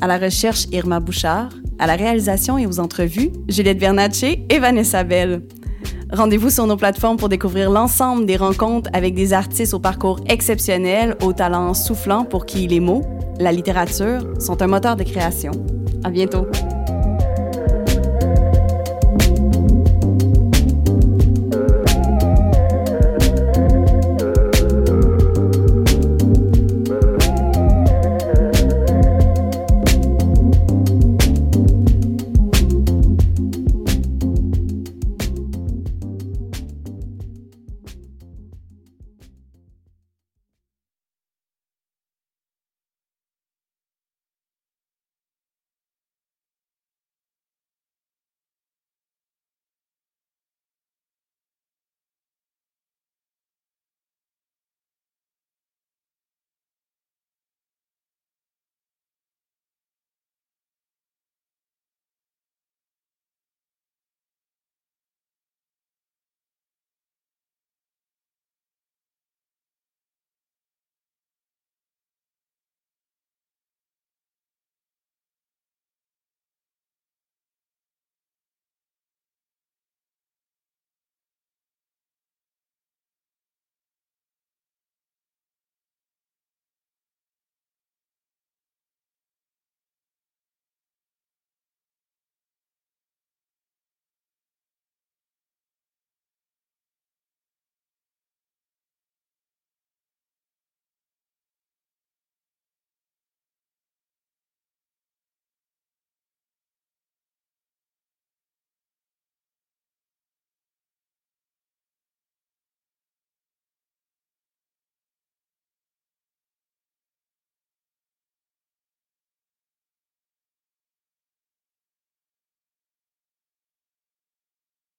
À 0.00 0.08
la 0.08 0.18
recherche, 0.18 0.66
Irma 0.72 0.98
Bouchard. 0.98 1.50
À 1.78 1.86
la 1.86 1.94
réalisation 1.94 2.58
et 2.58 2.66
aux 2.66 2.80
entrevues, 2.80 3.30
Juliette 3.48 3.78
Bernatchez 3.78 4.46
et 4.48 4.58
Vanessa 4.58 5.04
Bell. 5.04 5.42
Rendez-vous 6.12 6.50
sur 6.50 6.66
nos 6.66 6.76
plateformes 6.76 7.16
pour 7.16 7.28
découvrir 7.28 7.70
l'ensemble 7.70 8.26
des 8.26 8.36
rencontres 8.36 8.90
avec 8.92 9.14
des 9.14 9.32
artistes 9.32 9.74
au 9.74 9.78
parcours 9.78 10.18
exceptionnel, 10.28 11.16
aux 11.22 11.32
talents 11.32 11.72
soufflants 11.72 12.24
pour 12.24 12.46
qui 12.46 12.66
les 12.66 12.80
mots, 12.80 13.02
la 13.38 13.52
littérature, 13.52 14.20
sont 14.40 14.60
un 14.60 14.66
moteur 14.66 14.96
de 14.96 15.04
création. 15.04 15.52
À 16.02 16.10
bientôt! 16.10 16.46